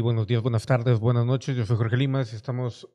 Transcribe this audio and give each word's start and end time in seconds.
buenos 0.00 0.26
días, 0.26 0.42
buenas 0.42 0.66
tardes, 0.66 0.98
buenas 0.98 1.26
noches. 1.26 1.56
Yo 1.56 1.66
soy 1.66 1.76
Jorge 1.76 1.96
Limas 1.96 2.32
y 2.32 2.36
estamos 2.36 2.88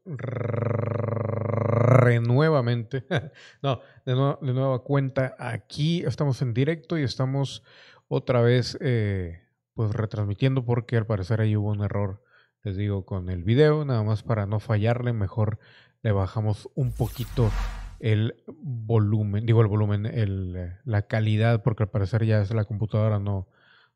renuevamente, 2.05 3.05
no, 3.61 3.82
de, 4.06 4.14
de, 4.14 4.54
nueva 4.54 4.79
cuenta 4.83 5.36
aquí. 5.37 6.04
Estamos 6.06 6.42
en 6.42 6.54
directo 6.54 6.97
y 6.97 7.04
estamos 7.04 7.64
otra 8.07 8.42
vez 8.42 8.78
eh, 8.82 9.43
pues 9.73 9.92
retransmitiendo 9.92 10.65
porque 10.65 10.97
al 10.97 11.06
parecer 11.06 11.42
ahí 11.42 11.56
hubo 11.56 11.70
un 11.70 11.83
error, 11.83 12.23
les 12.64 12.75
digo, 12.75 13.06
con 13.06 13.29
el 13.29 13.43
video. 13.43 13.86
Nada 13.86 14.04
más 14.04 14.23
para 14.23 14.45
no 14.45 14.59
fallarle, 14.59 15.14
mejor 15.14 15.59
le 16.01 16.11
bajamos 16.11 16.70
un 16.75 16.92
poquito 16.92 17.51
el 18.00 18.36
volumen, 18.47 19.45
digo 19.45 19.61
el 19.61 19.68
volumen, 19.68 20.06
el, 20.06 20.73
la 20.86 21.01
calidad, 21.04 21.61
porque 21.64 21.84
al 21.84 21.89
parecer 21.89 22.25
ya 22.25 22.42
es 22.42 22.54
la 22.54 22.65
computadora 22.65 23.20
no 23.20 23.47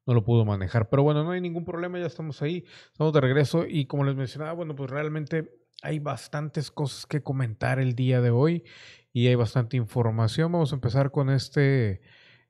no 0.06 0.14
lo 0.14 0.24
pudo 0.24 0.46
manejar. 0.46 0.90
Pero 0.90 1.04
bueno, 1.04 1.24
no 1.24 1.32
hay 1.32 1.42
ningún 1.42 1.66
problema, 1.66 2.00
ya 2.00 2.06
estamos 2.06 2.42
ahí, 2.42 2.66
estamos 2.92 3.14
de 3.14 3.22
regreso 3.22 3.66
y 3.68 3.86
como 3.86 4.04
les 4.04 4.16
mencionaba, 4.16 4.54
bueno, 4.54 4.76
pues 4.76 4.90
realmente 4.90 5.64
hay 5.82 6.00
bastantes 6.00 6.72
cosas 6.72 7.06
que 7.06 7.22
comentar 7.22 7.80
el 7.80 7.96
día 7.96 8.22
de 8.22 8.30
hoy 8.30 8.64
y 9.12 9.28
hay 9.28 9.36
bastante 9.36 9.78
información. 9.78 10.52
Vamos 10.52 10.72
a 10.72 10.76
empezar 10.76 11.12
con 11.12 11.30
este 11.30 12.02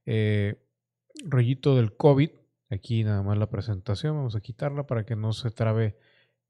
eh, 0.06 0.62
rollito 1.26 1.76
del 1.76 1.96
COVID. 1.96 2.30
Aquí 2.70 3.04
nada 3.04 3.22
más 3.22 3.38
la 3.38 3.50
presentación, 3.50 4.16
vamos 4.16 4.36
a 4.36 4.42
quitarla 4.42 4.88
para 4.88 5.06
que 5.06 5.16
no 5.16 5.34
se 5.34 5.52
trabe 5.52 5.98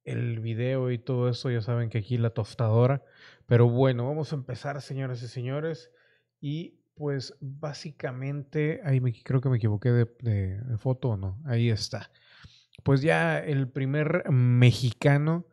el 0.03 0.39
video 0.39 0.91
y 0.91 0.99
todo 0.99 1.29
eso. 1.29 1.49
Ya 1.49 1.61
saben 1.61 1.89
que 1.89 1.99
aquí 1.99 2.17
la 2.17 2.31
tostadora. 2.31 3.03
Pero 3.45 3.69
bueno, 3.69 4.07
vamos 4.07 4.31
a 4.31 4.35
empezar, 4.35 4.81
señores 4.81 5.23
y 5.23 5.27
señores. 5.27 5.91
Y 6.39 6.82
pues 6.95 7.35
básicamente, 7.39 8.81
ahí 8.83 9.01
me, 9.01 9.13
creo 9.23 9.41
que 9.41 9.49
me 9.49 9.57
equivoqué 9.57 9.91
de, 9.91 10.77
foto 10.77 11.09
o 11.09 11.17
no, 11.17 11.41
ahí 11.45 11.69
está. 11.69 12.11
Pues 12.83 13.01
ya 13.01 13.39
el 13.39 13.69
primer 13.69 14.29
mexicano 14.29 15.47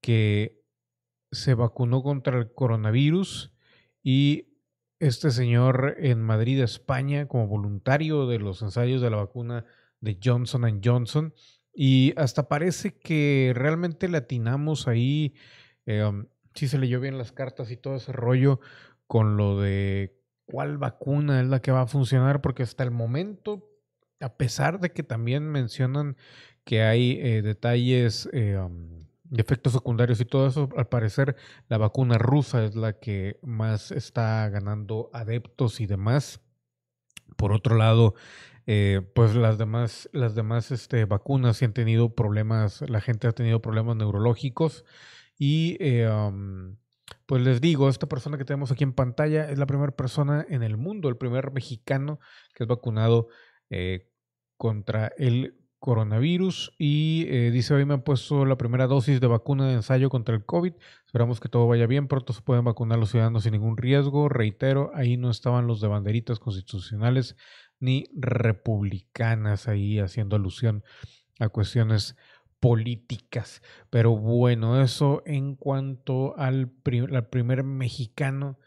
que 0.00 0.62
se 1.32 1.54
vacunó 1.54 2.02
contra 2.02 2.38
el 2.38 2.52
coronavirus 2.52 3.52
y 4.02 4.48
este 4.98 5.30
señor 5.30 5.96
en 5.98 6.20
Madrid, 6.20 6.60
España, 6.60 7.26
como 7.26 7.46
voluntario 7.46 8.26
de 8.26 8.38
los 8.38 8.62
ensayos 8.62 9.00
de 9.00 9.10
la 9.10 9.16
vacuna 9.16 9.64
de 10.00 10.18
Johnson 10.22 10.80
Johnson. 10.84 11.34
Y 11.72 12.12
hasta 12.16 12.48
parece 12.48 12.98
que 12.98 13.52
realmente 13.54 14.08
latinamos 14.08 14.88
ahí, 14.88 15.34
eh, 15.86 16.10
sí 16.54 16.68
se 16.68 16.78
leyó 16.78 17.00
bien 17.00 17.16
las 17.16 17.32
cartas 17.32 17.70
y 17.70 17.76
todo 17.76 17.96
ese 17.96 18.12
rollo 18.12 18.60
con 19.06 19.36
lo 19.36 19.60
de 19.60 20.19
cuál 20.50 20.78
vacuna 20.78 21.40
es 21.40 21.48
la 21.48 21.60
que 21.60 21.72
va 21.72 21.82
a 21.82 21.86
funcionar, 21.86 22.40
porque 22.40 22.62
hasta 22.62 22.82
el 22.82 22.90
momento, 22.90 23.68
a 24.20 24.36
pesar 24.36 24.80
de 24.80 24.92
que 24.92 25.02
también 25.02 25.48
mencionan 25.48 26.16
que 26.64 26.82
hay 26.82 27.18
eh, 27.20 27.42
detalles 27.42 28.28
eh, 28.32 28.58
de 29.24 29.40
efectos 29.40 29.72
secundarios 29.72 30.20
y 30.20 30.24
todo 30.24 30.48
eso, 30.48 30.68
al 30.76 30.88
parecer 30.88 31.36
la 31.68 31.78
vacuna 31.78 32.18
rusa 32.18 32.64
es 32.64 32.74
la 32.74 32.94
que 32.98 33.38
más 33.42 33.92
está 33.92 34.48
ganando 34.48 35.10
adeptos 35.12 35.80
y 35.80 35.86
demás. 35.86 36.40
Por 37.36 37.52
otro 37.52 37.76
lado, 37.76 38.14
eh, 38.66 39.00
pues 39.14 39.34
las 39.34 39.56
demás, 39.56 40.10
las 40.12 40.34
demás 40.34 40.70
este, 40.72 41.04
vacunas 41.04 41.58
sí 41.58 41.64
han 41.64 41.72
tenido 41.72 42.14
problemas, 42.14 42.82
la 42.82 43.00
gente 43.00 43.28
ha 43.28 43.32
tenido 43.32 43.62
problemas 43.62 43.96
neurológicos 43.96 44.84
y 45.38 45.78
pues 47.26 47.42
les 47.42 47.60
digo, 47.60 47.88
esta 47.88 48.08
persona 48.08 48.38
que 48.38 48.44
tenemos 48.44 48.70
aquí 48.70 48.84
en 48.84 48.92
pantalla 48.92 49.48
es 49.50 49.58
la 49.58 49.66
primera 49.66 49.92
persona 49.92 50.44
en 50.48 50.62
el 50.62 50.76
mundo, 50.76 51.08
el 51.08 51.16
primer 51.16 51.52
mexicano 51.52 52.20
que 52.54 52.64
es 52.64 52.68
vacunado 52.68 53.28
eh, 53.70 54.10
contra 54.56 55.12
el 55.16 55.56
coronavirus 55.80 56.74
y 56.78 57.24
eh, 57.28 57.50
dice 57.50 57.72
hoy 57.72 57.86
me 57.86 57.94
han 57.94 58.02
puesto 58.02 58.44
la 58.44 58.58
primera 58.58 58.86
dosis 58.86 59.18
de 59.20 59.26
vacuna 59.26 59.66
de 59.66 59.74
ensayo 59.74 60.10
contra 60.10 60.34
el 60.34 60.44
COVID. 60.44 60.74
Esperamos 61.06 61.40
que 61.40 61.48
todo 61.48 61.66
vaya 61.66 61.86
bien, 61.86 62.06
pronto 62.06 62.32
se 62.32 62.42
pueden 62.42 62.64
vacunar 62.64 62.98
los 62.98 63.10
ciudadanos 63.10 63.44
sin 63.44 63.52
ningún 63.52 63.78
riesgo. 63.78 64.28
Reitero, 64.28 64.90
ahí 64.94 65.16
no 65.16 65.30
estaban 65.30 65.66
los 65.66 65.80
de 65.80 65.88
banderitas 65.88 66.38
constitucionales 66.38 67.36
ni 67.80 68.04
republicanas 68.14 69.68
ahí 69.68 69.98
haciendo 69.98 70.36
alusión 70.36 70.84
a 71.38 71.48
cuestiones 71.48 72.14
políticas. 72.60 73.62
Pero 73.90 74.16
bueno, 74.16 74.80
eso 74.82 75.22
en 75.26 75.56
cuanto 75.56 76.36
al, 76.38 76.68
primer 76.70 77.64
mexicano 77.64 78.58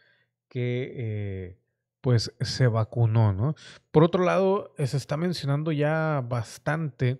que 0.49 0.93
eh, 0.95 1.59
pues 2.01 2.35
se 2.41 2.67
vacunó, 2.67 3.33
¿no? 3.33 3.55
Por 3.91 4.03
otro 4.03 4.23
lado, 4.25 4.73
se 4.77 4.97
está 4.97 5.15
mencionando 5.17 5.71
ya 5.71 6.23
bastante 6.27 7.19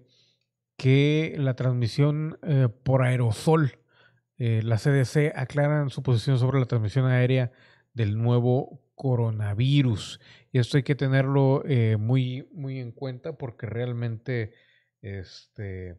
que 0.78 1.36
la 1.38 1.56
transmisión 1.56 2.40
eh, 2.44 2.68
por 2.84 3.04
aerosol, 3.04 3.80
eh, 4.38 4.62
la 4.64 4.78
CDC 4.78 5.34
aclaran 5.36 5.90
su 5.90 6.04
posición 6.04 6.40
sobre 6.40 6.60
la 6.60 6.66
transmisión 6.66 7.06
aérea 7.06 7.52
del 7.94 8.18
nuevo 8.18 8.82
coronavirus. 8.96 10.20
Y 10.52 10.60
esto 10.60 10.78
hay 10.78 10.84
que 10.84 10.96
tenerlo 10.96 11.64
muy, 12.00 12.48
muy 12.52 12.80
en 12.80 12.92
cuenta 12.92 13.38
porque 13.38 13.66
realmente 13.68 14.54
este, 15.02 15.98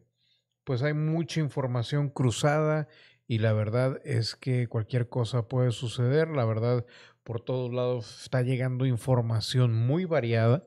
pues 0.65 0.81
hay 0.83 0.93
mucha 0.93 1.39
información 1.39 2.09
cruzada 2.09 2.87
y 3.27 3.39
la 3.39 3.53
verdad 3.53 4.01
es 4.03 4.35
que 4.35 4.67
cualquier 4.67 5.07
cosa 5.09 5.47
puede 5.47 5.71
suceder. 5.71 6.27
La 6.29 6.45
verdad, 6.45 6.85
por 7.23 7.41
todos 7.41 7.73
lados 7.73 8.23
está 8.23 8.41
llegando 8.41 8.85
información 8.85 9.73
muy 9.73 10.05
variada 10.05 10.65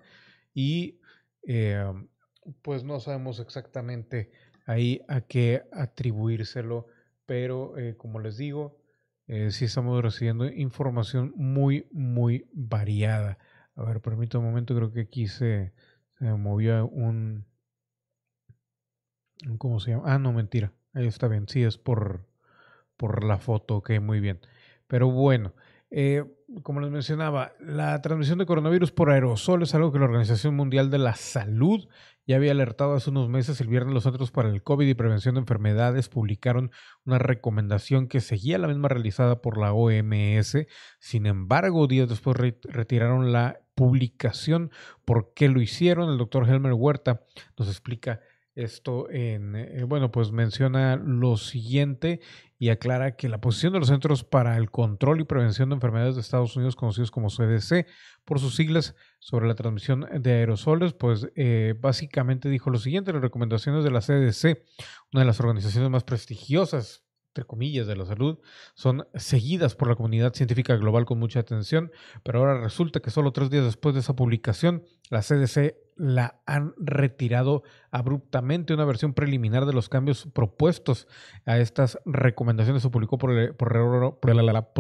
y 0.55 1.01
eh, 1.47 1.93
pues 2.63 2.85
no 2.85 3.01
sabemos 3.01 3.41
exactamente 3.41 4.31
ahí 4.67 5.03
a 5.09 5.21
qué 5.21 5.65
atribuírselo, 5.73 6.87
pero 7.27 7.77
eh, 7.79 7.97
como 7.97 8.21
les 8.21 8.37
digo, 8.37 8.79
eh, 9.27 9.51
sí 9.51 9.67
estamos 9.67 10.01
recibiendo 10.03 10.47
información 10.47 11.33
muy, 11.37 11.87
muy 11.91 12.49
variada. 12.53 13.39
A 13.75 13.85
ver, 13.85 14.01
permítame 14.01 14.45
un 14.45 14.51
momento, 14.51 14.75
creo 14.75 14.93
que 14.93 15.03
aquí 15.03 15.27
se, 15.27 15.73
se 16.19 16.25
movió 16.25 16.87
un, 16.89 17.48
¿Cómo 19.59 19.81
se 19.81 19.93
llama? 19.93 20.05
Ah, 20.07 20.19
no, 20.19 20.33
mentira. 20.33 20.73
Ahí 20.95 21.07
está 21.07 21.29
bien. 21.29 21.49
Sí, 21.49 21.63
es 21.63 21.79
por, 21.79 22.27
por 22.97 23.25
la 23.25 23.39
foto. 23.39 23.77
Ok, 23.77 23.93
muy 24.01 24.21
bien. 24.21 24.41
Pero 24.87 25.11
bueno, 25.11 25.55
eh, 25.91 26.25
como 26.63 26.81
les 26.81 26.91
mencionaba, 26.91 27.53
la 27.61 28.01
transmisión 28.03 28.39
de 28.39 28.47
coronavirus 28.47 28.93
por 28.93 29.11
aerosol 29.11 29.63
es 29.63 29.75
algo 29.75 29.93
que 29.93 29.99
la 29.99 30.07
Organización 30.07 30.57
Mundial 30.57 30.91
de 30.91 30.99
la 30.99 31.15
Salud 31.15 31.89
ya 32.27 32.37
había 32.37 32.53
alertado 32.53 32.95
hace 32.95 33.11
unos 33.11 33.29
meses. 33.29 33.61
El 33.61 33.69
viernes 33.69 33.95
los 33.95 34.03
Centros 34.03 34.31
para 34.31 34.51
el 34.51 34.63
COVID 34.63 34.87
y 34.87 34.95
Prevención 34.95 35.35
de 35.35 35.41
Enfermedades 35.41 36.09
publicaron 36.09 36.71
una 37.05 37.19
recomendación 37.19 38.07
que 38.07 38.21
seguía 38.21 38.59
la 38.59 38.69
misma 38.69 38.89
realizada 38.89 39.41
por 39.41 39.57
la 39.57 39.73
OMS. 39.73 40.67
Sin 40.99 41.27
embargo, 41.27 41.87
días 41.87 42.09
después 42.09 42.37
retiraron 42.37 43.33
la 43.33 43.61
publicación. 43.75 44.71
¿Por 45.07 45.33
qué 45.35 45.49
lo 45.49 45.63
hicieron? 45.63 46.11
El 46.11 46.19
doctor 46.19 46.49
Helmer 46.49 46.75
Huerta 46.75 47.23
nos 47.57 47.69
explica 47.69 48.21
esto 48.59 49.09
en, 49.11 49.55
eh, 49.55 49.85
bueno, 49.85 50.11
pues 50.11 50.33
menciona 50.33 50.97
lo 50.97 51.37
siguiente 51.37 52.21
y 52.59 52.71
aclara 52.71 53.17
que 53.17 53.29
la 53.29 53.41
posición 53.41 53.73
de 53.73 53.79
los 53.79 53.89
Centros 53.89 54.25
para 54.25 54.57
el 54.57 54.71
Control 54.71 55.21
y 55.21 55.25
Prevención 55.25 55.69
de 55.69 55.77
Enfermedades 55.77 56.17
de 56.17 56.21
Estados 56.21 56.57
Unidos, 56.57 56.75
conocidos 56.75 57.11
como 57.11 57.29
CDC, 57.29 57.87
por 58.25 58.41
sus 58.41 58.57
siglas 58.57 58.97
sobre 59.21 59.47
la 59.47 59.55
transmisión 59.55 60.07
de 60.13 60.33
aerosoles, 60.33 60.93
pues 60.93 61.29
eh, 61.37 61.75
básicamente 61.81 62.49
dijo 62.49 62.71
lo 62.71 62.79
siguiente, 62.79 63.13
las 63.13 63.23
recomendaciones 63.23 63.85
de 63.85 63.91
la 63.91 64.01
CDC, 64.01 64.65
una 65.13 65.21
de 65.21 65.27
las 65.27 65.39
organizaciones 65.41 65.89
más 65.91 66.05
prestigiosas 66.05 67.08
entre 67.29 67.45
comillas, 67.45 67.87
de 67.87 67.97
la 67.97 68.05
salud, 68.05 68.39
son 68.75 69.07
seguidas 69.15 69.75
por 69.75 69.89
la 69.89 69.95
comunidad 69.95 70.35
científica 70.35 70.77
global 70.77 71.05
con 71.05 71.19
mucha 71.19 71.41
atención, 71.41 71.93
pero 72.23 72.41
ahora 72.41 72.61
resulta 72.61 73.01
que 73.01 73.11
solo 73.11 73.33
tres 73.33 73.51
días 73.51 73.65
después 73.65 73.95
de 73.95 74.01
esa 74.01 74.17
publicación, 74.17 74.85
la 75.11 75.23
CDC 75.23 75.77
la 75.97 76.41
han 76.47 76.75
retirado 76.79 77.63
abruptamente. 77.91 78.73
Una 78.73 78.85
versión 78.85 79.15
preliminar 79.15 79.67
de 79.67 79.73
los 79.73 79.89
cambios 79.89 80.29
propuestos 80.33 81.09
a 81.45 81.59
estas 81.59 81.99
recomendaciones 82.07 82.83
se 82.83 82.91
publicó 82.91 83.19
por, 83.19 83.57
por, 83.57 83.77
error, 83.77 84.19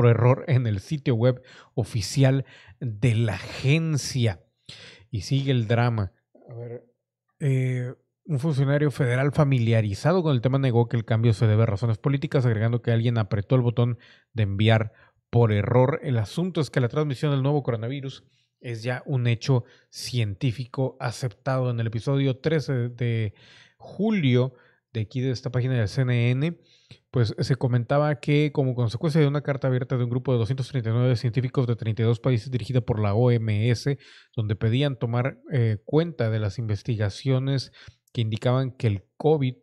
error, 0.06 0.44
en 0.48 0.66
el 0.66 0.80
sitio 0.80 1.14
web 1.14 1.42
oficial 1.74 2.46
de 2.80 3.14
la 3.14 3.34
agencia. 3.34 4.40
Y 5.10 5.22
sigue 5.22 5.50
el 5.50 5.66
drama. 5.66 6.12
A 6.48 6.54
ver, 6.54 6.84
eh, 7.40 7.94
un 8.28 8.38
funcionario 8.38 8.90
federal 8.90 9.32
familiarizado 9.32 10.22
con 10.22 10.34
el 10.34 10.42
tema 10.42 10.58
negó 10.58 10.86
que 10.86 10.98
el 10.98 11.06
cambio 11.06 11.32
se 11.32 11.46
debe 11.46 11.62
a 11.62 11.66
razones 11.66 11.96
políticas, 11.96 12.44
agregando 12.44 12.82
que 12.82 12.90
alguien 12.92 13.16
apretó 13.16 13.56
el 13.56 13.62
botón 13.62 13.98
de 14.34 14.42
enviar 14.42 14.92
por 15.30 15.50
error. 15.50 15.98
El 16.02 16.19
asunto 16.19 16.60
es 16.60 16.69
que 16.69 16.80
la 16.80 16.88
transmisión 16.88 17.30
del 17.30 17.42
nuevo 17.42 17.62
coronavirus 17.62 18.25
es 18.60 18.82
ya 18.82 19.02
un 19.06 19.26
hecho 19.28 19.64
científico 19.88 20.98
aceptado. 21.00 21.70
En 21.70 21.80
el 21.80 21.86
episodio 21.86 22.36
13 22.36 22.90
de 22.90 23.32
julio 23.78 24.52
de 24.92 25.00
aquí 25.00 25.22
de 25.22 25.30
esta 25.30 25.50
página 25.50 25.75
del 25.75 25.88
CNN, 25.88 26.58
pues 27.10 27.34
se 27.38 27.56
comentaba 27.56 28.20
que 28.20 28.52
como 28.52 28.75
consecuencia 28.75 29.22
de 29.22 29.26
una 29.26 29.40
carta 29.40 29.69
abierta 29.69 29.96
de 29.96 30.04
un 30.04 30.10
grupo 30.10 30.32
de 30.32 30.38
239 30.38 31.16
científicos 31.16 31.66
de 31.66 31.76
32 31.76 32.20
países 32.20 32.50
dirigida 32.50 32.82
por 32.82 33.00
la 33.00 33.14
OMS, 33.14 33.96
donde 34.36 34.56
pedían 34.56 34.96
tomar 34.96 35.38
eh, 35.50 35.78
cuenta 35.86 36.28
de 36.28 36.40
las 36.40 36.58
investigaciones 36.58 37.72
que 38.12 38.20
indicaban 38.20 38.70
que 38.70 38.87
el 38.87 39.05
COVID 39.16 39.55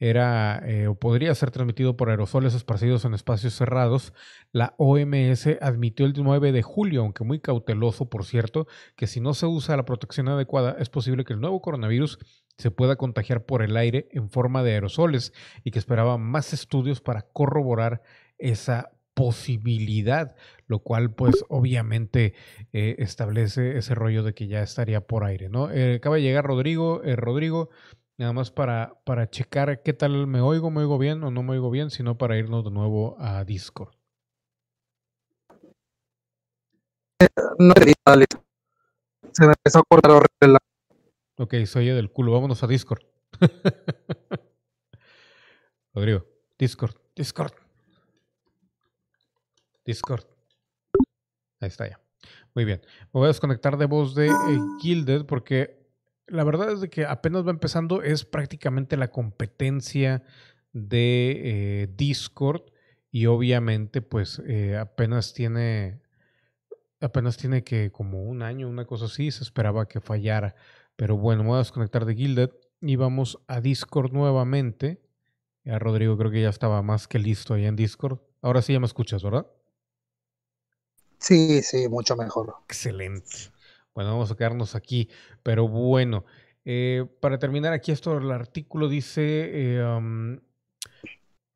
era 0.00 0.60
eh, 0.66 0.88
o 0.88 0.96
podría 0.96 1.34
ser 1.34 1.50
transmitido 1.50 1.96
por 1.96 2.10
aerosoles 2.10 2.54
esparcidos 2.54 3.04
en 3.04 3.14
espacios 3.14 3.54
cerrados, 3.54 4.12
la 4.52 4.74
OMS 4.76 5.46
admitió 5.60 6.04
el 6.04 6.12
9 6.16 6.52
de 6.52 6.62
julio, 6.62 7.02
aunque 7.02 7.24
muy 7.24 7.40
cauteloso, 7.40 8.10
por 8.10 8.24
cierto, 8.24 8.66
que 8.96 9.06
si 9.06 9.20
no 9.20 9.34
se 9.34 9.46
usa 9.46 9.76
la 9.76 9.84
protección 9.84 10.28
adecuada, 10.28 10.76
es 10.78 10.90
posible 10.90 11.24
que 11.24 11.32
el 11.32 11.40
nuevo 11.40 11.62
coronavirus 11.62 12.18
se 12.58 12.70
pueda 12.70 12.96
contagiar 12.96 13.46
por 13.46 13.62
el 13.62 13.76
aire 13.76 14.08
en 14.12 14.30
forma 14.30 14.62
de 14.62 14.72
aerosoles 14.72 15.32
y 15.62 15.70
que 15.70 15.78
esperaba 15.78 16.18
más 16.18 16.52
estudios 16.52 17.00
para 17.00 17.22
corroborar 17.22 18.02
esa 18.38 18.90
posibilidad, 19.14 20.36
lo 20.66 20.80
cual 20.80 21.14
pues 21.14 21.44
obviamente 21.48 22.34
eh, 22.72 22.96
establece 22.98 23.78
ese 23.78 23.94
rollo 23.94 24.22
de 24.22 24.34
que 24.34 24.46
ya 24.48 24.62
estaría 24.62 25.06
por 25.06 25.24
aire, 25.24 25.48
¿no? 25.48 25.70
Eh, 25.70 25.96
acaba 25.96 26.16
de 26.16 26.22
llegar 26.22 26.44
Rodrigo, 26.44 27.02
eh, 27.04 27.16
Rodrigo, 27.16 27.70
nada 28.18 28.32
más 28.32 28.50
para, 28.50 29.00
para 29.04 29.30
checar 29.30 29.82
qué 29.82 29.92
tal 29.92 30.26
me 30.26 30.40
oigo, 30.40 30.70
me 30.70 30.80
oigo 30.80 30.98
bien 30.98 31.22
o 31.24 31.30
no 31.30 31.42
me 31.42 31.52
oigo 31.52 31.70
bien, 31.70 31.90
sino 31.90 32.18
para 32.18 32.36
irnos 32.36 32.64
de 32.64 32.70
nuevo 32.70 33.16
a 33.18 33.44
Discord. 33.44 33.94
No 37.58 37.74
Se 39.32 39.46
me 39.46 39.52
empezó 39.52 39.78
a 39.78 39.82
cortar 39.88 40.26
la 40.40 40.58
Ok, 41.36 41.54
soy 41.66 41.86
del 41.86 42.10
culo. 42.10 42.32
Vámonos 42.32 42.62
a 42.62 42.66
Discord. 42.66 43.02
Rodrigo, 45.94 46.26
Discord, 46.58 46.94
Discord. 47.16 47.63
Discord. 49.84 50.24
Ahí 51.60 51.68
está 51.68 51.88
ya. 51.88 52.00
Muy 52.54 52.64
bien. 52.64 52.80
Me 53.12 53.20
voy 53.20 53.24
a 53.24 53.28
desconectar 53.28 53.76
de 53.76 53.86
voz 53.86 54.14
de 54.14 54.28
eh, 54.28 54.32
Gilded 54.80 55.26
porque 55.26 55.84
la 56.26 56.44
verdad 56.44 56.72
es 56.72 56.80
de 56.80 56.90
que 56.90 57.04
apenas 57.04 57.46
va 57.46 57.50
empezando. 57.50 58.02
Es 58.02 58.24
prácticamente 58.24 58.96
la 58.96 59.10
competencia 59.10 60.22
de 60.72 61.40
eh, 61.44 61.88
Discord. 61.96 62.62
Y 63.10 63.26
obviamente, 63.26 64.02
pues 64.02 64.42
eh, 64.46 64.76
apenas 64.76 65.34
tiene. 65.34 66.00
Apenas 67.00 67.36
tiene 67.36 67.64
que 67.64 67.92
como 67.92 68.24
un 68.24 68.42
año, 68.42 68.68
una 68.68 68.86
cosa 68.86 69.06
así. 69.06 69.30
Se 69.30 69.42
esperaba 69.42 69.86
que 69.86 70.00
fallara. 70.00 70.54
Pero 70.96 71.16
bueno, 71.16 71.42
me 71.42 71.50
voy 71.50 71.56
a 71.56 71.58
desconectar 71.58 72.04
de 72.04 72.14
Gilded 72.14 72.50
y 72.80 72.96
vamos 72.96 73.38
a 73.46 73.60
Discord 73.60 74.12
nuevamente. 74.12 75.02
Ya 75.64 75.78
Rodrigo 75.78 76.16
creo 76.16 76.30
que 76.30 76.42
ya 76.42 76.50
estaba 76.50 76.82
más 76.82 77.08
que 77.08 77.18
listo 77.18 77.54
ahí 77.54 77.66
en 77.66 77.76
Discord. 77.76 78.20
Ahora 78.42 78.62
sí 78.62 78.72
ya 78.72 78.80
me 78.80 78.86
escuchas, 78.86 79.22
¿verdad? 79.22 79.46
Sí, 81.24 81.62
sí, 81.62 81.88
mucho 81.88 82.16
mejor. 82.16 82.54
Excelente. 82.66 83.50
Bueno, 83.94 84.10
vamos 84.10 84.30
a 84.30 84.36
quedarnos 84.36 84.74
aquí. 84.74 85.08
Pero 85.42 85.66
bueno, 85.66 86.26
eh, 86.66 87.06
para 87.20 87.38
terminar 87.38 87.72
aquí 87.72 87.92
esto, 87.92 88.18
el 88.18 88.30
artículo 88.30 88.88
dice, 88.90 89.22
eh, 89.24 90.38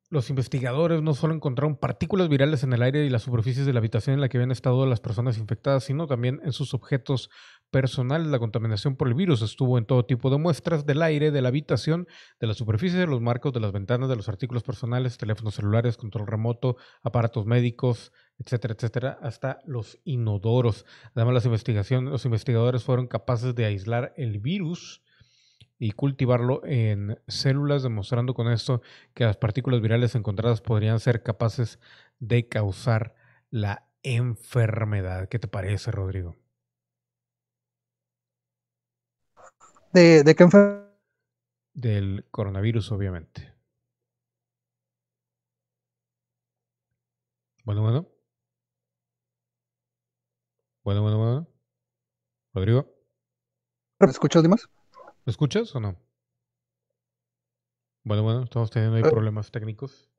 los 0.09 0.31
investigadores 0.31 1.03
no 1.03 1.13
solo 1.13 1.35
encontraron 1.35 1.75
partículas 1.75 2.29
virales 2.29 2.63
en 2.63 2.73
el 2.73 2.81
aire 2.81 3.05
y 3.05 3.09
las 3.11 3.21
superficies 3.21 3.67
de 3.67 3.73
la 3.73 3.77
habitación 3.79 4.15
en 4.15 4.21
la 4.21 4.29
que 4.29 4.37
habían 4.37 4.51
estado 4.51 4.87
las 4.87 5.01
personas 5.01 5.37
infectadas, 5.37 5.83
sino 5.83 6.07
también 6.07 6.41
en 6.43 6.51
sus 6.51 6.73
objetos 6.73 7.29
personales. 7.71 8.27
La 8.27 8.39
contaminación 8.39 8.95
por 8.95 9.07
el 9.07 9.13
virus 9.13 9.41
estuvo 9.41 9.77
en 9.77 9.85
todo 9.85 10.05
tipo 10.05 10.29
de 10.29 10.37
muestras 10.37 10.85
del 10.85 11.01
aire, 11.01 11.31
de 11.31 11.41
la 11.41 11.49
habitación, 11.49 12.07
de 12.39 12.47
la 12.47 12.53
superficie, 12.53 12.99
de 12.99 13.07
los 13.07 13.21
marcos, 13.21 13.53
de 13.53 13.59
las 13.59 13.71
ventanas, 13.71 14.09
de 14.09 14.15
los 14.15 14.29
artículos 14.29 14.63
personales, 14.63 15.17
teléfonos 15.17 15.55
celulares, 15.55 15.97
control 15.97 16.27
remoto, 16.27 16.77
aparatos 17.01 17.45
médicos, 17.45 18.11
etcétera, 18.37 18.73
etcétera, 18.73 19.19
hasta 19.21 19.59
los 19.65 19.99
inodoros. 20.03 20.85
Además, 21.15 21.35
las 21.35 21.45
investigaciones, 21.45 22.11
los 22.11 22.25
investigadores 22.25 22.83
fueron 22.83 23.07
capaces 23.07 23.55
de 23.55 23.65
aislar 23.65 24.13
el 24.17 24.39
virus 24.39 25.01
y 25.79 25.91
cultivarlo 25.91 26.61
en 26.65 27.17
células, 27.27 27.83
demostrando 27.83 28.33
con 28.33 28.51
esto 28.51 28.81
que 29.13 29.23
las 29.23 29.37
partículas 29.37 29.81
virales 29.81 30.13
encontradas 30.13 30.61
podrían 30.61 30.99
ser 30.99 31.23
capaces 31.23 31.79
de 32.19 32.47
causar 32.47 33.15
la 33.49 33.87
enfermedad. 34.03 35.29
¿Qué 35.29 35.39
te 35.39 35.47
parece, 35.47 35.91
Rodrigo? 35.91 36.35
¿De, 39.91 40.35
qué 40.35 40.43
enfermedad? 40.43 40.87
Del 41.73 42.25
coronavirus, 42.29 42.91
obviamente. 42.91 43.53
Bueno, 47.63 47.81
bueno. 47.81 48.07
Bueno, 50.83 51.01
bueno, 51.01 51.17
bueno. 51.17 51.47
Rodrigo. 52.53 52.87
¿Me 53.99 54.11
escuchas, 54.11 54.43
Dimas? 54.43 54.69
¿Me 55.25 55.31
escuchas 55.31 55.75
o 55.75 55.79
no? 55.79 55.95
Bueno, 58.03 58.23
bueno, 58.23 58.43
estamos 58.43 58.69
teniendo 58.69 58.97
ahí 58.97 59.03
eh. 59.03 59.09
problemas 59.09 59.51
técnicos. 59.51 60.09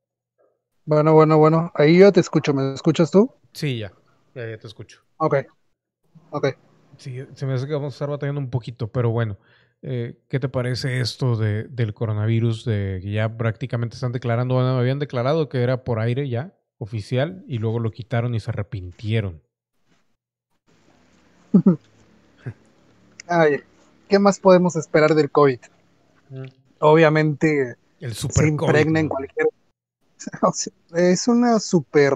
Bueno, 0.85 1.13
bueno, 1.13 1.37
bueno. 1.37 1.71
Ahí 1.75 1.97
yo 1.97 2.11
te 2.11 2.19
escucho. 2.19 2.53
¿Me 2.53 2.73
escuchas 2.73 3.09
tú? 3.09 3.33
Sí, 3.53 3.79
ya. 3.79 3.91
Ya, 4.35 4.49
ya 4.49 4.57
te 4.57 4.67
escucho. 4.67 5.01
Ok. 5.17 5.35
Ok. 6.31 6.47
Sí, 6.97 7.25
se 7.33 7.45
me 7.45 7.53
hace 7.53 7.67
que 7.67 7.73
vamos 7.73 7.93
a 7.93 7.95
estar 7.95 8.09
batallando 8.09 8.41
un 8.41 8.49
poquito, 8.49 8.91
pero 8.91 9.09
bueno. 9.09 9.37
Eh, 9.83 10.19
¿Qué 10.27 10.39
te 10.39 10.47
parece 10.47 11.01
esto 11.01 11.35
de, 11.35 11.63
del 11.63 11.93
coronavirus? 11.93 12.65
De 12.65 12.99
que 13.01 13.11
ya 13.11 13.35
prácticamente 13.37 13.95
están 13.95 14.11
declarando, 14.11 14.55
bueno, 14.55 14.77
habían 14.77 14.99
declarado 14.99 15.49
que 15.49 15.63
era 15.63 15.83
por 15.83 15.99
aire 15.99 16.29
ya, 16.29 16.53
oficial, 16.77 17.43
y 17.47 17.57
luego 17.57 17.79
lo 17.79 17.91
quitaron 17.91 18.35
y 18.35 18.39
se 18.39 18.51
arrepintieron. 18.51 19.41
Ay, 23.27 23.61
¿qué 24.07 24.19
más 24.19 24.39
podemos 24.39 24.75
esperar 24.75 25.15
del 25.15 25.31
COVID? 25.31 25.59
Mm. 26.29 26.45
Obviamente 26.79 27.75
El 27.99 28.13
super 28.13 28.43
se 28.43 28.47
impregna 28.47 28.99
en 28.99 29.09
cualquier... 29.09 29.47
es 30.95 31.27
una 31.27 31.59
super... 31.59 32.13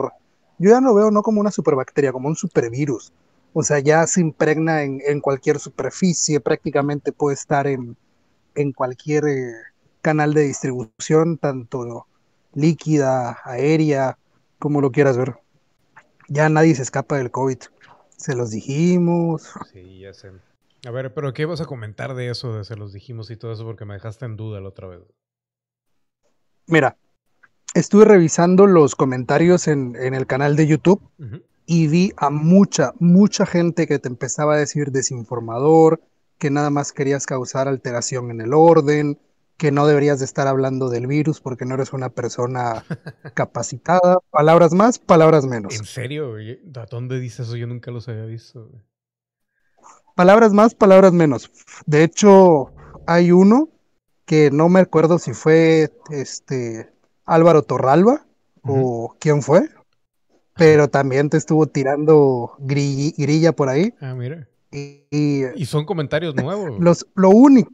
Yo 0.57 0.69
ya 0.69 0.79
lo 0.81 0.93
veo 0.93 1.11
no 1.11 1.21
como 1.21 1.41
una 1.41 1.51
superbacteria, 1.51 2.11
como 2.11 2.29
un 2.29 2.35
supervirus. 2.35 3.11
O 3.57 3.63
sea, 3.63 3.79
ya 3.79 4.05
se 4.05 4.19
impregna 4.19 4.83
en, 4.83 5.01
en 5.07 5.21
cualquier 5.21 5.59
superficie, 5.59 6.41
prácticamente 6.41 7.13
puede 7.13 7.35
estar 7.35 7.67
en, 7.67 7.95
en 8.53 8.73
cualquier 8.73 9.25
eh, 9.29 9.53
canal 10.01 10.33
de 10.33 10.41
distribución, 10.41 11.37
tanto 11.37 12.05
líquida, 12.53 13.39
aérea, 13.45 14.17
como 14.59 14.81
lo 14.81 14.91
quieras 14.91 15.17
ver. 15.17 15.35
Ya 16.27 16.49
nadie 16.49 16.75
se 16.75 16.81
escapa 16.81 17.17
del 17.17 17.31
COVID. 17.31 17.59
Se 18.17 18.35
los 18.35 18.51
dijimos. 18.51 19.53
Sí, 19.71 19.99
ya 19.99 20.13
sé. 20.13 20.33
A 20.85 20.91
ver, 20.91 21.13
pero 21.13 21.33
¿qué 21.33 21.45
vas 21.45 21.61
a 21.61 21.65
comentar 21.65 22.13
de 22.13 22.29
eso, 22.29 22.57
de 22.57 22.65
se 22.65 22.75
los 22.75 22.91
dijimos 22.91 23.31
y 23.31 23.37
todo 23.37 23.53
eso? 23.53 23.63
Porque 23.63 23.85
me 23.85 23.93
dejaste 23.93 24.25
en 24.25 24.35
duda 24.35 24.59
la 24.59 24.67
otra 24.67 24.89
vez. 24.89 24.99
Mira, 26.67 26.97
estuve 27.73 28.03
revisando 28.03 28.67
los 28.67 28.95
comentarios 28.95 29.69
en, 29.69 29.95
el 29.95 30.27
canal 30.27 30.57
de 30.57 30.67
YouTube 30.67 31.01
y 31.65 31.87
vi 31.87 32.13
a 32.17 32.29
mucha, 32.29 32.93
mucha 32.99 33.45
gente 33.45 33.87
que 33.87 33.99
te 33.99 34.07
empezaba 34.07 34.55
a 34.55 34.57
decir 34.57 34.91
desinformador, 34.91 36.01
que 36.37 36.49
nada 36.49 36.69
más 36.69 36.91
querías 36.91 37.25
causar 37.25 37.67
alteración 37.67 38.31
en 38.31 38.41
el 38.41 38.53
orden, 38.53 39.19
que 39.57 39.71
no 39.71 39.87
deberías 39.87 40.19
de 40.19 40.25
estar 40.25 40.47
hablando 40.47 40.89
del 40.89 41.07
virus 41.07 41.39
porque 41.39 41.65
no 41.65 41.75
eres 41.75 41.93
una 41.93 42.09
persona 42.09 42.83
capacitada. 43.33 44.19
Palabras 44.29 44.73
más, 44.73 44.99
palabras 44.99 45.45
menos. 45.45 45.75
¿En 45.75 45.85
serio? 45.85 46.35
¿A 46.75 46.85
dónde 46.85 47.19
dices 47.19 47.47
eso? 47.47 47.55
Yo 47.55 47.67
nunca 47.67 47.91
los 47.91 48.07
había 48.09 48.25
visto. 48.25 48.69
Palabras 50.15 50.53
más, 50.53 50.75
palabras 50.75 51.13
menos. 51.13 51.51
De 51.85 52.03
hecho, 52.03 52.73
hay 53.07 53.31
uno 53.31 53.69
que 54.25 54.49
no 54.51 54.69
me 54.69 54.79
acuerdo 54.79 55.19
si 55.19 55.33
fue 55.33 55.91
este 56.09 56.89
Álvaro 57.25 57.63
Torralba 57.63 58.25
o 58.63 59.15
quién 59.19 59.41
fue, 59.43 59.69
pero 60.55 60.87
también 60.87 61.29
te 61.29 61.37
estuvo 61.37 61.67
tirando 61.67 62.55
grilla, 62.59 63.51
por 63.51 63.69
ahí. 63.69 63.93
Ah, 64.01 64.13
mira. 64.15 64.47
Y, 64.71 65.65
son 65.65 65.85
comentarios 65.85 66.35
nuevos. 66.35 66.79
Los, 66.79 67.07
lo 67.15 67.29
único. 67.29 67.71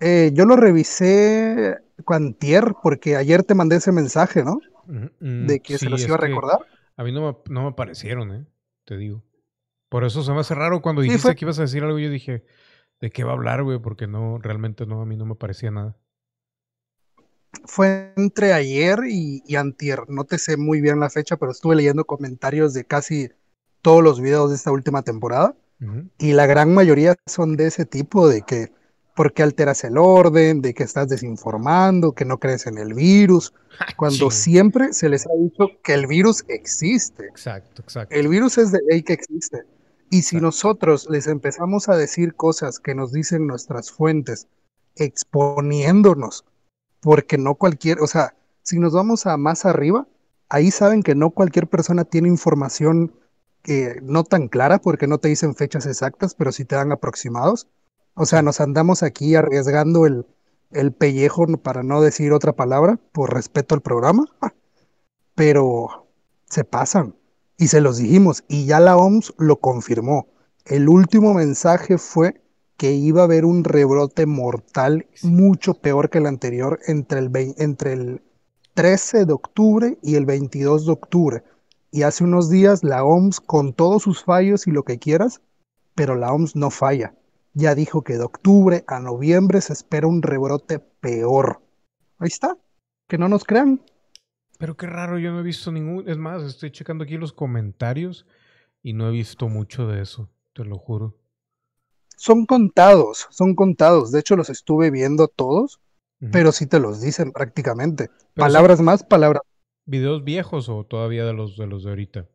Eh, 0.00 0.30
yo 0.32 0.44
lo 0.44 0.56
revisé 0.56 1.78
cuantier 2.04 2.74
porque 2.82 3.16
ayer 3.16 3.42
te 3.42 3.54
mandé 3.54 3.76
ese 3.76 3.92
mensaje, 3.92 4.44
¿no? 4.44 4.60
Mm, 4.86 5.46
de 5.46 5.60
que 5.60 5.78
se 5.78 5.90
los 5.90 6.04
iba 6.04 6.14
a 6.14 6.18
recordar. 6.18 6.60
A 6.96 7.04
mí 7.04 7.12
no 7.12 7.20
me, 7.20 7.52
no 7.52 7.62
me 7.62 7.68
aparecieron, 7.68 8.32
¿eh? 8.32 8.46
Te 8.84 8.96
digo. 8.96 9.22
Por 9.88 10.04
eso 10.04 10.22
se 10.22 10.32
me 10.32 10.40
hace 10.40 10.54
raro 10.54 10.82
cuando 10.82 11.02
dijiste 11.02 11.34
que 11.34 11.44
ibas 11.44 11.58
a 11.58 11.62
decir 11.62 11.82
algo. 11.82 11.98
Yo 11.98 12.10
dije, 12.10 12.44
¿de 13.00 13.10
qué 13.10 13.24
va 13.24 13.32
a 13.32 13.34
hablar, 13.34 13.62
güey? 13.62 13.78
Porque 13.78 14.06
no, 14.06 14.38
realmente 14.38 14.86
no, 14.86 15.02
a 15.02 15.06
mí 15.06 15.16
no 15.16 15.26
me 15.26 15.34
parecía 15.34 15.70
nada. 15.70 15.96
Fue 17.64 18.12
entre 18.16 18.52
ayer 18.52 19.00
y, 19.08 19.56
antier. 19.56 20.08
No 20.08 20.24
te 20.24 20.38
sé 20.38 20.56
muy 20.56 20.80
bien 20.80 21.00
la 21.00 21.10
fecha, 21.10 21.36
pero 21.36 21.52
estuve 21.52 21.76
leyendo 21.76 22.04
comentarios 22.04 22.74
de 22.74 22.84
casi 22.84 23.30
todos 23.82 24.02
los 24.02 24.20
videos 24.20 24.50
de 24.50 24.56
esta 24.56 24.72
última 24.72 25.02
temporada. 25.02 25.54
Y 26.18 26.32
la 26.32 26.46
gran 26.46 26.74
mayoría 26.74 27.14
son 27.26 27.56
de 27.56 27.68
ese 27.68 27.84
tipo, 27.84 28.28
de 28.28 28.42
que 28.42 28.72
por 29.14 29.32
qué 29.32 29.44
alteras 29.44 29.84
el 29.84 29.96
orden, 29.96 30.60
de 30.60 30.74
que 30.74 30.82
estás 30.82 31.08
desinformando, 31.08 32.12
que 32.12 32.24
no 32.24 32.38
crees 32.38 32.66
en 32.66 32.78
el 32.78 32.94
virus, 32.94 33.52
cuando 33.96 34.30
siempre 34.30 34.92
se 34.92 35.08
les 35.08 35.26
ha 35.26 35.32
dicho 35.40 35.70
que 35.82 35.94
el 35.94 36.06
virus 36.06 36.44
existe. 36.48 37.26
Exacto, 37.26 37.82
exacto. 37.82 38.14
El 38.14 38.28
virus 38.28 38.58
es 38.58 38.72
de 38.72 38.80
ley 38.88 39.02
que 39.02 39.14
existe. 39.14 39.64
Y 40.10 40.22
si 40.22 40.36
nosotros 40.36 41.08
les 41.10 41.26
empezamos 41.26 41.88
a 41.88 41.96
decir 41.96 42.34
cosas 42.34 42.78
que 42.78 42.94
nos 42.94 43.12
dicen 43.12 43.46
nuestras 43.46 43.90
fuentes, 43.90 44.46
exponiéndonos, 44.96 46.44
porque 47.00 47.38
no 47.38 47.54
cualquier, 47.54 48.00
o 48.00 48.06
sea, 48.06 48.34
si 48.62 48.78
nos 48.78 48.92
vamos 48.92 49.26
a 49.26 49.36
más 49.36 49.64
arriba, 49.64 50.06
ahí 50.48 50.70
saben 50.70 51.02
que 51.02 51.14
no 51.14 51.30
cualquier 51.30 51.66
persona 51.68 52.04
tiene 52.04 52.28
información 52.28 53.12
que 53.62 54.00
no 54.02 54.24
tan 54.24 54.48
clara, 54.48 54.78
porque 54.78 55.06
no 55.06 55.18
te 55.18 55.28
dicen 55.28 55.54
fechas 55.54 55.86
exactas, 55.86 56.34
pero 56.34 56.52
sí 56.52 56.64
te 56.64 56.76
dan 56.76 56.92
aproximados. 56.92 57.68
O 58.14 58.26
sea, 58.26 58.42
nos 58.42 58.60
andamos 58.60 59.02
aquí 59.02 59.34
arriesgando 59.34 60.06
el, 60.06 60.26
el 60.70 60.92
pellejo 60.92 61.46
para 61.58 61.82
no 61.82 62.00
decir 62.00 62.32
otra 62.32 62.52
palabra 62.52 62.98
por 63.12 63.32
respeto 63.32 63.74
al 63.74 63.80
programa, 63.80 64.26
pero 65.34 66.08
se 66.46 66.64
pasan 66.64 67.14
y 67.56 67.68
se 67.68 67.80
los 67.80 67.98
dijimos 67.98 68.44
y 68.48 68.66
ya 68.66 68.80
la 68.80 68.96
OMS 68.96 69.34
lo 69.38 69.56
confirmó. 69.60 70.28
El 70.64 70.88
último 70.88 71.34
mensaje 71.34 71.98
fue 71.98 72.40
que 72.78 72.92
iba 72.92 73.20
a 73.20 73.24
haber 73.24 73.44
un 73.44 73.62
rebrote 73.64 74.24
mortal 74.24 75.06
mucho 75.22 75.74
peor 75.74 76.08
que 76.08 76.16
el 76.16 76.26
anterior 76.26 76.78
entre 76.86 77.18
el, 77.18 77.30
entre 77.58 77.92
el 77.92 78.22
13 78.72 79.26
de 79.26 79.32
octubre 79.34 79.98
y 80.02 80.14
el 80.14 80.24
22 80.24 80.86
de 80.86 80.92
octubre. 80.92 81.44
Y 81.90 82.04
hace 82.04 82.24
unos 82.24 82.48
días 82.48 82.82
la 82.82 83.04
OMS, 83.04 83.40
con 83.40 83.74
todos 83.74 84.02
sus 84.02 84.24
fallos 84.24 84.66
y 84.66 84.70
lo 84.70 84.84
que 84.84 84.98
quieras, 84.98 85.42
pero 85.94 86.14
la 86.14 86.32
OMS 86.32 86.56
no 86.56 86.70
falla 86.70 87.12
ya 87.58 87.74
dijo 87.74 88.02
que 88.02 88.14
de 88.14 88.22
octubre 88.22 88.84
a 88.86 89.00
noviembre 89.00 89.60
se 89.60 89.72
espera 89.72 90.06
un 90.06 90.22
rebrote 90.22 90.78
peor. 90.78 91.60
Ahí 92.18 92.28
está, 92.28 92.56
que 93.08 93.18
no 93.18 93.28
nos 93.28 93.44
crean. 93.44 93.82
Pero 94.58 94.76
qué 94.76 94.86
raro, 94.86 95.18
yo 95.18 95.32
no 95.32 95.40
he 95.40 95.42
visto 95.42 95.72
ningún, 95.72 96.08
es 96.08 96.18
más, 96.18 96.42
estoy 96.44 96.70
checando 96.70 97.04
aquí 97.04 97.16
los 97.16 97.32
comentarios 97.32 98.26
y 98.82 98.92
no 98.92 99.08
he 99.08 99.12
visto 99.12 99.48
mucho 99.48 99.88
de 99.88 100.02
eso, 100.02 100.30
te 100.52 100.64
lo 100.64 100.78
juro. 100.78 101.16
Son 102.18 102.46
contados, 102.46 103.28
son 103.30 103.54
contados, 103.54 104.10
de 104.10 104.18
hecho 104.18 104.34
los 104.34 104.50
estuve 104.50 104.90
viendo 104.90 105.28
todos, 105.28 105.78
pero 106.32 106.50
sí 106.50 106.66
te 106.66 106.80
los 106.80 107.00
dicen 107.00 107.30
prácticamente. 107.30 108.10
palabras 108.34 108.80
más, 108.80 109.04
palabras. 109.04 109.42
¿Videos 109.86 110.24
viejos 110.24 110.68
o 110.68 110.82
todavía 110.82 111.24
de 111.24 111.32
los 111.32 111.56
de 111.56 111.68
los 111.68 111.84
de 111.84 111.90
ahorita? 111.90 112.26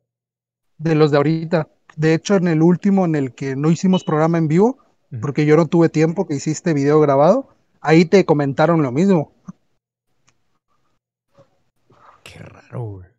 De 0.77 0.95
los 0.95 1.11
de 1.11 1.17
ahorita. 1.17 1.67
De 1.97 2.13
hecho, 2.13 2.35
en 2.35 2.47
el 2.47 2.61
último 2.61 3.03
en 3.03 3.15
el 3.15 3.35
que 3.35 3.57
no 3.57 3.71
hicimos 3.71 4.05
programa 4.05 4.37
en 4.37 4.47
vivo, 4.47 4.77
porque 5.21 5.45
yo 5.45 5.57
no 5.57 5.67
tuve 5.67 5.89
tiempo 5.89 6.25
que 6.27 6.35
hiciste 6.35 6.73
video 6.73 7.01
grabado, 7.01 7.49
ahí 7.81 8.05
te 8.05 8.23
comentaron 8.25 8.83
lo 8.83 8.91
mismo. 8.93 9.33
Qué 12.23 12.39
raro, 12.39 12.83
güey. 12.83 13.09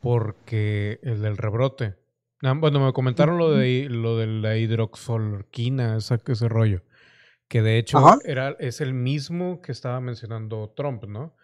Porque 0.00 0.98
el 1.02 1.20
del 1.20 1.36
rebrote. 1.36 2.07
Ah, 2.42 2.54
bueno, 2.56 2.84
me 2.84 2.92
comentaron 2.92 3.38
lo 3.38 3.50
de 3.50 3.88
lo 3.90 4.16
de 4.16 4.26
la 4.26 4.56
hidroxolquina, 4.56 5.96
esa, 5.96 6.18
ese 6.24 6.48
rollo. 6.48 6.82
Que 7.48 7.62
de 7.62 7.78
hecho 7.78 7.98
era, 8.24 8.56
es 8.58 8.80
el 8.80 8.94
mismo 8.94 9.62
que 9.62 9.72
estaba 9.72 10.00
mencionando 10.00 10.72
Trump, 10.76 11.04
¿no? 11.04 11.34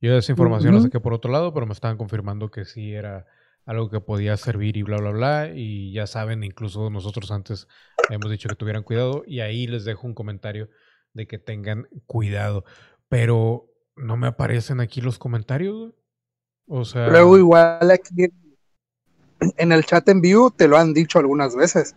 Yo 0.00 0.16
esa 0.16 0.32
información 0.32 0.74
la 0.76 0.82
saqué 0.82 1.00
por 1.00 1.12
otro 1.12 1.32
lado, 1.32 1.52
pero 1.52 1.66
me 1.66 1.72
estaban 1.72 1.96
confirmando 1.96 2.50
que 2.50 2.64
sí 2.64 2.94
era 2.94 3.26
algo 3.66 3.90
que 3.90 4.00
podía 4.00 4.36
servir 4.36 4.76
y 4.76 4.82
bla, 4.82 4.98
bla, 4.98 5.10
bla. 5.10 5.50
Y 5.52 5.92
ya 5.92 6.06
saben, 6.06 6.44
incluso 6.44 6.88
nosotros 6.88 7.30
antes 7.32 7.66
hemos 8.08 8.30
dicho 8.30 8.48
que 8.48 8.54
tuvieran 8.54 8.84
cuidado 8.84 9.24
y 9.26 9.40
ahí 9.40 9.66
les 9.66 9.84
dejo 9.84 10.06
un 10.06 10.14
comentario 10.14 10.70
de 11.12 11.26
que 11.26 11.38
tengan 11.38 11.88
cuidado. 12.06 12.64
Pero 13.08 13.66
no 13.96 14.16
me 14.16 14.28
aparecen 14.28 14.80
aquí 14.80 15.00
los 15.00 15.18
comentarios. 15.18 15.92
O 16.66 16.84
sea... 16.84 17.08
Luego 17.08 17.36
igual 17.36 17.90
aquí 17.90 18.28
en 19.40 19.72
el 19.72 19.84
chat 19.84 20.08
en 20.08 20.20
vivo 20.20 20.50
te 20.50 20.68
lo 20.68 20.76
han 20.76 20.94
dicho 20.94 21.18
algunas 21.18 21.54
veces, 21.54 21.94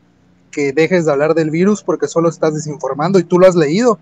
que 0.52 0.74
dejes 0.74 1.06
de 1.06 1.12
hablar 1.12 1.34
del 1.34 1.50
virus 1.50 1.84
porque 1.84 2.08
solo 2.08 2.30
estás 2.30 2.54
desinformando 2.54 3.20
y 3.20 3.24
tú 3.24 3.40
lo 3.40 3.48
has 3.48 3.56
leído 3.56 4.00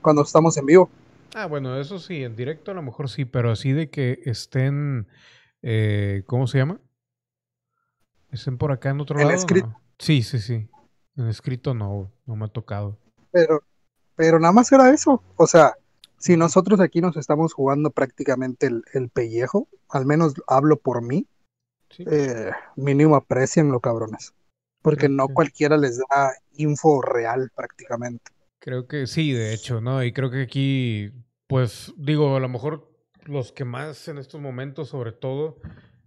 cuando 0.00 0.22
estamos 0.22 0.56
en 0.56 0.66
vivo. 0.66 0.90
Ah, 1.34 1.46
bueno, 1.46 1.78
eso 1.78 1.98
sí, 1.98 2.24
en 2.24 2.36
directo 2.36 2.70
a 2.70 2.74
lo 2.74 2.82
mejor 2.82 3.08
sí, 3.08 3.24
pero 3.24 3.50
así 3.50 3.72
de 3.72 3.88
que 3.88 4.20
estén, 4.24 5.06
eh, 5.62 6.24
¿cómo 6.26 6.46
se 6.46 6.58
llama? 6.58 6.80
¿Estén 8.30 8.58
por 8.58 8.72
acá 8.72 8.90
en 8.90 9.00
otro 9.00 9.18
lado? 9.18 9.30
Escrito. 9.30 9.74
Sí, 9.98 10.22
sí, 10.22 10.38
sí. 10.38 10.68
En 11.16 11.28
escrito 11.28 11.74
no, 11.74 12.10
no 12.26 12.36
me 12.36 12.46
ha 12.46 12.48
tocado. 12.48 12.98
Pero, 13.30 13.62
pero 14.16 14.38
nada 14.40 14.52
más 14.52 14.72
era 14.72 14.90
eso. 14.90 15.22
O 15.36 15.46
sea, 15.46 15.74
si 16.22 16.36
nosotros 16.36 16.80
aquí 16.80 17.00
nos 17.00 17.16
estamos 17.16 17.52
jugando 17.52 17.90
prácticamente 17.90 18.68
el, 18.68 19.08
pellejo, 19.10 19.68
al 19.88 20.06
menos 20.06 20.34
hablo 20.46 20.76
por 20.76 21.02
mí, 21.02 21.26
eh, 21.98 22.50
mínimo 22.76 23.16
aprecienlo, 23.16 23.80
cabrones. 23.80 24.34
Porque 24.82 25.08
no 25.08 25.28
cualquiera 25.28 25.76
les 25.76 25.98
da 25.98 26.32
info 26.54 27.02
real 27.02 27.50
prácticamente. 27.54 28.32
Creo 28.58 28.86
que 28.86 29.06
sí, 29.06 29.32
de 29.32 29.54
hecho, 29.54 29.80
¿no? 29.80 30.02
Y 30.02 30.12
creo 30.12 30.30
que 30.30 30.42
aquí, 30.42 31.12
pues, 31.46 31.92
digo, 31.96 32.36
a 32.36 32.40
lo 32.40 32.48
mejor 32.48 32.90
los 33.24 33.52
que 33.52 33.64
más 33.64 34.08
en 34.08 34.18
estos 34.18 34.40
momentos, 34.40 34.88
sobre 34.88 35.12
todo, 35.12 35.60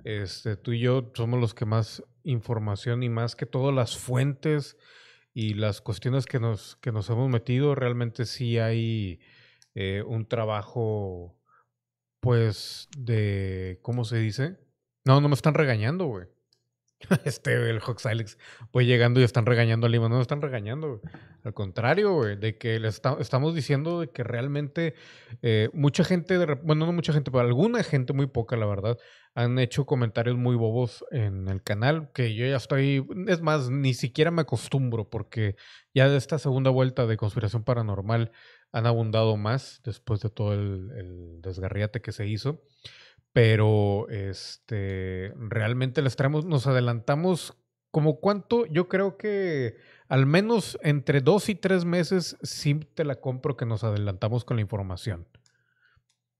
este, 0.04 0.58
tú 0.58 0.74
y 0.74 0.80
yo 0.80 1.12
somos 1.14 1.40
los 1.40 1.54
que 1.54 1.66
más 1.66 2.04
información 2.24 3.04
y 3.04 3.10
más 3.10 3.36
que 3.36 3.46
todo 3.46 3.72
las 3.72 3.98
fuentes 3.98 4.78
y 5.34 5.54
las 5.54 5.82
cuestiones 5.82 6.26
que 6.26 6.40
nos, 6.40 6.76
que 6.78 6.92
nos 6.92 7.10
hemos 7.10 7.30
metido, 7.30 7.76
realmente 7.76 8.26
sí 8.26 8.58
hay 8.58 9.20
eh, 9.74 10.04
un 10.06 10.28
trabajo, 10.28 11.38
pues, 12.20 12.88
de, 12.98 13.80
¿cómo 13.82 14.06
se 14.06 14.18
dice? 14.18 14.65
No, 15.06 15.22
no 15.22 15.30
me 15.30 15.36
están 15.36 15.54
regañando, 15.54 16.08
güey. 16.08 16.28
Este, 17.26 17.70
el 17.70 17.80
Hawks 17.82 18.06
Alex, 18.06 18.38
voy 18.72 18.86
llegando 18.86 19.20
y 19.20 19.24
están 19.24 19.46
regañando 19.46 19.86
a 19.86 19.90
Lima. 19.90 20.10
No, 20.10 20.20
están 20.22 20.42
regañando, 20.42 21.02
Al 21.44 21.54
contrario, 21.54 22.14
güey, 22.14 22.38
de 22.38 22.58
que 22.58 22.80
le 22.80 22.88
estamos 22.88 23.54
diciendo 23.54 24.00
de 24.00 24.10
que 24.10 24.24
realmente 24.24 24.96
eh, 25.44 25.70
mucha 25.74 26.04
gente, 26.04 26.38
bueno, 26.64 26.86
no 26.88 26.94
mucha 26.94 27.14
gente, 27.14 27.30
pero 27.30 27.44
alguna 27.44 27.84
gente, 27.84 28.14
muy 28.14 28.28
poca, 28.28 28.56
la 28.56 28.66
verdad, 28.66 28.98
han 29.36 29.60
hecho 29.60 29.86
comentarios 29.86 30.38
muy 30.38 30.56
bobos 30.56 31.06
en 31.12 31.50
el 31.50 31.62
canal, 31.62 32.10
que 32.14 32.34
yo 32.34 32.48
ya 32.48 32.56
estoy, 32.56 33.06
es 33.28 33.42
más, 33.42 33.70
ni 33.70 33.94
siquiera 33.94 34.32
me 34.32 34.42
acostumbro, 34.42 35.10
porque 35.10 35.56
ya 35.94 36.10
de 36.10 36.18
esta 36.18 36.40
segunda 36.40 36.72
vuelta 36.72 37.06
de 37.06 37.18
conspiración 37.18 37.64
paranormal 37.64 38.32
han 38.72 38.88
abundado 38.88 39.38
más 39.38 39.82
después 39.84 40.22
de 40.22 40.30
todo 40.30 40.54
el, 40.54 40.92
el 40.98 41.42
desgarriate 41.42 42.02
que 42.02 42.12
se 42.12 42.26
hizo 42.28 42.64
pero 43.36 44.08
este 44.08 45.34
realmente 45.38 46.02
les 46.02 46.16
traemos, 46.16 46.46
nos 46.46 46.68
adelantamos 46.68 47.58
como 47.92 48.22
cuánto, 48.22 48.66
yo 48.66 48.88
creo 48.88 49.18
que 49.18 49.76
al 50.08 50.26
menos 50.26 50.80
entre 50.82 51.20
dos 51.20 51.50
y 51.50 51.56
tres 51.56 51.84
meses 51.84 52.38
sí 52.44 52.76
te 52.76 53.04
la 53.04 53.16
compro 53.16 53.58
que 53.58 53.66
nos 53.66 53.84
adelantamos 53.84 54.46
con 54.46 54.56
la 54.56 54.62
información. 54.62 55.28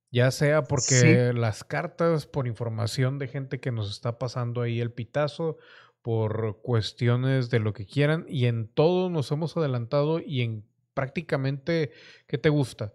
Ya 0.10 0.32
sea 0.32 0.64
porque 0.64 1.34
las 1.36 1.66
cartas, 1.66 2.28
por 2.28 2.48
información 2.48 3.20
de 3.20 3.28
gente 3.28 3.60
que 3.60 3.74
nos 3.74 3.92
está 3.92 4.18
pasando 4.18 4.62
ahí 4.62 4.80
el 4.80 4.94
pitazo, 4.94 5.58
por 6.02 6.62
cuestiones 6.62 7.50
de 7.50 7.60
lo 7.60 7.74
que 7.74 7.86
quieran, 7.86 8.26
y 8.30 8.46
en 8.46 8.70
todo 8.70 9.10
nos 9.10 9.30
hemos 9.34 9.58
adelantado 9.58 10.22
y 10.22 10.44
en 10.44 10.66
prácticamente, 10.94 11.92
¿qué 12.26 12.38
te 12.38 12.48
gusta? 12.48 12.94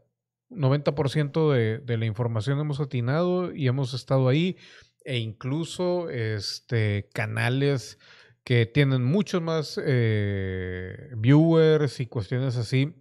90% 0.50 1.52
de, 1.52 1.78
de, 1.78 1.97
la 1.97 2.07
información 2.07 2.59
hemos 2.61 2.80
atinado 2.80 3.54
y 3.54 3.69
hemos 3.69 3.95
estado 3.95 4.28
ahí 4.28 4.57
e 5.04 5.19
incluso 5.19 6.11
este, 6.11 7.09
canales 7.14 7.99
que 8.45 8.66
tienen 8.66 9.04
muchos 9.04 9.42
más 9.42 9.80
eh, 9.83 11.11
viewers 11.16 12.00
y 12.00 12.07
cuestiones 12.07 12.57
así 12.57 12.95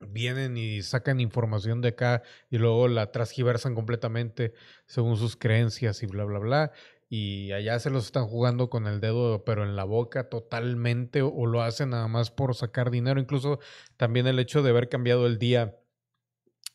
vienen 0.00 0.56
y 0.56 0.82
sacan 0.82 1.20
información 1.20 1.80
de 1.80 1.88
acá 1.88 2.22
y 2.50 2.58
luego 2.58 2.88
la 2.88 3.10
transgiversan 3.10 3.74
completamente 3.74 4.52
según 4.86 5.16
sus 5.16 5.36
creencias 5.36 6.02
y 6.02 6.06
bla, 6.06 6.24
bla, 6.24 6.38
bla. 6.38 6.72
Y 7.10 7.52
allá 7.52 7.78
se 7.80 7.90
los 7.90 8.04
están 8.04 8.26
jugando 8.26 8.68
con 8.68 8.86
el 8.86 9.00
dedo, 9.00 9.42
pero 9.44 9.64
en 9.64 9.76
la 9.76 9.84
boca 9.84 10.28
totalmente, 10.28 11.22
o 11.22 11.46
lo 11.46 11.62
hacen 11.62 11.90
nada 11.90 12.06
más 12.06 12.30
por 12.30 12.54
sacar 12.54 12.90
dinero. 12.90 13.18
Incluso 13.18 13.60
también 13.96 14.26
el 14.26 14.38
hecho 14.38 14.62
de 14.62 14.70
haber 14.70 14.90
cambiado 14.90 15.26
el 15.26 15.38
día 15.38 15.78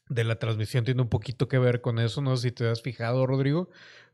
de 0.10 0.24
la 0.24 0.38
transmisión 0.38 0.84
tiene 0.84 1.02
un 1.02 1.10
poquito 1.10 1.48
que 1.48 1.60
ver 1.60 1.82
con 1.82 2.00
eso, 2.00 2.22
no 2.22 2.36
sé 2.36 2.50
si 2.50 2.52
te 2.52 2.68
has 2.68 2.82
fijado, 2.82 3.26
Rodrigo, 3.26 3.70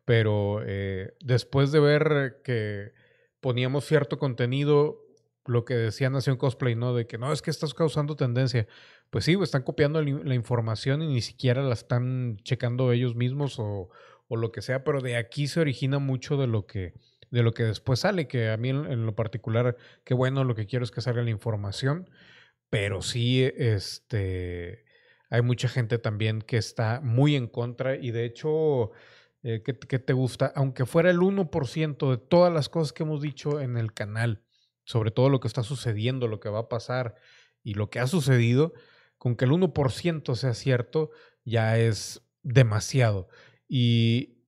pero 0.06 0.62
eh, 0.66 1.14
después 1.22 1.72
de 1.72 1.80
ver 1.80 2.42
que 2.44 2.94
poníamos 3.42 3.86
cierto 3.86 4.18
contenido, 4.20 5.02
lo 5.46 5.66
que 5.66 5.74
decía 5.76 6.10
Nación 6.10 6.38
Cosplay, 6.38 6.76
¿no? 6.76 6.94
De 6.94 7.08
que 7.08 7.18
no, 7.18 7.32
es 7.34 7.42
que 7.42 7.50
estás 7.50 7.74
causando 7.74 8.16
tendencia. 8.16 8.68
Pues 9.10 9.26
sí, 9.26 9.36
están 9.42 9.64
copiando 9.64 10.02
la 10.04 10.36
información 10.36 11.02
y 11.02 11.08
ni 11.08 11.22
siquiera 11.22 11.64
la 11.64 11.74
están 11.74 12.38
checando 12.44 12.92
ellos 12.92 13.16
mismos 13.16 13.58
o, 13.58 13.90
o, 14.28 14.36
lo 14.38 14.52
que 14.52 14.62
sea, 14.62 14.84
pero 14.84 15.02
de 15.02 15.18
aquí 15.18 15.48
se 15.48 15.60
origina 15.60 15.98
mucho 15.98 16.38
de 16.38 16.46
lo 16.46 16.68
que, 16.68 16.94
de 17.32 17.42
lo 17.42 17.54
que 17.54 17.64
después 17.64 18.02
sale, 18.02 18.28
que 18.28 18.50
a 18.50 18.58
mí 18.58 18.70
en, 18.70 18.86
en 18.86 19.06
lo 19.08 19.16
particular, 19.16 19.76
qué 20.04 20.14
bueno, 20.14 20.44
lo 20.44 20.54
que 20.54 20.68
quiero 20.68 20.86
es 20.86 20.92
que 20.92 21.02
salga 21.02 21.24
la 21.24 21.32
información 21.32 22.10
pero 22.70 23.02
sí, 23.02 23.44
este, 23.44 24.86
hay 25.30 25.42
mucha 25.42 25.68
gente 25.68 26.00
también 26.00 26.42
que 26.42 26.58
está 26.58 27.02
muy 27.02 27.36
en 27.36 27.48
contra 27.48 27.96
y 27.96 28.12
de 28.12 28.26
hecho, 28.26 28.92
eh, 29.44 29.62
¿qué, 29.64 29.74
te 29.74 30.14
gusta? 30.14 30.52
Aunque 30.56 30.86
fuera 30.86 31.10
el 31.10 31.20
1% 31.20 32.12
de 32.12 32.18
todas 32.18 32.52
las 32.52 32.70
cosas 32.70 32.94
que 32.94 33.04
hemos 33.04 33.22
dicho 33.22 33.62
en 33.62 33.78
el 33.78 33.94
canal, 33.94 34.44
sobre 34.84 35.12
todo 35.12 35.30
lo 35.30 35.40
que 35.40 35.48
está 35.48 35.64
sucediendo, 35.64 36.28
lo 36.28 36.40
que 36.40 36.50
va 36.50 36.60
a 36.60 36.70
pasar 36.70 37.16
y 37.64 37.76
lo 37.76 37.90
que 37.90 38.00
ha 38.00 38.08
sucedido, 38.08 38.74
con 39.18 39.36
que 39.36 39.46
el 39.46 39.52
1% 39.52 40.36
sea 40.36 40.54
cierto, 40.54 41.12
ya 41.46 41.78
es 41.78 42.24
demasiado. 42.42 43.28
Y, 43.68 44.40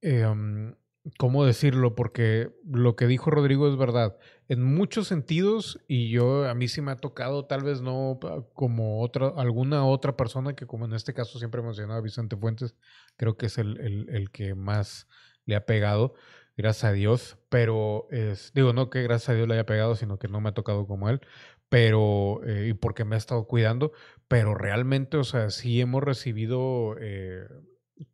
em, 0.00 0.74
¿cómo 1.18 1.44
decirlo? 1.44 1.94
Porque 1.94 2.50
lo 2.64 2.96
que 2.96 3.06
dijo 3.06 3.30
Rodrigo 3.30 3.68
es 3.68 3.76
verdad. 3.76 4.18
En 4.48 4.62
muchos 4.62 5.08
sentidos, 5.08 5.80
y 5.88 6.10
yo 6.10 6.46
a 6.46 6.54
mí 6.54 6.68
sí 6.68 6.82
me 6.82 6.92
ha 6.92 6.96
tocado, 6.96 7.46
tal 7.46 7.62
vez 7.62 7.80
no 7.80 8.18
como 8.52 9.00
otra, 9.00 9.28
alguna 9.36 9.86
otra 9.86 10.16
persona 10.16 10.54
que 10.54 10.66
como 10.66 10.84
en 10.84 10.92
este 10.92 11.14
caso 11.14 11.38
siempre 11.38 11.62
mencionaba 11.62 12.00
Vicente 12.02 12.36
Fuentes, 12.36 12.74
creo 13.16 13.38
que 13.38 13.46
es 13.46 13.56
el, 13.56 14.06
el, 14.10 14.30
que 14.30 14.54
más 14.54 15.08
le 15.46 15.56
ha 15.56 15.64
pegado, 15.64 16.14
gracias 16.58 16.84
a 16.84 16.92
Dios, 16.92 17.38
pero 17.48 18.06
es, 18.10 18.52
digo, 18.54 18.74
no 18.74 18.90
que 18.90 19.02
gracias 19.02 19.30
a 19.30 19.34
Dios 19.34 19.48
le 19.48 19.54
haya 19.54 19.66
pegado, 19.66 19.96
sino 19.96 20.18
que 20.18 20.28
no 20.28 20.42
me 20.42 20.50
ha 20.50 20.54
tocado 20.54 20.86
como 20.86 21.08
él, 21.08 21.22
pero, 21.70 22.42
eh, 22.44 22.68
y 22.68 22.74
porque 22.74 23.06
me 23.06 23.14
ha 23.14 23.18
estado 23.18 23.46
cuidando, 23.46 23.92
pero 24.28 24.54
realmente, 24.54 25.16
o 25.16 25.24
sea, 25.24 25.48
sí 25.48 25.80
hemos 25.80 26.02
recibido 26.02 26.96
eh, 27.00 27.48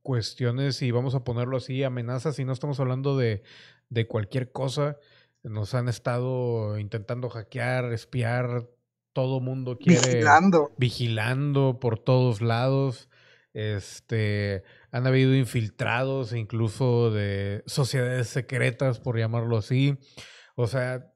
cuestiones, 0.02 0.80
y 0.82 0.92
vamos 0.92 1.16
a 1.16 1.24
ponerlo 1.24 1.56
así, 1.56 1.82
amenazas, 1.82 2.38
y 2.38 2.44
no 2.44 2.52
estamos 2.52 2.78
hablando 2.78 3.16
de, 3.16 3.42
de 3.88 4.06
cualquier 4.06 4.52
cosa. 4.52 4.96
Nos 5.42 5.74
han 5.74 5.88
estado 5.88 6.78
intentando 6.78 7.30
hackear, 7.30 7.92
espiar, 7.92 8.68
todo 9.12 9.40
mundo 9.40 9.78
quiere. 9.78 10.00
Vigilando. 10.00 10.72
Vigilando 10.76 11.78
por 11.80 11.98
todos 11.98 12.40
lados. 12.40 13.08
Este, 13.52 14.62
han 14.92 15.06
habido 15.06 15.34
infiltrados, 15.34 16.32
incluso 16.32 17.10
de 17.10 17.62
sociedades 17.66 18.28
secretas, 18.28 19.00
por 19.00 19.18
llamarlo 19.18 19.56
así. 19.56 19.98
O 20.54 20.66
sea, 20.66 21.12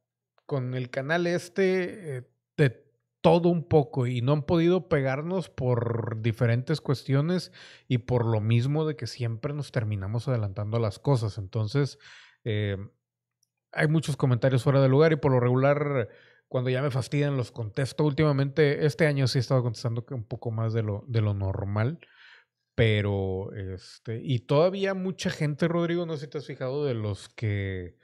con 0.46 0.74
el 0.74 0.90
canal 0.90 1.26
este, 1.26 2.16
eh, 2.16 2.22
de 2.56 2.84
todo 3.20 3.48
un 3.48 3.66
poco 3.66 4.06
y 4.06 4.20
no 4.20 4.32
han 4.32 4.42
podido 4.42 4.88
pegarnos 4.88 5.48
por 5.48 6.20
diferentes 6.20 6.80
cuestiones 6.80 7.52
y 7.88 7.98
por 7.98 8.26
lo 8.26 8.40
mismo 8.40 8.86
de 8.86 8.96
que 8.96 9.06
siempre 9.06 9.54
nos 9.54 9.72
terminamos 9.72 10.28
adelantando 10.28 10.76
a 10.76 10.80
las 10.80 10.98
cosas. 10.98 11.38
Entonces, 11.38 11.98
eh, 12.44 12.76
hay 13.74 13.88
muchos 13.88 14.16
comentarios 14.16 14.62
fuera 14.62 14.80
de 14.80 14.88
lugar 14.88 15.12
y 15.12 15.16
por 15.16 15.32
lo 15.32 15.40
regular, 15.40 16.08
cuando 16.48 16.70
ya 16.70 16.82
me 16.82 16.90
fastidian, 16.90 17.36
los 17.36 17.50
contesto. 17.50 18.04
Últimamente, 18.04 18.86
este 18.86 19.06
año 19.06 19.26
sí 19.26 19.38
he 19.38 19.40
estado 19.40 19.62
contestando 19.62 20.04
un 20.10 20.24
poco 20.24 20.50
más 20.50 20.72
de 20.72 20.82
lo, 20.82 21.04
de 21.08 21.20
lo 21.20 21.34
normal. 21.34 21.98
Pero, 22.74 23.52
este, 23.54 24.20
y 24.22 24.40
todavía 24.40 24.94
mucha 24.94 25.30
gente, 25.30 25.68
Rodrigo, 25.68 26.06
no 26.06 26.16
sé 26.16 26.24
si 26.24 26.30
te 26.30 26.38
has 26.38 26.46
fijado, 26.46 26.84
de 26.84 26.94
los 26.94 27.28
que 27.28 27.96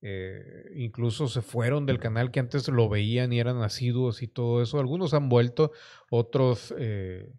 eh, 0.00 0.64
incluso 0.74 1.28
se 1.28 1.42
fueron 1.42 1.86
del 1.86 2.00
canal 2.00 2.30
que 2.32 2.40
antes 2.40 2.68
lo 2.68 2.88
veían 2.88 3.32
y 3.32 3.40
eran 3.40 3.62
asiduos 3.62 4.22
y 4.22 4.28
todo 4.28 4.62
eso. 4.62 4.78
Algunos 4.78 5.14
han 5.14 5.28
vuelto, 5.28 5.72
otros 6.10 6.74
eh, 6.78 7.32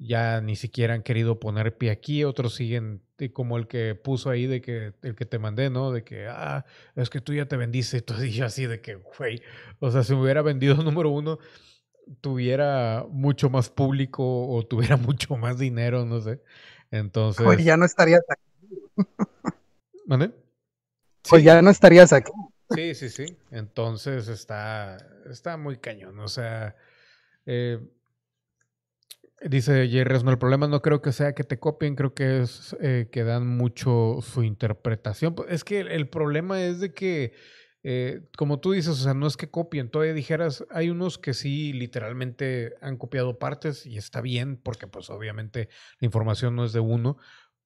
ya 0.00 0.40
ni 0.40 0.56
siquiera 0.56 0.94
han 0.94 1.02
querido 1.02 1.38
poner 1.38 1.76
pie 1.76 1.90
aquí, 1.90 2.24
otros 2.24 2.54
siguen 2.54 3.02
como 3.34 3.58
el 3.58 3.66
que 3.66 3.94
puso 3.94 4.30
ahí 4.30 4.46
de 4.46 4.62
que 4.62 4.94
el 5.02 5.14
que 5.14 5.26
te 5.26 5.38
mandé, 5.38 5.68
¿no? 5.68 5.92
De 5.92 6.02
que, 6.02 6.26
ah, 6.26 6.64
es 6.96 7.10
que 7.10 7.20
tú 7.20 7.34
ya 7.34 7.46
te 7.46 7.56
vendiste 7.58 7.98
y 7.98 8.00
tú 8.00 8.14
así 8.42 8.66
de 8.66 8.80
que, 8.80 8.94
güey, 8.94 9.42
o 9.78 9.90
sea, 9.90 10.02
si 10.02 10.14
me 10.14 10.22
hubiera 10.22 10.40
vendido 10.40 10.74
número 10.82 11.10
uno, 11.10 11.38
tuviera 12.22 13.04
mucho 13.10 13.50
más 13.50 13.68
público 13.68 14.48
o 14.48 14.66
tuviera 14.66 14.96
mucho 14.96 15.36
más 15.36 15.58
dinero, 15.58 16.06
no 16.06 16.20
sé. 16.20 16.40
Entonces... 16.90 17.44
Pues 17.44 17.62
ya 17.62 17.76
no 17.76 17.84
estarías 17.84 18.22
aquí. 18.28 19.06
¿Mande? 20.06 20.32
Pues 21.28 21.44
ya 21.44 21.60
no 21.60 21.70
estarías 21.70 22.12
aquí. 22.12 22.32
Sí, 22.74 22.94
sí, 22.94 23.10
sí. 23.10 23.36
Entonces 23.50 24.28
está, 24.28 24.96
está 25.30 25.56
muy 25.56 25.76
cañón. 25.76 26.18
O 26.20 26.28
sea, 26.28 26.74
eh, 27.44 27.78
dice 29.42 29.88
Jerry 29.88 30.22
no, 30.22 30.30
el 30.30 30.38
problema 30.38 30.66
no 30.66 30.82
creo 30.82 31.00
que 31.00 31.12
sea 31.12 31.34
que 31.34 31.44
te 31.44 31.58
copien, 31.58 31.96
creo 31.96 32.14
que 32.14 32.42
es 32.42 32.76
eh, 32.80 33.08
que 33.10 33.24
dan 33.24 33.46
mucho 33.46 34.18
su 34.22 34.42
interpretación. 34.42 35.34
Es 35.48 35.64
que 35.64 35.80
el, 35.80 36.08
problema 36.08 36.62
es 36.62 36.80
de 36.80 36.92
que, 36.92 37.32
eh, 37.82 38.22
como 38.36 38.60
tú 38.60 38.72
dices, 38.72 38.90
o 38.90 39.02
sea, 39.02 39.14
no 39.14 39.26
es 39.26 39.36
que 39.36 39.50
copien, 39.50 39.90
todavía 39.90 40.14
dijeras, 40.14 40.64
hay 40.70 40.90
unos 40.90 41.18
que 41.18 41.34
sí 41.34 41.72
literalmente 41.72 42.74
han 42.82 42.96
copiado 42.96 43.38
partes 43.38 43.86
y 43.86 43.96
está 43.96 44.20
bien, 44.20 44.56
porque 44.56 44.86
pues 44.86 45.08
obviamente 45.10 45.68
la 46.00 46.06
información 46.06 46.56
no 46.56 46.64
es 46.64 46.72
de 46.72 46.80
uno, 46.80 47.16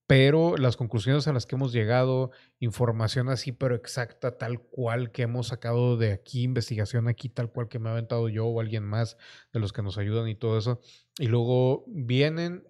pero 0.07 0.57
las 0.57 0.77
conclusiones 0.77 1.27
a 1.27 1.33
las 1.33 1.47
que 1.47 1.57
hemos 1.57 1.73
llegado, 1.73 2.31
información 2.59 3.29
así, 3.29 3.53
pero 3.53 3.75
exacta, 3.75 4.37
tal 4.37 4.61
cual 4.61 5.13
que 5.13 5.23
hemos 5.23 5.49
sacado 5.49 5.97
de 5.97 6.13
aquí, 6.13 6.43
investigación 6.43 7.09
aquí, 7.09 7.29
tal 7.29 7.51
cual 7.51 7.69
que 7.69 7.79
me 7.79 7.89
ha 7.89 7.93
aventado 7.93 8.29
yo 8.29 8.47
o 8.47 8.61
alguien 8.61 8.85
más 8.85 9.17
de 9.53 9.61
los 9.61 9.73
que 9.73 9.83
nos 9.83 9.97
ayudan 9.97 10.29
y 10.29 10.35
todo 10.35 10.59
eso, 10.59 10.81
y 11.19 11.27
luego 11.27 11.85
vienen 11.89 12.65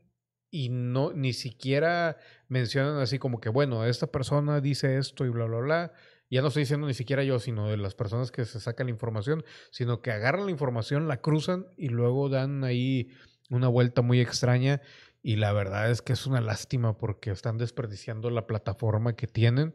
y 0.51 0.69
no 0.69 1.13
ni 1.13 1.33
siquiera 1.33 2.17
mencionan 2.47 2.99
así 2.99 3.19
como 3.19 3.41
que, 3.41 3.49
bueno, 3.49 3.85
esta 3.85 4.07
persona 4.07 4.61
dice 4.61 4.99
esto 4.99 5.27
y 5.27 5.29
bla, 5.29 5.47
bla, 5.47 5.59
bla. 5.59 5.93
Ya 6.31 6.43
no 6.43 6.49
estoy 6.49 6.63
diciendo 6.63 6.87
ni 6.87 6.95
siquiera 6.95 7.25
yo, 7.25 7.41
sino 7.41 7.69
de 7.69 7.77
las 7.77 7.97
personas 7.97 8.31
que 8.31 8.45
se 8.45 8.61
sacan 8.61 8.87
la 8.87 8.93
información, 8.93 9.45
sino 9.73 10.01
que 10.01 10.13
agarran 10.13 10.47
la 10.47 10.53
información, 10.53 11.09
la 11.09 11.21
cruzan 11.21 11.67
y 11.77 11.89
luego 11.89 12.29
dan 12.29 12.63
ahí 12.63 13.11
una 13.51 13.67
vuelta 13.69 14.03
muy 14.03 14.21
extraña 14.21 14.81
y 15.25 15.37
la 15.37 15.55
verdad 15.55 15.91
es 15.91 16.03
que 16.03 16.13
es 16.13 16.27
una 16.27 16.43
lástima 16.43 16.99
porque 16.99 17.31
están 17.31 17.57
desperdiciando 17.57 18.29
la 18.29 18.47
plataforma 18.47 19.17
que 19.17 19.27
tienen 19.27 19.75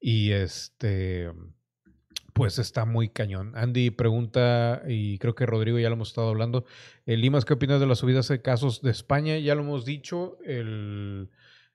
y 0.00 0.32
este 0.32 1.30
pues 2.32 2.58
está 2.58 2.84
muy 2.84 3.08
cañón. 3.08 3.52
Andy 3.56 3.90
pregunta, 3.90 4.82
y 4.86 5.18
creo 5.18 5.34
que 5.34 5.46
Rodrigo 5.46 5.78
ya 5.78 5.88
lo 5.88 5.94
hemos 5.94 6.08
estado 6.08 6.28
hablando, 6.28 6.64
eh, 7.06 7.16
Limas, 7.16 7.44
¿qué 7.44 7.54
opinas 7.54 7.80
de 7.80 7.86
las 7.86 7.98
subidas 7.98 8.28
de 8.28 8.42
casos 8.42 8.82
de 8.82 8.90
España? 8.90 9.38
Ya 9.38 9.54
lo 9.54 9.62
hemos 9.62 9.84
dicho, 9.84 10.38
el, 10.44 11.30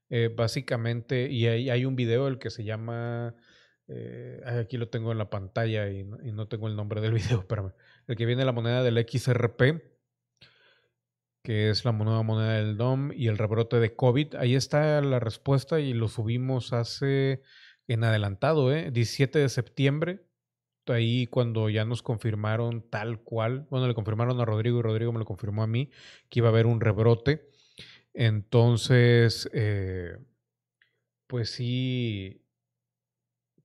eh, 0.09 0.29
básicamente, 0.33 1.29
y 1.29 1.47
hay, 1.47 1.69
hay, 1.69 1.85
un 1.85 1.97
video, 1.97 2.27
el 2.27 2.39
que 2.39 2.49
se 2.49 2.63
llama, 2.63 3.35
eh, 3.89 4.41
aquí 4.45 4.77
lo 4.77 4.87
tengo 4.87 5.11
en 5.11 5.17
la 5.17 5.29
pantalla 5.29 5.89
y, 5.89 5.99
y, 5.99 6.31
no 6.31 6.47
tengo 6.47 6.67
el 6.67 6.77
nombre 6.77 7.01
del 7.01 7.13
video, 7.13 7.39
espérame, 7.39 7.73
el 8.07 8.15
que 8.15 8.25
viene 8.25 8.45
la 8.45 8.53
moneda 8.53 8.83
del 8.83 9.05
XRP, 9.05 9.92
que 11.43 11.69
es 11.69 11.83
la 11.85 11.91
nueva 11.91 12.23
moneda 12.23 12.53
del 12.53 12.77
DOM 12.77 13.11
y 13.13 13.27
el 13.27 13.37
rebrote 13.37 13.79
de 13.79 13.95
COVID. 13.95 14.35
Ahí 14.35 14.55
está 14.55 15.01
la 15.01 15.19
respuesta 15.19 15.79
y 15.81 15.93
lo 15.93 16.07
subimos 16.07 16.71
hace 16.73 17.41
en 17.87 18.03
adelantado, 18.05 18.73
¿eh? 18.73 18.91
17 18.91 19.39
de 19.39 19.49
septiembre. 19.49 20.25
Ahí 20.87 21.27
cuando 21.27 21.69
ya 21.69 21.85
nos 21.85 22.01
confirmaron 22.01 22.89
tal 22.89 23.21
cual, 23.21 23.67
bueno, 23.69 23.87
le 23.87 23.93
confirmaron 23.93 24.39
a 24.39 24.45
Rodrigo 24.45 24.79
y 24.79 24.81
Rodrigo 24.81 25.11
me 25.11 25.19
lo 25.19 25.25
confirmó 25.25 25.63
a 25.63 25.67
mí, 25.67 25.91
que 26.29 26.39
iba 26.39 26.47
a 26.47 26.51
haber 26.51 26.65
un 26.65 26.81
rebrote. 26.81 27.49
Entonces, 28.13 29.49
eh, 29.53 30.17
pues 31.27 31.51
sí, 31.51 32.41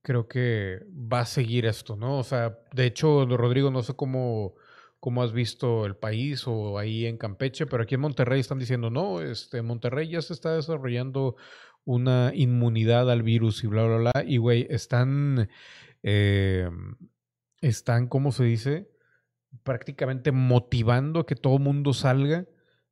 creo 0.01 0.27
que 0.27 0.81
va 0.91 1.21
a 1.21 1.25
seguir 1.25 1.65
esto, 1.65 1.95
¿no? 1.95 2.19
O 2.19 2.23
sea, 2.23 2.59
de 2.73 2.85
hecho, 2.85 3.25
Rodrigo, 3.25 3.71
no 3.71 3.83
sé 3.83 3.95
cómo 3.95 4.55
cómo 4.99 5.23
has 5.23 5.31
visto 5.31 5.85
el 5.85 5.95
país 5.95 6.43
o 6.47 6.77
ahí 6.77 7.05
en 7.05 7.17
Campeche, 7.17 7.65
pero 7.65 7.83
aquí 7.83 7.95
en 7.95 8.01
Monterrey 8.01 8.39
están 8.39 8.59
diciendo, 8.59 8.89
no, 8.89 9.21
este, 9.21 9.61
Monterrey 9.61 10.09
ya 10.09 10.21
se 10.21 10.33
está 10.33 10.55
desarrollando 10.55 11.35
una 11.85 12.31
inmunidad 12.35 13.09
al 13.09 13.23
virus 13.23 13.63
y 13.63 13.67
bla, 13.67 13.85
bla, 13.85 13.97
bla. 13.97 14.23
Y, 14.25 14.37
güey, 14.37 14.67
están, 14.69 15.49
eh, 16.03 16.69
están, 17.61 18.07
¿cómo 18.07 18.31
se 18.31 18.43
dice? 18.43 18.91
Prácticamente 19.63 20.31
motivando 20.31 21.25
que 21.25 21.35
todo 21.35 21.59
mundo 21.59 21.93
salga 21.93 22.45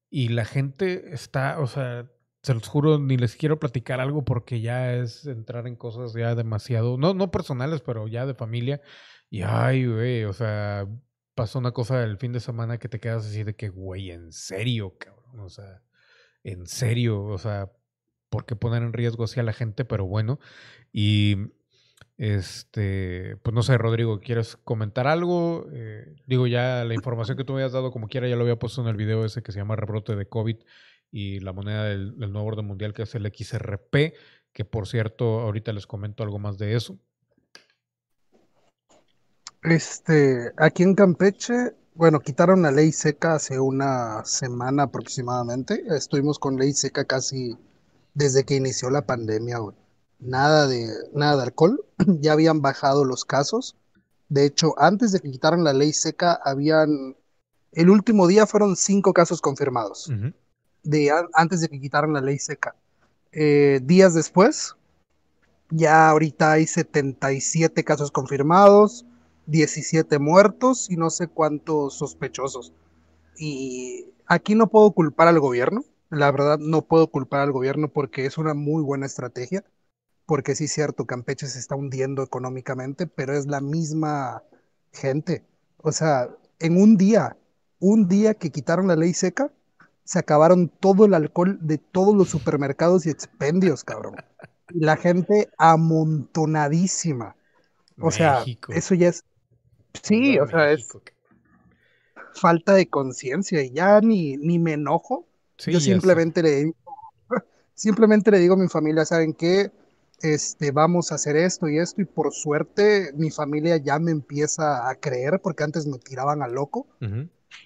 y 0.10 0.30
la 0.30 0.46
gente 0.46 1.14
está, 1.14 1.60
o 1.60 1.68
sea, 1.68 2.10
se 2.42 2.54
los 2.54 2.68
juro, 2.68 2.98
ni 3.00 3.18
les 3.18 3.36
quiero 3.36 3.60
platicar 3.60 4.00
algo 4.00 4.24
porque 4.24 4.62
ya 4.62 4.94
es 4.94 5.26
entrar 5.26 5.68
en 5.68 5.76
cosas 5.76 6.14
ya 6.14 6.34
demasiado, 6.34 6.98
no, 6.98 7.14
no 7.14 7.30
personales, 7.32 7.82
pero 7.82 8.08
ya 8.08 8.26
de 8.26 8.34
familia. 8.34 8.82
Y 9.30 9.42
ay, 9.42 9.86
güey, 9.86 10.24
o 10.24 10.34
sea, 10.34 10.88
pasó 11.38 11.60
una 11.60 11.72
cosa 11.72 12.04
el 12.04 12.18
fin 12.18 12.34
de 12.34 12.40
semana 12.40 12.80
que 12.80 12.90
te 12.90 13.00
quedas 13.00 13.28
así 13.28 13.44
de 13.44 13.56
que, 13.56 13.70
güey, 13.70 14.10
en 14.10 14.34
serio, 14.34 14.98
cabrón. 14.98 15.40
O 15.42 15.50
sea, 15.50 15.84
en 16.44 16.66
serio, 16.66 17.24
o 17.26 17.38
sea, 17.38 17.72
¿por 18.30 18.46
qué 18.46 18.56
poner 18.56 18.82
en 18.82 18.92
riesgo 18.92 19.24
así 19.24 19.40
a 19.40 19.44
la 19.44 19.54
gente? 19.54 19.86
Pero 19.86 20.08
bueno, 20.08 20.40
y 20.92 21.38
este, 22.18 23.38
pues 23.44 23.54
no 23.54 23.62
sé, 23.62 23.78
Rodrigo, 23.78 24.20
¿quieres 24.20 24.58
comentar 24.58 25.08
algo? 25.08 25.68
Eh, 25.72 26.16
digo, 26.26 26.48
ya 26.48 26.84
la 26.84 26.96
información 26.96 27.38
que 27.38 27.44
tú 27.44 27.54
me 27.54 27.60
habías 27.60 27.74
dado, 27.74 27.92
como 27.92 28.08
quiera, 28.08 28.28
ya 28.28 28.36
lo 28.36 28.42
había 28.42 28.58
puesto 28.58 28.82
en 28.82 28.88
el 28.88 28.98
video 28.98 29.24
ese 29.24 29.44
que 29.44 29.52
se 29.52 29.60
llama 29.60 29.76
Rebrote 29.76 30.16
de 30.16 30.28
COVID 30.28 30.58
y 31.12 31.40
la 31.42 31.54
moneda 31.54 31.84
del, 31.84 32.18
del 32.18 32.34
nuevo 32.34 32.48
orden 32.48 32.66
mundial, 32.66 32.96
que 32.96 33.04
es 33.04 33.14
el 33.14 33.32
XRP, 33.32 34.16
que 34.54 34.66
por 34.66 34.88
cierto, 34.88 35.42
ahorita 35.42 35.72
les 35.72 35.86
comento 35.86 36.24
algo 36.24 36.40
más 36.40 36.58
de 36.58 36.74
eso. 36.74 37.00
Este, 39.64 40.54
aquí 40.58 40.84
en 40.84 40.96
Campeche 40.96 41.74
bueno, 41.98 42.20
quitaron 42.20 42.62
la 42.62 42.70
ley 42.70 42.92
seca 42.92 43.34
hace 43.34 43.60
una 43.60 44.24
semana 44.24 44.84
aproximadamente. 44.84 45.84
Estuvimos 45.90 46.38
con 46.38 46.56
ley 46.56 46.74
seca 46.74 47.06
casi 47.06 47.58
desde 48.14 48.44
que 48.44 48.56
inició 48.56 48.92
la 48.92 49.08
pandemia, 49.08 49.58
güey. 49.58 49.76
Nada 50.20 50.68
de, 50.68 50.88
nada 51.14 51.38
de 51.38 51.44
alcohol. 51.44 51.84
ya 52.22 52.34
habían 52.34 52.62
bajado 52.62 53.04
los 53.04 53.26
casos. 53.26 53.76
De 54.30 54.46
hecho, 54.46 54.76
antes 54.78 55.12
de 55.12 55.22
que 55.22 55.32
quitaran 55.32 55.64
la 55.64 55.74
ley 55.74 55.92
seca, 55.92 56.40
habían. 56.44 57.16
El 57.72 57.90
último 57.90 58.28
día 58.28 58.46
fueron 58.46 58.76
cinco 58.76 59.12
casos 59.12 59.42
confirmados. 59.42 60.12
de, 60.84 61.12
antes 61.34 61.62
de 61.62 61.68
que 61.68 61.82
quitaran 61.82 62.14
la 62.14 62.22
ley 62.22 62.38
seca. 62.38 62.76
Eh, 63.32 63.80
días 63.84 64.14
después, 64.14 64.76
ya 65.72 66.10
ahorita 66.10 66.52
hay 66.52 66.68
77 66.68 67.84
casos 67.84 68.12
confirmados, 68.12 69.07
17 69.48 70.20
muertos 70.20 70.90
y 70.90 70.98
no 70.98 71.10
sé 71.10 71.28
cuántos 71.28 71.96
sospechosos. 71.98 72.74
Y 73.38 74.06
aquí 74.28 74.56
no 74.56 74.68
puedo 74.68 74.92
culpar 74.92 75.28
al 75.28 75.40
gobierno, 75.40 75.84
la 76.10 76.32
verdad 76.32 76.60
no 76.60 76.84
puedo 76.84 77.08
culpar 77.08 77.42
al 77.42 77.52
gobierno 77.52 77.90
porque 77.90 78.26
es 78.26 78.38
una 78.38 78.54
muy 78.54 78.84
buena 78.84 79.06
estrategia, 79.06 79.64
porque 80.26 80.56
sí 80.56 80.66
es 80.66 80.74
cierto, 80.74 81.06
Campeche 81.06 81.48
se 81.48 81.60
está 81.60 81.76
hundiendo 81.76 82.24
económicamente, 82.24 83.08
pero 83.08 83.34
es 83.34 83.48
la 83.48 83.62
misma 83.62 84.44
gente. 84.92 85.46
O 85.78 85.92
sea, 85.92 86.30
en 86.60 86.82
un 86.82 86.98
día, 86.98 87.38
un 87.80 88.08
día 88.08 88.34
que 88.34 88.52
quitaron 88.52 88.88
la 88.88 88.96
ley 88.96 89.14
seca, 89.14 89.52
se 90.04 90.20
acabaron 90.20 90.70
todo 90.70 91.06
el 91.06 91.14
alcohol 91.14 91.58
de 91.62 91.78
todos 91.78 92.16
los 92.16 92.30
supermercados 92.30 93.06
y 93.06 93.10
expendios, 93.10 93.84
cabrón. 93.84 94.16
La 94.70 94.98
gente 94.98 95.50
amontonadísima. 95.58 97.36
O 98.00 98.12
sea, 98.12 98.44
eso 98.70 98.96
ya 98.96 99.10
es 99.10 99.24
Sí, 100.04 100.40
o 100.40 100.48
sea, 100.48 100.72
es 100.72 100.88
falta 102.38 102.74
de 102.74 102.88
conciencia 102.90 103.62
y 103.62 103.72
ya 103.72 104.00
ni, 104.02 104.38
ni 104.38 104.60
me 104.60 104.74
enojo. 104.74 105.28
Yo 105.66 105.80
simplemente 105.80 106.44
le 106.44 106.56
digo, 106.56 106.76
simplemente 107.74 108.32
le 108.32 108.40
digo 108.40 108.54
a 108.54 108.58
mi 108.58 108.68
familia, 108.68 109.06
¿saben 109.06 109.34
qué? 109.34 109.72
Este, 110.22 110.72
vamos 110.72 111.12
a 111.12 111.16
hacer 111.16 111.36
esto 111.36 111.68
y 111.68 111.78
esto 111.78 112.02
y 112.02 112.06
por 112.06 112.34
suerte 112.34 113.12
mi 113.16 113.30
familia 113.30 113.78
ya 113.78 114.00
me 114.00 114.12
empieza 114.12 114.90
a 114.90 114.96
creer 114.96 115.40
porque 115.44 115.64
antes 115.64 115.86
me 115.86 116.00
tiraban 116.00 116.42
a 116.42 116.48
loco. 116.48 116.88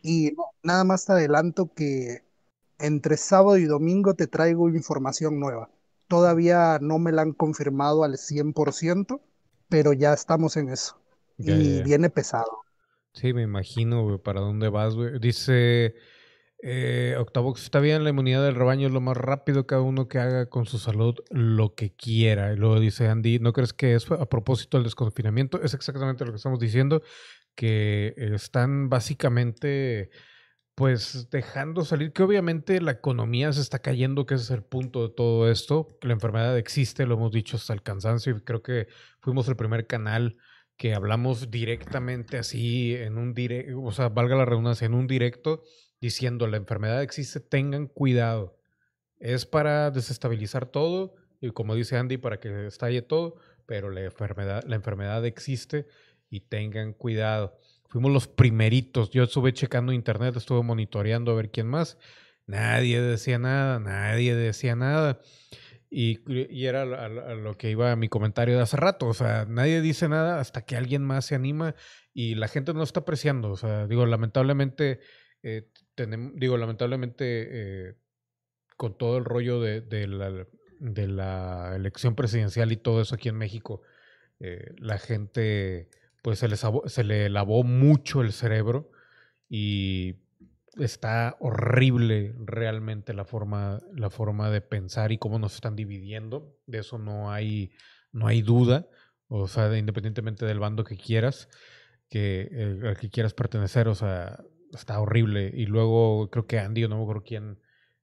Y 0.03 0.33
nada 0.63 0.83
más 0.83 1.05
te 1.05 1.13
adelanto 1.13 1.71
que 1.73 2.23
entre 2.79 3.17
sábado 3.17 3.57
y 3.57 3.65
domingo 3.65 4.15
te 4.15 4.27
traigo 4.27 4.69
información 4.69 5.39
nueva. 5.39 5.69
Todavía 6.07 6.79
no 6.81 6.99
me 6.99 7.11
la 7.11 7.21
han 7.21 7.33
confirmado 7.33 8.03
al 8.03 8.17
100%, 8.17 9.21
pero 9.69 9.93
ya 9.93 10.13
estamos 10.13 10.57
en 10.57 10.69
eso 10.69 11.00
y 11.45 11.83
viene 11.83 12.09
pesado. 12.09 12.61
Sí, 13.13 13.33
me 13.33 13.41
imagino, 13.41 14.19
para 14.19 14.41
dónde 14.41 14.69
vas, 14.69 14.95
güey. 14.95 15.19
Dice 15.19 15.95
eh, 16.63 17.15
Octavox, 17.17 17.63
está 17.63 17.79
bien, 17.79 18.03
la 18.03 18.11
inmunidad 18.11 18.43
del 18.43 18.55
rebaño 18.55 18.87
es 18.87 18.93
lo 18.93 19.01
más 19.01 19.17
rápido, 19.17 19.65
cada 19.65 19.81
uno 19.81 20.07
que 20.07 20.19
haga 20.19 20.47
con 20.47 20.65
su 20.65 20.77
salud 20.77 21.15
lo 21.29 21.73
que 21.73 21.93
quiera. 21.95 22.53
Y 22.53 22.55
luego 22.55 22.79
dice 22.79 23.07
Andy, 23.07 23.39
¿no 23.39 23.51
crees 23.51 23.73
que 23.73 23.95
es 23.95 24.09
a 24.11 24.25
propósito 24.27 24.77
del 24.77 24.85
desconfinamiento? 24.85 25.61
Es 25.61 25.73
exactamente 25.73 26.23
lo 26.23 26.31
que 26.31 26.37
estamos 26.37 26.59
diciendo, 26.59 27.01
que 27.55 28.13
están 28.17 28.89
básicamente 28.89 30.11
pues 30.75 31.29
dejando 31.29 31.83
salir 31.83 32.13
que 32.13 32.23
obviamente 32.23 32.79
la 32.81 32.91
economía 32.91 33.51
se 33.53 33.61
está 33.61 33.79
cayendo, 33.79 34.25
que 34.25 34.35
ese 34.35 34.45
es 34.45 34.51
el 34.51 34.63
punto 34.63 35.07
de 35.07 35.13
todo 35.13 35.49
esto, 35.51 35.97
que 35.99 36.07
la 36.07 36.13
enfermedad 36.13 36.57
existe, 36.57 37.05
lo 37.05 37.15
hemos 37.15 37.31
dicho 37.31 37.57
hasta 37.57 37.73
el 37.73 37.83
cansancio 37.83 38.35
y 38.35 38.41
creo 38.41 38.63
que 38.63 38.87
fuimos 39.19 39.47
el 39.47 39.55
primer 39.55 39.85
canal 39.85 40.37
que 40.77 40.93
hablamos 40.93 41.51
directamente 41.51 42.37
así 42.37 42.95
en 42.95 43.17
un 43.17 43.33
directo, 43.33 43.81
o 43.81 43.91
sea, 43.91 44.09
valga 44.09 44.35
la 44.35 44.45
redundancia, 44.45 44.85
en 44.85 44.93
un 44.93 45.07
directo 45.07 45.63
diciendo 45.99 46.47
la 46.47 46.57
enfermedad 46.57 47.03
existe, 47.03 47.39
tengan 47.39 47.87
cuidado. 47.87 48.57
Es 49.19 49.45
para 49.45 49.91
desestabilizar 49.91 50.65
todo 50.65 51.15
y 51.41 51.51
como 51.51 51.75
dice 51.75 51.97
Andy, 51.97 52.17
para 52.17 52.39
que 52.39 52.67
estalle 52.67 53.01
todo, 53.01 53.35
pero 53.65 53.89
la 53.89 54.01
enfermedad, 54.01 54.63
la 54.67 54.75
enfermedad 54.75 55.25
existe 55.25 55.87
y 56.29 56.41
tengan 56.41 56.93
cuidado. 56.93 57.57
Fuimos 57.87 58.11
los 58.11 58.27
primeritos. 58.27 59.09
Yo 59.09 59.23
estuve 59.23 59.51
checando 59.53 59.91
internet, 59.91 60.35
estuve 60.37 60.63
monitoreando 60.63 61.31
a 61.31 61.35
ver 61.35 61.51
quién 61.51 61.67
más. 61.67 61.97
Nadie 62.45 63.01
decía 63.01 63.37
nada, 63.37 63.79
nadie 63.79 64.35
decía 64.35 64.75
nada. 64.75 65.19
Y, 65.93 66.21
era 66.65 66.83
a, 66.83 67.09
lo 67.35 67.57
que 67.57 67.69
iba 67.69 67.93
mi 67.97 68.07
comentario 68.07 68.55
de 68.55 68.61
hace 68.61 68.77
rato. 68.77 69.07
O 69.07 69.13
sea, 69.13 69.45
nadie 69.45 69.81
dice 69.81 70.07
nada 70.07 70.39
hasta 70.39 70.61
que 70.61 70.77
alguien 70.77 71.03
más 71.03 71.25
se 71.25 71.35
anima 71.35 71.75
y 72.13 72.35
la 72.35 72.47
gente 72.47 72.73
no 72.73 72.81
está 72.81 73.01
apreciando. 73.01 73.51
O 73.51 73.57
sea, 73.57 73.87
digo, 73.87 74.05
lamentablemente, 74.05 75.01
eh, 75.43 75.69
digo, 76.35 76.57
lamentablemente, 76.57 77.25
eh, 77.89 77.95
con 78.77 78.97
todo 78.97 79.17
el 79.17 79.25
rollo 79.25 79.59
de, 79.59 79.81
de, 79.81 80.07
la, 81.07 81.75
elección 81.75 82.15
presidencial 82.15 82.71
y 82.71 82.77
todo 82.77 83.01
eso 83.01 83.15
aquí 83.15 83.27
en 83.27 83.37
México, 83.37 83.81
eh, 84.39 84.73
la 84.77 84.97
gente, 84.97 85.89
pues 86.23 86.39
se, 86.39 86.47
les, 86.47 86.65
se 86.85 87.03
le 87.03 87.29
lavó 87.29 87.63
mucho 87.63 88.21
el 88.21 88.31
cerebro 88.31 88.91
y 89.49 90.15
está 90.77 91.35
horrible 91.39 92.33
realmente 92.39 93.13
la 93.13 93.25
forma, 93.25 93.81
la 93.93 94.09
forma 94.09 94.49
de 94.49 94.61
pensar 94.61 95.11
y 95.11 95.17
cómo 95.17 95.39
nos 95.39 95.55
están 95.55 95.75
dividiendo. 95.75 96.57
De 96.65 96.79
eso 96.79 96.97
no 96.97 97.31
hay, 97.31 97.71
no 98.11 98.27
hay 98.27 98.41
duda. 98.41 98.87
O 99.27 99.47
sea, 99.47 99.75
independientemente 99.77 100.45
del 100.45 100.59
bando 100.59 100.83
que 100.83 100.97
quieras, 100.97 101.49
que, 102.09 102.49
eh, 102.51 102.79
al 102.87 102.97
que 102.97 103.09
quieras 103.09 103.33
pertenecer, 103.33 103.87
o 103.87 103.95
sea, 103.95 104.43
está 104.73 104.99
horrible. 104.99 105.51
Y 105.53 105.65
luego 105.65 106.29
creo 106.29 106.47
que 106.47 106.59
Andy, 106.59 106.85
o 106.85 106.89
no 106.89 106.97
me 106.97 107.03
acuerdo 107.03 107.23
quién. 107.23 107.59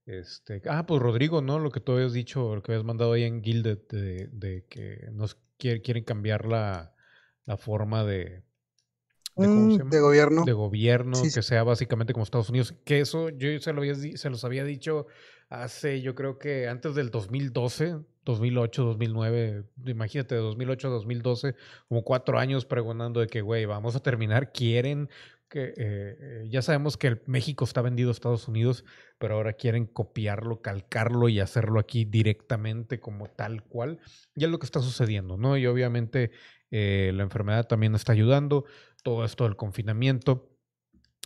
Este, 0.06 0.62
ah, 0.68 0.86
pues 0.86 1.02
Rodrigo, 1.02 1.42
¿no? 1.42 1.58
Lo 1.58 1.70
que 1.70 1.80
tú 1.80 1.92
habías 1.92 2.14
dicho, 2.14 2.54
lo 2.54 2.62
que 2.62 2.72
habías 2.72 2.84
mandado 2.84 3.12
ahí 3.12 3.24
en 3.24 3.42
Gilded, 3.42 3.78
de, 3.88 4.64
que 4.70 5.06
nos 5.12 5.36
quieren 5.58 6.04
cambiar 6.04 6.46
la, 6.46 6.94
la 7.44 7.58
forma 7.58 8.04
de, 8.04 8.42
Mm, 9.38 9.88
de, 9.88 10.00
gobierno. 10.00 10.44
De 10.44 10.52
gobierno, 10.52 11.22
que 11.22 11.42
sea 11.42 11.62
básicamente 11.62 12.12
como 12.12 12.24
Estados 12.24 12.50
Unidos. 12.50 12.74
Que 12.84 13.00
eso 13.00 13.28
yo 13.30 13.58
se, 13.60 13.72
lo 13.72 13.80
había, 13.80 13.94
se 13.94 14.30
los 14.30 14.44
había 14.44 14.64
dicho 14.64 15.06
hace, 15.48 16.02
yo 16.02 16.14
creo 16.14 16.38
que 16.38 16.68
antes 16.68 16.94
del 16.94 17.10
2012, 17.10 17.98
2008, 18.24 18.84
2009, 18.84 19.64
imagínate, 19.86 20.34
de 20.34 20.40
2008 20.40 20.88
a 20.88 20.90
2012, 20.90 21.54
como 21.88 22.02
cuatro 22.02 22.38
años 22.38 22.66
pregonando 22.66 23.20
de 23.20 23.28
que, 23.28 23.40
güey, 23.40 23.64
vamos 23.64 23.96
a 23.96 24.00
terminar, 24.00 24.52
quieren 24.52 25.08
que, 25.48 25.68
eh, 25.68 25.74
eh, 25.78 26.44
ya 26.50 26.60
sabemos 26.60 26.96
que 26.96 27.22
México 27.26 27.64
está 27.64 27.80
vendido 27.80 28.10
a 28.10 28.12
Estados 28.12 28.48
Unidos, 28.48 28.84
pero 29.18 29.36
ahora 29.36 29.54
quieren 29.54 29.86
copiarlo, 29.86 30.60
calcarlo 30.60 31.28
y 31.28 31.40
hacerlo 31.40 31.80
aquí 31.80 32.04
directamente 32.04 33.00
como 33.00 33.28
tal 33.28 33.62
cual. 33.64 33.98
Y 34.34 34.44
es 34.44 34.50
lo 34.50 34.58
que 34.58 34.66
está 34.66 34.80
sucediendo, 34.80 35.38
¿no? 35.38 35.56
Y 35.56 35.66
obviamente 35.66 36.30
eh, 36.70 37.12
la 37.14 37.22
enfermedad 37.22 37.66
también 37.66 37.94
está 37.94 38.12
ayudando 38.12 38.66
todo 39.08 39.24
esto 39.24 39.44
del 39.44 39.56
confinamiento. 39.56 40.54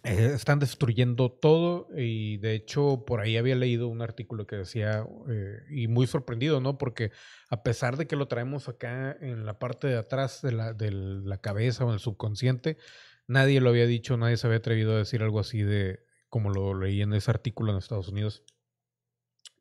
Eh, 0.04 0.30
están 0.34 0.60
destruyendo 0.60 1.32
todo 1.32 1.88
y 1.96 2.36
de 2.38 2.54
hecho 2.54 3.04
por 3.04 3.20
ahí 3.20 3.36
había 3.36 3.56
leído 3.56 3.88
un 3.88 4.02
artículo 4.02 4.46
que 4.46 4.56
decía 4.56 5.04
eh, 5.28 5.62
y 5.68 5.88
muy 5.88 6.06
sorprendido, 6.06 6.60
¿no? 6.60 6.78
Porque 6.78 7.10
a 7.50 7.64
pesar 7.64 7.96
de 7.96 8.06
que 8.06 8.14
lo 8.14 8.28
traemos 8.28 8.68
acá 8.68 9.16
en 9.20 9.46
la 9.46 9.58
parte 9.58 9.88
de 9.88 9.96
atrás 9.96 10.42
de 10.42 10.52
la, 10.52 10.74
de 10.74 10.92
la 10.92 11.40
cabeza 11.40 11.84
o 11.84 11.88
en 11.88 11.94
el 11.94 12.00
subconsciente, 12.00 12.78
nadie 13.26 13.60
lo 13.60 13.70
había 13.70 13.86
dicho, 13.86 14.16
nadie 14.16 14.36
se 14.36 14.46
había 14.46 14.58
atrevido 14.58 14.94
a 14.94 14.98
decir 14.98 15.22
algo 15.22 15.40
así 15.40 15.62
de 15.62 16.04
como 16.28 16.50
lo 16.50 16.78
leí 16.78 17.02
en 17.02 17.14
ese 17.14 17.32
artículo 17.32 17.72
en 17.72 17.78
Estados 17.78 18.08
Unidos 18.08 18.44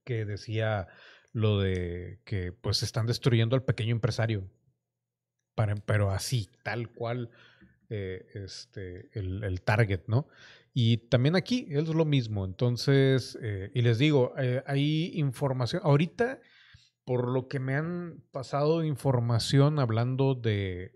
que 0.03 0.25
decía 0.25 0.87
lo 1.33 1.59
de 1.59 2.21
que 2.23 2.51
pues 2.51 2.83
están 2.83 3.07
destruyendo 3.07 3.55
al 3.55 3.63
pequeño 3.63 3.93
empresario, 3.93 4.47
para, 5.55 5.75
pero 5.75 6.11
así, 6.11 6.49
tal 6.63 6.89
cual 6.89 7.31
eh, 7.93 8.25
este, 8.35 9.09
el, 9.11 9.61
target, 9.63 10.03
¿no? 10.07 10.29
Y 10.73 11.09
también 11.09 11.35
aquí 11.35 11.67
es 11.69 11.89
lo 11.89 12.05
mismo. 12.05 12.45
Entonces, 12.45 13.37
eh, 13.41 13.69
y 13.73 13.81
les 13.81 13.97
digo, 13.97 14.33
eh, 14.37 14.63
hay 14.65 15.11
información. 15.15 15.81
Ahorita, 15.83 16.39
por 17.03 17.27
lo 17.27 17.49
que 17.49 17.59
me 17.59 17.75
han 17.75 18.23
pasado 18.31 18.85
información 18.85 19.77
hablando 19.77 20.35
de, 20.35 20.93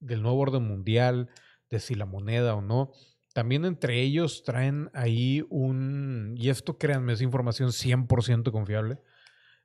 del 0.00 0.22
nuevo 0.22 0.38
orden 0.38 0.62
mundial, 0.62 1.28
de 1.68 1.80
si 1.80 1.96
la 1.96 2.06
moneda 2.06 2.54
o 2.54 2.62
no, 2.62 2.92
también 3.34 3.66
entre 3.66 4.00
ellos 4.00 4.42
traen 4.42 4.88
ahí 4.94 5.44
un, 5.50 6.34
y 6.38 6.48
esto 6.48 6.78
créanme, 6.78 7.12
es 7.12 7.20
información 7.20 7.72
100% 7.72 8.52
confiable. 8.52 8.96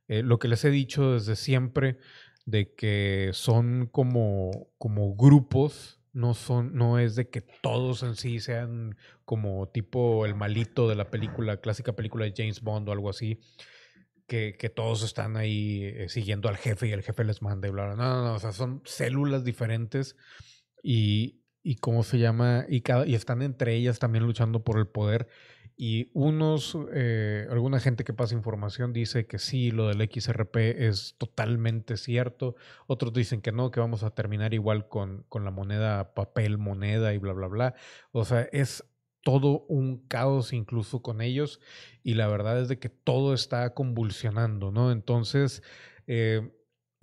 lo 0.09 0.37
que 0.37 0.49
les 0.49 0.65
he 0.65 0.69
dicho 0.69 1.13
desde 1.13 1.37
siempre, 1.37 1.97
de 2.45 2.73
que 2.73 3.29
son 3.31 3.87
como, 3.89 4.67
como 4.77 5.15
grupos 5.15 5.96
no 6.17 6.33
son, 6.33 6.73
no 6.73 6.97
es 6.97 7.15
de 7.15 7.29
que 7.29 7.41
todos 7.41 8.01
en 8.01 8.15
sí 8.15 8.39
sean 8.39 8.97
como 9.23 9.69
tipo 9.69 10.25
el 10.25 10.33
malito 10.33 10.89
de 10.89 10.95
la 10.95 11.11
película, 11.11 11.57
clásica 11.57 11.95
película 11.95 12.25
de 12.25 12.33
James 12.35 12.61
Bond 12.61 12.89
o 12.89 12.91
algo 12.91 13.11
así, 13.11 13.39
que, 14.25 14.55
que 14.57 14.69
todos 14.69 15.03
están 15.03 15.37
ahí 15.37 15.83
eh, 15.83 16.09
siguiendo 16.09 16.49
al 16.49 16.57
jefe 16.57 16.87
y 16.87 16.91
el 16.91 17.03
jefe 17.03 17.23
les 17.23 17.43
manda 17.43 17.67
y 17.67 17.71
bla, 17.71 17.85
bla. 17.85 17.95
No, 17.95 18.15
no, 18.15 18.23
no, 18.23 18.33
o 18.33 18.39
sea, 18.39 18.51
son 18.51 18.81
células 18.83 19.43
diferentes 19.43 20.15
y, 20.81 21.43
y 21.61 21.75
cómo 21.75 22.01
se 22.01 22.17
llama, 22.17 22.65
y, 22.67 22.81
cada, 22.81 23.05
y 23.05 23.13
están 23.13 23.43
entre 23.43 23.75
ellas 23.75 23.99
también 23.99 24.25
luchando 24.25 24.63
por 24.63 24.79
el 24.79 24.87
poder. 24.87 25.27
Y 25.79 26.09
unos, 26.13 26.75
eh, 26.91 27.47
alguna 27.51 27.79
gente 27.79 28.03
que 28.03 28.13
pasa 28.13 28.33
información 28.33 28.93
dice 28.93 29.27
que 29.27 29.37
sí, 29.37 29.69
lo 29.69 29.87
del 29.87 30.09
XRP 30.09 30.87
es 30.87 31.15
totalmente 31.19 31.97
cierto. 31.97 32.55
Otros 32.87 33.13
dicen 33.13 33.41
que 33.41 33.51
no, 33.51 33.69
que 33.69 33.79
vamos 33.79 34.01
a 34.01 34.09
terminar 34.09 34.55
igual 34.55 34.87
con, 34.87 35.23
con 35.29 35.45
la 35.45 35.51
moneda, 35.51 36.15
papel, 36.15 36.57
moneda 36.57 37.13
y 37.13 37.19
bla, 37.19 37.33
bla, 37.33 37.47
bla. 37.47 37.75
O 38.11 38.25
sea, 38.25 38.41
es 38.51 38.83
todo 39.21 39.65
un 39.67 40.07
caos 40.07 40.51
incluso 40.51 41.01
con 41.01 41.21
ellos 41.21 41.59
y 42.01 42.15
la 42.15 42.27
verdad 42.27 42.59
es 42.59 42.69
de 42.69 42.79
que 42.79 42.89
todo 42.89 43.35
está 43.35 43.73
convulsionando, 43.75 44.71
¿no? 44.71 44.91
Entonces, 44.91 45.61
eh, 46.07 46.56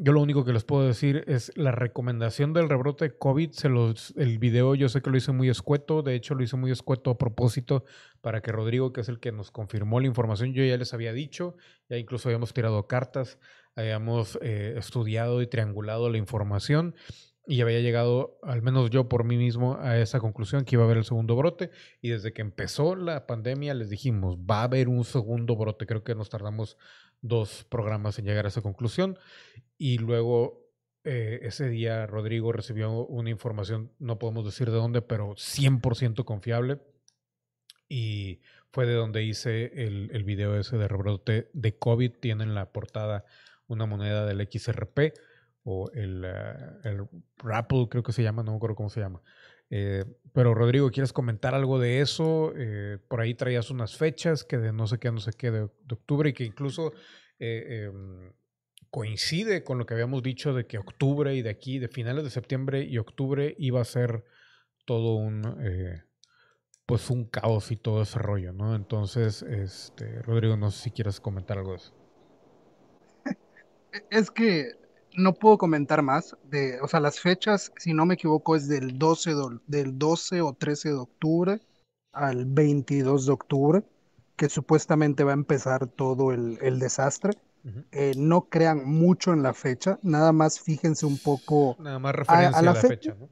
yo 0.05 0.13
lo 0.13 0.21
único 0.21 0.45
que 0.45 0.53
les 0.53 0.65
puedo 0.65 0.87
decir 0.87 1.25
es 1.29 1.51
la 1.57 1.73
recomendación 1.73 2.53
del 2.53 2.69
rebrote 2.69 3.17
COVID. 3.17 3.53
Se 3.53 3.71
los, 3.71 4.13
el 4.19 4.39
video 4.39 4.75
yo 4.75 4.91
sé 4.91 5.01
que 5.01 5.09
lo 5.09 5.17
hice 5.17 5.33
muy 5.33 5.49
escueto. 5.49 6.03
De 6.03 6.15
hecho, 6.15 6.35
lo 6.35 6.43
hice 6.45 6.59
muy 6.59 6.71
escueto 6.71 7.11
a 7.11 7.17
propósito 7.17 7.87
para 8.21 8.43
que 8.43 8.53
Rodrigo, 8.53 8.93
que 8.93 9.01
es 9.01 9.09
el 9.09 9.19
que 9.19 9.33
nos 9.33 9.51
confirmó 9.51 10.01
la 10.01 10.07
información, 10.07 10.53
yo 10.53 10.63
ya 10.63 10.77
les 10.77 10.93
había 10.93 11.15
dicho. 11.15 11.57
Ya 11.89 11.97
incluso 11.97 12.29
habíamos 12.29 12.53
tirado 12.53 12.87
cartas, 12.87 13.39
habíamos 13.77 14.39
eh, 14.43 14.75
estudiado 14.77 15.41
y 15.41 15.47
triangulado 15.47 16.11
la 16.11 16.19
información. 16.19 16.95
Y 17.47 17.63
había 17.63 17.81
llegado, 17.81 18.39
al 18.43 18.61
menos 18.61 18.91
yo 18.91 19.09
por 19.09 19.25
mí 19.25 19.39
mismo, 19.39 19.79
a 19.81 19.99
esa 19.99 20.21
conclusión 20.21 20.67
que 20.67 20.77
iba 20.77 20.83
a 20.83 20.87
haber 20.87 20.99
el 20.99 21.05
segundo 21.05 21.35
brote. 21.35 21.71
Y 22.03 22.11
desde 22.11 22.35
que 22.35 22.43
empezó 22.43 22.95
la 22.95 23.27
pandemia 23.27 23.73
les 23.73 23.89
dijimos, 23.89 24.37
va 24.37 24.61
a 24.61 24.65
haber 24.65 24.89
un 24.89 25.05
segundo 25.05 25.57
brote. 25.57 25.87
Creo 25.87 26.05
que 26.05 26.15
nos 26.15 26.29
tardamos 26.29 26.77
dos 27.25 27.65
programas 27.65 28.19
en 28.19 28.27
llegar 28.27 28.45
a 28.45 28.49
esa 28.49 28.61
conclusión. 28.61 29.19
Y 29.79 29.99
luego 29.99 30.71
eh, 31.05 31.41
ese 31.43 31.69
día 31.69 32.07
Rodrigo 32.07 32.53
recibió 32.53 32.93
una 33.07 33.31
información, 33.31 33.91
no 33.99 34.19
podemos 34.19 34.45
decir 34.45 34.71
de 34.71 34.77
dónde, 34.77 35.03
pero 35.03 35.31
100% 35.31 36.25
confiable. 36.25 36.81
Y 37.89 38.41
fue 38.71 38.87
de 38.87 38.95
donde 38.95 39.23
hice 39.23 39.87
el, 39.87 40.11
el 40.13 40.25
video 40.25 40.59
ese 40.59 40.77
de 40.77 40.87
rebrote 40.87 41.51
de 41.55 41.79
COVID. 41.79 42.13
Tiene 42.21 42.45
en 42.45 42.55
la 42.55 42.73
portada 42.73 43.25
una 43.67 43.87
moneda 43.87 44.27
del 44.27 44.47
XRP 44.47 45.15
o 45.65 45.91
el, 45.93 46.25
uh, 46.25 46.89
el 46.89 47.89
creo 47.89 48.03
que 48.03 48.13
se 48.13 48.23
llama, 48.23 48.43
no 48.43 48.53
me 48.53 48.57
acuerdo 48.59 48.77
cómo 48.77 48.91
se 48.91 49.01
llama. 49.01 49.23
Eh, 49.71 50.05
pero 50.35 50.53
Rodrigo, 50.53 50.91
¿quieres 50.91 51.13
comentar 51.13 51.55
algo 51.55 51.79
de 51.79 52.01
eso? 52.01 52.53
Eh, 52.57 52.99
por 53.09 53.21
ahí 53.21 53.35
traías 53.35 53.71
unas 53.71 53.97
fechas 53.97 54.45
que 54.45 54.59
de 54.59 54.73
no 54.73 54.89
sé 54.89 54.99
qué, 54.99 55.13
no 55.13 55.21
sé 55.21 55.31
qué, 55.33 55.53
de, 55.53 55.63
octubre 55.63 56.31
y 56.31 56.33
que 56.33 56.45
incluso 56.45 56.93
eh, 57.39 57.89
eh, 57.89 58.33
coincide 58.91 59.63
con 59.63 59.79
lo 59.79 59.87
que 59.87 59.95
habíamos 59.95 60.25
dicho 60.25 60.53
de 60.53 60.67
que 60.67 60.79
octubre 60.79 61.35
y 61.37 61.43
de 61.43 61.51
aquí, 61.51 61.79
de 61.79 61.87
finales 61.87 62.25
de 62.25 62.31
septiembre 62.31 62.83
y 62.83 62.99
octubre 62.99 63.55
iba 63.59 63.81
a 63.81 63.85
ser 63.85 64.25
todo 64.85 65.15
un, 65.15 65.43
pues 66.85 67.09
un 67.11 67.27
caos 67.27 67.71
y 67.71 67.77
todo 67.77 68.03
ese 68.03 68.19
rollo, 68.19 68.53
¿no? 68.53 68.75
Entonces, 68.75 69.43
este, 69.43 70.21
Rodrigo, 70.23 70.57
no 70.57 70.73
sé 70.73 70.83
si 70.83 70.91
quieres 70.91 71.21
comentar 71.21 71.59
algo 71.59 71.71
de 71.71 71.77
eso. 71.77 71.95
Es 74.11 74.33
que 74.33 74.84
no 75.17 75.35
puedo 75.35 75.59
comentar 75.59 76.03
más 76.03 76.37
de, 76.45 76.81
o 76.81 76.89
sea, 76.89 77.01
las 77.01 77.21
fechas, 77.21 77.73
si 77.77 77.93
no 77.93 78.07
me 78.07 78.15
equivoco, 78.15 78.57
es 78.57 78.69
del 78.69 78.99
12, 78.99 79.35
de, 79.35 79.59
del 79.67 79.99
12 79.99 80.41
o 80.43 80.53
13 80.53 80.91
de 80.91 80.95
octubre 80.97 81.61
al 82.13 82.45
22 82.47 83.27
de 83.27 83.33
octubre, 83.33 83.83
que 84.37 84.49
supuestamente 84.49 85.25
va 85.25 85.33
a 85.33 85.35
empezar 85.35 85.87
todo 85.87 86.33
el, 86.33 86.59
el 86.61 86.79
desastre. 86.79 87.33
Uh 87.65 87.69
-huh. 87.69 87.85
eh, 87.93 88.13
no 88.19 88.43
crean 88.43 88.85
mucho 88.85 89.33
en 89.33 89.43
la 89.43 89.55
fecha, 89.55 89.99
nada 90.03 90.33
más 90.33 90.61
fíjense 90.61 91.07
un 91.07 91.17
poco. 91.17 91.77
Nada 91.81 91.99
más 91.99 92.15
referencia 92.15 92.57
a, 92.57 92.59
a, 92.59 92.63
la, 92.63 92.71
a 92.73 92.75
la, 92.75 92.81
fecha, 92.81 92.89
fecha 92.89 93.15
¿no? 93.19 93.31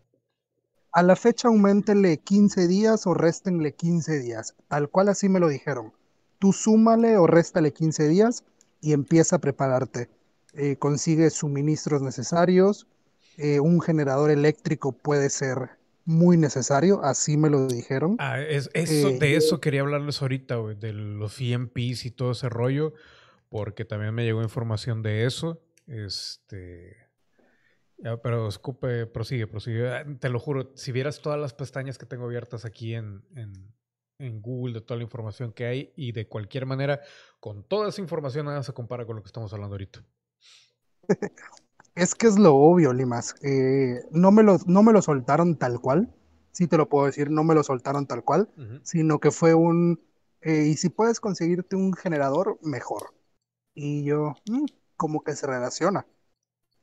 A 0.95 1.03
la 1.03 1.17
fecha 1.17 1.49
aumentenle 1.49 2.19
15 2.19 2.67
días 2.67 3.07
o 3.07 3.13
réstenle 3.13 3.75
15 3.75 4.19
días, 4.21 4.55
tal 4.69 4.89
cual 4.89 5.11
así 5.11 5.29
me 5.29 5.39
lo 5.39 5.49
dijeron. 5.49 5.93
Tú 6.39 6.53
súmale 6.53 7.19
o 7.19 7.27
réstale 7.27 7.73
15 7.73 8.09
días 8.09 8.45
y 8.81 8.95
empieza 8.95 9.37
a 9.37 9.39
prepararte 9.39 10.09
eh, 10.55 10.77
consigue 10.77 11.31
suministros 11.31 12.03
necesarios, 12.03 12.87
eh, 13.39 13.61
un 13.61 13.81
generador 13.81 14.31
eléctrico 14.31 14.93
puede 14.93 15.31
ser 15.31 15.79
muy 16.05 16.37
necesario, 16.37 17.03
así 17.03 17.37
me 17.37 17.49
lo 17.49 17.67
dijeron. 17.67 18.17
Ah, 18.19 18.41
es, 18.41 18.69
eso, 18.75 19.09
eh, 19.09 19.19
de 19.19 19.37
eso 19.37 19.61
quería 19.61 19.81
hablarles 19.81 20.21
ahorita, 20.21 20.61
wey, 20.61 20.77
de 20.77 20.93
los 20.93 21.41
EMPs 21.41 22.05
y 22.05 22.11
todo 22.11 22.33
ese 22.33 22.49
rollo, 22.49 22.93
porque 23.49 23.85
también 23.85 24.15
me 24.15 24.25
llegó 24.25 24.43
información 24.43 25.03
de 25.03 25.25
eso. 25.25 25.63
Este. 25.87 26.97
Ya, 27.99 28.17
pero 28.21 28.49
escupe, 28.49 29.07
prosigue, 29.07 29.47
prosigue. 29.47 29.89
Ah, 29.89 30.05
te 30.19 30.29
lo 30.29 30.41
juro, 30.41 30.73
si 30.75 30.93
vieras 30.93 31.21
todas 31.21 31.41
las 31.41 31.55
pestañas 31.55 31.99
que 31.99 32.07
tengo 32.07 32.25
abiertas 32.25 32.65
aquí 32.65 32.95
en, 32.95 33.23
en, 33.37 33.73
en 34.19 34.43
Google 34.43 34.75
de 34.75 34.81
toda 34.81 34.99
la 34.99 35.05
información 35.05 35.53
que 35.53 35.67
hay 35.67 35.93
y 35.97 36.13
de 36.13 36.27
cualquier 36.27 36.67
manera, 36.67 37.01
con 37.39 37.63
toda 37.63 37.89
esa 37.89 38.01
información 38.01 38.47
nada 38.47 38.63
se 38.65 38.73
compara 38.73 39.07
con 39.07 39.17
lo 39.17 39.23
que 39.23 39.29
estamos 39.29 39.53
hablando 39.53 39.75
ahorita. 39.75 40.05
Es 41.95 42.15
que 42.15 42.27
es 42.27 42.39
lo 42.39 42.55
obvio, 42.55 42.93
Limas. 42.93 43.35
Eh, 43.43 44.01
no, 44.11 44.31
me 44.33 44.43
lo, 44.43 44.59
no 44.67 44.83
me 44.83 44.93
lo 44.93 45.03
soltaron 45.03 45.57
tal 45.57 45.81
cual. 45.81 46.15
Sí 46.53 46.67
te 46.67 46.77
lo 46.77 46.89
puedo 46.89 47.07
decir, 47.07 47.31
no 47.31 47.45
me 47.45 47.55
lo 47.55 47.63
soltaron 47.63 48.07
tal 48.07 48.25
cual, 48.25 48.51
uh 48.57 48.61
-huh. 48.61 48.81
sino 48.83 49.19
que 49.19 49.31
fue 49.31 49.55
un... 49.55 50.01
Eh, 50.43 50.67
y 50.67 50.77
si 50.77 50.89
puedes 50.89 51.21
conseguirte 51.21 51.77
un 51.77 51.95
generador, 51.95 52.59
mejor. 52.63 53.15
Y 53.75 54.05
yo, 54.05 54.35
mmm, 54.51 54.67
como 54.97 55.23
que 55.23 55.35
se 55.35 55.47
relaciona. 55.47 56.07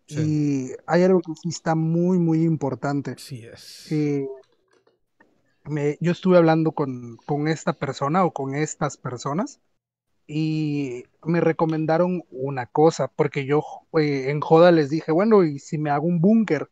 Sí. 0.07 0.19
Y 0.19 0.71
hay 0.87 1.03
algo 1.03 1.21
que 1.21 1.33
sí 1.35 1.49
está 1.49 1.75
muy, 1.75 2.17
muy 2.17 2.43
importante. 2.43 3.15
Sí 3.17 3.45
es. 3.45 3.91
Eh, 3.91 4.27
me, 5.65 5.97
yo 6.01 6.11
estuve 6.11 6.37
hablando 6.37 6.71
con, 6.71 7.17
con 7.25 7.47
esta 7.47 7.73
persona 7.73 8.25
o 8.25 8.31
con 8.33 8.55
estas 8.55 8.97
personas 8.97 9.59
y 10.31 11.05
me 11.25 11.41
recomendaron 11.41 12.23
una 12.29 12.67
cosa, 12.67 13.07
porque 13.07 13.45
yo 13.45 13.63
eh, 13.99 14.29
en 14.29 14.41
joda 14.41 14.71
les 14.71 14.91
dije, 14.91 15.11
bueno, 15.11 15.43
y 15.43 15.57
si 15.57 15.79
me 15.79 15.89
hago 15.89 16.05
un 16.05 16.21
búnker, 16.21 16.69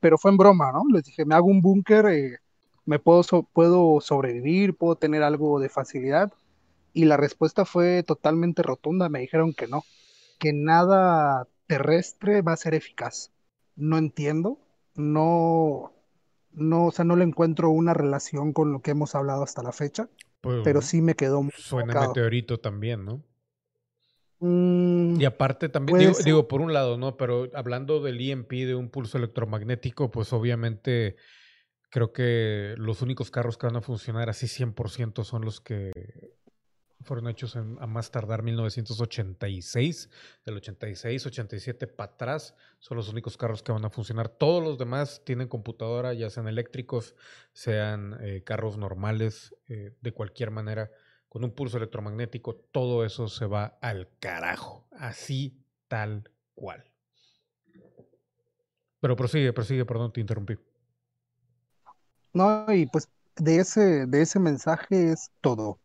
pero 0.00 0.18
fue 0.18 0.32
en 0.32 0.36
broma, 0.36 0.72
¿no? 0.72 0.82
Les 0.92 1.04
dije, 1.04 1.24
me 1.24 1.36
hago 1.36 1.46
un 1.46 1.62
búnker, 1.62 2.06
eh, 2.06 2.38
me 2.86 2.98
puedo, 2.98 3.22
puedo 3.52 4.00
sobrevivir, 4.00 4.76
puedo 4.76 4.96
tener 4.96 5.22
algo 5.22 5.60
de 5.60 5.68
facilidad, 5.68 6.32
y 6.92 7.04
la 7.04 7.16
respuesta 7.16 7.64
fue 7.64 8.02
totalmente 8.02 8.64
rotunda, 8.64 9.08
me 9.08 9.20
dijeron 9.20 9.54
que 9.54 9.68
no, 9.68 9.84
que 10.40 10.52
nada 10.52 11.46
terrestre 11.68 12.42
va 12.42 12.54
a 12.54 12.56
ser 12.56 12.74
eficaz. 12.74 13.30
No 13.76 13.98
entiendo, 13.98 14.58
no, 14.96 15.92
no, 16.52 16.86
o 16.86 16.90
sea, 16.90 17.04
no 17.04 17.14
le 17.14 17.24
encuentro 17.24 17.70
una 17.70 17.94
relación 17.94 18.52
con 18.52 18.72
lo 18.72 18.80
que 18.82 18.90
hemos 18.90 19.14
hablado 19.14 19.44
hasta 19.44 19.62
la 19.62 19.72
fecha. 19.72 20.08
Pues, 20.40 20.60
pero 20.64 20.82
sí 20.82 21.02
me 21.02 21.14
quedó 21.14 21.42
muy 21.42 21.52
Suena 21.56 21.86
marcado. 21.86 22.08
meteorito 22.08 22.58
también, 22.60 23.04
¿no? 23.04 23.24
Mm, 24.40 25.20
y 25.20 25.24
aparte 25.24 25.68
también, 25.68 25.98
digo, 25.98 26.12
digo, 26.24 26.48
por 26.48 26.60
un 26.60 26.72
lado, 26.72 26.96
¿no? 26.96 27.16
Pero 27.16 27.48
hablando 27.54 28.00
del 28.00 28.20
EMP, 28.20 28.66
de 28.66 28.74
un 28.74 28.88
pulso 28.88 29.18
electromagnético, 29.18 30.10
pues 30.10 30.32
obviamente 30.32 31.16
creo 31.90 32.12
que 32.12 32.74
los 32.76 33.02
únicos 33.02 33.30
carros 33.30 33.56
que 33.56 33.66
van 33.66 33.76
a 33.76 33.80
funcionar 33.80 34.28
así 34.28 34.46
100% 34.46 35.24
son 35.24 35.44
los 35.44 35.60
que 35.60 35.90
fueron 37.04 37.28
hechos 37.28 37.56
en, 37.56 37.76
a 37.80 37.86
más 37.86 38.10
tardar 38.10 38.42
1986, 38.42 40.10
del 40.44 40.56
86, 40.56 41.26
87 41.26 41.86
para 41.86 42.12
atrás, 42.12 42.54
son 42.78 42.96
los 42.96 43.08
únicos 43.08 43.36
carros 43.36 43.62
que 43.62 43.72
van 43.72 43.84
a 43.84 43.90
funcionar. 43.90 44.28
Todos 44.28 44.62
los 44.62 44.78
demás 44.78 45.22
tienen 45.24 45.48
computadora, 45.48 46.12
ya 46.14 46.30
sean 46.30 46.48
eléctricos, 46.48 47.14
sean 47.52 48.16
eh, 48.20 48.42
carros 48.44 48.76
normales, 48.76 49.54
eh, 49.68 49.94
de 50.00 50.12
cualquier 50.12 50.50
manera, 50.50 50.90
con 51.28 51.44
un 51.44 51.54
pulso 51.54 51.76
electromagnético, 51.76 52.56
todo 52.56 53.04
eso 53.04 53.28
se 53.28 53.46
va 53.46 53.78
al 53.80 54.08
carajo, 54.18 54.86
así 54.92 55.62
tal 55.86 56.30
cual. 56.54 56.84
Pero 59.00 59.14
prosigue, 59.14 59.52
prosigue, 59.52 59.84
perdón, 59.84 60.12
te 60.12 60.20
interrumpí. 60.20 60.56
No, 62.32 62.66
y 62.72 62.86
pues 62.86 63.08
de 63.36 63.60
ese, 63.60 64.06
de 64.06 64.22
ese 64.22 64.40
mensaje 64.40 65.12
es 65.12 65.30
todo 65.40 65.78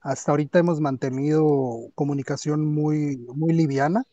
hasta 0.00 0.32
ahorita 0.32 0.58
hemos 0.58 0.80
mantenido 0.80 1.90
comunicación 1.94 2.64
muy, 2.64 3.16
muy 3.16 3.52
liviana 3.52 4.04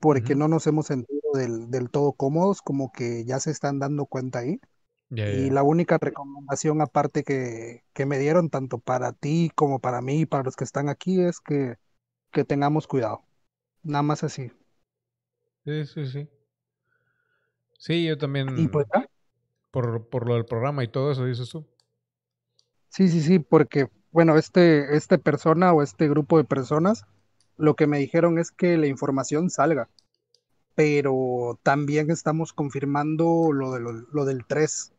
porque 0.00 0.34
uh 0.34 0.36
-huh. 0.36 0.38
no 0.40 0.48
nos 0.48 0.66
hemos 0.66 0.86
sentido 0.86 1.20
del, 1.34 1.70
del, 1.70 1.90
todo 1.90 2.12
cómodos, 2.12 2.62
como 2.62 2.92
que 2.92 3.24
ya 3.24 3.40
se 3.40 3.50
están 3.50 3.78
dando 3.78 4.06
cuenta 4.06 4.40
ahí. 4.40 4.60
Yeah, 5.10 5.32
y 5.32 5.50
la 5.50 5.62
única 5.62 5.96
recomendación 5.98 6.82
aparte 6.82 7.24
que, 7.24 7.82
que, 7.94 8.04
me 8.04 8.18
dieron, 8.18 8.50
tanto 8.50 8.78
para 8.78 9.12
ti 9.12 9.50
como 9.54 9.78
para 9.78 10.02
mí 10.02 10.20
y 10.20 10.26
para 10.26 10.44
los 10.44 10.54
que 10.54 10.64
están 10.64 10.90
aquí, 10.90 11.20
es 11.20 11.40
que, 11.40 11.76
que 12.30 12.44
tengamos 12.44 12.86
cuidado. 12.86 13.24
Nada 13.82 14.02
más 14.02 14.22
así. 14.22 14.52
Sí, 15.64 15.86
sí, 15.86 16.06
sí. 16.06 16.28
Sí, 17.78 18.06
yo 18.06 18.18
también. 18.18 18.58
¿Y 18.58 18.68
pues, 18.68 18.86
por, 19.70 20.08
por 20.08 20.28
lo 20.28 20.34
del 20.34 20.44
programa 20.44 20.84
y 20.84 20.88
todo 20.88 21.10
eso, 21.12 21.24
dices 21.24 21.48
tú. 21.48 21.66
Sí, 22.88 23.08
sí, 23.08 23.20
sí, 23.20 23.38
porque 23.38 23.88
bueno, 24.12 24.36
este, 24.36 24.96
este 24.96 25.18
persona 25.18 25.72
o 25.72 25.82
este 25.82 26.08
grupo 26.08 26.38
de 26.38 26.44
personas, 26.44 27.04
lo 27.56 27.74
que 27.74 27.86
me 27.86 27.98
dijeron 27.98 28.38
es 28.38 28.50
que 28.50 28.76
la 28.76 28.86
información 28.86 29.50
salga, 29.50 29.88
pero 30.74 31.58
también 31.62 32.10
estamos 32.10 32.52
confirmando 32.52 33.50
lo, 33.52 33.72
de 33.72 33.80
lo, 33.80 33.92
lo 33.92 34.24
del 34.24 34.46
3, 34.46 34.92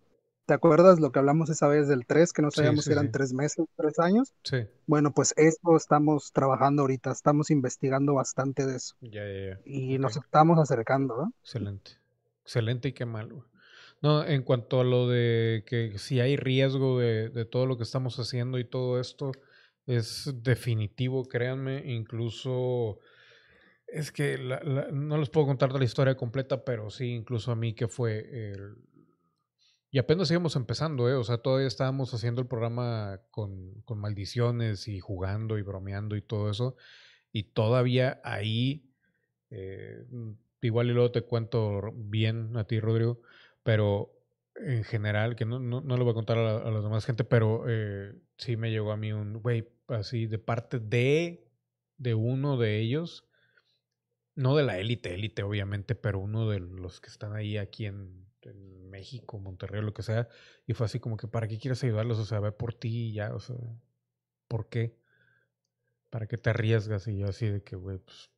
¿Te 0.50 0.56
acuerdas 0.56 1.00
lo 1.00 1.12
que 1.12 1.20
hablamos 1.20 1.52
esa 1.52 1.68
vez 1.68 1.88
del 1.88 2.08
3, 2.08 2.34
que 2.34 2.42
no 2.42 2.50
sabíamos 2.50 2.84
sí, 2.84 2.88
si 2.88 2.94
eran 2.94 3.06
sí. 3.06 3.12
tres 3.12 3.34
meses, 3.34 3.68
tres 3.76 4.00
años? 4.00 4.34
Sí, 4.44 4.66
Bueno, 4.88 5.14
pues 5.14 5.36
eso 5.38 5.78
estamos 5.78 6.32
trabajando 6.34 6.82
ahorita, 6.82 7.12
estamos 7.12 7.52
investigando 7.52 8.16
bastante 8.16 8.66
de 8.66 8.78
eso 8.78 8.96
ya, 9.00 9.22
ya, 9.28 9.50
ya. 9.50 9.60
y 9.64 10.00
nos 10.00 10.18
estamos 10.18 10.58
acercando, 10.58 11.18
¿no? 11.18 11.34
Excelente. 11.44 11.92
Excelente 12.42 12.88
y 12.88 12.94
qué 12.94 13.06
mal, 13.06 13.32
güey. 13.32 13.44
No, 14.02 14.26
en 14.26 14.44
cuanto 14.44 14.80
a 14.80 14.84
lo 14.86 15.08
de 15.10 15.64
que 15.68 15.98
si 15.98 16.20
hay 16.22 16.38
riesgo 16.38 17.00
de, 17.00 17.46
todo 17.46 17.66
lo 17.66 17.76
que 17.78 17.84
estamos 17.84 18.18
haciendo 18.20 18.58
y 18.58 18.64
todo 18.64 19.00
esto, 19.00 19.32
es 19.86 20.32
definitivo, 20.42 21.28
créanme. 21.28 21.84
Incluso 21.94 23.00
es 23.88 24.12
que 24.12 24.38
la- 24.38 24.62
la- 24.64 24.90
no 24.92 25.18
les 25.18 25.30
puedo 25.30 25.48
contar 25.48 25.74
la 25.74 25.84
historia 25.86 26.16
completa, 26.18 26.64
pero 26.66 26.90
sí, 26.92 27.14
incluso 27.16 27.52
a 27.52 27.56
mí 27.58 27.74
que 27.76 27.88
fue 27.90 28.20
el... 28.54 28.76
Y 29.92 29.98
apenas 29.98 30.30
íbamos 30.30 30.56
empezando, 30.56 31.10
¿eh? 31.10 31.14
O 31.16 31.24
sea, 31.24 31.40
todavía 31.40 31.68
estábamos 31.68 32.14
haciendo 32.14 32.42
el 32.42 32.48
programa 32.48 33.20
con, 33.32 33.82
con 33.86 34.00
maldiciones 34.00 34.88
y 34.88 35.00
jugando 35.00 35.58
y 35.58 35.64
bromeando 35.64 36.16
y 36.16 36.22
todo 36.22 36.50
eso. 36.52 36.76
Y 37.32 37.44
todavía 37.54 38.22
ahí 38.24 38.92
eh, 39.52 40.06
igual 40.62 40.90
y 40.90 40.94
luego 40.94 41.12
te 41.12 41.24
cuento 41.24 41.92
bien 41.96 42.58
a 42.58 42.66
ti, 42.66 42.80
Rodrigo, 42.80 43.22
pero 43.64 44.12
en 44.56 44.84
general, 44.84 45.36
que 45.36 45.46
no, 45.46 45.60
no, 45.60 45.82
no 45.82 45.98
le 45.98 46.04
voy 46.04 46.12
a 46.12 46.16
contar 46.16 46.38
a 46.38 46.72
la, 46.72 46.82
demás 46.82 47.06
gente, 47.06 47.24
pero 47.24 47.66
eh, 47.68 48.14
sí 48.38 48.58
me 48.58 48.72
llegó 48.72 48.92
a 48.92 48.98
mí 48.98 49.14
un, 49.14 49.42
güey, 49.42 49.70
así 49.88 50.28
de 50.28 50.40
parte 50.40 50.80
de, 50.80 51.48
de 51.98 52.14
uno 52.14 52.58
de 52.58 52.80
ellos, 52.80 53.26
no 54.36 54.56
de 54.56 54.64
la 54.64 54.80
élite, 54.80 55.14
élite 55.14 55.44
obviamente, 55.44 55.96
pero 55.96 56.20
uno 56.20 56.50
de 56.50 56.60
los 56.60 57.02
que 57.02 57.10
están 57.10 57.34
ahí 57.34 57.58
aquí 57.58 57.86
en, 57.86 58.26
en 58.42 58.90
México, 58.90 59.40
Monterrey, 59.40 59.82
lo 59.82 59.94
que 59.94 60.04
sea, 60.04 60.28
y 60.66 60.74
fue 60.74 60.86
así 60.86 61.00
como 61.00 61.18
que, 61.18 61.28
¿para 61.28 61.48
qué 61.48 61.58
quieres 61.58 61.84
ayudarlos? 61.84 62.20
O 62.20 62.26
sea, 62.26 62.40
ve 62.40 62.52
por 62.52 62.74
ti 62.74 63.10
y 63.10 63.14
ya, 63.14 63.34
o 63.34 63.40
sea, 63.40 63.56
¿por 64.48 64.70
qué? 64.70 64.98
¿Para 66.10 66.28
qué 66.28 66.38
te 66.38 66.50
arriesgas? 66.50 67.08
Y 67.08 67.18
yo 67.18 67.28
así 67.28 67.48
de 67.48 67.64
que, 67.64 67.76
güey, 67.76 68.00
pues 68.00 68.32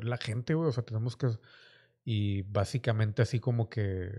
pues, 0.00 0.08
la 0.08 0.16
gente, 0.16 0.54
güey, 0.54 0.66
o 0.68 0.72
sea, 0.72 0.82
tenemos 0.82 1.14
que... 1.14 1.26
Y 2.04 2.42
básicamente 2.42 3.22
así 3.22 3.40
como 3.40 3.68
que 3.68 4.10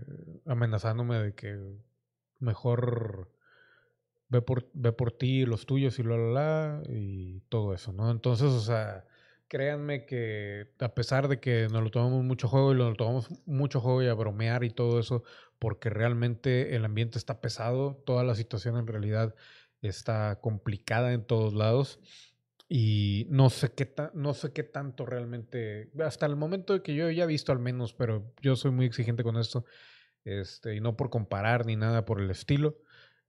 amenazándome 0.46 1.18
de 1.18 1.34
que 1.34 1.58
mejor 2.38 3.30
ve 4.28 4.42
por, 4.42 4.68
ve 4.72 4.92
por 4.92 5.12
ti, 5.12 5.44
los 5.44 5.66
tuyos 5.66 5.98
y 5.98 6.02
la, 6.02 6.16
la, 6.16 6.32
la, 6.32 6.82
y 6.88 7.40
todo 7.48 7.74
eso, 7.74 7.92
¿no? 7.92 8.10
Entonces, 8.10 8.48
o 8.48 8.60
sea, 8.60 9.04
créanme 9.48 10.06
que 10.06 10.68
a 10.80 10.94
pesar 10.94 11.28
de 11.28 11.40
que 11.40 11.68
nos 11.70 11.82
lo 11.82 11.90
tomamos 11.90 12.24
mucho 12.24 12.48
juego 12.48 12.72
y 12.72 12.76
nos 12.76 12.90
lo 12.90 12.96
tomamos 12.96 13.28
mucho 13.46 13.80
juego 13.80 14.02
y 14.02 14.08
a 14.08 14.14
bromear 14.14 14.64
y 14.64 14.70
todo 14.70 14.98
eso, 14.98 15.24
porque 15.58 15.90
realmente 15.90 16.74
el 16.74 16.84
ambiente 16.84 17.18
está 17.18 17.40
pesado, 17.40 18.02
toda 18.06 18.24
la 18.24 18.34
situación 18.34 18.78
en 18.78 18.86
realidad 18.86 19.34
está 19.82 20.40
complicada 20.40 21.12
en 21.12 21.24
todos 21.24 21.52
lados 21.52 22.00
y 22.74 23.26
no 23.28 23.50
sé 23.50 23.74
qué 23.74 23.86
no 24.14 24.32
sé 24.32 24.54
qué 24.54 24.62
tanto 24.62 25.04
realmente 25.04 25.90
hasta 26.02 26.24
el 26.24 26.36
momento 26.36 26.72
de 26.72 26.82
que 26.82 26.94
yo 26.94 27.10
ya 27.10 27.24
he 27.24 27.26
visto 27.26 27.52
al 27.52 27.58
menos 27.58 27.92
pero 27.92 28.32
yo 28.40 28.56
soy 28.56 28.70
muy 28.70 28.86
exigente 28.86 29.22
con 29.22 29.36
esto 29.36 29.66
este 30.24 30.74
y 30.74 30.80
no 30.80 30.96
por 30.96 31.10
comparar 31.10 31.66
ni 31.66 31.76
nada 31.76 32.06
por 32.06 32.18
el 32.18 32.30
estilo 32.30 32.78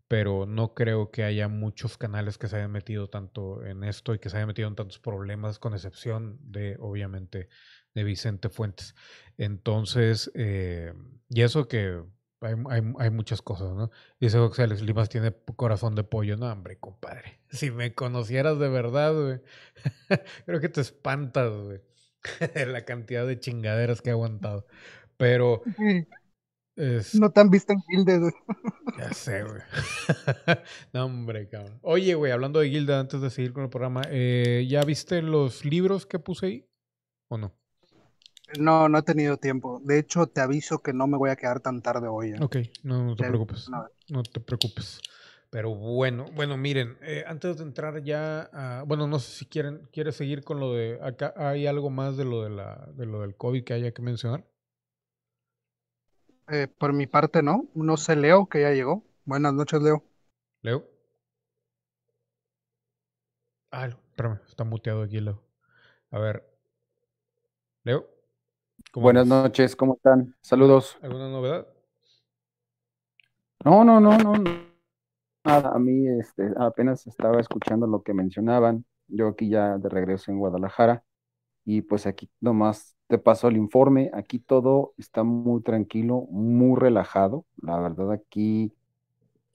pero 0.08 0.46
no 0.46 0.74
creo 0.74 1.12
que 1.12 1.26
haya 1.26 1.50
muchos 1.50 1.98
canales 1.98 2.38
que 2.38 2.48
se 2.48 2.56
hayan 2.56 2.72
metido 2.72 3.10
tanto 3.10 3.66
en 3.66 3.84
esto 3.84 4.14
y 4.14 4.20
que 4.20 4.30
se 4.30 4.38
hayan 4.38 4.48
metido 4.48 4.70
en 4.70 4.76
tantos 4.76 5.00
problemas 5.00 5.60
con 5.60 5.74
excepción 5.74 6.40
de 6.42 6.78
obviamente 6.80 7.50
de 7.96 8.04
Vicente 8.06 8.48
Fuentes. 8.48 8.96
Entonces 9.38 10.32
eh, 10.36 10.94
y 11.28 11.42
eso 11.42 11.68
que 11.68 12.02
hay, 12.44 12.56
hay- 12.70 12.94
hay 13.00 13.10
muchas 13.10 13.42
cosas, 13.42 13.74
¿no? 13.76 13.90
Dice 14.20 14.38
Alex 14.38 14.82
Limas 14.82 15.10
tiene 15.10 15.34
corazón 15.56 15.96
de 15.96 16.04
pollo. 16.04 16.38
No, 16.38 16.52
hombre, 16.52 16.78
compadre. 16.80 17.40
Si 17.50 17.70
me 17.72 17.94
conocieras 17.94 18.58
de 18.60 18.70
verdad, 18.70 19.14
güey. 19.14 19.40
Creo 20.46 20.60
que 20.60 20.70
te 20.70 20.82
espantas, 20.82 21.52
güey. 21.52 21.82
la 22.68 22.86
cantidad 22.86 23.28
de 23.28 23.40
chingaderas 23.40 24.02
que 24.02 24.10
he 24.10 24.14
aguantado. 24.14 24.66
Pero, 25.18 25.62
es, 26.76 27.14
No 27.16 27.32
te 27.32 27.42
han 27.42 27.50
visto 27.50 27.74
en 27.74 27.82
Gilde, 27.82 28.20
güey. 28.20 28.34
ya 28.98 29.14
sé, 29.14 29.44
güey. 29.44 29.62
no, 30.94 31.06
hombre, 31.06 31.48
cabrón. 31.50 31.80
Oye, 31.84 32.16
güey, 32.16 32.32
hablando 32.32 32.60
de 32.60 32.70
Gilda, 32.70 33.00
antes 33.00 33.22
de 33.22 33.30
seguir 33.30 33.54
con 33.54 33.64
el 33.64 33.70
programa, 33.70 34.02
eh, 34.10 34.66
¿ya 34.70 34.82
viste 34.84 35.22
los 35.22 35.66
libros 35.66 36.06
que 36.06 36.18
puse 36.20 36.46
ahí? 36.48 36.70
¿O 37.30 37.38
no? 37.38 37.56
No, 38.60 38.88
no 38.90 39.00
he 39.00 39.04
tenido 39.04 39.38
tiempo. 39.38 39.82
De 39.84 40.00
hecho, 40.00 40.28
te 40.28 40.42
aviso 40.42 40.80
que 40.80 40.94
no 40.94 41.08
me 41.08 41.18
voy 41.18 41.30
a 41.30 41.36
quedar 41.36 41.60
tan 41.60 41.82
tarde 41.82 42.08
hoy. 42.08 42.32
¿eh? 42.32 42.40
Ok, 42.42 42.58
no, 42.84 43.04
no 43.04 43.16
te 43.16 43.24
Te- 43.24 43.30
preocupes. 43.30 43.70
no. 43.70 43.88
No 44.10 44.24
te 44.24 44.40
preocupes. 44.40 45.00
Pero 45.50 45.74
bueno, 45.76 46.26
bueno, 46.34 46.58
miren, 46.58 46.98
eh, 47.02 47.24
antes 47.28 47.58
de 47.58 47.64
entrar 47.64 48.04
ya 48.04 48.50
a, 48.52 48.84
bueno, 48.84 49.06
no 49.08 49.20
sé 49.20 49.32
si 49.38 49.46
quieren, 49.46 49.88
quieres 49.92 50.16
seguir 50.16 50.44
con 50.44 50.60
lo 50.60 50.74
de, 50.74 51.00
acá 51.02 51.34
hay 51.38 51.68
algo 51.68 51.92
más 51.92 52.18
de 52.18 52.26
lo 52.26 52.44
de 52.44 52.50
la, 52.50 52.90
de 52.96 53.06
lo 53.06 53.22
del 53.22 53.36
COVID 53.36 53.64
que 53.64 53.74
haya 53.74 53.92
que 53.94 54.02
mencionar. 54.02 54.44
Eh, 56.50 56.68
por 56.68 56.92
mi 56.94 57.08
parte, 57.08 57.42
no. 57.42 57.68
No 57.76 57.98
sé, 57.98 58.16
Leo, 58.16 58.48
que 58.48 58.62
ya 58.62 58.72
llegó. 58.72 59.04
Buenas 59.26 59.54
noches, 59.54 59.82
Leo. 59.82 60.04
Leo. 60.62 60.84
Ah, 63.72 63.88
espérame, 63.88 64.40
está 64.48 64.64
muteado 64.64 65.04
aquí, 65.04 65.20
Leo. 65.20 65.42
A 66.12 66.20
ver. 66.20 66.44
Leo. 67.84 68.13
¿Cómo 68.94 69.06
Buenas 69.06 69.28
noches, 69.28 69.76
¿cómo 69.76 69.96
están? 69.96 70.36
Saludos. 70.42 70.98
¿Alguna 71.02 71.30
novedad? 71.30 71.68
No, 73.66 73.84
no, 73.84 74.00
no, 74.00 74.18
no. 74.18 74.34
Nada, 75.46 75.72
a 75.76 75.80
mí 75.80 76.08
este, 76.20 76.54
apenas 76.58 77.06
estaba 77.08 77.40
escuchando 77.42 77.88
lo 77.88 78.04
que 78.04 78.14
mencionaban. 78.14 78.86
Yo 79.08 79.28
aquí 79.30 79.50
ya 79.50 79.78
de 79.78 79.90
regreso 79.90 80.32
en 80.32 80.40
Guadalajara 80.40 81.04
y 81.66 81.82
pues 81.82 82.08
aquí 82.08 82.30
nomás 82.42 82.98
te 83.08 83.18
paso 83.20 83.48
el 83.50 83.58
informe. 83.58 84.12
Aquí 84.14 84.40
todo 84.40 84.94
está 84.98 85.24
muy 85.24 85.62
tranquilo, 85.64 86.28
muy 86.32 86.80
relajado. 86.80 87.46
La 87.62 87.80
verdad 87.80 88.12
aquí 88.14 88.74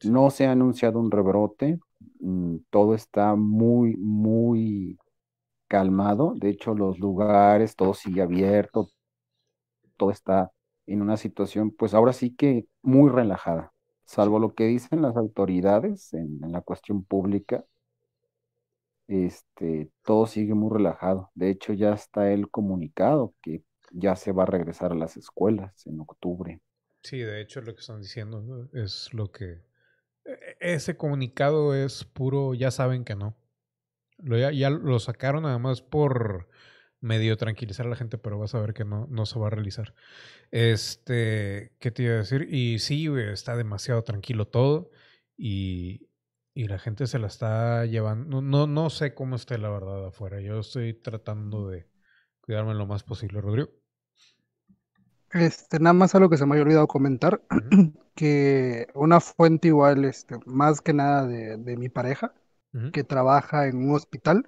no 0.05 0.31
se 0.31 0.46
ha 0.46 0.53
anunciado 0.53 1.01
un 1.01 1.11
rebrote. 1.11 1.81
mm, 2.20 2.57
Todo 2.70 2.94
está 2.94 3.37
muy, 3.37 3.96
muy 3.98 4.98
calmado. 5.68 6.35
De 6.37 6.51
hecho, 6.51 6.74
los 6.74 6.98
lugares, 6.98 7.77
todo 7.77 7.94
sigue 7.94 8.22
abierto, 8.22 8.90
todo 9.98 10.12
está 10.12 10.52
en 10.87 11.02
una 11.02 11.18
situación, 11.18 11.72
pues 11.72 11.94
ahora 11.94 12.14
sí 12.14 12.37
que 12.37 12.66
muy 12.82 13.11
relajada, 13.11 13.74
salvo 14.06 14.40
lo 14.40 14.54
que 14.54 14.66
dicen 14.68 15.02
las 15.02 15.16
autoridades 15.18 16.14
en, 16.14 16.40
en 16.44 16.52
la 16.52 16.62
cuestión 16.62 17.04
pública, 17.04 17.64
este, 19.08 19.90
todo 20.04 20.26
sigue 20.26 20.54
muy 20.54 20.70
relajado. 20.72 21.30
De 21.34 21.50
hecho, 21.50 21.72
ya 21.72 21.92
está 21.94 22.30
el 22.32 22.50
comunicado 22.50 23.34
que 23.42 23.62
ya 23.90 24.16
se 24.16 24.32
va 24.32 24.44
a 24.44 24.46
regresar 24.46 24.92
a 24.92 24.94
las 24.94 25.16
escuelas 25.16 25.87
en 25.87 26.00
octubre. 26.00 26.61
Sí, 27.02 27.18
de 27.20 27.40
hecho 27.40 27.61
lo 27.61 27.74
que 27.74 27.80
están 27.80 28.02
diciendo 28.02 28.40
¿no? 28.42 28.68
es 28.82 29.12
lo 29.14 29.30
que... 29.32 29.62
e- 30.26 30.56
Ese 30.61 30.96
comunicado 30.96 31.74
es 31.74 32.04
puro, 32.04 32.54
ya 32.54 32.70
saben 32.70 33.04
que 33.04 33.16
no. 33.16 33.37
Lo, 34.18 34.38
ya, 34.38 34.52
ya 34.52 34.70
lo 34.70 34.98
sacaron 35.00 35.44
nada 35.44 35.58
más 35.58 35.82
por 35.82 36.48
medio 37.00 37.37
tranquilizar 37.37 37.87
a 37.87 37.90
la 37.90 37.96
gente, 37.96 38.18
pero 38.18 38.38
vas 38.38 38.54
a 38.54 38.61
ver 38.61 38.74
que 38.74 38.84
no, 38.84 39.06
no 39.11 39.26
se 39.26 39.38
va 39.38 39.48
a 39.48 39.50
realizar. 39.50 39.94
Este, 40.50 41.72
¿qué 41.80 41.90
te 41.90 42.04
iba 42.04 42.14
a 42.14 42.18
decir? 42.18 42.48
Y 42.52 42.78
sí, 42.80 43.06
güey, 43.08 43.30
está 43.32 43.56
demasiado 43.56 44.02
tranquilo 44.04 44.48
todo 44.48 44.90
y, 45.37 46.08
y 46.54 46.68
la 46.68 46.78
gente 46.78 47.06
se 47.06 47.18
la 47.18 47.28
está 47.28 47.87
llevando. 47.87 48.42
No, 48.42 48.42
no, 48.42 48.66
no 48.66 48.90
sé 48.90 49.14
cómo 49.14 49.37
esté 49.37 49.58
la 49.58 49.70
verdad 49.70 50.06
afuera. 50.06 50.40
Yo 50.40 50.61
estoy 50.61 50.94
tratando 50.94 51.68
de 51.68 51.88
cuidarme 52.42 52.74
lo 52.74 52.86
más 52.86 53.05
posible, 53.05 53.40
Rodrigo. 53.40 53.70
Este, 55.30 55.78
nada 55.78 55.92
más 55.92 56.14
algo 56.14 56.30
que 56.30 56.38
se 56.38 56.46
me 56.46 56.53
había 56.53 56.62
olvidado 56.62 56.88
comentar, 56.88 57.42
que 58.14 58.88
una 58.94 59.20
fuente 59.20 59.68
igual, 59.68 60.05
este, 60.07 60.36
más 60.46 60.80
que 60.80 60.94
nada 60.94 61.26
de, 61.26 61.59
de 61.59 61.76
mi 61.76 61.88
pareja, 61.90 62.32
que 62.92 63.05
trabaja 63.05 63.66
en 63.68 63.76
un 63.88 63.94
hospital, 63.94 64.46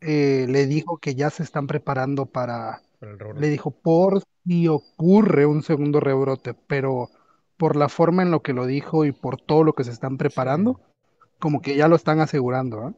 eh, 0.00 0.46
le 0.48 0.66
dijo 0.66 0.98
que 0.98 1.14
ya 1.14 1.30
se 1.30 1.42
están 1.42 1.66
preparando 1.66 2.26
para, 2.26 2.82
le 3.36 3.48
dijo, 3.48 3.70
por 3.70 4.22
si 4.46 4.68
ocurre 4.68 5.46
un 5.46 5.62
segundo 5.62 6.00
rebrote, 6.00 6.54
pero 6.54 7.10
por 7.56 7.76
la 7.76 7.88
forma 7.88 8.22
en 8.22 8.30
lo 8.30 8.42
que 8.42 8.52
lo 8.52 8.66
dijo 8.66 9.04
y 9.04 9.12
por 9.12 9.40
todo 9.40 9.64
lo 9.64 9.74
que 9.74 9.84
se 9.84 9.90
están 9.92 10.18
preparando, 10.18 10.80
como 11.38 11.62
que 11.62 11.76
ya 11.76 11.88
lo 11.88 11.96
están 11.96 12.20
asegurando, 12.20 12.88
¿eh? 12.88 12.94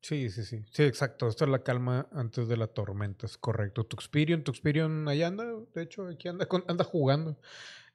Sí, 0.00 0.30
sí, 0.30 0.44
sí. 0.44 0.64
Sí, 0.72 0.82
exacto. 0.82 1.28
Esto 1.28 1.44
es 1.44 1.50
la 1.50 1.62
calma 1.62 2.08
antes 2.12 2.48
de 2.48 2.56
la 2.56 2.66
tormenta, 2.66 3.26
es 3.26 3.38
correcto. 3.38 3.84
Tuxperion, 3.84 4.42
Tuxperion 4.42 5.08
allá 5.08 5.28
anda, 5.28 5.44
de 5.74 5.82
hecho, 5.82 6.08
aquí 6.08 6.26
anda, 6.28 6.46
con- 6.46 6.64
anda 6.66 6.82
jugando. 6.84 7.38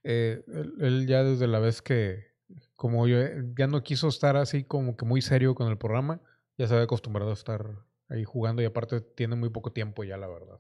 Eh, 0.04 0.44
él, 0.48 0.74
él 0.82 1.08
ya 1.08 1.24
desde 1.24 1.48
la 1.48 1.60
vez 1.60 1.82
que, 1.82 2.28
como 2.76 3.08
yo, 3.08 3.20
eh, 3.20 3.44
ya 3.58 3.68
no 3.68 3.84
quiso 3.84 4.08
estar 4.10 4.38
así 4.38 4.64
como 4.66 4.98
que 4.98 5.06
muy 5.06 5.22
serio 5.22 5.56
con 5.56 5.70
el 5.70 5.78
programa, 5.78 6.22
ya 6.58 6.68
se 6.68 6.74
había 6.76 6.86
acostumbrado 6.86 7.32
a 7.32 7.34
estar 7.34 7.66
ahí 8.10 8.24
jugando 8.24 8.62
y 8.62 8.66
aparte 8.66 9.02
tiene 9.02 9.36
muy 9.36 9.50
poco 9.50 9.72
tiempo 9.72 10.04
ya, 10.04 10.18
la 10.18 10.28
verdad. 10.28 10.60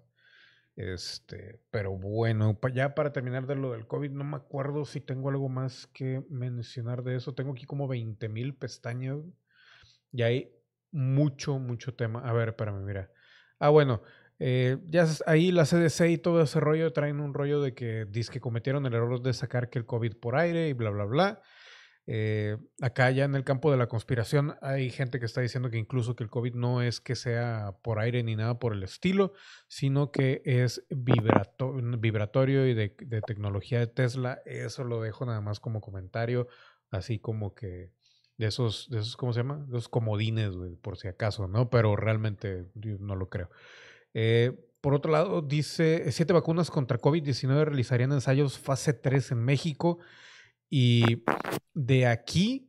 Este, 0.76 1.60
pero 1.72 1.98
bueno, 1.98 2.60
ya 2.74 2.94
para 2.94 3.12
terminar 3.12 3.48
de 3.48 3.56
lo 3.56 3.72
del 3.72 3.88
COVID, 3.88 4.12
no 4.12 4.24
me 4.24 4.38
acuerdo 4.38 4.86
si 4.86 5.02
tengo 5.02 5.30
algo 5.30 5.50
más 5.50 5.88
que 5.88 6.22
mencionar 6.30 7.04
de 7.04 7.16
eso. 7.16 7.34
Tengo 7.34 7.54
aquí 7.54 7.66
como 7.66 7.88
20 7.88 8.30
mil 8.30 8.56
pestañas 8.56 9.18
y 10.12 10.22
hay 10.22 10.52
mucho, 10.92 11.58
mucho 11.58 11.96
tema. 11.96 12.20
A 12.28 12.32
ver, 12.32 12.50
espérame, 12.50 12.86
mira. 12.86 13.12
Ah, 13.60 13.70
bueno, 13.70 14.04
eh, 14.40 14.78
ya 14.86 15.08
ahí 15.26 15.52
la 15.52 15.66
CDC 15.66 16.12
y 16.12 16.18
todo 16.20 16.44
ese 16.44 16.60
rollo 16.60 16.94
traen 16.94 17.20
un 17.22 17.34
rollo 17.34 17.60
de 17.60 17.74
que 17.74 18.06
dice 18.06 18.32
que 18.32 18.40
cometieron 18.40 18.86
el 18.86 18.94
error 18.94 19.22
de 19.22 19.34
sacar 19.34 19.72
que 19.72 19.80
el 19.80 19.86
COVID 19.88 20.18
por 20.18 20.36
aire 20.36 20.70
y 20.70 20.74
bla, 20.74 20.92
bla, 20.92 21.06
bla. 21.06 21.42
Eh, 22.10 22.58
acá 22.82 23.12
ya 23.12 23.26
en 23.26 23.36
el 23.36 23.44
campo 23.44 23.70
de 23.70 23.76
la 23.76 23.88
conspiración 23.88 24.56
hay 24.62 24.90
gente 24.90 25.20
que 25.20 25.26
está 25.26 25.42
diciendo 25.42 25.70
que 25.70 25.78
incluso 25.78 26.16
que 26.16 26.24
el 26.24 26.30
COVID 26.30 26.54
no 26.54 26.82
es 26.82 27.02
que 27.02 27.16
sea 27.16 27.76
por 27.84 28.00
aire 28.00 28.24
ni 28.24 28.38
nada 28.38 28.60
por 28.60 28.72
el 28.72 28.82
estilo, 28.84 29.34
sino 29.68 30.10
que 30.10 30.42
es 30.46 30.86
vibratorio 30.90 32.66
y 32.66 32.74
de, 32.74 32.90
tecnología 33.28 33.80
de 33.80 33.88
Tesla. 33.88 34.42
Eso 34.46 34.86
lo 34.86 35.02
dejo 35.02 35.26
nada 35.26 35.42
más 35.42 35.60
como 35.60 35.82
comentario, 35.82 36.48
así 36.92 37.20
como 37.20 37.54
que 37.54 37.92
de 38.38 38.48
esos, 38.48 38.90
de 38.90 39.00
esos 39.00 39.18
¿cómo 39.18 39.34
se 39.34 39.42
llama? 39.42 39.66
Esos 39.68 39.90
comodines, 39.90 40.54
por 40.82 40.98
si 40.98 41.10
acaso, 41.10 41.48
¿no? 41.50 41.70
Pero 41.70 41.98
realmente 41.98 42.68
no 43.00 43.16
lo 43.16 43.28
creo. 43.30 43.50
Eh, 44.14 44.54
por 44.80 44.94
otro 44.94 45.12
lado, 45.12 45.42
dice, 45.42 46.10
siete 46.14 46.32
vacunas 46.32 46.72
contra 46.72 47.00
COVID-19 47.00 47.66
realizarían 47.66 48.14
ensayos 48.14 48.58
fase 48.58 48.94
3 48.94 49.32
en 49.32 49.40
México 49.40 50.00
y 50.70 51.24
de 51.78 52.08
aquí 52.08 52.68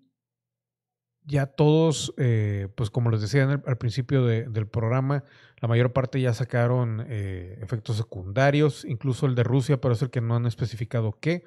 ya 1.25 1.47
todos, 1.47 2.15
eh, 2.17 2.69
pues 2.75 2.91
como 2.91 3.11
les 3.11 3.21
decía 3.21 3.45
al 3.45 3.79
principio 3.79 4.25
del 4.25 4.67
programa, 4.67 5.25
la 5.61 5.69
mayor 5.69 5.93
parte 5.93 6.21
ya 6.21 6.33
sacaron 6.33 7.05
eh, 7.09 7.59
efectos 7.63 7.97
secundarios, 7.97 8.85
incluso 8.85 9.27
el 9.27 9.35
de 9.35 9.45
Rusia, 9.45 9.81
pero 9.81 9.93
es 9.95 10.03
el 10.03 10.11
que 10.11 10.21
no 10.21 10.37
han 10.37 10.47
especificado 10.47 11.19
qué, 11.21 11.45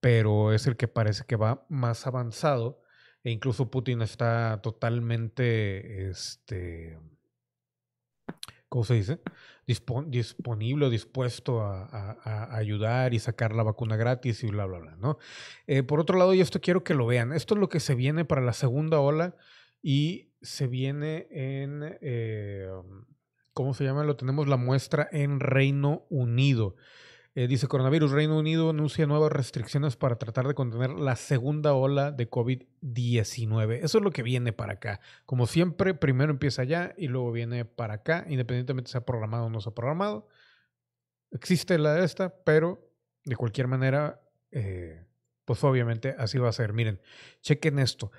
pero 0.00 0.52
es 0.52 0.66
el 0.66 0.76
que 0.76 0.88
parece 0.88 1.24
que 1.26 1.36
va 1.36 1.66
más 1.68 2.06
avanzado 2.06 2.82
e 3.22 3.30
incluso 3.30 3.70
Putin 3.70 4.00
está 4.02 4.60
totalmente, 4.62 6.08
este, 6.08 6.98
¿cómo 8.68 8.84
se 8.84 8.94
dice? 8.94 9.20
Disponible 10.06 10.86
o 10.86 10.90
dispuesto 10.90 11.62
a, 11.62 12.56
ayudar 12.56 13.14
y 13.14 13.18
sacar 13.18 13.54
la 13.54 13.62
vacuna 13.62 13.96
gratis 13.96 14.42
y 14.44 14.48
bla, 14.48 14.66
bla, 14.66 14.78
bla, 14.78 14.96
¿no? 14.96 15.18
Eh, 15.66 15.82
por 15.82 16.00
otro 16.00 16.18
lado, 16.18 16.34
y 16.34 16.40
esto 16.40 16.60
quiero 16.60 16.84
que 16.84 16.94
lo 16.94 17.06
vean, 17.06 17.32
esto 17.32 17.54
es 17.54 17.60
lo 17.60 17.68
que 17.68 17.80
se 17.80 17.94
viene 17.94 18.24
para 18.24 18.42
la 18.42 18.52
segunda 18.52 19.00
ola 19.00 19.36
y 19.82 20.32
se 20.42 20.66
viene 20.66 21.26
en, 21.30 21.98
eh, 22.00 22.68
¿cómo 23.52 23.74
se 23.74 23.84
llama? 23.84 24.04
Lo 24.04 24.16
tenemos 24.16 24.48
la 24.48 24.56
muestra 24.56 25.08
en 25.12 25.40
Reino 25.40 26.06
Unido. 26.08 26.76
Eh, 27.36 27.46
dice 27.46 27.68
coronavirus, 27.68 28.10
Reino 28.10 28.36
Unido 28.36 28.70
anuncia 28.70 29.06
nuevas 29.06 29.30
restricciones 29.30 29.96
para 29.96 30.16
tratar 30.16 30.48
de 30.48 30.54
contener 30.54 30.90
la 30.90 31.14
segunda 31.14 31.74
ola 31.74 32.10
de 32.10 32.28
COVID-19. 32.28 33.78
Eso 33.84 33.98
es 33.98 34.04
lo 34.04 34.10
que 34.10 34.24
viene 34.24 34.52
para 34.52 34.74
acá. 34.74 35.00
Como 35.26 35.46
siempre, 35.46 35.94
primero 35.94 36.32
empieza 36.32 36.62
allá 36.62 36.92
y 36.96 37.06
luego 37.06 37.30
viene 37.30 37.64
para 37.64 37.94
acá, 37.94 38.26
independientemente 38.28 38.90
sea 38.90 39.04
programado 39.04 39.46
o 39.46 39.50
no 39.50 39.60
sea 39.60 39.72
programado. 39.72 40.26
Existe 41.30 41.78
la 41.78 41.94
de 41.94 42.04
esta, 42.04 42.34
pero 42.42 42.90
de 43.24 43.36
cualquier 43.36 43.68
manera, 43.68 44.20
eh, 44.50 45.06
pues 45.44 45.62
obviamente 45.62 46.16
así 46.18 46.36
va 46.38 46.48
a 46.48 46.52
ser. 46.52 46.72
Miren, 46.72 47.00
chequen 47.42 47.78
esto. 47.78 48.10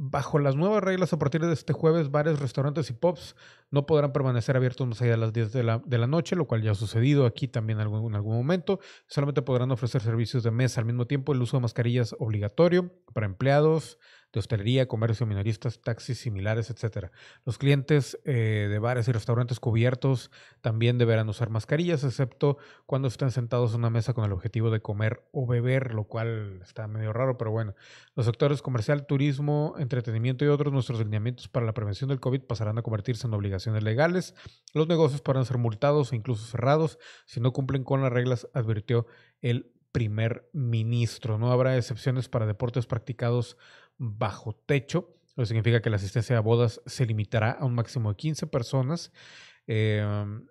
Bajo 0.00 0.38
las 0.38 0.54
nuevas 0.54 0.80
reglas, 0.80 1.12
a 1.12 1.18
partir 1.18 1.44
de 1.44 1.52
este 1.52 1.72
jueves, 1.72 2.12
bares, 2.12 2.38
restaurantes 2.38 2.88
y 2.88 2.92
pubs 2.92 3.34
no 3.72 3.84
podrán 3.84 4.12
permanecer 4.12 4.56
abiertos 4.56 4.86
más 4.86 5.02
allá 5.02 5.10
de 5.10 5.16
las 5.16 5.32
10 5.32 5.52
de 5.52 5.64
la, 5.64 5.82
de 5.84 5.98
la 5.98 6.06
noche, 6.06 6.36
lo 6.36 6.46
cual 6.46 6.62
ya 6.62 6.70
ha 6.70 6.76
sucedido 6.76 7.26
aquí 7.26 7.48
también 7.48 7.80
en 7.80 7.82
algún, 7.82 8.12
en 8.12 8.14
algún 8.14 8.36
momento. 8.36 8.78
Solamente 9.08 9.42
podrán 9.42 9.72
ofrecer 9.72 10.00
servicios 10.00 10.44
de 10.44 10.52
mesa 10.52 10.80
al 10.80 10.86
mismo 10.86 11.08
tiempo. 11.08 11.32
El 11.32 11.42
uso 11.42 11.56
de 11.56 11.62
mascarillas 11.62 12.14
obligatorio 12.20 12.92
para 13.12 13.26
empleados, 13.26 13.98
de 14.32 14.40
hostelería, 14.40 14.88
comercio, 14.88 15.26
minoristas, 15.26 15.80
taxis 15.80 16.18
similares, 16.18 16.70
etc. 16.70 17.10
Los 17.44 17.58
clientes 17.58 18.18
eh, 18.24 18.68
de 18.70 18.78
bares 18.78 19.08
y 19.08 19.12
restaurantes 19.12 19.60
cubiertos 19.60 20.30
también 20.60 20.98
deberán 20.98 21.28
usar 21.28 21.50
mascarillas, 21.50 22.04
excepto 22.04 22.58
cuando 22.86 23.08
estén 23.08 23.30
sentados 23.30 23.72
en 23.72 23.78
una 23.78 23.90
mesa 23.90 24.12
con 24.12 24.24
el 24.24 24.32
objetivo 24.32 24.70
de 24.70 24.80
comer 24.80 25.22
o 25.32 25.46
beber, 25.46 25.94
lo 25.94 26.04
cual 26.04 26.60
está 26.62 26.86
medio 26.88 27.12
raro, 27.12 27.38
pero 27.38 27.50
bueno. 27.50 27.74
Los 28.14 28.26
sectores 28.26 28.62
comercial, 28.62 29.06
turismo, 29.06 29.74
entretenimiento 29.78 30.44
y 30.44 30.48
otros, 30.48 30.72
nuestros 30.72 30.98
lineamientos 30.98 31.48
para 31.48 31.64
la 31.64 31.74
prevención 31.74 32.08
del 32.08 32.20
COVID 32.20 32.42
pasarán 32.42 32.78
a 32.78 32.82
convertirse 32.82 33.26
en 33.26 33.34
obligaciones 33.34 33.82
legales. 33.82 34.34
Los 34.74 34.88
negocios 34.88 35.22
podrán 35.22 35.46
ser 35.46 35.58
multados 35.58 36.12
e 36.12 36.16
incluso 36.16 36.44
cerrados 36.44 36.98
si 37.24 37.40
no 37.40 37.52
cumplen 37.52 37.84
con 37.84 38.02
las 38.02 38.12
reglas, 38.12 38.48
advirtió 38.52 39.06
el 39.40 39.72
primer 39.92 40.48
ministro. 40.52 41.38
No 41.38 41.50
habrá 41.50 41.76
excepciones 41.76 42.28
para 42.28 42.46
deportes 42.46 42.86
practicados 42.86 43.56
bajo 43.98 44.54
techo. 44.54 45.14
Que 45.36 45.46
significa 45.46 45.80
que 45.80 45.90
la 45.90 45.96
asistencia 45.96 46.36
a 46.36 46.40
bodas 46.40 46.80
se 46.86 47.06
limitará 47.06 47.52
a 47.52 47.64
un 47.64 47.74
máximo 47.74 48.10
de 48.10 48.16
15 48.16 48.46
personas. 48.48 49.12
Em, 49.66 50.46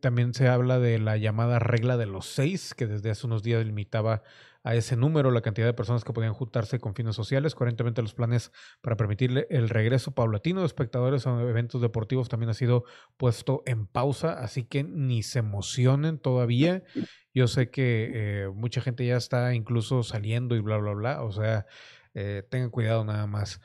también 0.00 0.34
se 0.34 0.48
habla 0.48 0.78
de 0.78 0.98
la 0.98 1.16
llamada 1.16 1.58
regla 1.58 1.96
de 1.96 2.06
los 2.06 2.26
seis, 2.26 2.74
que 2.74 2.86
desde 2.86 3.10
hace 3.10 3.26
unos 3.26 3.42
días 3.42 3.64
limitaba 3.64 4.22
a 4.64 4.74
ese 4.74 4.96
número 4.96 5.30
la 5.30 5.40
cantidad 5.40 5.66
de 5.66 5.74
personas 5.74 6.04
que 6.04 6.12
podían 6.12 6.34
juntarse 6.34 6.78
con 6.78 6.94
fines 6.94 7.16
sociales. 7.16 7.54
Coherentemente, 7.54 8.02
los 8.02 8.14
planes 8.14 8.52
para 8.80 8.96
permitirle 8.96 9.46
el 9.50 9.68
regreso 9.68 10.12
paulatino 10.12 10.60
de 10.60 10.66
espectadores 10.66 11.26
a 11.26 11.40
eventos 11.40 11.80
deportivos 11.80 12.28
también 12.28 12.50
ha 12.50 12.54
sido 12.54 12.84
puesto 13.16 13.62
en 13.66 13.86
pausa, 13.86 14.34
así 14.34 14.64
que 14.64 14.84
ni 14.84 15.22
se 15.22 15.40
emocionen 15.40 16.18
todavía. 16.18 16.82
Yo 17.34 17.48
sé 17.48 17.70
que 17.70 18.10
eh, 18.14 18.48
mucha 18.54 18.80
gente 18.80 19.04
ya 19.06 19.16
está 19.16 19.54
incluso 19.54 20.02
saliendo 20.02 20.54
y 20.54 20.60
bla, 20.60 20.76
bla, 20.76 20.92
bla. 20.92 21.22
O 21.22 21.32
sea, 21.32 21.66
eh, 22.14 22.42
tengan 22.50 22.70
cuidado 22.70 23.04
nada 23.04 23.26
más. 23.26 23.60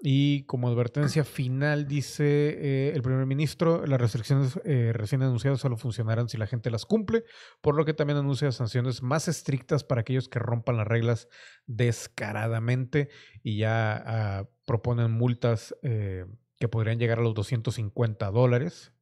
Y 0.00 0.44
como 0.44 0.68
advertencia 0.68 1.24
final, 1.24 1.88
dice 1.88 2.24
eh, 2.24 2.92
el 2.94 3.02
primer 3.02 3.26
ministro, 3.26 3.84
las 3.84 4.00
restricciones 4.00 4.58
eh, 4.64 4.92
recién 4.94 5.22
anunciadas 5.22 5.60
solo 5.60 5.76
funcionarán 5.76 6.28
si 6.28 6.38
la 6.38 6.46
gente 6.46 6.70
las 6.70 6.86
cumple, 6.86 7.24
por 7.60 7.74
lo 7.74 7.84
que 7.84 7.94
también 7.94 8.18
anuncia 8.18 8.52
sanciones 8.52 9.02
más 9.02 9.26
estrictas 9.26 9.82
para 9.82 10.02
aquellos 10.02 10.28
que 10.28 10.38
rompan 10.38 10.76
las 10.76 10.86
reglas 10.86 11.28
descaradamente 11.66 13.08
y 13.42 13.58
ya 13.58 14.02
ah, 14.06 14.48
proponen 14.66 15.10
multas 15.10 15.74
eh, 15.82 16.26
que 16.60 16.68
podrían 16.68 17.00
llegar 17.00 17.18
a 17.18 17.22
los 17.22 17.34
250 17.34 18.30
dólares, 18.30 18.92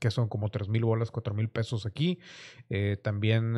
que 0.00 0.10
son 0.10 0.28
como 0.28 0.48
3 0.48 0.68
mil 0.68 0.84
bolas, 0.84 1.12
4 1.12 1.32
mil 1.32 1.48
pesos 1.48 1.86
aquí. 1.86 2.18
también 3.04 3.54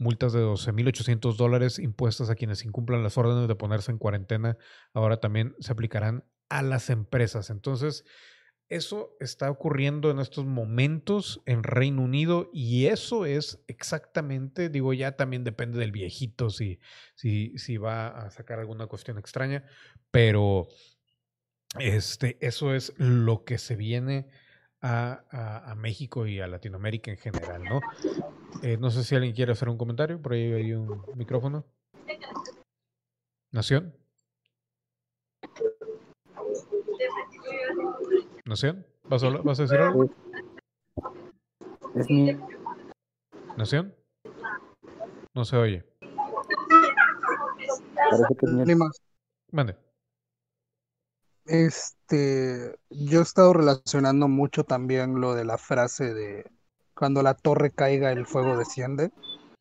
multas 0.00 0.32
de 0.32 0.40
12.800 0.40 1.36
dólares 1.36 1.78
impuestas 1.78 2.30
a 2.30 2.34
quienes 2.34 2.64
incumplan 2.64 3.02
las 3.02 3.18
órdenes 3.18 3.46
de 3.46 3.54
ponerse 3.54 3.92
en 3.92 3.98
cuarentena, 3.98 4.56
ahora 4.94 5.20
también 5.20 5.54
se 5.60 5.72
aplicarán 5.72 6.24
a 6.48 6.62
las 6.62 6.90
empresas. 6.90 7.50
Entonces, 7.50 8.04
eso 8.70 9.16
está 9.20 9.50
ocurriendo 9.50 10.10
en 10.10 10.20
estos 10.20 10.46
momentos 10.46 11.42
en 11.44 11.64
Reino 11.64 12.02
Unido 12.02 12.50
y 12.52 12.86
eso 12.86 13.26
es 13.26 13.62
exactamente, 13.66 14.68
digo, 14.68 14.92
ya 14.94 15.16
también 15.16 15.44
depende 15.44 15.78
del 15.78 15.92
viejito 15.92 16.50
si, 16.50 16.80
si, 17.14 17.58
si 17.58 17.76
va 17.76 18.08
a 18.08 18.30
sacar 18.30 18.58
alguna 18.58 18.86
cuestión 18.86 19.18
extraña, 19.18 19.64
pero 20.10 20.68
este, 21.78 22.38
eso 22.40 22.74
es 22.74 22.94
lo 22.96 23.44
que 23.44 23.58
se 23.58 23.76
viene 23.76 24.28
a, 24.82 25.74
México 25.76 26.26
y 26.26 26.40
a 26.40 26.46
Latinoamérica 26.46 27.10
en 27.10 27.16
general, 27.16 27.64
¿no? 27.64 27.80
Eh, 28.62 28.76
no 28.76 28.90
sé 28.90 29.04
si 29.04 29.14
alguien 29.14 29.34
quiere 29.34 29.52
hacer 29.52 29.68
un 29.68 29.78
comentario, 29.78 30.20
por 30.20 30.32
ahí 30.32 30.52
hay 30.52 30.72
un 30.72 31.02
micrófono. 31.14 31.64
Nación. 33.52 33.94
Nación, 38.44 38.86
¿vas 39.04 39.22
a, 39.22 39.30
vas 39.30 39.58
a 39.60 39.62
decir 39.62 39.78
algo? 39.78 40.10
Nación. 43.56 43.94
No 45.34 45.44
se 45.44 45.56
oye. 45.56 45.84
Mande. 49.52 49.89
Este, 51.50 52.76
yo 52.90 53.18
he 53.18 53.22
estado 53.22 53.52
relacionando 53.52 54.28
mucho 54.28 54.62
también 54.62 55.20
lo 55.20 55.34
de 55.34 55.44
la 55.44 55.58
frase 55.58 56.14
de 56.14 56.44
cuando 56.94 57.24
la 57.24 57.34
torre 57.34 57.72
caiga 57.72 58.12
el 58.12 58.24
fuego 58.24 58.56
desciende 58.56 59.10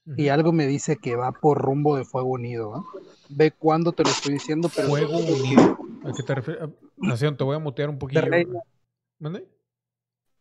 y 0.06 0.28
algo 0.28 0.52
me 0.52 0.68
dice 0.68 0.98
que 0.98 1.16
va 1.16 1.32
por 1.32 1.58
rumbo 1.58 1.98
de 1.98 2.06
fuego 2.06 2.30
unido. 2.30 2.78
¿eh? 2.78 3.00
Ve 3.30 3.52
cuándo 3.52 3.92
te 3.92 4.04
lo 4.04 4.10
estoy 4.12 4.34
diciendo, 4.34 4.70
pero 4.76 4.88
fuego 4.88 5.18
unido. 5.18 5.80
¿A 6.04 6.14
qué 6.16 6.22
te 6.22 6.36
refieres? 6.36 6.64
Ah, 6.64 6.70
Nación, 6.98 7.36
te 7.36 7.44
voy 7.44 7.56
a 7.56 7.60
mutear 7.60 7.90
un 7.90 7.98
poquito. 7.98 8.22
De 8.22 8.28
Reino, 8.28 8.62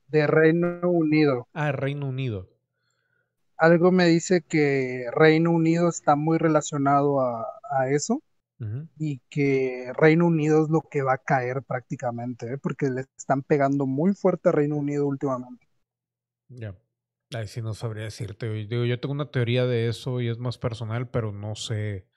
de 0.09 0.26
Reino 0.26 0.80
Unido. 0.82 1.49
Ah, 1.55 1.72
Reino 1.72 2.09
Unido. 2.09 2.51
Algo 3.57 3.90
me 3.90 4.05
dice 4.05 4.42
que 4.42 5.07
Reino 5.12 5.51
Unido 5.51 5.88
está 5.88 6.14
muy 6.14 6.36
relacionado 6.36 7.22
a, 7.22 7.46
a 7.70 7.88
eso 7.88 8.22
y 8.99 9.21
que 9.31 9.93
Reino 9.97 10.27
Unido 10.27 10.65
es 10.65 10.71
lo 10.71 10.83
que 10.91 11.03
va 11.03 11.15
a 11.15 11.19
caer 11.19 11.63
prácticamente, 11.63 12.55
¿eh? 12.55 12.59
porque 12.59 12.91
le 12.91 13.03
están 13.17 13.43
pegando 13.43 13.87
muy 13.87 14.15
fuerte 14.15 14.49
a 14.49 14.53
Reino 14.53 14.77
Unido 14.77 15.07
últimamente. 15.07 15.67
Ya. 16.49 16.77
Ahí 17.35 17.47
sí 17.47 17.61
no 17.61 17.75
sabría 17.75 18.05
decirte. 18.05 18.51
Digo, 18.51 18.85
yo 18.85 18.99
tengo 19.01 19.13
una 19.13 19.31
teoría 19.31 19.67
de 19.67 19.89
eso 19.89 20.21
y 20.21 20.29
es 20.29 20.39
más 20.39 20.57
personal, 20.57 21.11
pero 21.11 21.31
no 21.31 21.55
sé, 21.55 22.09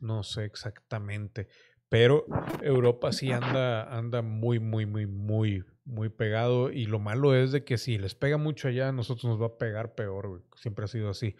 no 0.00 0.22
sé 0.22 0.44
exactamente. 0.44 1.48
Pero 1.88 2.26
Europa 2.62 3.12
sí 3.12 3.32
anda, 3.32 3.84
anda 3.96 4.22
muy, 4.22 4.60
muy, 4.60 4.84
muy, 4.86 5.06
muy, 5.06 5.64
muy 5.84 6.10
pegado. 6.10 6.70
Y 6.70 6.84
lo 6.84 6.98
malo 6.98 7.34
es 7.34 7.50
de 7.50 7.64
que 7.64 7.78
si 7.78 7.98
les 7.98 8.14
pega 8.14 8.36
mucho 8.36 8.68
allá, 8.68 8.88
a 8.88 8.92
nosotros 8.92 9.24
nos 9.24 9.40
va 9.40 9.46
a 9.46 9.58
pegar 9.58 9.94
peor. 9.94 10.42
Siempre 10.54 10.84
ha 10.84 10.88
sido 10.88 11.08
así. 11.08 11.34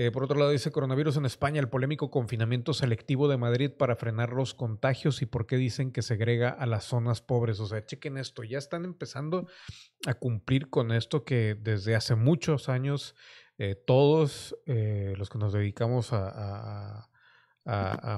Eh, 0.00 0.12
por 0.12 0.22
otro 0.22 0.38
lado, 0.38 0.52
dice 0.52 0.70
coronavirus 0.70 1.16
en 1.16 1.26
España, 1.26 1.58
el 1.58 1.68
polémico 1.68 2.08
confinamiento 2.08 2.72
selectivo 2.72 3.26
de 3.26 3.36
Madrid 3.36 3.72
para 3.76 3.96
frenar 3.96 4.32
los 4.32 4.54
contagios 4.54 5.22
y 5.22 5.26
por 5.26 5.48
qué 5.48 5.56
dicen 5.56 5.90
que 5.90 6.02
segrega 6.02 6.50
a 6.50 6.66
las 6.66 6.84
zonas 6.84 7.20
pobres. 7.20 7.58
O 7.58 7.66
sea, 7.66 7.84
chequen 7.84 8.16
esto, 8.16 8.44
ya 8.44 8.58
están 8.58 8.84
empezando 8.84 9.48
a 10.06 10.14
cumplir 10.14 10.70
con 10.70 10.92
esto 10.92 11.24
que 11.24 11.56
desde 11.60 11.96
hace 11.96 12.14
muchos 12.14 12.68
años 12.68 13.16
eh, 13.58 13.74
todos 13.74 14.56
eh, 14.66 15.14
los 15.16 15.30
que 15.30 15.38
nos 15.38 15.52
dedicamos 15.52 16.10
a, 16.12 17.10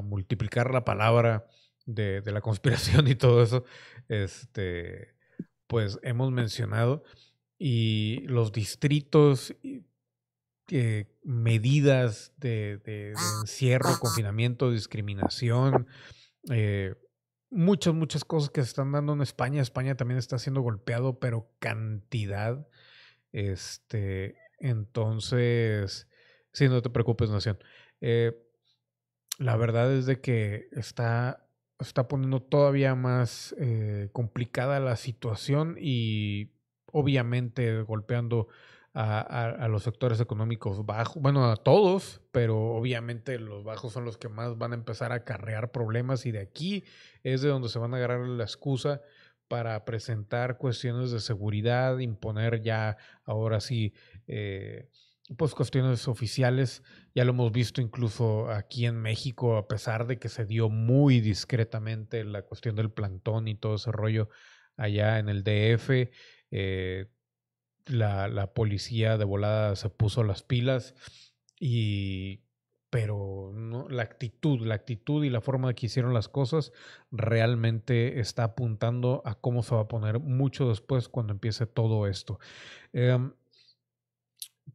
multiplicar 0.05 0.75
la 0.75 0.85
palabra 0.85 1.47
de, 1.87 2.21
de, 2.21 2.31
la 2.31 2.41
conspiración 2.43 3.09
y 3.09 3.15
todo 3.15 3.43
eso, 3.43 3.65
este, 4.07 5.15
pues 5.67 5.99
hemos 6.03 6.31
mencionado. 6.31 7.05
Y 7.59 8.21
los 8.27 8.53
distritos 8.53 9.55
medidas 11.23 12.33
de, 12.39 13.15
encierro, 13.43 13.99
confinamiento, 13.99 14.71
discriminación, 14.71 15.87
eh, 16.51 16.95
muchas, 17.51 17.95
muchas 17.95 18.25
cosas 18.25 18.51
que 18.51 18.63
se 18.63 18.69
están 18.69 18.93
dando 18.93 19.13
en 19.13 19.23
España. 19.23 19.61
España 19.61 19.97
también 19.97 20.19
está 20.19 20.39
siendo 20.39 20.63
golpeado, 20.63 21.19
pero 21.19 21.51
cantidad. 21.59 22.67
Este, 23.33 24.37
entonces, 24.59 26.09
sí, 26.53 26.69
no 26.69 26.83
te 26.83 26.91
preocupes, 26.91 27.31
Nación. 27.31 27.59
Eh, 28.01 28.37
la 29.39 29.57
verdad 29.57 29.93
es 29.93 30.07
de 30.07 30.21
que 30.21 30.69
está, 30.73 31.47
está 31.79 32.09
poniendo 32.09 32.43
todavía 32.43 32.95
más 32.95 33.55
eh, 33.59 34.11
complicada 34.13 34.81
la 34.81 34.97
situación 34.97 35.77
y 35.79 36.53
obviamente 36.93 37.83
golpeando 37.83 38.49
a, 38.93 39.69
los 39.69 39.85
sectores 39.85 40.21
económicos 40.21 40.85
bajos, 40.85 41.23
bueno, 41.23 41.51
a 41.51 41.57
todos, 41.57 42.21
pero 42.33 42.73
obviamente 42.73 43.39
los 43.39 43.63
bajos 43.63 43.93
son 43.93 44.05
los 44.05 44.19
que 44.19 44.29
más 44.29 44.59
van 44.59 44.73
a 44.73 44.75
empezar 44.75 45.13
a 45.13 45.17
acarrear 45.17 45.71
problemas 45.71 46.27
y 46.27 46.33
de 46.33 46.41
aquí 46.41 46.85
es 47.23 47.43
de 47.43 47.49
donde 47.49 47.69
se 47.69 47.79
van 47.79 47.95
a 47.95 47.99
agarrar 47.99 48.27
la 48.27 48.45
excusa 48.45 49.01
para 49.47 49.85
presentar 49.85 50.59
cuestiones 50.59 51.11
de 51.11 51.21
seguridad, 51.21 51.99
imponer 51.99 52.63
ya 52.63 52.97
ahora 53.25 53.61
sí, 53.61 53.95
eh, 54.27 54.89
pues 55.37 55.55
cuestiones 55.55 56.07
oficiales. 56.09 56.83
Ya 57.15 57.25
lo 57.25 57.31
hemos 57.31 57.51
visto 57.51 57.81
incluso 57.81 58.49
aquí 58.51 58.87
en 58.87 58.97
México, 58.97 59.57
a 59.57 59.67
pesar 59.67 60.07
de 60.07 60.19
que 60.19 60.29
se 60.29 60.47
dio 60.47 60.69
muy 60.69 61.21
discretamente 61.21 62.25
la 62.25 62.43
cuestión 62.43 62.77
del 62.77 62.93
plantón 62.93 63.49
y 63.49 63.57
todo 63.57 63.75
ese 63.77 63.91
rollo 63.91 64.29
allá 64.77 65.19
en 65.19 65.29
el 65.29 65.43
DF. 65.43 66.11
Eh, 66.53 67.07
la, 67.91 68.29
la, 68.29 68.53
policía 68.55 69.19
de 69.19 69.25
volada 69.25 69.77
se 69.77 69.91
puso 69.91 70.25
las 70.25 70.43
pilas 70.43 70.95
y 71.59 72.45
pero 72.91 73.53
la 73.89 74.03
actitud, 74.03 74.67
la 74.67 74.75
actitud 74.75 75.25
y 75.25 75.31
la 75.31 75.41
forma 75.41 75.69
de 75.69 75.75
que 75.75 75.87
hicieron 75.87 76.13
las 76.13 76.29
cosas 76.29 76.73
realmente 77.13 78.19
está 78.19 78.43
apuntando 78.43 79.23
a 79.25 79.37
cómo 79.37 79.63
se 79.63 79.77
va 79.77 79.83
a 79.83 79.89
poner 79.89 80.19
mucho 80.19 80.69
después 80.69 81.09
cuando 81.09 81.33
empiece 81.33 81.67
todo 81.67 82.09
esto. 82.09 82.41
Eh, 82.93 83.17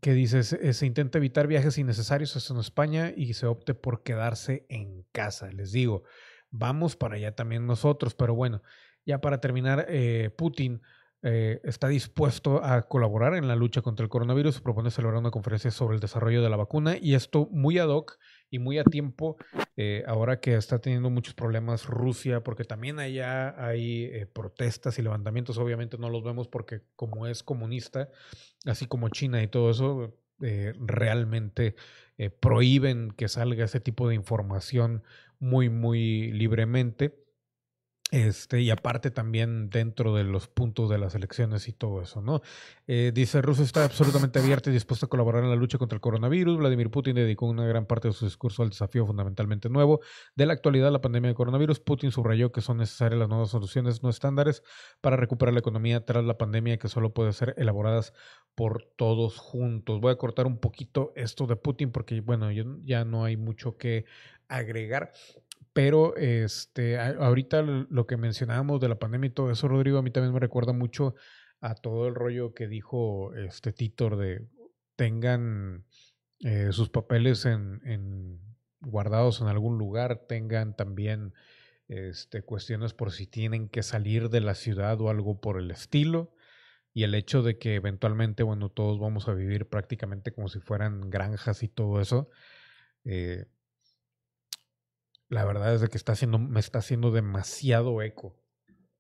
que 0.02 0.14
dice, 0.14 0.44
se 0.44 0.86
intenta 0.86 1.18
evitar 1.18 1.48
viajes 1.48 1.78
innecesarios 1.78 2.50
en 2.50 2.58
España 2.58 3.14
y 3.16 3.34
se 3.34 3.48
opte 3.48 3.74
por 3.74 4.04
quedarse 4.04 4.66
en 4.70 5.04
casa. 5.12 5.52
Les 5.52 5.72
digo, 5.72 6.04
vamos 6.52 6.96
para 6.96 7.16
allá 7.16 7.36
también 7.36 7.66
nosotros, 7.66 8.16
pero 8.16 8.34
bueno, 8.34 8.62
ya 9.06 9.20
para 9.20 9.42
terminar, 9.42 9.86
eh, 9.90 10.32
Putin 10.38 10.82
eh, 11.28 11.60
está 11.64 11.88
dispuesto 11.88 12.64
a 12.64 12.84
colaborar 12.84 13.34
en 13.34 13.48
la 13.48 13.56
lucha 13.56 13.82
contra 13.82 14.04
el 14.04 14.12
coronavirus. 14.12 14.62
Propone 14.62 14.92
celebrar 14.92 15.20
una 15.20 15.32
conferencia 15.32 15.72
sobre 15.72 15.96
el 15.96 16.00
desarrollo 16.00 16.44
de 16.44 16.52
la 16.52 16.56
vacuna 16.56 16.98
y 17.02 17.16
esto 17.16 17.50
muy 17.52 17.80
ad 17.80 17.88
hoc 17.88 18.20
y 18.52 18.60
muy 18.60 18.78
a 18.78 18.84
tiempo, 18.84 19.36
eh, 19.76 20.04
ahora 20.06 20.40
que 20.40 20.54
está 20.54 20.78
teniendo 20.78 21.10
muchos 21.10 21.34
problemas 21.34 21.88
Rusia, 21.88 22.44
porque 22.44 22.64
también 22.64 23.00
allá 23.00 23.56
hay 23.58 24.04
eh, 24.04 24.28
protestas 24.28 25.00
y 25.00 25.02
levantamientos. 25.02 25.58
Obviamente 25.58 25.98
no 25.98 26.12
los 26.12 26.24
vemos 26.24 26.48
porque 26.48 26.84
como 26.96 27.26
es 27.26 27.42
comunista, 27.42 28.10
así 28.68 28.86
como 28.86 29.10
China 29.10 29.42
y 29.42 29.48
todo 29.48 29.72
eso, 29.72 30.20
realmente 30.38 31.76
prohíben 32.40 33.10
que 33.12 33.30
salga 33.30 33.66
ese 33.66 33.80
tipo 33.80 34.08
de 34.08 34.14
información 34.14 35.02
muy, 35.40 35.70
muy 35.70 36.32
libremente. 36.34 37.25
Este, 38.12 38.62
y 38.62 38.70
aparte 38.70 39.10
también 39.10 39.72
dentro 39.72 40.14
de 40.14 40.24
los 40.24 40.48
puntos 40.48 40.92
de 40.92 41.00
las 41.00 41.16
elecciones 41.16 41.68
y 41.68 41.74
todo 41.74 42.04
eso, 42.04 42.22
¿no? 42.22 42.42
Eh, 42.86 43.12
dice, 43.14 43.42
Rusia 43.42 43.64
está 43.66 43.84
absolutamente 43.84 44.38
abierta 44.38 44.70
y 44.70 44.74
dispuesta 44.74 45.08
a 45.08 45.10
colaborar 45.10 45.44
en 45.44 45.50
la 45.50 45.56
lucha 45.56 45.80
contra 45.80 45.96
el 45.96 46.02
coronavirus. 46.02 46.58
Vladimir 46.58 46.92
Putin 46.92 47.16
dedicó 47.16 47.48
una 47.48 47.66
gran 47.66 47.88
parte 47.88 48.10
de 48.10 48.14
su 48.14 48.26
discurso 48.26 48.62
al 48.62 48.70
desafío 48.70 49.08
fundamentalmente 49.08 49.70
nuevo 49.70 50.02
de 50.36 50.46
la 50.46 50.54
actualidad, 50.54 50.92
la 50.92 51.02
pandemia 51.02 51.30
de 51.30 51.36
coronavirus. 51.36 51.80
Putin 51.80 52.12
subrayó 52.12 52.52
que 52.52 52.62
son 52.62 52.78
necesarias 52.78 53.20
las 53.20 53.28
nuevas 53.28 53.50
soluciones 53.50 54.04
no 54.04 54.10
estándares 54.10 54.62
para 55.02 55.18
recuperar 55.18 55.54
la 55.54 55.62
economía 55.62 56.06
tras 56.06 56.24
la 56.24 56.38
pandemia 56.38 56.78
que 56.78 56.90
solo 56.90 57.12
puede 57.12 57.34
ser 57.34 57.56
elaboradas 57.58 58.14
por 58.54 58.84
todos 58.98 59.40
juntos. 59.40 60.00
Voy 60.00 60.14
a 60.14 60.18
cortar 60.18 60.46
un 60.46 60.60
poquito 60.60 61.12
esto 61.16 61.48
de 61.48 61.56
Putin 61.56 61.92
porque, 61.92 62.22
bueno, 62.22 62.52
ya 62.52 63.04
no 63.04 63.26
hay 63.26 63.36
mucho 63.36 63.78
que 63.78 64.06
agregar. 64.48 65.12
Pero 65.74 66.16
este, 66.16 66.98
ahorita 66.98 67.62
lo 67.62 68.08
que 68.08 68.18
mencionábamos 68.18 68.80
de 68.80 68.90
la 68.90 69.00
pandemia 69.00 69.28
y 69.28 69.34
todo 69.34 69.52
eso, 69.52 69.68
Rodrigo, 69.68 69.98
a 69.98 70.02
mí 70.02 70.12
también 70.12 70.34
me 70.34 70.40
recuerda 70.40 70.74
mucho 70.74 71.16
a 71.62 71.76
todo 71.76 72.08
el 72.08 72.16
rollo 72.16 72.54
que 72.54 72.68
dijo 72.68 73.34
este 73.34 73.74
Titor 73.74 74.18
de 74.18 74.48
tengan 74.96 75.86
eh, 76.40 76.70
sus 76.72 76.90
papeles 76.90 77.46
en, 77.46 77.82
en, 77.86 78.40
guardados 78.82 79.42
en 79.42 79.48
algún 79.48 79.78
lugar, 79.78 80.26
tengan 80.28 80.76
también 80.76 81.34
este, 81.88 82.42
cuestiones 82.42 82.94
por 82.94 83.12
si 83.12 83.28
tienen 83.28 83.70
que 83.70 83.84
salir 83.84 84.30
de 84.30 84.42
la 84.42 84.56
ciudad 84.56 85.00
o 85.02 85.10
algo 85.10 85.40
por 85.40 85.60
el 85.60 85.72
estilo. 85.72 86.34
Y 86.94 87.04
el 87.04 87.14
hecho 87.14 87.44
de 87.44 87.58
que 87.58 87.76
eventualmente, 87.76 88.44
bueno, 88.44 88.70
todos 88.70 89.00
vamos 89.00 89.28
a 89.28 89.34
vivir 89.34 89.68
prácticamente 89.68 90.32
como 90.32 90.48
si 90.48 90.60
fueran 90.62 91.10
granjas 91.10 91.62
y 91.62 91.68
todo 91.68 92.00
eso. 92.00 92.30
Eh, 93.04 93.48
la 95.36 95.44
verdad 95.44 95.76
es 95.76 95.90
que 95.90 95.98
está 95.98 96.14
haciendo, 96.14 96.40
me 96.40 96.62
está 96.62 96.80
haciendo 96.80 97.12
demasiado 97.12 98.02
eco 98.02 98.38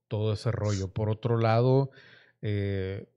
todo 0.10 0.34
ese 0.34 0.52
rollo. 0.52 0.92
Por 0.92 1.10
otro 1.10 1.38
lado, 1.38 1.92
eh, 2.42 3.08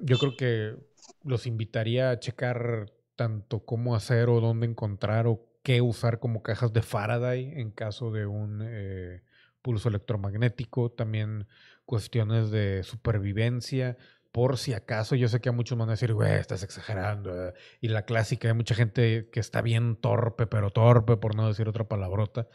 yo 0.00 0.18
creo 0.18 0.36
que 0.36 0.76
los 1.24 1.46
invitaría 1.46 2.10
a 2.10 2.20
checar 2.20 2.92
tanto 3.16 3.64
cómo 3.64 3.96
hacer 3.96 4.28
o 4.28 4.42
dónde 4.42 4.66
encontrar 4.66 5.26
o 5.26 5.48
qué 5.62 5.80
usar 5.80 6.18
como 6.18 6.42
cajas 6.42 6.74
de 6.74 6.82
Faraday 6.82 7.58
en 7.58 7.70
caso 7.70 8.10
de 8.10 8.26
un 8.26 8.60
eh, 8.62 9.22
pulso 9.62 9.88
electromagnético. 9.88 10.90
También 10.90 11.48
cuestiones 11.86 12.50
de 12.50 12.82
supervivencia 12.82 13.96
por 14.36 14.58
si 14.58 14.74
acaso, 14.74 15.14
yo 15.14 15.28
sé 15.28 15.40
que 15.40 15.48
a 15.48 15.52
muchos 15.52 15.78
van 15.78 15.88
a 15.88 15.92
decir, 15.92 16.12
güey, 16.12 16.34
estás 16.34 16.62
exagerando. 16.62 17.48
Eh". 17.48 17.54
Y 17.80 17.88
la 17.88 18.04
clásica, 18.04 18.48
hay 18.48 18.52
mucha 18.52 18.74
gente 18.74 19.30
que 19.32 19.40
está 19.40 19.62
bien 19.62 19.96
torpe, 19.96 20.46
pero 20.46 20.68
torpe, 20.68 21.16
por 21.16 21.34
no 21.34 21.48
decir 21.48 21.66
otra 21.70 21.88
palabrota, 21.88 22.46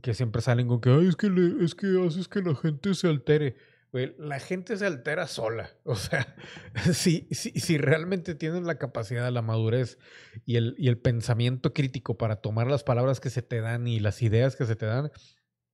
que 0.00 0.14
siempre 0.14 0.42
salen 0.42 0.68
con 0.68 0.80
que, 0.80 0.90
ay, 0.90 1.08
es 1.08 1.16
que, 1.16 1.26
es 1.60 1.74
que 1.74 1.88
haces 2.06 2.28
que 2.28 2.40
la 2.40 2.54
gente 2.54 2.94
se 2.94 3.08
altere. 3.08 3.56
La 4.16 4.38
gente 4.38 4.76
se 4.76 4.86
altera 4.86 5.26
sola. 5.26 5.70
O 5.84 5.96
sea, 5.96 6.36
si, 6.92 7.26
si, 7.32 7.50
si 7.50 7.78
realmente 7.78 8.36
tienes 8.36 8.62
la 8.62 8.78
capacidad, 8.78 9.28
la 9.32 9.42
madurez 9.42 9.98
y 10.46 10.54
el, 10.54 10.76
y 10.78 10.86
el 10.86 10.98
pensamiento 10.98 11.72
crítico 11.72 12.16
para 12.16 12.36
tomar 12.36 12.68
las 12.68 12.84
palabras 12.84 13.18
que 13.18 13.30
se 13.30 13.42
te 13.42 13.60
dan 13.60 13.88
y 13.88 13.98
las 13.98 14.22
ideas 14.22 14.54
que 14.54 14.66
se 14.66 14.76
te 14.76 14.86
dan, 14.86 15.10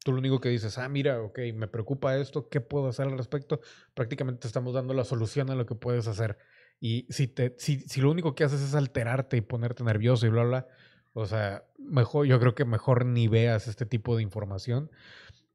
Tú 0.04 0.12
lo 0.12 0.18
único 0.18 0.40
que 0.40 0.48
dices, 0.48 0.78
ah, 0.78 0.88
mira, 0.88 1.20
ok, 1.22 1.40
me 1.54 1.68
preocupa 1.68 2.16
esto, 2.16 2.48
¿qué 2.48 2.60
puedo 2.60 2.88
hacer 2.88 3.06
al 3.08 3.18
respecto? 3.18 3.60
Prácticamente 3.94 4.40
te 4.42 4.46
estamos 4.46 4.74
dando 4.74 4.94
la 4.94 5.04
solución 5.04 5.50
a 5.50 5.54
lo 5.54 5.66
que 5.66 5.74
puedes 5.74 6.06
hacer. 6.06 6.38
Y 6.80 7.06
si, 7.10 7.26
te, 7.28 7.54
si, 7.58 7.80
si 7.80 8.00
lo 8.00 8.10
único 8.10 8.34
que 8.34 8.44
haces 8.44 8.60
es 8.62 8.74
alterarte 8.74 9.36
y 9.36 9.40
ponerte 9.40 9.82
nervioso 9.84 10.26
y 10.26 10.30
bla, 10.30 10.44
bla, 10.44 10.68
o 11.12 11.26
sea, 11.26 11.64
mejor, 11.78 12.26
yo 12.26 12.38
creo 12.38 12.54
que 12.54 12.64
mejor 12.64 13.04
ni 13.06 13.26
veas 13.28 13.66
este 13.66 13.86
tipo 13.86 14.16
de 14.16 14.22
información 14.22 14.90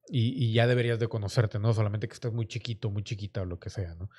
y, 0.10 0.34
y 0.44 0.54
ya 0.54 0.68
deberías 0.68 1.00
de 1.00 1.08
conocerte, 1.08 1.60
¿no? 1.60 1.74
Solamente 1.74 2.08
que 2.08 2.14
estés 2.14 2.34
muy 2.34 2.48
chiquito, 2.48 2.90
muy 2.92 3.04
chiquita 3.04 3.42
o 3.42 3.46
lo 3.46 3.60
que 3.60 3.70
sea, 3.70 3.96
¿no? 3.96 4.10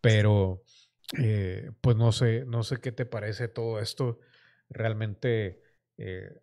Pero, 0.00 0.62
eh, 1.18 1.72
pues 1.80 1.96
no 1.96 2.12
sé, 2.12 2.44
no 2.46 2.62
sé 2.62 2.78
qué 2.80 2.92
te 2.92 3.06
parece 3.06 3.48
todo 3.48 3.80
esto. 3.80 4.20
Realmente, 4.68 5.62
eh, 5.98 6.40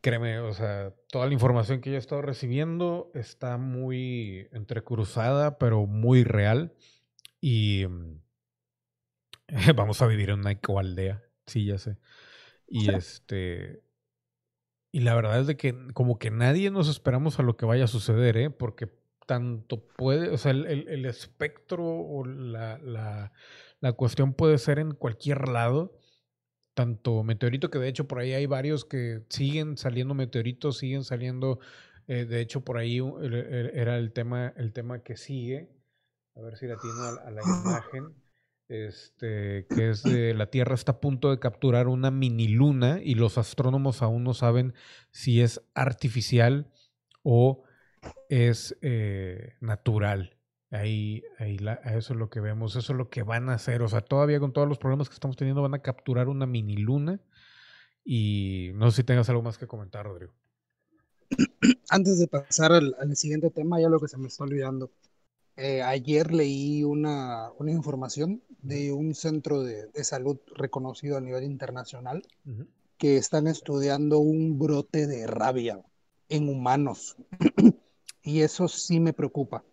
créeme, 0.00 0.38
o 0.40 0.52
sea, 0.52 0.94
toda 1.10 1.26
la 1.26 1.32
información 1.32 1.80
que 1.80 1.90
yo 1.90 1.96
he 1.96 1.98
estado 1.98 2.22
recibiendo 2.22 3.10
está 3.14 3.56
muy 3.56 4.48
entrecruzada, 4.52 5.58
pero 5.58 5.86
muy 5.86 6.24
real. 6.24 6.74
Y, 7.40 7.86
Vamos 9.76 10.02
a 10.02 10.06
vivir 10.06 10.30
en 10.30 10.40
una 10.40 10.52
ecoaldea. 10.52 11.22
Sí, 11.46 11.64
ya 11.64 11.78
sé. 11.78 11.96
Y 12.66 12.92
este. 12.92 13.82
Y 14.92 15.00
la 15.00 15.14
verdad 15.14 15.40
es 15.40 15.46
de 15.46 15.56
que 15.56 15.74
como 15.94 16.18
que 16.18 16.30
nadie 16.30 16.70
nos 16.70 16.88
esperamos 16.88 17.38
a 17.38 17.42
lo 17.42 17.56
que 17.56 17.66
vaya 17.66 17.84
a 17.84 17.88
suceder, 17.88 18.36
¿eh? 18.36 18.50
Porque 18.50 18.90
tanto 19.26 19.86
puede, 19.86 20.30
o 20.30 20.38
sea, 20.38 20.52
el, 20.52 20.66
el, 20.66 21.04
espectro 21.04 21.84
o 21.84 22.24
la, 22.24 22.78
la, 22.78 23.32
la, 23.80 23.92
cuestión 23.92 24.32
puede 24.32 24.56
ser 24.56 24.78
en 24.78 24.92
cualquier 24.92 25.48
lado. 25.48 25.97
Tanto 26.78 27.24
meteorito, 27.24 27.70
que 27.70 27.78
de 27.78 27.88
hecho 27.88 28.06
por 28.06 28.20
ahí 28.20 28.32
hay 28.32 28.46
varios 28.46 28.84
que 28.84 29.22
siguen 29.28 29.76
saliendo 29.76 30.14
meteoritos, 30.14 30.78
siguen 30.78 31.02
saliendo. 31.02 31.58
Eh, 32.06 32.24
de 32.24 32.40
hecho, 32.40 32.64
por 32.64 32.78
ahí 32.78 33.00
era 33.74 33.98
el 33.98 34.12
tema, 34.12 34.52
el 34.56 34.72
tema 34.72 35.00
que 35.00 35.16
sigue. 35.16 35.68
A 36.36 36.40
ver 36.40 36.56
si 36.56 36.66
la 36.66 36.76
tiene 36.76 37.00
a 37.24 37.30
la 37.30 37.42
imagen 37.42 38.14
este, 38.68 39.66
que 39.66 39.90
es 39.90 40.02
de 40.02 40.34
la 40.34 40.50
Tierra 40.50 40.74
está 40.74 40.92
a 40.92 41.00
punto 41.00 41.30
de 41.30 41.38
capturar 41.38 41.88
una 41.88 42.10
mini 42.10 42.48
luna 42.48 43.00
y 43.02 43.14
los 43.14 43.38
astrónomos 43.38 44.02
aún 44.02 44.24
no 44.24 44.34
saben 44.34 44.74
si 45.10 45.40
es 45.40 45.62
artificial 45.74 46.70
o 47.22 47.64
es 48.28 48.76
eh, 48.82 49.54
natural. 49.60 50.36
Ahí, 50.70 51.22
ahí 51.38 51.56
eso 51.96 52.12
es 52.12 52.18
lo 52.18 52.28
que 52.28 52.40
vemos, 52.40 52.76
eso 52.76 52.92
es 52.92 52.98
lo 52.98 53.08
que 53.08 53.22
van 53.22 53.48
a 53.48 53.54
hacer. 53.54 53.82
O 53.82 53.88
sea, 53.88 54.00
todavía 54.02 54.40
con 54.40 54.52
todos 54.52 54.68
los 54.68 54.78
problemas 54.78 55.08
que 55.08 55.14
estamos 55.14 55.36
teniendo 55.36 55.62
van 55.62 55.74
a 55.74 55.82
capturar 55.82 56.28
una 56.28 56.46
mini 56.46 56.76
luna. 56.76 57.20
Y 58.04 58.70
no 58.74 58.90
sé 58.90 58.98
si 58.98 59.04
tengas 59.04 59.28
algo 59.28 59.42
más 59.42 59.58
que 59.58 59.66
comentar, 59.66 60.06
Rodrigo. 60.06 60.32
Antes 61.90 62.18
de 62.18 62.26
pasar 62.26 62.72
al, 62.72 62.94
al 62.98 63.16
siguiente 63.16 63.50
tema, 63.50 63.80
ya 63.80 63.88
lo 63.88 64.00
que 64.00 64.08
se 64.08 64.18
me 64.18 64.28
está 64.28 64.44
olvidando. 64.44 64.90
Eh, 65.56 65.82
ayer 65.82 66.32
leí 66.32 66.84
una, 66.84 67.50
una, 67.58 67.72
información 67.72 68.44
de 68.62 68.92
un 68.92 69.14
centro 69.14 69.62
de, 69.62 69.88
de, 69.88 70.04
salud 70.04 70.38
reconocido 70.54 71.16
a 71.16 71.20
nivel 71.20 71.42
internacional 71.42 72.22
que 72.96 73.16
están 73.16 73.48
estudiando 73.48 74.20
un 74.20 74.56
brote 74.56 75.08
de 75.08 75.26
rabia 75.26 75.82
en 76.28 76.48
humanos. 76.48 77.16
y 78.22 78.42
eso 78.42 78.68
sí 78.68 79.00
me 79.00 79.12
preocupa, 79.12 79.64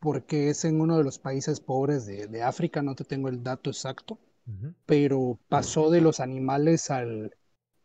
porque 0.00 0.50
es 0.50 0.64
en 0.64 0.80
uno 0.80 0.98
de 0.98 1.04
los 1.04 1.18
países 1.18 1.60
pobres 1.60 2.06
de, 2.06 2.26
de 2.26 2.42
África, 2.42 2.82
no 2.82 2.94
te 2.94 3.04
tengo 3.04 3.28
el 3.28 3.42
dato 3.42 3.70
exacto, 3.70 4.18
pero 4.84 5.40
pasó 5.48 5.90
de 5.90 6.00
los 6.00 6.20
animales 6.20 6.90
al, 6.90 7.36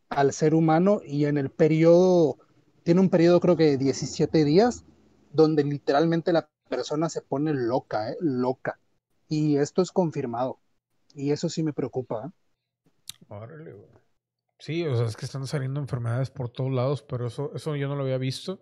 al 0.09 0.31
ser 0.31 0.53
humano 0.53 1.01
y 1.03 1.25
en 1.25 1.37
el 1.37 1.49
periodo, 1.49 2.37
tiene 2.83 3.01
un 3.01 3.09
periodo 3.09 3.39
creo 3.39 3.57
que 3.57 3.71
de 3.71 3.77
17 3.77 4.43
días, 4.43 4.85
donde 5.31 5.63
literalmente 5.63 6.33
la 6.33 6.49
persona 6.69 7.09
se 7.09 7.21
pone 7.21 7.53
loca, 7.53 8.11
¿eh? 8.11 8.17
loca. 8.19 8.79
Y 9.27 9.57
esto 9.57 9.81
es 9.81 9.91
confirmado. 9.91 10.59
Y 11.15 11.31
eso 11.31 11.49
sí 11.49 11.63
me 11.63 11.73
preocupa. 11.73 12.27
¿eh? 12.27 12.85
Órale, 13.29 13.73
güey. 13.73 13.89
Sí, 14.59 14.85
o 14.85 14.95
sea, 14.95 15.07
es 15.07 15.17
que 15.17 15.25
están 15.25 15.47
saliendo 15.47 15.79
enfermedades 15.79 16.29
por 16.29 16.49
todos 16.49 16.71
lados, 16.71 17.01
pero 17.01 17.25
eso, 17.25 17.51
eso 17.55 17.75
yo 17.75 17.87
no 17.87 17.95
lo 17.95 18.03
había 18.03 18.19
visto. 18.19 18.61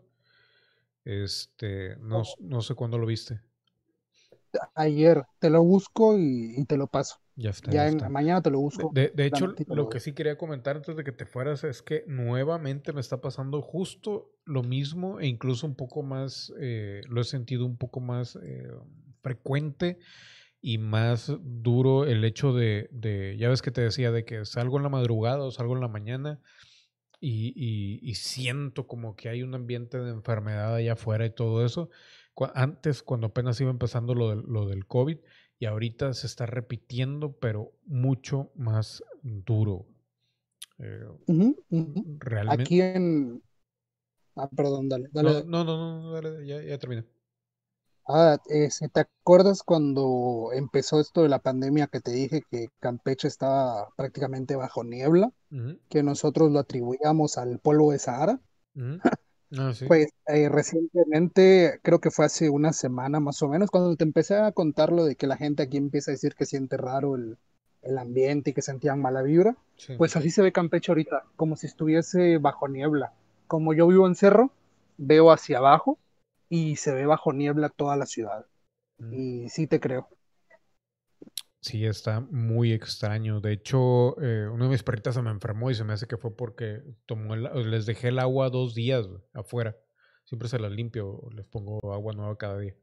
Este, 1.06 1.96
no, 1.98 2.24
no 2.40 2.62
sé 2.62 2.76
cuándo 2.76 2.98
lo 2.98 3.06
viste. 3.06 3.42
Ayer, 4.76 5.24
te 5.40 5.50
lo 5.50 5.64
busco 5.64 6.16
y 6.18 6.64
te 6.66 6.78
lo 6.78 6.88
paso. 6.88 7.18
Ya 7.40 7.52
está. 7.52 7.72
Ya, 7.72 7.88
en, 7.88 8.12
mañana 8.12 8.42
te 8.42 8.52
lo 8.52 8.60
busco. 8.60 8.92
De, 8.94 9.12
hecho, 9.26 9.54
lo 9.68 9.88
que 9.88 10.02
sí 10.02 10.12
quería 10.12 10.38
comentar 10.38 10.76
antes 10.76 10.98
de 10.98 11.06
que 11.06 11.14
te 11.14 11.26
fueras 11.26 11.64
es 11.64 11.82
que 11.82 12.04
nuevamente 12.06 12.92
me 12.92 13.00
está 13.00 13.22
pasando 13.22 13.62
justo 13.62 14.34
lo 14.44 14.62
mismo 14.62 15.22
e 15.22 15.28
incluso 15.28 15.66
un 15.66 15.76
poco 15.76 16.04
más, 16.04 16.52
eh, 16.60 17.02
lo 17.08 17.22
he 17.22 17.24
sentido 17.24 17.66
un 17.66 17.78
poco 17.78 18.02
más 18.02 18.38
eh, 18.44 18.70
frecuente 19.22 20.00
y 20.62 20.80
más 20.80 21.32
duro 21.42 22.04
el 22.04 22.26
hecho 22.26 22.52
de, 22.54 22.90
de, 22.92 23.38
ya 23.40 23.48
ves 23.48 23.62
que 23.62 23.72
te 23.72 23.80
decía, 23.80 24.12
de 24.12 24.26
que 24.26 24.44
salgo 24.44 24.76
en 24.76 24.84
la 24.84 24.90
madrugada 24.90 25.40
o 25.46 25.52
salgo 25.52 25.76
en 25.76 25.82
la 25.82 25.88
mañana 25.88 26.42
y, 27.20 28.00
y, 28.02 28.16
siento 28.16 28.88
como 28.88 29.16
que 29.16 29.30
hay 29.30 29.44
un 29.44 29.54
ambiente 29.54 30.00
de 30.00 30.12
enfermedad 30.12 30.76
allá 30.76 30.94
afuera 30.94 31.26
y 31.26 31.32
todo 31.32 31.66
eso. 31.66 31.90
Antes, 32.54 33.04
cuando 33.04 33.28
apenas 33.28 33.60
iba 33.60 33.70
empezando 33.70 34.16
lo, 34.16 34.34
lo 34.36 34.66
del 34.68 34.86
COVID, 34.86 35.18
y 35.60 35.66
ahorita 35.66 36.14
se 36.14 36.26
está 36.26 36.46
repitiendo, 36.46 37.34
pero 37.34 37.74
mucho 37.86 38.52
más 38.56 39.04
duro. 39.22 39.86
Eh, 40.78 41.06
realmente. 42.20 42.64
Aquí 42.64 42.82
en. 42.82 43.44
Ah, 44.36 44.50
perdón, 44.50 44.88
dale. 44.88 45.10
dale 45.12 45.44
no, 45.46 45.66
no, 45.66 46.02
no, 46.02 46.12
dale, 46.14 46.48
ya, 46.48 46.64
ya 46.64 46.78
terminé. 46.78 47.04
Ah, 48.12 48.40
eh, 48.50 48.70
¿te 48.92 49.02
acuerdas 49.02 49.62
cuando 49.62 50.50
empezó 50.52 51.00
esto 51.00 51.22
de 51.22 51.30
la 51.30 51.38
pandemia 51.38 51.86
que 51.86 52.02
te 52.02 52.10
dije 52.10 52.42
que 52.50 52.70
Campeche 52.80 53.28
estaba 53.28 53.90
prácticamente 53.96 54.56
bajo 54.56 54.84
niebla? 54.84 55.32
Que 55.90 56.02
nosotros 56.02 56.52
lo 56.52 56.58
atribuíamos 56.58 57.38
al 57.38 57.60
polvo 57.60 57.92
de 57.92 58.00
Sahara. 58.00 58.42
Ah, 59.58 59.74
pues 59.88 60.10
eh, 60.28 60.48
recientemente, 60.48 61.80
creo 61.82 62.00
que 62.00 62.12
fue 62.12 62.26
hace 62.26 62.52
una 62.52 62.72
semana 62.72 63.20
más 63.20 63.42
o 63.42 63.48
menos, 63.48 63.72
cuando 63.72 63.96
te 63.96 64.04
empecé 64.04 64.38
a 64.38 64.52
contar 64.52 64.92
lo 64.92 65.06
de 65.06 65.16
que 65.16 65.26
la 65.26 65.38
gente 65.38 65.64
aquí 65.64 65.78
empieza 65.78 66.12
a 66.12 66.14
decir 66.14 66.36
que 66.36 66.46
siente 66.46 66.78
raro 66.78 67.16
el, 67.16 67.36
ambiente 67.98 68.52
y 68.52 68.54
que 68.54 68.62
sentían 68.62 69.02
mala 69.02 69.24
vibra, 69.24 69.58
pues 69.98 70.16
así 70.16 70.30
se 70.30 70.44
ve 70.44 70.52
Campeche 70.52 70.92
ahorita, 70.92 71.24
como 71.36 71.56
si 71.56 71.66
estuviese 71.66 72.38
bajo 72.38 72.68
niebla. 72.68 73.12
Como 73.48 73.74
yo 73.74 73.88
vivo 73.88 74.06
en 74.06 74.14
cerro, 74.14 74.52
veo 74.98 75.32
hacia 75.32 75.58
abajo 75.58 75.98
y 76.50 76.76
se 76.76 76.92
ve 76.92 77.06
bajo 77.06 77.32
niebla 77.32 77.70
toda 77.70 77.96
la 77.96 78.06
ciudad. 78.06 78.46
Mm. 78.98 79.14
Y 79.14 79.50
sí 79.50 79.68
te 79.68 79.80
creo. 79.80 80.10
Sí, 81.62 81.86
está 81.86 82.22
muy 82.22 82.72
extraño. 82.72 83.42
De 83.42 83.52
hecho, 83.52 84.20
eh, 84.22 84.48
una 84.48 84.66
de 84.66 84.72
mis 84.72 84.84
perritas 84.84 85.16
se 85.16 85.22
me 85.22 85.30
enfermó 85.30 85.70
y 85.70 85.76
se 85.76 85.84
me 85.84 85.94
hace 85.94 86.08
que 86.08 86.18
fue 86.18 86.36
porque 86.36 86.82
tomó 87.06 87.36
les 87.36 87.86
dejé 87.86 88.10
el 88.10 88.20
agua 88.20 88.50
dos 88.50 88.74
días 88.74 89.08
afuera. 89.34 89.76
Siempre 90.24 90.48
se 90.48 90.60
las 90.60 90.72
limpio, 90.72 91.22
les 91.36 91.46
pongo 91.48 91.94
agua 91.94 92.14
nueva 92.14 92.38
cada 92.38 92.60
día. 92.60 92.76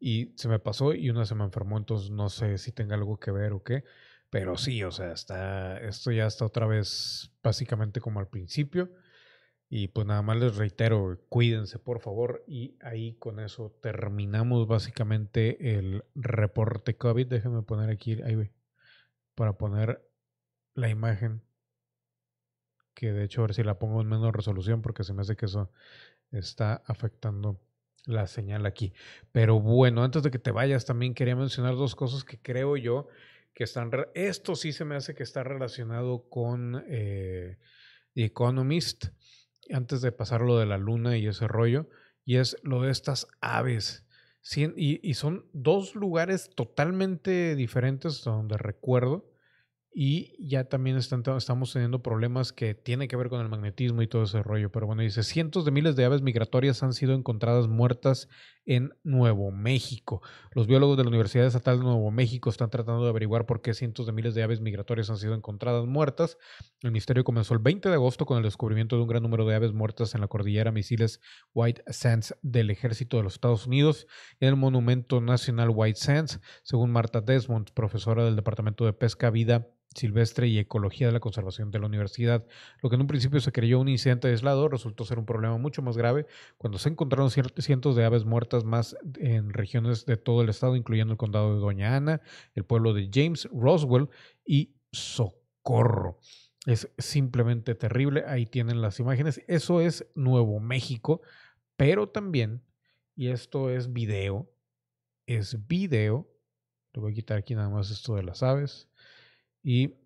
Y 0.00 0.32
se 0.36 0.48
me 0.48 0.58
pasó 0.58 0.94
y 0.94 1.10
una 1.10 1.26
se 1.26 1.36
me 1.36 1.44
enfermó, 1.44 1.78
entonces 1.78 2.10
no 2.10 2.28
sé 2.28 2.58
si 2.58 2.72
tenga 2.72 2.96
algo 2.96 3.20
que 3.20 3.30
ver 3.30 3.52
o 3.52 3.62
qué. 3.62 3.84
Pero 4.30 4.56
sí, 4.56 4.82
o 4.82 4.90
sea, 4.90 5.12
está, 5.12 5.78
esto 5.78 6.10
ya 6.10 6.26
está 6.26 6.44
otra 6.44 6.66
vez 6.66 7.30
básicamente 7.42 8.00
como 8.00 8.18
al 8.18 8.28
principio. 8.28 8.90
Y 9.74 9.88
pues 9.88 10.06
nada 10.06 10.20
más 10.20 10.36
les 10.36 10.56
reitero, 10.56 11.18
cuídense 11.30 11.78
por 11.78 12.00
favor. 12.00 12.44
Y 12.46 12.76
ahí 12.82 13.14
con 13.14 13.40
eso 13.40 13.74
terminamos 13.80 14.68
básicamente 14.68 15.78
el 15.78 16.04
reporte 16.14 16.98
COVID. 16.98 17.26
Déjenme 17.26 17.62
poner 17.62 17.88
aquí, 17.88 18.20
ahí 18.20 18.50
para 19.34 19.56
poner 19.56 20.06
la 20.74 20.90
imagen. 20.90 21.40
Que 22.92 23.12
de 23.12 23.24
hecho 23.24 23.40
a 23.40 23.46
ver 23.46 23.54
si 23.54 23.62
la 23.62 23.78
pongo 23.78 24.02
en 24.02 24.08
menos 24.08 24.34
resolución 24.34 24.82
porque 24.82 25.04
se 25.04 25.14
me 25.14 25.22
hace 25.22 25.36
que 25.36 25.46
eso 25.46 25.72
está 26.32 26.82
afectando 26.84 27.58
la 28.04 28.26
señal 28.26 28.66
aquí. 28.66 28.92
Pero 29.32 29.58
bueno, 29.58 30.04
antes 30.04 30.22
de 30.22 30.30
que 30.30 30.38
te 30.38 30.50
vayas 30.50 30.84
también 30.84 31.14
quería 31.14 31.34
mencionar 31.34 31.76
dos 31.76 31.96
cosas 31.96 32.24
que 32.24 32.38
creo 32.38 32.76
yo 32.76 33.08
que 33.54 33.64
están... 33.64 33.90
Esto 34.12 34.54
sí 34.54 34.72
se 34.72 34.84
me 34.84 34.96
hace 34.96 35.14
que 35.14 35.22
está 35.22 35.42
relacionado 35.42 36.28
con 36.28 36.84
eh, 36.86 37.56
The 38.12 38.24
Economist 38.26 39.06
antes 39.70 40.00
de 40.00 40.12
pasar 40.12 40.40
lo 40.40 40.58
de 40.58 40.66
la 40.66 40.78
luna 40.78 41.16
y 41.16 41.26
ese 41.26 41.48
rollo, 41.48 41.88
y 42.24 42.36
es 42.36 42.56
lo 42.62 42.82
de 42.82 42.90
estas 42.90 43.26
aves. 43.40 44.06
y, 44.76 45.08
y, 45.08 45.14
son 45.14 45.46
dos 45.52 45.94
lugares 45.94 46.50
totalmente 46.54 47.54
diferentes 47.54 48.24
donde 48.24 48.58
recuerdo 48.58 49.32
y 49.94 50.48
ya 50.48 50.64
también 50.64 50.96
estamos 50.96 51.72
teniendo 51.72 52.02
problemas 52.02 52.52
que 52.52 52.74
tienen 52.74 53.08
que 53.08 53.16
ver 53.16 53.28
con 53.28 53.42
el 53.42 53.48
magnetismo 53.50 54.00
y 54.00 54.06
todo 54.06 54.22
ese 54.22 54.42
rollo. 54.42 54.72
Pero 54.72 54.86
bueno, 54.86 55.02
dice, 55.02 55.22
cientos 55.22 55.64
de 55.66 55.70
miles 55.70 55.96
de 55.96 56.04
aves 56.06 56.22
migratorias 56.22 56.82
han 56.82 56.94
sido 56.94 57.14
encontradas 57.14 57.68
muertas 57.68 58.28
en 58.66 58.92
Nuevo 59.02 59.50
México. 59.50 60.22
Los 60.52 60.66
biólogos 60.66 60.96
de 60.96 61.04
la 61.04 61.08
Universidad 61.08 61.46
Estatal 61.46 61.78
de 61.78 61.84
Nuevo 61.84 62.10
México 62.10 62.50
están 62.50 62.70
tratando 62.70 63.02
de 63.04 63.10
averiguar 63.10 63.46
por 63.46 63.62
qué 63.62 63.74
cientos 63.74 64.06
de 64.06 64.12
miles 64.12 64.34
de 64.34 64.42
aves 64.42 64.60
migratorias 64.60 65.10
han 65.10 65.16
sido 65.16 65.34
encontradas 65.34 65.86
muertas. 65.86 66.38
El 66.80 66.92
misterio 66.92 67.24
comenzó 67.24 67.54
el 67.54 67.60
20 67.60 67.88
de 67.88 67.94
agosto 67.94 68.26
con 68.26 68.36
el 68.36 68.42
descubrimiento 68.42 68.96
de 68.96 69.02
un 69.02 69.08
gran 69.08 69.22
número 69.22 69.46
de 69.46 69.54
aves 69.54 69.72
muertas 69.72 70.14
en 70.14 70.20
la 70.20 70.28
cordillera 70.28 70.72
Misiles 70.72 71.20
White 71.54 71.82
Sands 71.88 72.36
del 72.42 72.70
ejército 72.70 73.16
de 73.16 73.24
los 73.24 73.34
Estados 73.34 73.66
Unidos 73.66 74.06
en 74.40 74.48
el 74.48 74.56
monumento 74.56 75.20
nacional 75.20 75.70
White 75.72 75.98
Sands, 75.98 76.40
según 76.62 76.92
Marta 76.92 77.20
Desmond, 77.20 77.70
profesora 77.72 78.24
del 78.24 78.36
Departamento 78.36 78.84
de 78.84 78.92
Pesca, 78.92 79.30
Vida 79.30 79.68
silvestre 79.94 80.48
y 80.48 80.58
ecología 80.58 81.06
de 81.06 81.12
la 81.12 81.20
conservación 81.20 81.70
de 81.70 81.78
la 81.78 81.86
universidad. 81.86 82.46
Lo 82.82 82.88
que 82.88 82.96
en 82.96 83.02
un 83.02 83.06
principio 83.06 83.40
se 83.40 83.52
creyó 83.52 83.80
un 83.80 83.88
incidente 83.88 84.28
aislado 84.28 84.68
resultó 84.68 85.04
ser 85.04 85.18
un 85.18 85.26
problema 85.26 85.58
mucho 85.58 85.82
más 85.82 85.96
grave 85.96 86.26
cuando 86.58 86.78
se 86.78 86.88
encontraron 86.88 87.30
cientos 87.30 87.96
de 87.96 88.04
aves 88.04 88.24
muertas 88.24 88.64
más 88.64 88.96
en 89.18 89.50
regiones 89.50 90.06
de 90.06 90.16
todo 90.16 90.42
el 90.42 90.48
estado, 90.48 90.76
incluyendo 90.76 91.12
el 91.12 91.18
condado 91.18 91.54
de 91.54 91.60
Doña 91.60 91.96
Ana, 91.96 92.20
el 92.54 92.64
pueblo 92.64 92.92
de 92.94 93.10
James, 93.12 93.48
Roswell 93.52 94.08
y 94.44 94.74
Socorro. 94.92 96.18
Es 96.66 96.92
simplemente 96.98 97.74
terrible. 97.74 98.24
Ahí 98.26 98.46
tienen 98.46 98.80
las 98.82 99.00
imágenes. 99.00 99.42
Eso 99.48 99.80
es 99.80 100.06
Nuevo 100.14 100.60
México, 100.60 101.22
pero 101.76 102.08
también, 102.08 102.62
y 103.16 103.28
esto 103.28 103.70
es 103.70 103.92
video, 103.92 104.48
es 105.26 105.66
video. 105.66 106.28
Le 106.94 107.00
voy 107.00 107.12
a 107.12 107.14
quitar 107.14 107.38
aquí 107.38 107.54
nada 107.54 107.68
más 107.68 107.90
esto 107.90 108.14
de 108.14 108.22
las 108.22 108.42
aves 108.42 108.88
Y 109.62 110.02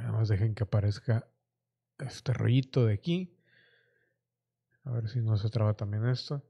Además 0.00 0.28
dejen 0.28 0.54
que 0.54 0.64
aparezca 0.64 1.28
este 1.98 2.32
rollito 2.32 2.86
de 2.86 2.94
aquí. 2.94 3.36
A 4.84 4.92
ver 4.92 5.08
si 5.08 5.20
no 5.20 5.36
se 5.36 5.50
traba 5.50 5.74
también 5.74 6.06
esto. 6.06 6.44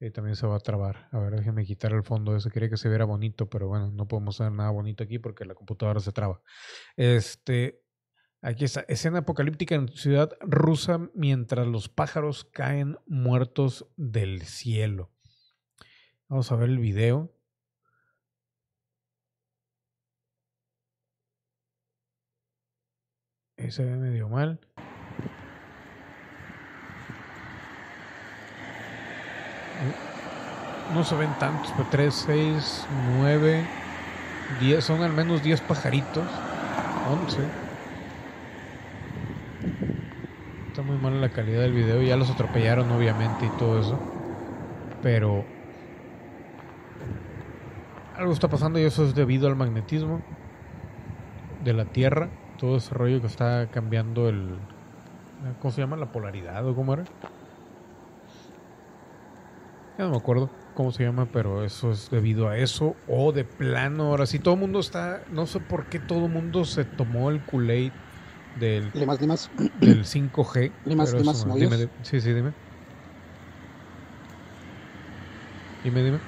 Y 0.00 0.10
también 0.10 0.36
se 0.36 0.46
va 0.46 0.56
a 0.56 0.60
trabar. 0.60 1.08
A 1.10 1.18
ver, 1.18 1.34
déjenme 1.34 1.64
quitar 1.64 1.92
el 1.92 2.04
fondo 2.04 2.36
ese. 2.36 2.50
Quería 2.50 2.68
que 2.68 2.76
se 2.76 2.88
viera 2.88 3.04
bonito, 3.04 3.48
pero 3.48 3.68
bueno, 3.68 3.90
no 3.90 4.06
podemos 4.06 4.40
hacer 4.40 4.52
nada 4.52 4.70
bonito 4.70 5.02
aquí 5.02 5.18
porque 5.18 5.44
la 5.44 5.54
computadora 5.54 6.00
se 6.00 6.12
traba. 6.12 6.40
Este, 6.96 7.82
aquí 8.40 8.64
está. 8.64 8.82
Escena 8.82 9.20
apocalíptica 9.20 9.74
en 9.74 9.88
ciudad 9.88 10.30
rusa 10.40 11.10
mientras 11.14 11.66
los 11.66 11.88
pájaros 11.88 12.44
caen 12.44 12.96
muertos 13.06 13.86
del 13.96 14.42
cielo. 14.42 15.10
Vamos 16.28 16.52
a 16.52 16.56
ver 16.56 16.68
el 16.68 16.78
video. 16.78 17.37
Se 23.70 23.84
ve 23.84 23.96
medio 23.96 24.28
mal. 24.28 24.58
No 30.94 31.04
se 31.04 31.14
ven 31.16 31.30
tantos, 31.38 31.72
pero 31.76 31.88
3, 31.90 32.14
6, 32.14 32.86
9, 33.18 33.66
10, 34.60 34.84
son 34.84 35.02
al 35.02 35.12
menos 35.12 35.42
10 35.42 35.60
pajaritos. 35.62 36.24
11. 37.10 37.38
Está 40.68 40.82
muy 40.82 40.96
mala 40.96 41.16
la 41.16 41.28
calidad 41.30 41.60
del 41.60 41.72
video, 41.72 42.00
ya 42.02 42.16
los 42.16 42.30
atropellaron 42.30 42.90
obviamente 42.90 43.46
y 43.46 43.50
todo 43.58 43.80
eso. 43.80 43.98
Pero 45.02 45.44
algo 48.16 48.32
está 48.32 48.48
pasando 48.48 48.78
y 48.78 48.84
eso 48.84 49.04
es 49.04 49.14
debido 49.14 49.48
al 49.48 49.56
magnetismo 49.56 50.22
de 51.64 51.72
la 51.72 51.84
Tierra 51.84 52.28
todo 52.58 52.76
ese 52.76 52.92
rollo 52.94 53.20
que 53.20 53.26
está 53.26 53.68
cambiando 53.70 54.28
el. 54.28 54.56
¿Cómo 55.60 55.72
se 55.72 55.80
llama? 55.80 55.96
¿La 55.96 56.12
polaridad 56.12 56.66
o 56.66 56.74
cómo 56.74 56.92
era? 56.92 57.04
Ya 59.96 60.04
no 60.04 60.10
me 60.10 60.16
acuerdo 60.16 60.50
cómo 60.74 60.92
se 60.92 61.02
llama, 61.02 61.26
pero 61.32 61.64
eso 61.64 61.90
es 61.90 62.08
debido 62.10 62.48
a 62.48 62.56
eso. 62.56 62.94
O 63.08 63.32
de 63.32 63.44
plano, 63.44 64.04
ahora 64.10 64.26
sí, 64.26 64.38
todo 64.38 64.54
el 64.54 64.60
mundo 64.60 64.80
está. 64.80 65.22
No 65.32 65.46
sé 65.46 65.58
por 65.60 65.86
qué 65.86 65.98
todo 65.98 66.26
el 66.26 66.32
mundo 66.32 66.64
se 66.64 66.84
tomó 66.84 67.30
el 67.30 67.44
Kool-Aid 67.44 67.92
del, 68.60 68.92
del 68.92 70.04
5G. 70.04 70.72
dime, 70.84 71.88
sí, 72.02 72.20
sí, 72.20 72.32
dime. 72.32 72.52
Dime, 75.82 76.02
dime. 76.02 76.18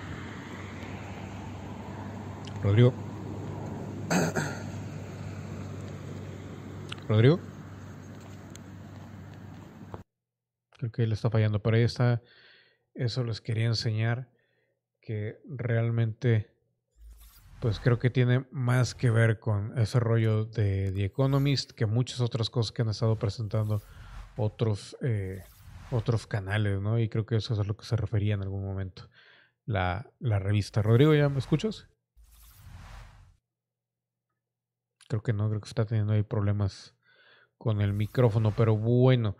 Rodrigo. 2.63 2.93
Rodrigo. 7.11 7.41
Creo 10.71 10.93
que 10.93 11.03
él 11.03 11.11
está 11.11 11.29
fallando, 11.29 11.61
pero 11.61 11.77
ahí 11.77 11.83
está. 11.83 12.23
Eso 12.95 13.25
les 13.25 13.41
quería 13.41 13.67
enseñar 13.67 14.31
que 15.01 15.41
realmente, 15.45 16.55
pues 17.61 17.81
creo 17.81 17.99
que 17.99 18.11
tiene 18.11 18.47
más 18.53 18.95
que 18.95 19.11
ver 19.11 19.41
con 19.41 19.77
ese 19.77 19.99
rollo 19.99 20.45
de 20.45 20.93
The 20.93 21.07
Economist 21.07 21.73
que 21.73 21.85
muchas 21.85 22.21
otras 22.21 22.49
cosas 22.49 22.71
que 22.71 22.83
han 22.83 22.91
estado 22.91 23.19
presentando 23.19 23.83
otros, 24.37 24.97
eh, 25.03 25.43
otros 25.91 26.29
canales, 26.29 26.81
¿no? 26.81 27.01
Y 27.01 27.09
creo 27.09 27.27
que 27.27 27.35
eso 27.35 27.55
es 27.55 27.59
a 27.59 27.65
lo 27.65 27.77
que 27.77 27.87
se 27.87 27.97
refería 27.97 28.35
en 28.35 28.43
algún 28.43 28.65
momento 28.65 29.09
la, 29.65 30.09
la 30.21 30.39
revista. 30.39 30.81
Rodrigo, 30.81 31.13
¿ya 31.13 31.29
me 31.29 31.41
escuchas? 31.41 31.89
Creo 35.09 35.25
que 35.25 35.33
no, 35.33 35.49
creo 35.49 35.61
que 35.61 35.69
está 35.69 35.85
teniendo 35.87 36.13
ahí 36.13 36.23
problemas 36.23 36.95
con 37.61 37.83
el 37.83 37.93
micrófono. 37.93 38.55
Pero 38.57 38.75
bueno, 38.75 39.37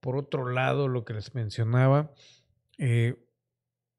por 0.00 0.16
otro 0.16 0.50
lado, 0.50 0.88
lo 0.88 1.04
que 1.04 1.14
les 1.14 1.36
mencionaba, 1.36 2.10
eh, 2.78 3.14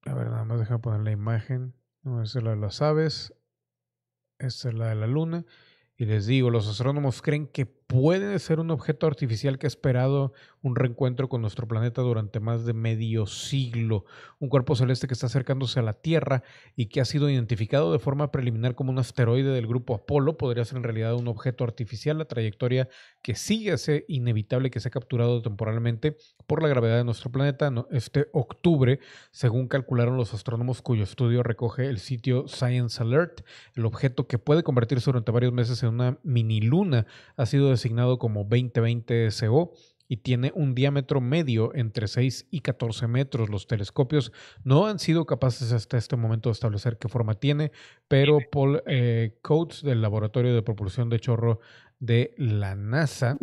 a 0.06 0.14
ver, 0.14 0.28
nada 0.28 0.44
más 0.44 0.60
deja 0.60 0.80
poner 0.80 1.00
la 1.00 1.12
imagen. 1.12 1.74
No, 2.04 2.22
es 2.22 2.36
la 2.36 2.50
de 2.50 2.58
las 2.58 2.82
aves, 2.82 3.34
esta 4.40 4.68
es 4.68 4.76
la 4.76 4.90
de 4.90 4.96
la 4.96 5.08
luna. 5.08 5.46
Y 5.96 6.04
les 6.04 6.26
digo, 6.26 6.50
los 6.50 6.68
astrónomos 6.68 7.22
creen 7.22 7.48
que 7.48 7.66
puede 7.92 8.40
ser 8.40 8.62
un 8.62 8.72
objeto 8.72 9.06
artificial 9.06 9.60
que 9.60 9.66
ha 9.66 9.68
esperado 9.68 10.32
un 10.62 10.78
reencuentro 10.78 11.28
con 11.28 11.42
nuestro 11.42 11.68
planeta 11.68 12.02
durante 12.02 12.40
más 12.40 12.66
de 12.66 12.72
medio 12.72 13.26
siglo. 13.26 14.06
Un 14.40 14.48
cuerpo 14.48 14.78
celeste 14.78 15.08
que 15.08 15.14
está 15.14 15.26
acercándose 15.26 15.78
a 15.78 15.84
la 15.84 15.94
Tierra 15.94 16.42
y 16.78 16.86
que 16.86 17.02
ha 17.02 17.06
sido 17.06 17.30
identificado 17.30 17.92
de 17.92 18.00
forma 18.00 18.32
preliminar 18.32 18.76
como 18.76 18.92
un 18.92 19.00
asteroide 19.00 19.50
del 19.50 19.68
grupo 19.68 19.94
Apolo 19.94 20.38
podría 20.38 20.64
ser 20.64 20.78
en 20.78 20.84
realidad 20.84 21.16
un 21.16 21.28
objeto 21.28 21.66
artificial. 21.66 22.18
La 22.18 22.26
trayectoria 22.26 22.88
que 23.22 23.36
sigue 23.36 23.74
ese 23.74 24.06
inevitable 24.08 24.72
que 24.72 24.80
se 24.80 24.88
ha 24.88 24.92
capturado 24.92 25.42
temporalmente 25.42 26.16
por 26.48 26.62
la 26.62 26.70
gravedad 26.70 26.96
de 26.96 27.04
nuestro 27.04 27.30
planeta 27.30 27.74
este 27.92 28.28
octubre, 28.32 29.00
según 29.32 29.68
calcularon 29.68 30.16
los 30.16 30.34
astrónomos 30.34 30.82
cuyo 30.82 31.04
estudio 31.04 31.44
recoge 31.44 31.88
el 31.88 32.00
sitio 32.00 32.48
Science 32.48 33.04
Alert. 33.04 33.42
El 33.76 33.86
objeto 33.86 34.28
que 34.28 34.38
puede 34.38 34.64
convertirse 34.64 35.08
durante 35.08 35.32
varios 35.32 35.52
meses 35.52 35.84
en 35.84 35.90
una 35.90 36.18
mini 36.24 36.62
luna 36.62 37.06
ha 37.36 37.46
sido 37.46 37.70
designado 37.82 38.20
como 38.20 38.44
2020 38.44 39.32
SO 39.32 39.74
y 40.08 40.18
tiene 40.18 40.52
un 40.54 40.76
diámetro 40.76 41.20
medio 41.20 41.74
entre 41.74 42.08
6 42.08 42.48
y 42.52 42.60
14 42.60 43.08
metros. 43.08 43.50
Los 43.50 43.66
telescopios 43.66 44.32
no 44.64 44.86
han 44.86 45.00
sido 45.00 45.26
capaces 45.26 45.72
hasta 45.72 45.98
este 45.98 46.16
momento 46.16 46.50
de 46.50 46.54
establecer 46.54 46.98
qué 46.98 47.08
forma 47.08 47.36
tiene, 47.36 47.72
pero 48.08 48.40
Paul 48.52 48.84
eh, 48.86 49.40
Coates 49.42 49.82
del 49.82 50.02
Laboratorio 50.02 50.54
de 50.54 50.62
Propulsión 50.62 51.10
de 51.10 51.20
Chorro 51.20 51.60
de 52.00 52.36
la 52.38 52.76
NASA 52.76 53.38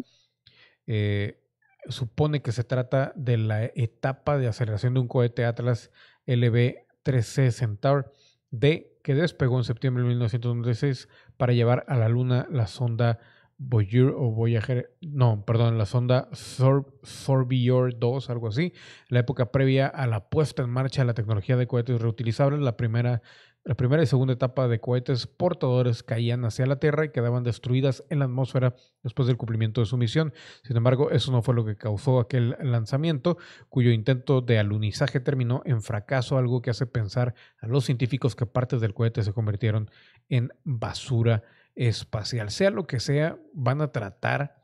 eh, 0.87 1.43
supone 1.89 2.43
que 2.43 2.53
se 2.53 2.65
trata 2.65 3.13
de 3.17 3.39
la 3.39 3.65
etapa 3.65 4.39
de 4.39 4.47
aceleración 4.47 4.95
de 4.95 5.01
un 5.01 5.09
cohete 5.09 5.45
Atlas 5.45 5.91
LB-3C 6.27 7.51
Centaur 7.51 8.13
D 8.51 8.99
que 9.03 9.15
despegó 9.15 9.57
en 9.57 9.65
septiembre 9.65 10.03
de 10.03 10.11
1996 10.11 11.09
para 11.37 11.55
llevar 11.55 11.85
a 11.89 11.97
la 11.97 12.09
Luna 12.09 12.47
la 12.51 12.67
sonda 12.67 13.19
Voyager 13.61 14.15
o 14.17 14.31
Voyager, 14.31 14.97
no, 15.01 15.45
perdón, 15.45 15.79
la 15.79 15.87
sonda 15.87 16.29
Sorbior 16.33 17.99
2, 17.99 18.31
algo 18.31 18.47
así, 18.47 18.73
la 19.09 19.19
época 19.19 19.51
previa 19.51 19.89
a 19.89 20.07
la 20.07 20.29
puesta 20.29 20.63
en 20.63 20.71
marcha 20.71 21.03
de 21.03 21.07
la 21.07 21.15
tecnología 21.15 21.57
de 21.57 21.67
cohetes 21.67 22.01
reutilizables, 22.01 22.61
la 22.61 22.77
primera, 22.77 23.21
la 23.65 23.75
primera 23.75 24.01
y 24.01 24.07
segunda 24.07 24.35
etapa 24.35 24.69
de 24.69 24.79
cohetes 24.79 25.27
portadores 25.27 26.05
caían 26.05 26.45
hacia 26.45 26.67
la 26.67 26.79
Tierra 26.79 27.05
y 27.05 27.11
quedaban 27.11 27.43
destruidas 27.43 28.05
en 28.11 28.21
la 28.21 28.27
atmósfera 28.27 28.77
después 29.03 29.27
del 29.27 29.37
cumplimiento 29.37 29.81
de 29.81 29.87
su 29.87 29.97
misión. 29.97 30.33
Sin 30.63 30.77
embargo, 30.77 31.11
eso 31.11 31.33
no 31.33 31.43
fue 31.43 31.55
lo 31.55 31.65
que 31.65 31.77
causó 31.77 32.21
aquel 32.21 32.57
lanzamiento, 32.61 33.39
cuyo 33.69 33.91
intento 33.91 34.41
de 34.41 34.61
alunizaje 34.61 35.19
terminó 35.19 35.63
en 35.65 35.83
fracaso, 35.83 36.39
algo 36.39 36.63
que 36.63 36.71
hace 36.71 36.87
pensar 36.87 37.35
a 37.61 37.67
los 37.67 37.85
científicos 37.85 38.37
que 38.37 38.47
partes 38.47 38.81
del 38.81 38.95
cohete 38.95 39.25
se 39.25 39.33
convirtieron 39.33 39.91
en 40.29 40.53
basura 40.63 41.43
espacial. 41.79 42.51
Sea 42.51 42.71
lo 42.71 42.87
que 42.87 42.99
sea, 42.99 43.39
van 43.55 43.81
a 43.81 43.93
tratar 43.93 44.57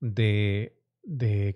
de, 0.00 0.76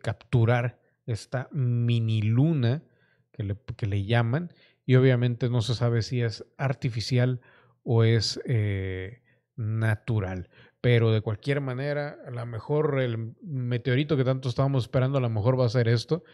capturar 0.02 0.80
esta 1.06 1.48
mini 1.52 2.20
luna 2.20 2.82
que 3.30 3.44
le, 3.44 3.56
que 3.76 3.86
le, 3.86 4.04
llaman 4.04 4.52
y 4.84 4.96
obviamente 4.96 5.48
no 5.48 5.62
se 5.62 5.74
sabe 5.74 6.02
si 6.02 6.20
es 6.20 6.44
artificial 6.58 7.40
o 7.84 8.02
es 8.02 8.40
eh, 8.44 9.22
natural. 9.56 10.50
Pero 10.80 11.12
de 11.12 11.20
cualquier 11.20 11.60
manera, 11.60 12.18
a 12.26 12.30
lo 12.30 12.44
mejor 12.44 13.00
el 13.00 13.34
meteorito 13.42 14.16
que 14.16 14.24
tanto 14.24 14.48
estábamos 14.48 14.84
esperando, 14.84 15.18
a 15.18 15.22
lo 15.22 15.30
mejor 15.30 15.58
va 15.58 15.66
a 15.66 15.70
ser 15.70 15.88
esto, 15.88 16.24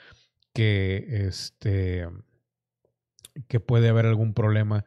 que, 0.54 1.26
este, 1.26 2.08
que 3.46 3.60
puede 3.60 3.90
haber 3.90 4.06
algún 4.06 4.32
problema 4.32 4.84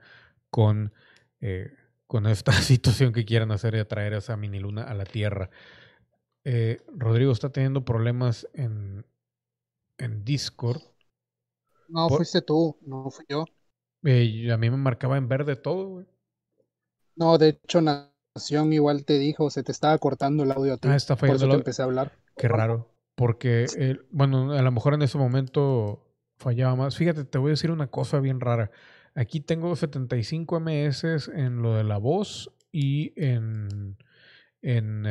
con 0.49 0.93
eh, 1.39 1.71
con 2.13 2.27
esta 2.27 2.51
situación 2.61 3.11
que 3.11 3.25
quieran 3.25 3.51
hacer 3.51 3.73
de 3.73 3.85
traer 3.85 4.13
esa 4.13 4.37
mini 4.37 4.59
luna 4.59 4.83
a 4.83 4.93
la 4.93 5.03
Tierra. 5.03 5.49
Eh, 6.45 6.79
Rodrigo 6.95 7.31
está 7.31 7.49
teniendo 7.49 7.83
problemas 7.83 8.47
en, 8.53 9.03
en 9.97 10.23
Discord. 10.23 10.79
No, 11.87 12.07
fuiste 12.09 12.43
tú, 12.43 12.77
no 12.81 13.09
fui 13.09 13.25
yo. 13.27 13.45
Eh, 14.03 14.51
a 14.51 14.57
mí 14.57 14.69
me 14.69 14.77
marcaba 14.77 15.17
en 15.17 15.27
verde 15.27 15.55
todo, 15.55 15.87
güey. 15.87 16.05
No, 17.15 17.39
de 17.39 17.49
hecho, 17.49 17.81
Nación 17.81 18.73
igual 18.73 19.05
te 19.05 19.17
dijo, 19.17 19.49
se 19.49 19.63
te 19.63 19.71
estaba 19.71 19.97
cortando 19.97 20.43
el 20.43 20.51
audio 20.51 20.73
a 20.75 20.77
ti. 20.77 20.89
Ah, 20.89 20.95
está 20.95 21.15
fallando. 21.15 21.39
Por 21.39 21.49
eso 21.49 21.57
empecé 21.57 21.81
a 21.81 21.85
hablar. 21.85 22.11
Qué 22.37 22.47
raro. 22.47 22.91
Porque, 23.15 23.97
bueno, 24.11 24.53
a 24.53 24.61
lo 24.61 24.71
mejor 24.71 24.93
en 24.93 25.01
ese 25.01 25.17
momento 25.17 26.05
fallaba 26.37 26.75
más. 26.75 26.95
Fíjate, 26.95 27.25
te 27.25 27.39
voy 27.39 27.49
a 27.49 27.53
decir 27.53 27.71
una 27.71 27.87
cosa 27.87 28.19
bien 28.19 28.39
rara. 28.39 28.69
Aquí 29.15 29.39
tengo 29.39 29.75
75 29.75 30.59
ms 30.59 31.29
en 31.33 31.61
lo 31.61 31.75
de 31.75 31.83
la 31.83 31.97
voz 31.97 32.51
y 32.71 33.13
en, 33.15 33.97
en 34.61 35.05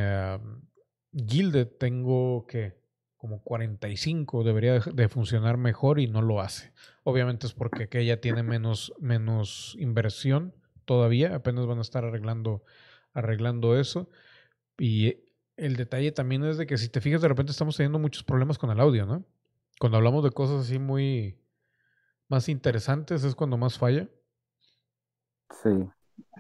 Gilded 1.13 1.69
tengo 1.79 2.47
que 2.47 2.81
como 3.17 3.41
45 3.43 4.43
debería 4.43 4.81
de 4.81 5.09
funcionar 5.09 5.57
mejor 5.57 6.01
y 6.01 6.09
no 6.09 6.23
lo 6.23 6.41
hace. 6.41 6.73
Obviamente 7.05 7.47
es 7.47 7.53
porque 7.53 7.85
aquella 7.85 8.21
tiene 8.21 8.43
menos, 8.43 8.93
menos 8.99 9.77
inversión 9.79 10.53
todavía, 10.85 11.37
apenas 11.37 11.67
van 11.67 11.79
a 11.79 11.83
estar 11.83 12.05
arreglando 12.05 12.65
arreglando 13.15 13.79
eso. 13.79 14.09
Y 14.79 15.19
el 15.57 15.77
detalle 15.77 16.13
también 16.13 16.45
es 16.45 16.57
de 16.57 16.67
que 16.67 16.79
si 16.79 16.89
te 16.89 17.01
fijas, 17.01 17.23
de 17.23 17.29
repente 17.29 17.53
estamos 17.53 17.77
teniendo 17.77 17.99
muchos 17.99 18.25
problemas 18.25 18.59
con 18.59 18.71
el 18.71 18.81
audio, 18.81 19.07
¿no? 19.07 19.25
Cuando 19.79 19.99
hablamos 19.99 20.25
de 20.25 20.31
cosas 20.31 20.67
así 20.67 20.79
muy 20.79 21.37
más 22.29 22.49
interesantes 22.49 23.25
es 23.25 23.35
cuando 23.35 23.57
más 23.57 23.79
falla. 23.79 24.09
Sí. 25.63 25.89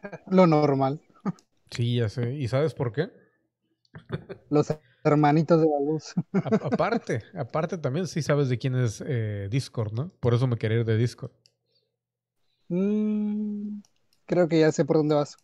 Lo 0.26 0.46
normal. 0.46 1.00
Sí, 1.70 1.96
ya 1.96 2.08
sé. 2.08 2.34
¿Y 2.34 2.48
sabes 2.48 2.74
por 2.74 2.92
qué? 2.92 3.10
Los 4.50 4.68
hermanitos 5.04 5.60
de 5.60 5.68
la 5.68 5.80
luz. 5.80 6.14
aparte, 6.62 7.22
aparte 7.34 7.78
también 7.78 8.06
sí 8.06 8.22
sabes 8.22 8.48
de 8.48 8.58
quién 8.58 8.76
es 8.76 9.02
eh, 9.06 9.48
Discord, 9.50 9.92
¿no? 9.92 10.10
Por 10.20 10.34
eso 10.34 10.46
me 10.46 10.56
quería 10.56 10.78
ir 10.78 10.84
de 10.84 10.96
Discord. 10.96 11.32
Mm, 12.68 13.80
creo 14.26 14.48
que 14.48 14.60
ya 14.60 14.72
sé 14.72 14.84
por 14.84 14.96
dónde 14.96 15.14
vas. 15.14 15.36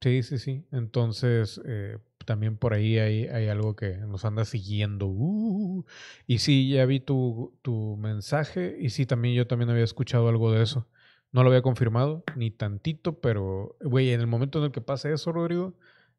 Sí, 0.00 0.22
sí, 0.22 0.38
sí. 0.38 0.64
Entonces, 0.70 1.60
eh, 1.64 1.98
también 2.28 2.58
por 2.58 2.74
ahí 2.74 2.98
hay, 2.98 3.26
hay, 3.26 3.48
algo 3.48 3.74
que 3.74 3.96
nos 3.96 4.26
anda 4.26 4.44
siguiendo. 4.44 5.06
Uh, 5.06 5.86
y 6.26 6.40
sí, 6.40 6.68
ya 6.68 6.84
vi 6.84 7.00
tu, 7.00 7.58
tu 7.62 7.96
mensaje 7.96 8.76
y 8.78 8.90
sí, 8.90 9.06
también 9.06 9.34
yo 9.34 9.46
también 9.46 9.70
había 9.70 9.82
escuchado 9.82 10.28
algo 10.28 10.52
de 10.52 10.62
eso. 10.62 10.86
No 11.32 11.42
lo 11.42 11.48
había 11.48 11.62
confirmado, 11.62 12.24
ni 12.36 12.50
tantito, 12.50 13.18
pero, 13.18 13.76
güey, 13.80 14.10
en 14.10 14.20
el 14.20 14.26
momento 14.26 14.58
en 14.58 14.66
el 14.66 14.72
que 14.72 14.82
pase 14.82 15.10
eso, 15.10 15.32
Rodrigo, 15.32 15.72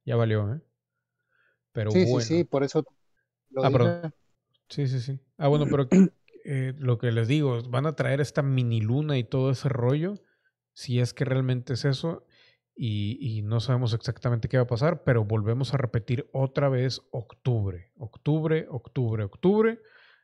ya 0.04 0.16
valió, 0.16 0.52
¿eh? 0.52 0.62
Pero 1.74 1.92
sí, 1.92 2.08
sí, 2.08 2.22
sí, 2.22 2.44
por 2.44 2.64
eso 2.64 2.84
lo 3.52 3.64
ah, 3.64 3.70
perdón. 3.70 4.12
Sí, 4.68 4.88
sí, 4.88 5.02
sí. 5.02 5.20
Ah, 5.38 5.48
bueno, 5.48 5.68
pero 5.70 5.88
eh, 6.44 6.74
lo 6.80 6.98
que 6.98 7.12
les 7.12 7.28
digo, 7.28 7.62
van 7.70 7.86
a 7.86 7.96
traer 7.96 8.20
esta 8.20 8.42
mini 8.42 8.82
luna 8.82 9.16
y 9.20 9.24
todo 9.24 9.52
ese 9.52 9.70
rollo, 9.70 10.16
si 10.74 11.00
es 11.02 11.14
que 11.14 11.24
realmente 11.24 11.74
es 11.74 11.86
eso, 11.86 12.26
y, 12.82 13.42
no 13.44 13.60
sabemos 13.60 13.94
exactamente 13.94 14.48
qué 14.48 14.58
va 14.58 14.64
a 14.64 14.68
pasar, 14.68 15.04
pero 15.04 15.26
volvemos 15.26 15.74
a 15.74 15.78
repetir 15.78 16.30
otra 16.32 16.70
vez 16.70 17.02
octubre, 17.12 17.92
octubre, 17.98 18.68
octubre, 18.70 19.24
octubre. 19.24 19.82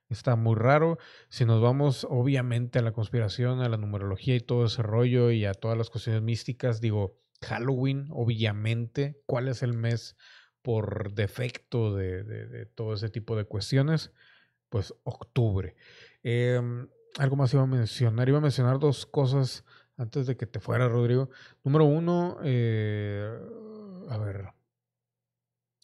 Está 0.07 0.35
muy 0.35 0.55
raro. 0.55 0.97
Si 1.29 1.43
nos 1.43 1.61
vamos 1.61 2.07
obviamente 2.09 2.79
a 2.79 2.81
la 2.81 2.93
conspiración, 2.93 3.61
a 3.61 3.67
la 3.67 3.77
numerología 3.77 4.35
y 4.35 4.39
todo 4.39 4.65
ese 4.65 4.83
rollo 4.83 5.31
y 5.31 5.45
a 5.45 5.53
todas 5.53 5.77
las 5.77 5.89
cuestiones 5.89 6.21
místicas, 6.21 6.79
digo, 6.79 7.19
Halloween, 7.41 8.07
obviamente, 8.11 9.21
¿cuál 9.25 9.49
es 9.49 9.61
el 9.61 9.73
mes 9.73 10.15
por 10.65 11.13
defecto 11.13 11.93
de, 11.93 12.65
todo 12.73 12.95
ese 12.95 13.09
tipo 13.09 13.35
de 13.35 13.45
cuestiones, 13.45 14.11
pues 14.69 14.95
octubre. 15.03 15.75
Em, 16.23 16.87
algo 17.19 17.35
más 17.35 17.53
iba 17.53 17.61
a 17.61 17.67
mencionar, 17.67 18.27
iba 18.27 18.39
a 18.39 18.41
mencionar 18.41 18.79
dos 18.79 19.05
cosas 19.05 19.63
antes 19.97 20.27
de 20.27 20.37
que 20.37 20.45
te 20.45 20.59
fuera, 20.59 20.87
Rodrigo. 20.87 21.29
Número 21.63 21.85
uno, 21.85 22.37
eh, 22.43 23.29
a 24.09 24.17
ver, 24.17 24.49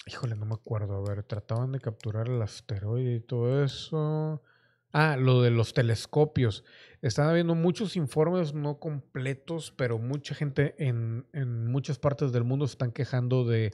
híjole, 0.06 0.36
no 0.36 0.46
me 0.46 0.56
acuerdo, 0.56 0.96
a 0.96 1.10
ver, 1.10 1.24
trataban 1.24 1.72
de 1.72 1.80
capturar 1.80 2.28
el 2.28 2.42
asteroide 2.42 3.16
y 3.16 3.20
todo 3.20 3.64
eso. 3.64 4.42
Ah, 4.94 5.16
lo 5.18 5.42
de 5.42 5.52
los 5.52 5.74
telescopios. 5.74 6.66
Están 7.02 7.30
habiendo 7.30 7.56
muchos 7.56 7.96
informes 7.96 8.54
no 8.54 8.80
completos, 8.80 9.74
pero 9.78 9.98
mucha 9.98 10.36
gente 10.36 10.76
en, 10.78 11.26
en 11.32 11.68
muchas 11.68 11.98
partes 11.98 12.34
del 12.34 12.44
mundo 12.44 12.68
se 12.68 12.74
están 12.74 12.92
quejando 12.92 13.46
de 13.46 13.74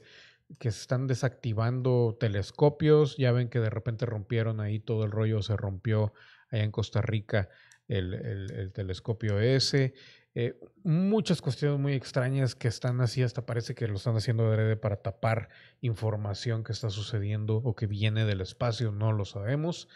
que 0.58 0.70
se 0.70 0.80
están 0.80 1.08
desactivando 1.08 2.16
telescopios. 2.18 3.16
Ya 3.16 3.32
ven 3.32 3.48
que 3.48 3.58
de 3.58 3.70
repente 3.70 4.06
rompieron 4.06 4.60
ahí 4.60 4.78
todo 4.78 5.04
el 5.04 5.10
rollo, 5.10 5.42
se 5.42 5.56
rompió 5.56 6.12
allá 6.50 6.62
en 6.62 6.70
Costa 6.70 7.02
Rica 7.02 7.48
el, 7.88 8.70
telescopio 8.72 9.40
ese. 9.40 9.94
Eh, 10.40 10.56
muchas 10.84 11.42
cuestiones 11.42 11.80
muy 11.80 11.94
extrañas 11.94 12.54
que 12.54 12.68
están 12.68 13.00
así, 13.00 13.24
hasta 13.24 13.44
parece 13.44 13.74
que 13.74 13.88
lo 13.88 13.96
están 13.96 14.14
haciendo 14.14 14.46
adrede 14.46 14.76
para 14.76 15.02
tapar 15.02 15.48
información 15.80 16.62
que 16.62 16.70
está 16.70 16.90
sucediendo 16.90 17.56
o 17.56 17.74
que 17.74 17.88
viene 17.88 18.24
del 18.24 18.40
espacio, 18.40 18.92
no 18.92 19.12
lo 19.12 19.24
sabemos. 19.24 19.88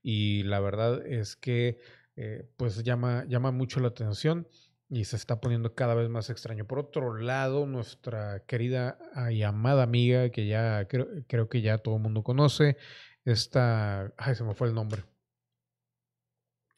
Y 0.00 0.44
la 0.44 0.60
verdad 0.60 1.04
es 1.04 1.34
que 1.34 1.80
eh, 2.14 2.48
pues 2.56 2.84
llama, 2.84 3.24
llama 3.26 3.50
mucho 3.50 3.80
la 3.80 3.88
atención 3.88 4.46
y 4.88 5.04
se 5.04 5.16
está 5.16 5.40
poniendo 5.40 5.74
cada 5.74 5.96
vez 5.96 6.08
más 6.08 6.30
extraño. 6.30 6.64
Por 6.64 6.78
otro 6.78 7.16
lado, 7.16 7.66
nuestra 7.66 8.44
querida 8.46 9.00
y 9.32 9.42
amada 9.42 9.82
amiga, 9.82 10.30
que 10.30 10.46
ya 10.46 10.86
creo, 10.86 11.08
creo 11.26 11.48
que 11.48 11.60
ya 11.60 11.78
todo 11.78 11.96
el 11.96 12.02
mundo 12.02 12.22
conoce, 12.22 12.76
esta... 13.24 14.12
Ay, 14.16 14.36
se 14.36 14.44
me 14.44 14.54
fue 14.54 14.68
el 14.68 14.74
nombre. 14.74 15.02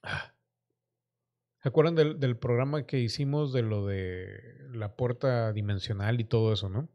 Ah. 0.03 0.30
¿Se 1.63 1.69
acuerdan 1.69 1.95
del, 1.95 2.19
del, 2.19 2.39
programa 2.39 2.87
que 2.87 3.01
hicimos 3.01 3.53
de 3.53 3.63
lo 3.63 3.87
de 3.87 4.69
la 4.73 4.97
puerta 4.97 5.53
dimensional 5.53 6.21
y 6.21 6.25
todo 6.25 6.53
eso, 6.53 6.69
no? 6.69 6.89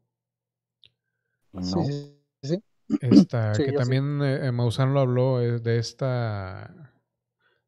Sí, 1.62 2.18
sí. 2.42 2.64
Esta, 3.02 3.54
que 3.54 3.72
también 3.72 4.22
eh, 4.24 4.52
Maussan 4.52 4.94
lo 4.94 5.00
habló, 5.00 5.42
es 5.42 5.64
de 5.64 5.80
esta 5.80 6.94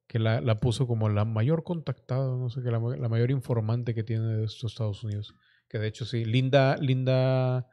que 0.07 0.19
la, 0.19 0.41
la, 0.41 0.59
puso 0.59 0.87
como 0.87 1.09
la 1.09 1.25
mayor 1.25 1.63
contactada, 1.63 2.27
no 2.37 2.49
sé 2.49 2.61
qué, 2.61 2.71
la, 2.71 2.79
la, 2.79 3.09
mayor 3.09 3.31
informante 3.31 3.93
que 3.93 4.03
tiene 4.03 4.37
de 4.37 4.45
estos 4.45 4.71
Estados 4.71 5.03
Unidos. 5.03 5.35
Que 5.67 5.79
de 5.79 5.87
hecho 5.87 6.05
sí, 6.05 6.23
Linda, 6.23 6.77
Linda, 6.77 7.67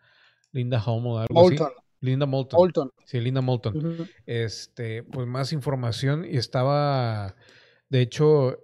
Linda 0.53 0.83
Homo, 0.85 1.19
algo 1.19 1.33
Moulton. 1.35 1.67
así. 1.67 1.77
Linda 2.01 2.27
Moulton. 2.27 2.59
Moulton. 2.59 2.93
Sí, 3.05 3.21
Linda 3.21 3.41
Moulton. 3.41 4.09
Este, 4.27 5.05
pues 5.05 5.27
más 5.27 5.53
información 5.53 6.25
y 6.25 6.37
estaba, 6.37 7.37
de 7.89 8.01
hecho, 8.01 8.64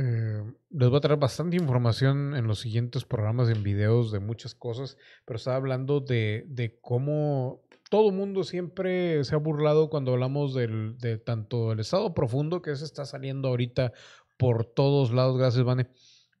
eh, 0.00 0.44
les 0.70 0.88
voy 0.88 0.98
a 0.98 1.00
traer 1.00 1.18
bastante 1.18 1.56
información 1.56 2.36
en 2.36 2.46
los 2.46 2.60
siguientes 2.60 3.04
programas, 3.04 3.48
en 3.48 3.64
videos 3.64 4.12
de 4.12 4.20
muchas 4.20 4.54
cosas, 4.54 4.96
pero 5.24 5.38
estaba 5.38 5.56
hablando 5.56 5.98
de, 5.98 6.44
de 6.46 6.78
cómo 6.80 7.62
todo 7.90 8.12
mundo 8.12 8.44
siempre 8.44 9.24
se 9.24 9.34
ha 9.34 9.38
burlado 9.38 9.90
cuando 9.90 10.12
hablamos 10.12 10.54
del, 10.54 10.96
de 10.98 11.18
tanto 11.18 11.72
el 11.72 11.80
estado 11.80 12.14
profundo 12.14 12.62
que 12.62 12.76
se 12.76 12.84
está 12.84 13.04
saliendo 13.06 13.48
ahorita 13.48 13.92
por 14.36 14.64
todos 14.64 15.12
lados, 15.12 15.36
gracias 15.36 15.64
Vane, 15.64 15.88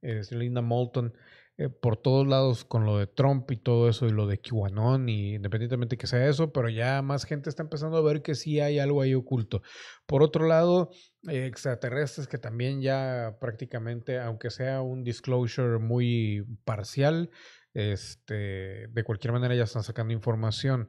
es 0.02 0.30
Linda 0.30 0.60
Moulton, 0.60 1.12
eh, 1.58 1.68
por 1.68 1.96
todos 1.96 2.24
lados 2.26 2.64
con 2.64 2.86
lo 2.86 2.98
de 2.98 3.08
Trump 3.08 3.50
y 3.50 3.56
todo 3.56 3.88
eso 3.88 4.06
y 4.06 4.10
lo 4.10 4.28
de 4.28 4.38
QAnon 4.40 5.08
y 5.08 5.34
independientemente 5.34 5.98
que 5.98 6.06
sea 6.06 6.28
eso, 6.28 6.52
pero 6.52 6.68
ya 6.68 7.02
más 7.02 7.24
gente 7.24 7.50
está 7.50 7.64
empezando 7.64 7.96
a 7.96 8.02
ver 8.02 8.22
que 8.22 8.36
sí 8.36 8.60
hay 8.60 8.78
algo 8.78 9.02
ahí 9.02 9.12
oculto. 9.14 9.62
Por 10.06 10.22
otro 10.22 10.46
lado, 10.46 10.90
eh, 11.28 11.46
extraterrestres 11.46 12.28
que 12.28 12.38
también 12.38 12.80
ya 12.80 13.38
prácticamente, 13.40 14.20
aunque 14.20 14.50
sea 14.50 14.82
un 14.82 15.02
disclosure 15.02 15.80
muy 15.80 16.46
parcial, 16.64 17.30
este, 17.74 18.86
de 18.86 19.04
cualquier 19.04 19.32
manera 19.32 19.56
ya 19.56 19.64
están 19.64 19.82
sacando 19.82 20.14
información. 20.14 20.88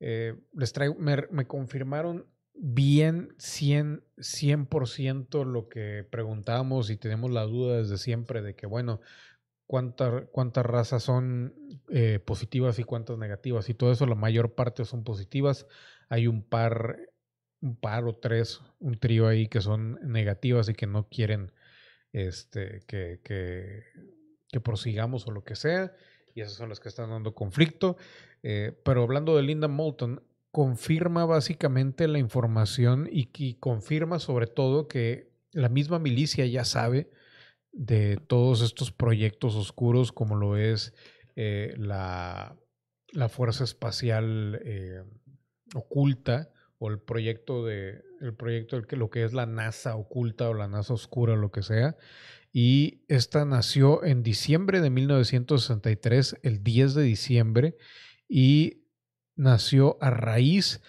Eh, 0.00 0.34
les 0.54 0.72
traigo, 0.72 0.96
me, 0.98 1.46
confirmaron 1.46 2.26
bien 2.54 3.34
100, 3.38 4.02
100% 4.16 5.44
lo 5.44 5.68
que 5.68 6.04
preguntábamos 6.10 6.90
y 6.90 6.96
tenemos 6.96 7.30
la 7.30 7.42
duda 7.42 7.76
desde 7.76 7.96
siempre 7.96 8.42
de 8.42 8.56
que, 8.56 8.66
bueno, 8.66 9.00
cuántas 9.70 10.66
razas 10.66 11.02
son 11.02 11.54
eh, 11.88 12.18
positivas 12.18 12.78
y 12.78 12.84
cuántas 12.84 13.18
negativas 13.18 13.68
y 13.68 13.74
todo 13.74 13.92
eso, 13.92 14.06
la 14.06 14.14
mayor 14.14 14.54
parte 14.54 14.84
son 14.84 15.04
positivas. 15.04 15.66
Hay 16.08 16.26
un 16.26 16.42
par, 16.42 16.98
un 17.60 17.76
par 17.76 18.04
o 18.04 18.16
tres, 18.16 18.60
un 18.80 18.98
trío 18.98 19.28
ahí 19.28 19.46
que 19.46 19.60
son 19.60 19.98
negativas 20.02 20.68
y 20.68 20.74
que 20.74 20.86
no 20.86 21.08
quieren 21.08 21.52
este, 22.12 22.82
que, 22.88 23.20
que, 23.22 23.84
que 24.48 24.60
prosigamos 24.60 25.26
o 25.26 25.30
lo 25.30 25.44
que 25.44 25.54
sea. 25.54 25.94
Y 26.34 26.40
esas 26.40 26.54
son 26.54 26.68
las 26.68 26.80
que 26.80 26.88
están 26.88 27.10
dando 27.10 27.34
conflicto. 27.34 27.96
Eh, 28.42 28.72
pero 28.84 29.02
hablando 29.02 29.36
de 29.36 29.42
Linda 29.42 29.68
Moulton, 29.68 30.22
confirma 30.50 31.24
básicamente 31.26 32.08
la 32.08 32.18
información 32.18 33.08
y, 33.10 33.54
confirma 33.54 34.18
sobre 34.18 34.46
todo 34.46 34.88
que 34.88 35.30
la 35.52 35.68
misma 35.68 35.98
milicia 35.98 36.46
ya 36.46 36.64
sabe 36.64 37.10
de 37.72 38.16
todos 38.26 38.62
estos 38.62 38.92
proyectos 38.92 39.54
oscuros 39.54 40.12
como 40.12 40.36
lo 40.36 40.56
es 40.56 40.92
eh, 41.36 41.74
la, 41.76 42.56
la, 43.12 43.28
Fuerza 43.28 43.64
Espacial 43.64 44.60
eh, 44.64 45.02
Oculta 45.74 46.50
o 46.78 46.90
el 46.90 46.98
proyecto 46.98 47.64
de 47.64 48.02
el 48.20 48.34
proyecto 48.34 48.82
que 48.82 48.96
lo 48.96 49.10
que 49.10 49.24
es 49.24 49.32
la 49.32 49.46
NASA 49.46 49.96
oculta 49.96 50.48
o 50.48 50.54
la 50.54 50.68
NASA 50.68 50.94
oscura 50.94 51.36
lo 51.36 51.50
que 51.50 51.62
sea. 51.62 51.96
Y 52.52 53.04
esta 53.08 53.44
nació 53.44 54.04
en 54.04 54.22
diciembre 54.22 54.80
de 54.80 54.90
1963 54.90 56.36
el 56.42 56.62
10 56.62 56.94
de 56.94 57.02
diciembre 57.02 57.76
y 58.28 58.84
nació 59.36 59.96
a 60.00 60.10
raíz 60.10 60.82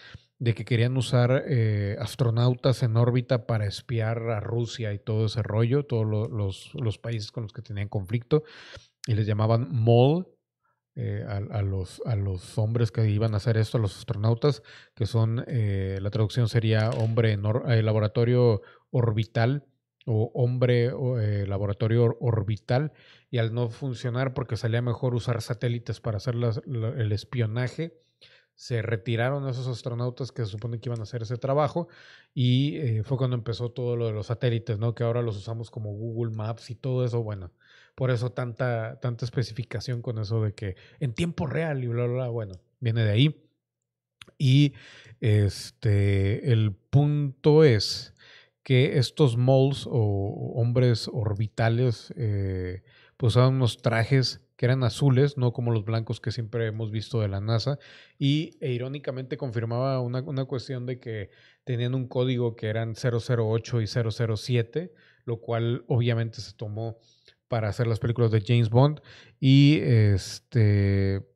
que 0.43 0.65
querían 0.65 0.97
usar 0.97 1.43
eh, 1.47 1.95
astronautas 1.99 2.83
en 2.83 2.97
órbita 2.97 3.45
para 3.45 3.65
espiar 3.65 4.29
a 4.29 4.39
Rusia 4.39 4.93
y 4.93 4.99
todo 4.99 5.25
ese 5.25 5.43
rollo, 5.43 5.85
todos 5.85 6.05
los, 6.05 6.97
países 6.97 7.31
con 7.31 7.43
los 7.43 7.53
que 7.53 7.61
tenían 7.61 7.89
conflicto, 7.89 8.43
y 9.05 9.13
les 9.13 9.27
llamaban 9.27 9.67
MOL, 9.71 10.27
eh, 10.95 11.23
a, 11.27 11.61
los, 11.61 12.01
a 12.05 12.15
los 12.15 12.57
hombres 12.57 12.91
que 12.91 13.09
iban 13.09 13.33
a 13.33 13.37
hacer 13.37 13.55
esto, 13.55 13.77
a 13.77 13.81
los 13.81 13.97
astronautas, 13.97 14.61
que 14.93 15.05
son, 15.05 15.45
eh, 15.47 15.99
la 16.01 16.09
traducción 16.09 16.49
sería 16.49 16.89
hombre 16.89 17.31
en 17.31 17.43
laboratorio 17.85 18.61
orbital, 18.89 19.65
o 20.05 20.31
hombre 20.33 20.85
eh, 21.19 21.45
laboratorio 21.47 22.17
orbital 22.19 22.91
y 23.29 23.37
al 23.37 23.53
no 23.53 23.69
funcionar 23.69 24.33
porque 24.33 24.57
salía 24.57 24.81
mejor 24.81 25.15
usar 25.15 25.41
satélites 25.41 26.01
para 26.01 26.17
hacer 26.17 26.35
el 26.35 27.11
espionaje, 27.11 27.93
se 28.61 28.83
retiraron 28.83 29.49
esos 29.49 29.65
astronautas 29.67 30.31
que 30.31 30.45
se 30.45 30.51
supone 30.51 30.79
que 30.79 30.89
iban 30.89 30.99
a 30.99 31.03
hacer 31.03 31.23
ese 31.23 31.35
trabajo 31.37 31.87
y 32.31 32.77
eh, 32.77 33.03
fue 33.03 33.17
cuando 33.17 33.35
empezó 33.35 33.71
todo 33.71 33.95
lo 33.95 34.05
de 34.05 34.11
los 34.11 34.27
satélites, 34.27 34.77
¿no? 34.77 34.93
Que 34.93 35.03
ahora 35.03 35.23
los 35.23 35.35
usamos 35.35 35.71
como 35.71 35.91
Google 35.93 36.35
Maps 36.35 36.69
y 36.69 36.75
todo 36.75 37.03
eso, 37.03 37.23
bueno, 37.23 37.51
por 37.95 38.11
eso 38.11 38.33
tanta, 38.33 38.99
tanta 38.99 39.25
especificación 39.25 40.03
con 40.03 40.19
eso 40.19 40.43
de 40.43 40.53
que 40.53 40.75
en 40.99 41.13
tiempo 41.13 41.47
real 41.47 41.83
y 41.83 41.87
bla, 41.87 42.05
bla, 42.05 42.13
bla, 42.13 42.27
bueno, 42.27 42.53
viene 42.79 43.03
de 43.03 43.09
ahí. 43.09 43.43
Y 44.37 44.73
este, 45.21 46.51
el 46.51 46.73
punto 46.73 47.63
es 47.63 48.13
que 48.61 48.99
estos 48.99 49.37
moles 49.37 49.87
o 49.89 50.53
hombres 50.55 51.09
orbitales 51.11 52.13
eh, 52.15 52.83
pues 53.17 53.33
usaban 53.33 53.55
unos 53.55 53.81
trajes 53.81 54.39
que 54.61 54.67
eran 54.67 54.83
azules, 54.83 55.39
no 55.39 55.53
como 55.53 55.71
los 55.71 55.85
blancos 55.85 56.21
que 56.21 56.31
siempre 56.31 56.67
hemos 56.67 56.91
visto 56.91 57.19
de 57.19 57.27
la 57.27 57.41
NASA, 57.41 57.79
y 58.19 58.59
e 58.61 58.71
irónicamente 58.71 59.35
confirmaba 59.35 59.99
una, 60.01 60.21
una, 60.21 60.45
cuestión 60.45 60.85
de 60.85 60.99
que 60.99 61.31
tenían 61.63 61.95
un 61.95 62.07
código 62.07 62.55
que 62.55 62.67
eran 62.67 62.93
008 62.93 63.81
y 63.81 63.87
007, 63.87 64.93
lo 65.25 65.37
cual 65.37 65.83
obviamente 65.87 66.41
se 66.41 66.53
tomó 66.53 66.99
para 67.47 67.69
hacer 67.69 67.87
las 67.87 67.97
películas 67.97 68.29
de 68.29 68.43
James 68.45 68.69
Bond, 68.69 69.01
y 69.39 69.79
este... 69.81 71.27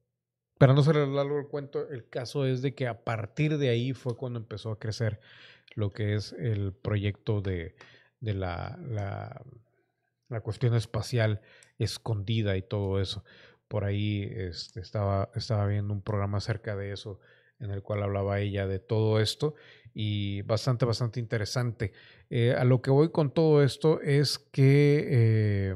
Para 0.60 0.76
no 0.76 0.84
ser 0.84 0.96
largo 0.96 1.40
el 1.40 1.48
cuento, 1.48 1.90
el 1.90 2.08
caso 2.08 2.46
es 2.46 2.62
de 2.62 2.76
que 2.76 2.86
a 2.86 3.04
partir 3.04 3.58
de 3.58 3.70
ahí 3.70 3.94
fue 3.94 4.16
cuando 4.16 4.38
empezó 4.38 4.70
a 4.70 4.78
crecer 4.78 5.20
lo 5.74 5.92
que 5.92 6.14
es 6.14 6.32
el 6.34 6.74
proyecto 6.74 7.42
de, 7.42 7.74
la, 8.22 8.78
la, 10.30 10.42
cuestión 10.42 10.76
espacial 10.76 11.42
escondida 11.80 12.58
y 12.58 12.62
todo 12.62 13.02
eso. 13.02 13.24
Por 13.68 13.84
ahí 13.84 14.30
este, 14.32 14.80
estaba, 14.80 15.30
estaba 15.36 15.68
viendo 15.68 15.94
un 15.94 16.02
programa 16.02 16.38
acerca 16.38 16.76
de 16.76 16.92
eso 16.92 17.20
en 17.60 17.72
el 17.72 17.82
cual 17.82 18.04
hablaba 18.04 18.40
ella 18.40 18.68
de 18.68 18.80
todo 18.80 19.20
esto 19.20 19.56
y 19.94 20.42
bastante, 20.44 20.86
bastante 20.86 21.20
interesante. 21.20 21.94
Eh, 22.30 22.54
a 22.54 22.66
lo 22.66 22.82
que 22.82 22.92
voy 22.92 23.12
con 23.12 23.34
todo 23.34 23.64
esto 23.64 24.02
es 24.02 24.38
que 24.38 25.08
eh, 25.10 25.76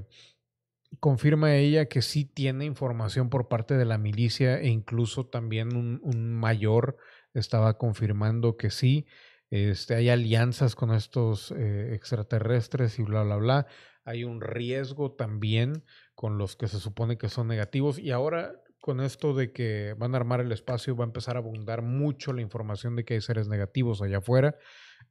confirma 0.99 1.55
ella 1.55 1.85
que 1.85 2.01
sí 2.01 2.25
tiene 2.25 2.65
información 2.65 3.29
por 3.29 3.47
parte 3.47 3.75
de 3.77 3.85
la 3.85 3.97
milicia 3.97 4.59
e 4.59 4.67
incluso 4.67 5.25
también 5.27 5.75
un, 5.75 6.33
mayor 6.33 6.97
estaba 7.33 7.77
confirmando 7.77 8.57
que 8.57 8.69
sí. 8.69 9.05
Este, 9.51 9.95
hay 9.95 10.09
alianzas 10.09 10.75
con 10.75 10.93
estos 10.93 11.51
eh, 11.51 11.95
extraterrestres 11.95 12.99
y 12.99 13.03
bla, 13.03 13.23
bla, 13.23 13.37
bla. 13.37 13.67
Hay 14.09 14.23
un 14.23 14.41
riesgo 14.41 15.11
también 15.11 15.83
con 16.15 16.39
los 16.39 16.55
que 16.55 16.67
se 16.67 16.79
supone 16.79 17.17
que 17.19 17.29
son 17.29 17.47
negativos. 17.47 17.99
Y 17.99 18.09
ahora 18.09 18.59
con 18.81 19.01
esto 19.01 19.35
de 19.35 19.51
que 19.51 19.93
van 19.97 20.15
a 20.15 20.17
armar 20.17 20.41
el 20.41 20.51
espacio, 20.51 20.95
va 20.95 21.03
a 21.03 21.07
empezar 21.07 21.35
a 21.35 21.39
abundar 21.39 21.83
mucho 21.83 22.33
la 22.33 22.41
información 22.41 22.95
de 22.95 23.05
que 23.05 23.13
hay 23.13 23.21
seres 23.21 23.47
negativos 23.47 24.01
allá 24.01 24.17
afuera. 24.17 24.57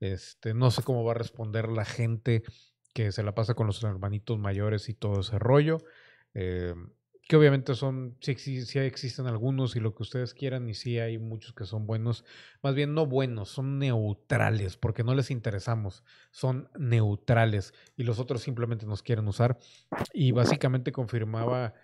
Este, 0.01 0.53
no 0.53 0.73
sé 0.73 0.83
cómo 0.83 1.05
va 1.05 1.13
a 1.13 1.15
responder 1.15 1.69
la 1.69 1.85
gente 1.85 2.43
que 2.93 3.13
se 3.13 3.23
la 3.23 3.35
pasa 3.35 3.55
con 3.55 3.69
los 3.69 3.83
hermanitos 3.85 4.39
mayores 4.39 4.89
y 4.89 4.95
todo 4.95 5.21
ese 5.21 5.39
rollo. 5.39 5.79
Eh, 6.35 6.75
que 7.29 7.37
obviamente 7.37 7.75
son, 7.75 8.17
sí, 8.21 8.37
sí, 8.37 8.79
existen 8.79 9.27
algunos 9.27 9.77
y 9.77 9.81
lo 9.81 9.95
que 9.95 10.03
ustedes 10.03 10.33
quieran, 10.33 10.67
y 10.67 10.73
sí 10.73 10.99
hay 10.99 11.19
muchos 11.19 11.53
que 11.53 11.67
son 11.67 11.87
buenos, 11.87 12.25
más 12.63 12.75
bien 12.75 12.95
no 12.95 13.05
buenos, 13.05 13.51
son 13.51 13.79
neutrales, 13.79 14.79
porque 14.79 15.05
no 15.05 15.15
les 15.15 15.31
interesamos, 15.31 16.05
son 16.31 16.71
neutrales 16.79 17.75
y 17.99 18.05
los 18.05 18.19
otros 18.19 18.41
simplemente 18.41 18.87
nos 18.87 19.03
quieren 19.03 19.29
usar. 19.29 19.59
Y 20.15 20.33
básicamente 20.33 20.91
confirmaba 20.91 21.75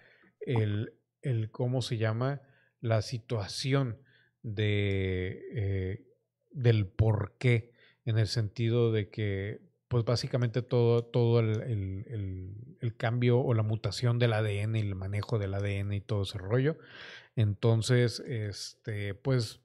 el, 0.41 0.95
el 1.21 1.51
cómo 1.51 1.83
se 1.83 1.99
llama 1.99 2.41
la 2.81 3.03
situación 3.03 3.99
de, 4.43 5.43
eh, 5.53 6.07
del 6.53 6.87
por 6.87 7.37
qué, 7.37 7.75
en 8.07 8.17
el 8.17 8.29
sentido 8.29 8.93
de 8.93 9.11
que 9.11 9.61
pues 9.89 10.05
básicamente 10.05 10.63
todo, 10.63 11.05
todo 11.05 11.41
el, 11.41 12.55
cambio 12.97 13.41
o 13.41 13.55
la 13.55 13.63
mutación 13.63 14.19
del 14.19 14.33
ADN 14.33 14.77
y 14.77 14.81
el 14.81 14.95
manejo 14.95 15.39
del 15.39 15.55
ADN 15.55 15.93
y 15.93 16.01
todo 16.01 16.23
ese 16.23 16.39
rollo. 16.39 16.77
Entonces, 17.37 18.21
este, 18.21 19.15
pues 19.15 19.61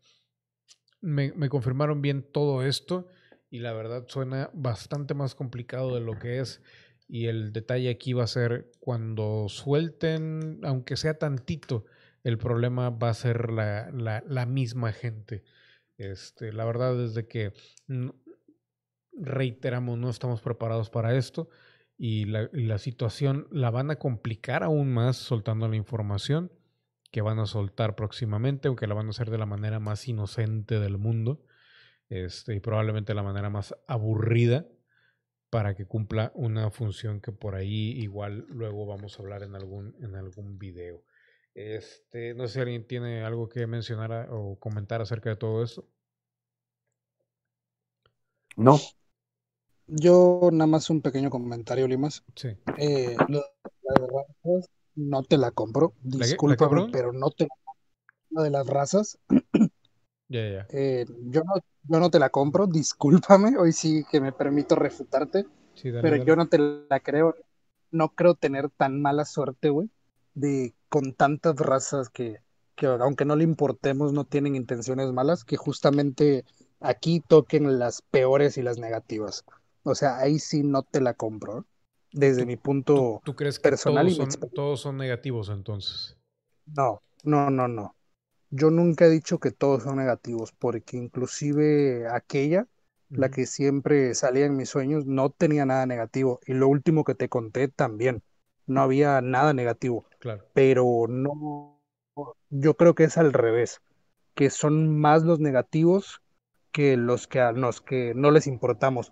me, 1.01 1.31
me, 1.33 1.49
confirmaron 1.49 2.01
bien 2.01 2.23
todo 2.23 2.63
esto 2.63 3.07
y 3.49 3.59
la 3.59 3.73
verdad 3.73 4.05
suena 4.07 4.49
bastante 4.53 5.13
más 5.13 5.35
complicado 5.35 5.93
de 5.93 6.01
lo 6.01 6.17
que 6.17 6.39
es. 6.39 6.61
Y 7.07 7.25
el 7.25 7.51
detalle 7.53 7.89
aquí 7.89 8.13
va 8.13 8.23
a 8.23 8.27
ser 8.27 8.71
cuando 8.79 9.47
suelten, 9.49 10.59
aunque 10.63 10.95
sea 10.95 11.17
tantito, 11.17 11.85
el 12.23 12.37
problema 12.37 12.89
va 12.89 13.09
a 13.09 13.13
ser 13.13 13.51
la, 13.51 13.89
la, 13.91 14.23
la 14.27 14.45
misma 14.45 14.91
gente. 14.91 15.43
Este, 15.97 16.53
la 16.53 16.65
verdad 16.65 17.03
es 17.03 17.13
de 17.13 17.27
que 17.27 17.53
reiteramos, 19.19 19.97
no 19.97 20.09
estamos 20.09 20.41
preparados 20.41 20.89
para 20.89 21.15
esto 21.15 21.49
y 21.97 22.25
la, 22.25 22.77
situación 22.77 23.47
la 23.51 23.71
van 23.71 23.91
a 23.91 23.97
complicar 23.97 24.63
aún 24.63 24.93
más 24.93 25.17
soltando 25.17 25.67
la 25.67 25.75
información 25.75 26.51
que 27.11 27.21
van 27.21 27.39
a 27.39 27.45
soltar 27.45 27.95
próximamente, 27.95 28.69
aunque 28.69 28.87
la 28.87 28.93
van 28.93 29.07
a 29.07 29.09
hacer 29.09 29.29
de 29.29 29.37
la 29.37 29.45
manera 29.45 29.79
más 29.79 30.07
inocente 30.07 30.79
del 30.79 30.97
mundo 30.97 31.43
este, 32.07 32.55
y 32.55 32.59
probablemente 32.61 33.13
la 33.13 33.23
manera 33.23 33.49
más 33.49 33.75
aburrida 33.87 34.65
para 35.49 35.75
que 35.75 35.85
cumpla 35.85 36.31
una 36.35 36.69
función 36.69 37.19
que 37.19 37.31
por 37.31 37.55
ahí 37.55 37.91
igual 37.99 38.45
luego 38.47 38.85
vamos 38.85 39.17
a 39.17 39.21
hablar 39.21 39.43
en 39.43 39.55
algún, 39.55 39.95
en 40.01 40.15
algún 40.15 40.57
video. 40.57 41.03
Este, 41.53 42.33
no 42.33 42.47
sé 42.47 42.53
si 42.53 42.59
alguien 42.61 42.87
tiene 42.87 43.23
algo 43.23 43.49
que 43.49 43.67
mencionar 43.67 44.29
o 44.31 44.57
comentar 44.57 45.01
acerca 45.01 45.31
de 45.31 45.35
todo 45.35 45.63
esto. 45.63 45.85
No, 48.55 48.79
yo 49.89 50.49
nada 50.51 50.67
más 50.67 50.89
un 50.89 51.01
pequeño 51.01 51.29
comentario, 51.29 51.87
Limas. 51.87 52.23
Sí. 52.35 52.49
Eh, 52.77 53.15
la 53.27 53.41
de 53.99 54.07
razas 54.07 54.69
no 54.95 55.23
te 55.23 55.37
la 55.37 55.51
compro, 55.51 55.93
disculpa, 56.01 56.69
pero 56.91 57.13
no 57.13 57.31
te 57.31 57.47
la 58.29 58.43
de 58.43 58.49
las 58.49 58.67
razas. 58.67 59.17
Ya, 60.31 60.47
ya. 60.47 60.67
Eh, 60.69 61.05
yo, 61.23 61.41
no, 61.43 61.55
yo 61.83 61.99
no 61.99 62.11
te 62.11 62.19
la 62.19 62.29
compro, 62.29 62.67
discúlpame, 62.67 63.57
hoy 63.57 63.73
sí 63.73 64.05
que 64.11 64.21
me 64.21 64.31
permito 64.31 64.75
refutarte, 64.75 65.47
pero 65.81 66.17
yo 66.17 66.35
no 66.35 66.47
te 66.47 66.59
la 66.59 66.99
creo, 66.99 67.35
no 67.89 68.09
creo 68.09 68.35
tener 68.35 68.69
tan 68.69 69.01
mala 69.01 69.25
suerte, 69.25 69.69
güey, 69.69 69.89
de 70.35 70.75
con 70.87 71.13
tantas 71.13 71.55
razas 71.55 72.09
que, 72.09 72.41
que 72.75 72.85
aunque 72.85 73.25
no 73.25 73.35
le 73.35 73.43
importemos, 73.43 74.13
no 74.13 74.23
tienen 74.23 74.55
intenciones 74.55 75.11
malas, 75.11 75.43
que 75.43 75.57
justamente 75.57 76.45
aquí 76.79 77.23
toquen 77.27 77.79
las 77.79 78.03
peores 78.03 78.57
y 78.59 78.61
las 78.61 78.77
negativas. 78.77 79.45
O 79.83 79.95
sea, 79.95 80.17
ahí 80.17 80.39
sí 80.39 80.63
no 80.63 80.83
te 80.83 81.01
la 81.01 81.13
compro. 81.13 81.65
Desde 82.11 82.45
mi 82.45 82.57
punto 82.57 83.21
¿tú, 83.23 83.35
crees 83.35 83.59
que 83.59 83.63
personal 83.69 84.07
todos, 84.07 84.33
son, 84.33 84.49
todos 84.49 84.81
son 84.81 84.97
negativos 84.97 85.49
entonces? 85.49 86.17
No, 86.65 87.01
no, 87.23 87.49
no, 87.49 87.67
no. 87.67 87.95
Yo 88.49 88.71
nunca 88.71 89.05
he 89.05 89.09
dicho 89.09 89.39
que 89.39 89.51
todos 89.51 89.83
son 89.83 89.97
negativos, 89.97 90.51
porque 90.51 90.97
inclusive 90.97 92.07
aquella, 92.09 92.67
la 93.09 93.29
que 93.29 93.45
siempre 93.45 94.15
salía 94.15 94.45
en 94.45 94.57
mis 94.57 94.69
sueños, 94.69 95.05
no 95.05 95.29
tenía 95.29 95.65
nada 95.65 95.85
negativo. 95.85 96.39
Y 96.47 96.53
lo 96.53 96.67
último 96.67 97.03
que 97.03 97.13
te 97.13 97.29
conté 97.29 97.67
también, 97.67 98.23
no 98.65 98.81
había 98.81 99.21
nada 99.21 99.53
negativo. 99.53 100.05
Claro. 100.19 100.45
Pero 100.53 101.05
no, 101.07 101.79
yo 102.49 102.73
creo 102.75 102.95
que 102.95 103.03
es 103.03 103.17
al 103.17 103.33
revés, 103.33 103.81
que 104.33 104.49
son 104.49 104.97
más 104.99 105.23
los 105.23 105.39
negativos 105.39 106.21
que 106.71 106.97
los 106.97 107.27
que 107.27 107.39
a 107.39 107.51
los 107.51 107.81
que 107.81 108.13
no 108.15 108.31
les 108.31 108.47
importamos 108.47 109.11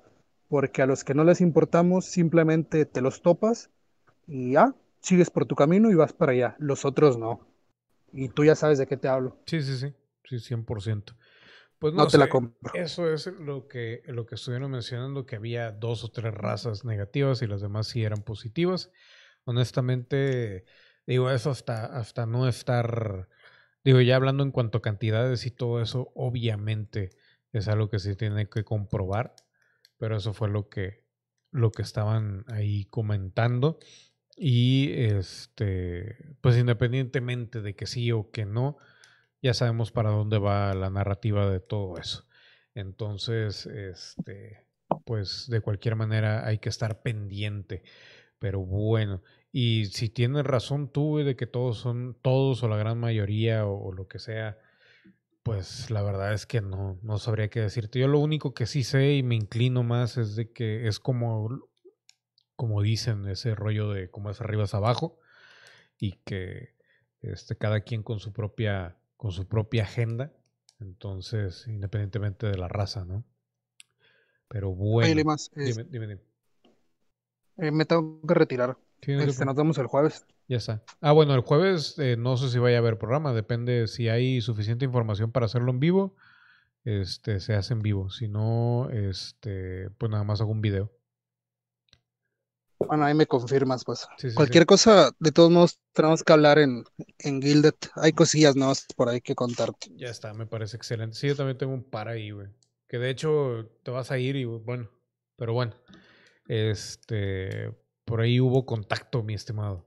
porque 0.50 0.82
a 0.82 0.86
los 0.86 1.04
que 1.04 1.14
no 1.14 1.24
les 1.24 1.42
importamos 1.42 2.06
simplemente 2.06 2.86
te 2.86 3.02
los 3.02 3.22
topas 3.22 3.70
y 4.28 4.54
ya, 4.54 4.76
sigues 5.02 5.30
por 5.30 5.46
tu 5.46 5.56
camino 5.56 5.92
y 5.92 5.96
vas 5.96 6.14
para 6.14 6.32
allá, 6.32 6.56
los 6.60 6.86
otros 6.86 7.18
no. 7.18 7.48
Y 8.14 8.30
tú 8.30 8.46
ya 8.46 8.56
sabes 8.56 8.78
de 8.78 8.88
qué 8.88 8.98
te 8.98 9.08
hablo. 9.08 9.38
Sí, 9.46 9.62
sí, 9.62 9.78
sí, 9.78 9.94
sí, 10.24 10.40
100%. 10.40 11.16
Pues 11.80 11.94
no, 11.94 12.08
te 12.08 12.18
la 12.18 12.28
compro. 12.28 12.74
Eso 12.74 13.12
es 13.12 13.28
lo 13.28 13.68
que, 13.68 14.02
lo 14.08 14.26
que 14.26 14.36
estuvieron 14.36 14.72
mencionando, 14.72 15.26
que 15.26 15.36
había 15.36 15.72
dos 15.72 16.04
o 16.04 16.10
tres 16.10 16.34
razas 16.34 16.86
negativas 16.86 17.42
y 17.42 17.48
las 17.48 17.62
demás 17.62 17.88
sí 17.88 18.04
eran 18.04 18.24
positivas. 18.24 18.92
Honestamente, 19.46 20.66
digo, 21.06 21.30
eso 21.30 21.52
hasta, 21.52 21.86
hasta 21.86 22.26
no 22.26 22.48
estar, 22.48 23.30
digo, 23.84 24.02
ya 24.02 24.16
hablando 24.16 24.44
en 24.44 24.52
cuanto 24.52 24.80
a 24.80 24.82
cantidades 24.82 25.46
y 25.46 25.52
todo 25.52 25.82
eso, 25.82 26.12
obviamente 26.16 27.12
es 27.54 27.68
algo 27.68 27.90
que 27.90 28.00
se 28.00 28.16
tiene 28.16 28.50
que 28.50 28.64
comprobar 28.64 29.36
pero 29.98 30.18
eso 30.18 30.34
fue 30.34 30.50
lo 30.50 30.70
que, 30.70 31.04
lo 31.52 31.72
que 31.72 31.82
estaban 31.82 32.46
ahí 32.48 32.86
comentando. 32.86 33.80
Y 34.36 34.92
este, 34.94 36.36
pues 36.42 36.58
independientemente 36.58 37.62
de 37.62 37.76
que 37.76 37.88
sí 37.88 38.12
o 38.12 38.30
que 38.30 38.46
no, 38.46 38.78
ya 39.42 39.54
sabemos 39.54 39.92
para 39.92 40.12
dónde 40.12 40.38
va 40.38 40.74
la 40.74 40.90
narrativa 40.90 41.50
de 41.50 41.60
todo 41.60 41.98
eso. 41.98 42.28
Entonces, 42.76 43.66
este, 43.66 44.68
pues 45.06 45.48
de 45.50 45.62
cualquier 45.62 45.96
manera 45.96 46.46
hay 46.46 46.60
que 46.60 46.70
estar 46.70 47.02
pendiente. 47.02 47.84
Pero 48.40 48.60
bueno, 48.60 49.24
y 49.52 49.86
si 49.86 50.10
tienes 50.10 50.44
razón 50.44 50.92
tú 50.92 51.18
de 51.18 51.36
que 51.36 51.48
todos 51.48 51.80
son, 51.80 52.16
todos 52.22 52.62
o 52.64 52.68
la 52.68 52.78
gran 52.78 53.00
mayoría 53.00 53.66
o, 53.66 53.92
lo 53.92 54.08
que 54.08 54.20
sea, 54.20 54.60
pues 55.48 55.90
la 55.90 56.02
verdad 56.02 56.34
es 56.34 56.46
que 56.46 56.62
no, 56.62 57.00
no 57.02 57.18
sabría 57.18 57.50
qué 57.50 57.62
decirte. 57.62 58.00
Yo 58.00 58.08
lo 58.08 58.20
único 58.20 58.54
que 58.54 58.66
sí 58.66 58.84
sé 58.84 59.14
y 59.14 59.24
me 59.24 59.36
inclino 59.36 59.84
más 59.84 60.18
es 60.18 60.36
de 60.36 60.52
que 60.52 60.88
es 60.88 61.00
como, 61.00 61.50
como 62.56 62.82
dicen, 62.82 63.28
ese 63.28 63.56
rollo 63.56 63.92
de 63.92 64.12
como 64.12 64.30
es 64.30 64.42
arriba 64.42 64.66
es 64.66 64.74
abajo 64.74 65.20
y 65.98 66.14
que 66.26 66.76
este, 67.22 67.56
cada 67.56 67.82
quien 67.82 68.04
con 68.04 68.20
su 68.20 68.34
propia, 68.34 68.98
con 69.16 69.32
su 69.32 69.48
propia 69.48 69.84
agenda. 69.84 70.34
Entonces, 70.80 71.66
independientemente 71.68 72.46
de 72.46 72.58
la 72.58 72.68
raza, 72.68 73.06
¿no? 73.06 73.24
Pero 74.48 74.72
bueno. 74.72 75.24
más, 75.24 75.50
dime, 75.56 75.86
dime, 75.86 76.20
eh, 77.58 77.72
me 77.72 77.86
tengo 77.86 78.22
que 78.22 78.34
retirar. 78.34 78.78
este, 79.02 79.46
nos 79.46 79.56
vemos 79.56 79.78
el 79.78 79.88
jueves. 79.88 80.26
Ya 80.48 80.58
está. 80.58 80.84
Ah, 81.02 81.12
bueno, 81.12 81.34
el 81.34 81.42
jueves 81.42 82.00
eh, 82.00 82.16
no 82.18 82.38
sé 82.38 82.50
si 82.50 82.58
vaya 82.60 82.78
a 82.78 82.80
haber 82.80 82.98
programa, 82.98 83.34
depende 83.34 83.88
si 83.88 84.08
hay 84.08 84.40
suficiente 84.42 84.86
información 84.86 85.32
para 85.32 85.46
hacerlo 85.46 85.72
en 85.72 85.80
vivo, 85.80 86.16
este, 86.86 87.42
se 87.42 87.54
hace 87.54 87.74
en 87.74 87.82
vivo. 87.82 88.10
Si 88.10 88.30
no, 88.30 88.90
este, 88.90 89.90
pues 89.98 90.10
nada 90.10 90.24
más 90.24 90.40
hago 90.40 90.52
un 90.52 90.62
video. 90.62 90.92
Bueno, 92.80 93.06
ahí 93.06 93.14
me 93.14 93.26
confirmas, 93.26 93.84
pues. 93.84 94.08
Cualquier 94.36 94.66
cosa, 94.66 95.12
de 95.20 95.32
todos 95.32 95.50
modos, 95.50 95.80
tenemos 95.94 96.24
que 96.24 96.32
hablar 96.32 96.60
en, 96.60 96.84
en 97.20 97.42
Gilded. 97.42 97.74
Hay 97.96 98.14
cosillas 98.14 98.56
no 98.56 98.72
por 98.96 99.10
ahí 99.10 99.20
que 99.20 99.36
contarte. 99.36 99.88
Ya 99.96 100.10
está, 100.10 100.34
me 100.34 100.46
parece 100.46 100.78
excelente. 100.78 101.18
Sí, 101.18 101.28
yo 101.28 101.36
también 101.36 101.58
tengo 101.58 101.74
un 101.74 101.84
par 101.84 102.08
ahí, 102.08 102.32
güey. 102.32 102.48
Que 102.88 103.00
de 103.00 103.10
hecho 103.10 103.70
te 103.84 103.92
vas 103.92 104.12
a 104.12 104.20
ir 104.20 104.36
y 104.36 104.46
bueno, 104.46 104.90
pero 105.36 105.54
bueno. 105.54 105.74
Este, 106.48 107.76
por 108.06 108.22
ahí 108.22 108.40
hubo 108.40 108.66
contacto, 108.66 109.24
mi 109.24 109.34
estimado. 109.34 109.87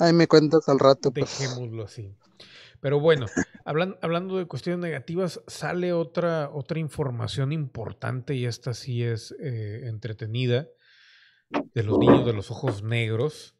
Ahí 0.00 0.12
me 0.12 0.26
cuentas 0.26 0.68
al 0.68 0.78
rato. 0.78 1.12
Pues. 1.12 1.38
Dejémoslo 1.38 1.84
así. 1.84 2.14
Pero 2.80 2.98
bueno, 2.98 3.26
hablando 3.64 4.38
de 4.38 4.46
cuestiones 4.46 4.80
negativas, 4.80 5.40
sale 5.46 5.92
otra, 5.92 6.50
otra 6.52 6.78
información 6.78 7.52
importante 7.52 8.34
y 8.34 8.46
esta 8.46 8.74
sí 8.74 9.04
es 9.04 9.34
eh, 9.40 9.82
entretenida 9.84 10.66
de 11.74 11.82
los 11.82 11.98
niños 11.98 12.24
de 12.24 12.32
los 12.32 12.50
ojos 12.50 12.82
negros. 12.82 13.56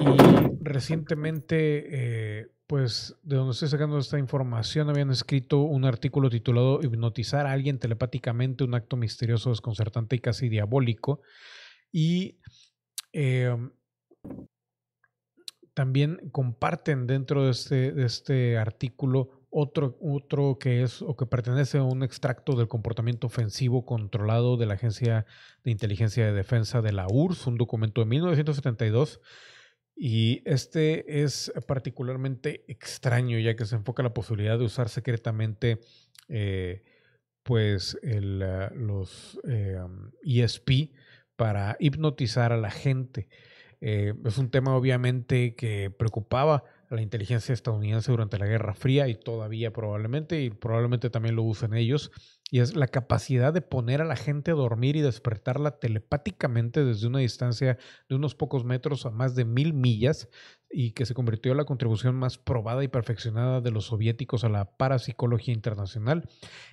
Y 0.00 0.16
recientemente, 0.62 1.84
eh, 2.40 2.46
pues 2.66 3.14
de 3.22 3.36
donde 3.36 3.52
estoy 3.52 3.68
sacando 3.68 3.98
esta 3.98 4.18
información, 4.18 4.88
habían 4.88 5.10
escrito 5.10 5.60
un 5.60 5.84
artículo 5.84 6.30
titulado 6.30 6.80
Hipnotizar 6.82 7.46
a 7.46 7.52
alguien 7.52 7.78
telepáticamente, 7.78 8.64
un 8.64 8.74
acto 8.74 8.96
misterioso, 8.96 9.50
desconcertante 9.50 10.16
y 10.16 10.20
casi 10.20 10.48
diabólico. 10.48 11.20
Y 11.90 12.38
em, 13.12 13.70
también 15.74 16.30
comparten 16.30 17.06
dentro 17.06 17.44
de 17.44 17.50
este, 17.50 18.04
este 18.04 18.58
artículo 18.58 19.42
otro, 19.50 19.98
otro 20.00 20.58
que 20.58 20.82
es 20.82 21.02
o 21.02 21.14
que 21.14 21.26
pertenece 21.26 21.78
a 21.78 21.82
un 21.82 22.02
extracto 22.02 22.56
del 22.56 22.68
comportamiento 22.68 23.26
ofensivo 23.26 23.84
controlado 23.84 24.56
de 24.56 24.66
la 24.66 24.74
Agencia 24.74 25.26
de 25.62 25.70
Inteligencia 25.70 26.24
de 26.24 26.32
Defensa 26.32 26.80
de 26.80 26.92
la 26.92 27.06
URSS, 27.06 27.46
un 27.48 27.58
documento 27.58 28.00
de 28.00 28.06
1972. 28.06 29.20
Y 29.94 30.42
este 30.46 31.22
es 31.22 31.52
particularmente 31.66 32.64
extraño, 32.66 33.38
ya 33.38 33.54
que 33.54 33.66
se 33.66 33.76
enfoca 33.76 34.02
la 34.02 34.14
posibilidad 34.14 34.58
de 34.58 34.64
usar 34.64 34.88
secretamente 34.88 35.80
eh, 36.28 36.82
pues 37.42 37.98
el, 38.02 38.42
ah, 38.42 38.72
los 38.74 39.38
ESP 40.24 40.70
eh, 40.70 40.82
e 40.82 40.90
para 41.36 41.76
hipnotizar 41.78 42.52
a 42.52 42.56
la 42.56 42.70
gente. 42.70 43.28
Eh, 43.84 44.14
es 44.24 44.38
un 44.38 44.48
tema 44.48 44.76
obviamente 44.76 45.56
que 45.56 45.90
preocupaba 45.90 46.62
la 46.88 47.02
inteligencia 47.02 47.52
estadounidense 47.52 48.12
durante 48.12 48.38
la 48.38 48.46
Guerra 48.46 48.74
Fría 48.74 49.08
y 49.08 49.16
todavía 49.16 49.72
probablemente, 49.72 50.40
y 50.42 50.50
probablemente 50.50 51.10
también 51.10 51.34
lo 51.34 51.42
usen 51.42 51.74
ellos, 51.74 52.12
y 52.48 52.60
es 52.60 52.76
la 52.76 52.86
capacidad 52.86 53.52
de 53.52 53.62
poner 53.62 54.00
a 54.00 54.04
la 54.04 54.14
gente 54.14 54.52
a 54.52 54.54
dormir 54.54 54.94
y 54.94 55.00
despertarla 55.00 55.80
telepáticamente 55.80 56.84
desde 56.84 57.08
una 57.08 57.20
distancia 57.20 57.76
de 58.08 58.14
unos 58.14 58.36
pocos 58.36 58.64
metros 58.64 59.04
a 59.04 59.10
más 59.10 59.34
de 59.34 59.44
mil 59.44 59.72
millas 59.72 60.28
y 60.70 60.92
que 60.92 61.04
se 61.04 61.14
convirtió 61.14 61.52
en 61.52 61.58
la 61.58 61.64
contribución 61.64 62.14
más 62.14 62.38
probada 62.38 62.84
y 62.84 62.88
perfeccionada 62.88 63.60
de 63.60 63.70
los 63.70 63.86
soviéticos 63.86 64.44
a 64.44 64.48
la 64.48 64.76
parapsicología 64.76 65.54
internacional. 65.54 66.28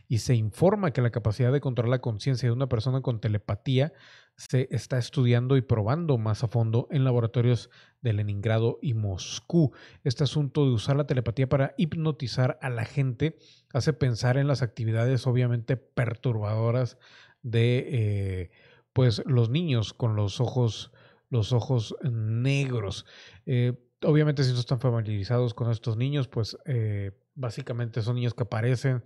Y 0.08 0.20
se 0.20 0.36
informa 0.36 0.92
que 0.92 1.02
la 1.02 1.12
capacidad 1.12 1.52
de 1.52 1.62
controlar 1.62 1.90
la 1.90 2.02
conciencia 2.02 2.48
de 2.48 2.54
una 2.54 2.70
persona 2.70 3.02
con 3.02 3.20
telepatía 3.20 3.94
se 4.40 4.70
está 4.72 4.98
estudiando 4.98 5.58
y 5.58 5.62
probando 5.62 6.18
más 6.18 6.46
a 6.46 6.48
fondo 6.48 6.88
en 6.92 7.04
laboratorios 7.04 7.70
de 8.02 8.14
Leningrado 8.14 8.80
y 8.82 8.94
Moscú. 8.94 9.74
Este 10.06 10.24
asunto 10.24 10.66
de 10.66 10.72
usar 10.72 10.96
la 10.96 11.06
telepatía 11.06 11.50
para 11.50 11.74
hipnotizar 11.78 12.58
a 12.62 12.70
la 12.70 12.86
gente 12.86 13.38
hace 13.74 13.92
pensar 13.92 14.38
en 14.38 14.48
las 14.48 14.62
actividades 14.62 15.28
obviamente 15.28 15.76
perturbadoras 15.76 16.98
de 17.42 17.86
eh, 17.90 18.52
pues 18.94 19.22
los 19.26 19.50
niños 19.50 19.94
con 19.94 20.16
los 20.16 20.40
ojos 20.40 20.94
los 21.30 21.52
ojos 21.52 21.96
negros. 22.02 23.06
Eh, 23.46 23.74
obviamente 24.04 24.46
si 24.46 24.54
no 24.54 24.60
están 24.60 24.80
familiarizados 24.80 25.54
con 25.54 25.70
estos 25.70 25.98
niños, 25.98 26.30
pues 26.30 26.58
eh, 26.66 27.12
básicamente 27.36 28.02
son 28.02 28.16
niños 28.16 28.34
que 28.34 28.44
aparecen, 28.44 29.04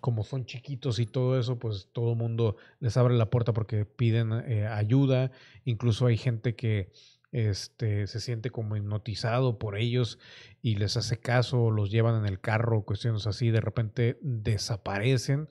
como 0.00 0.22
son 0.22 0.46
chiquitos 0.46 0.98
y 0.98 1.06
todo 1.06 1.38
eso, 1.38 1.58
pues 1.58 1.88
todo 1.92 2.12
el 2.12 2.18
mundo 2.18 2.56
les 2.78 2.96
abre 2.96 3.14
la 3.14 3.30
puerta 3.30 3.52
porque 3.52 3.84
piden 3.84 4.32
eh, 4.32 4.66
ayuda. 4.66 5.32
Incluso 5.64 6.06
hay 6.06 6.16
gente 6.16 6.54
que 6.54 6.92
este, 7.32 8.06
se 8.06 8.20
siente 8.20 8.50
como 8.50 8.76
hipnotizado 8.76 9.58
por 9.58 9.76
ellos 9.76 10.18
y 10.62 10.76
les 10.76 10.96
hace 10.96 11.18
caso, 11.18 11.70
los 11.70 11.90
llevan 11.90 12.16
en 12.16 12.26
el 12.26 12.40
carro, 12.40 12.84
cuestiones 12.84 13.26
así, 13.26 13.50
de 13.50 13.60
repente 13.60 14.18
desaparecen 14.20 15.48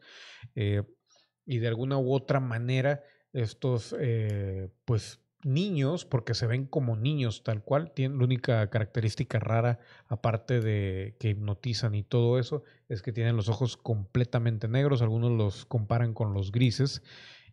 y 1.46 1.58
de 1.58 1.68
alguna 1.68 1.98
u 1.98 2.14
otra 2.14 2.40
manera 2.40 3.04
estos 3.32 3.96
pues 4.86 5.22
niños, 5.44 6.06
porque 6.06 6.34
se 6.34 6.48
ven 6.48 6.66
como 6.66 6.96
niños 6.96 7.44
tal 7.44 7.64
cual, 7.64 7.92
tienen 7.92 8.18
la 8.18 8.26
única 8.26 8.70
característica 8.70 9.40
rara, 9.40 9.80
aparte 10.08 10.60
de 10.60 11.16
que 11.20 11.30
hipnotizan 11.30 11.96
y 11.96 12.04
todo 12.04 12.40
eso, 12.40 12.64
es 12.90 13.02
que 13.02 13.14
tienen 13.14 13.36
los 13.36 13.50
ojos 13.50 13.78
completamente 13.78 14.68
negros, 14.68 15.02
algunos 15.02 15.32
los 15.32 15.66
comparan 15.66 16.14
con 16.14 16.34
los 16.34 16.52
grises 16.52 17.02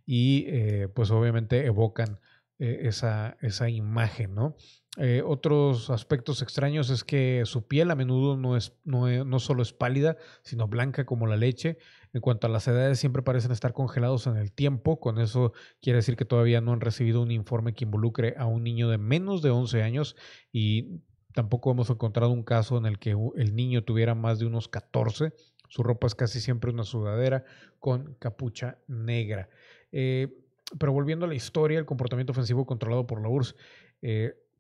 y 0.05 0.45
eh, 0.49 0.89
pues 0.89 1.11
obviamente 1.11 1.65
evocan 1.67 2.21
eh, 2.59 2.81
esa, 2.83 3.37
esa 3.41 3.69
imagen, 3.69 4.35
¿no? 4.35 4.57
Eh, 4.99 5.23
otros 5.25 5.91
aspectos 5.91 6.41
extraños 6.41 6.89
es 6.89 7.05
que 7.05 7.43
su 7.45 7.67
piel 7.67 7.91
a 7.91 7.95
menudo 7.95 8.37
no, 8.37 8.57
es, 8.57 8.73
no, 8.85 9.25
no, 9.25 9.39
solo 9.39 9.63
es 9.63 9.73
pálida, 9.73 10.17
sino 10.43 10.69
blanca 10.69 11.05
como 11.05 11.27
la 11.27 11.37
leche. 11.37 11.79
En 12.15 12.23
cuanto 12.23 12.47
a 12.47 12.51
las 12.51 12.67
edades, 12.67 12.99
siempre 12.99 13.23
parecen 13.23 13.53
estar 13.53 13.75
congelados 13.75 14.27
en 14.27 14.37
el 14.37 14.53
tiempo. 14.53 14.99
Con 14.99 15.19
eso 15.19 15.53
quiere 15.83 15.99
decir 15.99 16.17
que 16.17 16.25
todavía 16.25 16.61
no 16.61 16.73
han 16.73 16.81
recibido 16.81 17.23
un 17.23 17.31
informe 17.31 17.75
que 17.75 17.85
involucre 17.85 18.35
a 18.39 18.47
un 18.47 18.65
niño 18.65 18.89
de 18.89 18.99
menos 18.99 19.43
de 19.43 19.51
11 19.51 19.83
años 19.83 20.17
y 20.51 21.03
tampoco 21.35 21.71
hemos 21.71 21.91
encontrado 21.91 22.31
un 22.31 22.43
caso 22.43 22.79
en 22.79 22.87
el 22.87 22.99
que 22.99 23.15
el 23.37 23.55
niño 23.55 23.85
tuviera 23.85 24.15
más 24.15 24.39
de 24.39 24.47
unos 24.47 24.69
14. 24.69 25.35
Su 25.69 25.83
ropa 25.83 26.07
es 26.07 26.15
casi 26.15 26.41
siempre 26.41 26.71
una 26.71 26.85
sudadera 26.85 27.45
con 27.81 28.15
capucha 28.15 28.79
negra. 28.87 29.51
Eh, 29.93 30.43
pero 30.79 30.93
volviendo 30.93 31.27
a 31.27 31.29
la 31.29 31.35
historia, 31.35 31.79
el 31.79 31.85
comportamiento 31.85 32.33
ofensivo 32.33 32.65
controlado 32.65 33.07
por 33.07 33.21
la 33.21 33.29
URSS. 33.29 33.57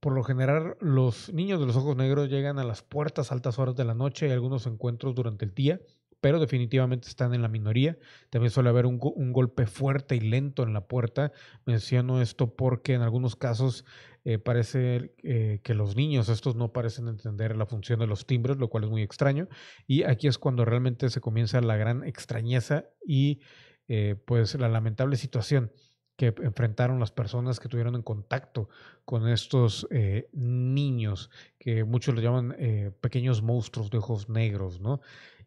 Por 0.00 0.12
lo 0.12 0.22
general, 0.22 0.76
los 0.80 1.32
niños 1.32 1.58
de 1.60 1.66
los 1.66 1.76
ojos 1.76 1.96
negros 1.96 2.28
llegan 2.28 2.58
a 2.58 2.64
las 2.64 2.82
puertas 2.82 3.30
a 3.30 3.34
altas 3.34 3.58
horas 3.58 3.76
de 3.76 3.84
la 3.84 3.94
noche 3.94 4.28
y 4.28 4.30
algunos 4.30 4.66
encuentros 4.66 5.14
durante 5.14 5.44
el 5.44 5.54
día, 5.54 5.80
pero 6.20 6.38
definitivamente 6.38 7.08
están 7.08 7.34
en 7.34 7.42
la 7.42 7.48
minoría. 7.48 7.98
También 8.30 8.50
suele 8.50 8.68
haber 8.68 8.86
un, 8.86 8.98
golpe 8.98 9.66
fuerte 9.66 10.16
y 10.16 10.20
lento 10.20 10.62
en 10.62 10.72
la 10.72 10.86
puerta. 10.86 11.32
Menciono 11.64 12.20
esto 12.20 12.54
porque 12.54 12.94
en 12.94 13.02
algunos 13.02 13.36
casos 13.36 13.84
eh, 14.24 14.38
parece 14.38 15.14
eh, 15.22 15.60
que 15.62 15.74
los 15.74 15.96
niños, 15.96 16.28
estos 16.28 16.56
no 16.56 16.72
parecen 16.72 17.08
entender 17.08 17.56
la 17.56 17.66
función 17.66 18.00
de 18.00 18.06
los 18.06 18.26
timbres, 18.26 18.56
lo 18.58 18.68
cual 18.68 18.84
es 18.84 18.90
muy 18.90 19.02
extraño. 19.02 19.48
Y 19.86 20.02
aquí 20.02 20.26
es 20.26 20.38
cuando 20.38 20.64
realmente 20.64 21.10
se 21.10 21.20
comienza 21.20 21.60
la 21.60 21.76
gran 21.76 22.04
extrañeza 22.04 22.86
y 23.06 23.40
eh, 23.88 24.16
pues 24.26 24.54
la 24.56 24.68
lamentable 24.68 25.16
situación 25.16 25.70
que 26.16 26.34
enfrentaron 26.42 26.98
las 26.98 27.12
personas 27.12 27.60
que 27.60 27.68
tuvieron 27.68 27.94
en 27.94 28.02
contacto 28.02 28.68
con 29.04 29.28
estos 29.28 29.86
eh, 29.90 30.28
niños, 30.32 31.30
que 31.58 31.84
muchos 31.84 32.14
lo 32.14 32.20
llaman 32.20 32.54
eh, 32.58 32.90
pequeños 33.00 33.42
monstruos 33.42 33.90
de 33.90 33.98
ojos 33.98 34.28
negros, 34.28 34.80
¿no? 34.80 35.00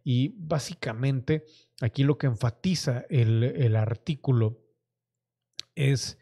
Y 0.04 0.36
básicamente 0.38 1.46
aquí 1.82 2.04
lo 2.04 2.18
que 2.18 2.28
enfatiza 2.28 3.06
el, 3.10 3.76
artículo 3.76 4.60
es 5.76 6.18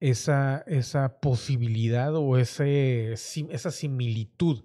esa, 0.00 0.64
esa 0.66 1.20
posibilidad 1.20 2.14
o 2.14 2.36
ese, 2.36 3.12
esa 3.12 3.70
similitud 3.70 4.64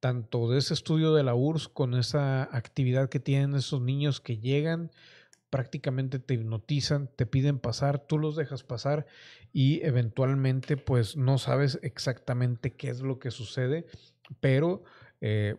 tanto 0.00 0.50
de 0.50 0.58
ese 0.58 0.74
estudio 0.74 1.14
de 1.14 1.22
la 1.22 1.34
URSS 1.34 1.68
con 1.68 1.94
esa 1.94 2.44
actividad 2.56 3.10
que 3.10 3.20
tienen 3.20 3.54
esos 3.54 3.82
niños 3.82 4.20
que 4.20 4.38
llegan 4.38 4.90
prácticamente 5.50 6.20
te 6.20 6.34
hipnotizan, 6.34 7.10
te 7.14 7.26
piden 7.26 7.58
pasar, 7.58 7.98
tú 7.98 8.18
los 8.18 8.36
dejas 8.36 8.62
pasar 8.62 9.06
y 9.52 9.82
eventualmente 9.84 10.76
pues 10.76 11.16
no 11.16 11.38
sabes 11.38 11.78
exactamente 11.82 12.74
qué 12.74 12.88
es 12.88 13.00
lo 13.00 13.18
que 13.18 13.32
sucede, 13.32 13.86
pero 14.40 14.84
eh, 15.20 15.56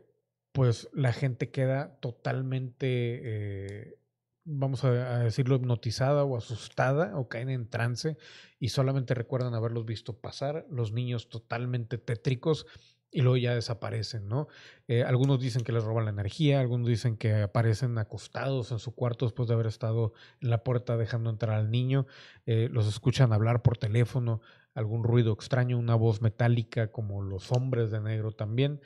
pues 0.54 0.90
la 0.94 1.14
gente 1.14 1.52
queda 1.52 1.98
totalmente, 2.00 2.88
eh, 3.24 3.98
vamos 4.46 4.84
a, 4.84 5.20
decirlo, 5.20 5.56
hipnotizada 5.56 6.24
o 6.24 6.38
asustada 6.38 7.18
o 7.18 7.28
caen 7.28 7.50
en 7.50 7.70
trance 7.70 8.18
y 8.60 8.70
solamente 8.70 9.14
recuerdan 9.14 9.54
haberlos 9.54 9.86
visto 9.86 10.20
pasar, 10.20 10.66
los 10.70 10.94
niños 10.94 11.30
totalmente 11.30 11.98
tétricos 11.98 12.66
y 13.12 13.22
luego 13.22 13.38
ya 13.38 13.54
desaparecen, 13.54 14.28
¿no? 14.28 14.48
Eh, 14.88 15.04
algunos 15.04 15.40
dicen 15.40 15.64
que 15.64 15.74
les 15.74 15.84
roban 15.84 16.06
la 16.06 16.12
energía, 16.12 16.62
algunos 16.62 16.88
dicen 16.88 17.18
que 17.18 17.34
aparecen 17.36 17.98
acostados 17.98 18.72
en 18.72 18.80
su 18.80 18.96
cuarto 18.96 19.26
después 19.26 19.50
de 19.50 19.54
haber 19.54 19.68
estado 19.68 20.14
en 20.40 20.50
la 20.50 20.64
puerta 20.64 20.96
dejando 20.96 21.30
entrar 21.30 21.58
al 21.58 21.70
niño, 21.70 22.08
eh, 22.46 22.70
los 22.72 22.88
escuchan 22.88 23.34
hablar 23.34 23.62
por 23.62 23.78
teléfono, 23.78 24.42
algún 24.74 25.04
ruido 25.04 25.34
extraño, 25.34 25.78
una 25.78 25.96
voz 25.96 26.22
metálica 26.22 26.92
como 26.92 27.22
los 27.22 27.52
hombres 27.52 27.92
de 27.92 28.00
negro 28.00 28.32
también, 28.32 28.80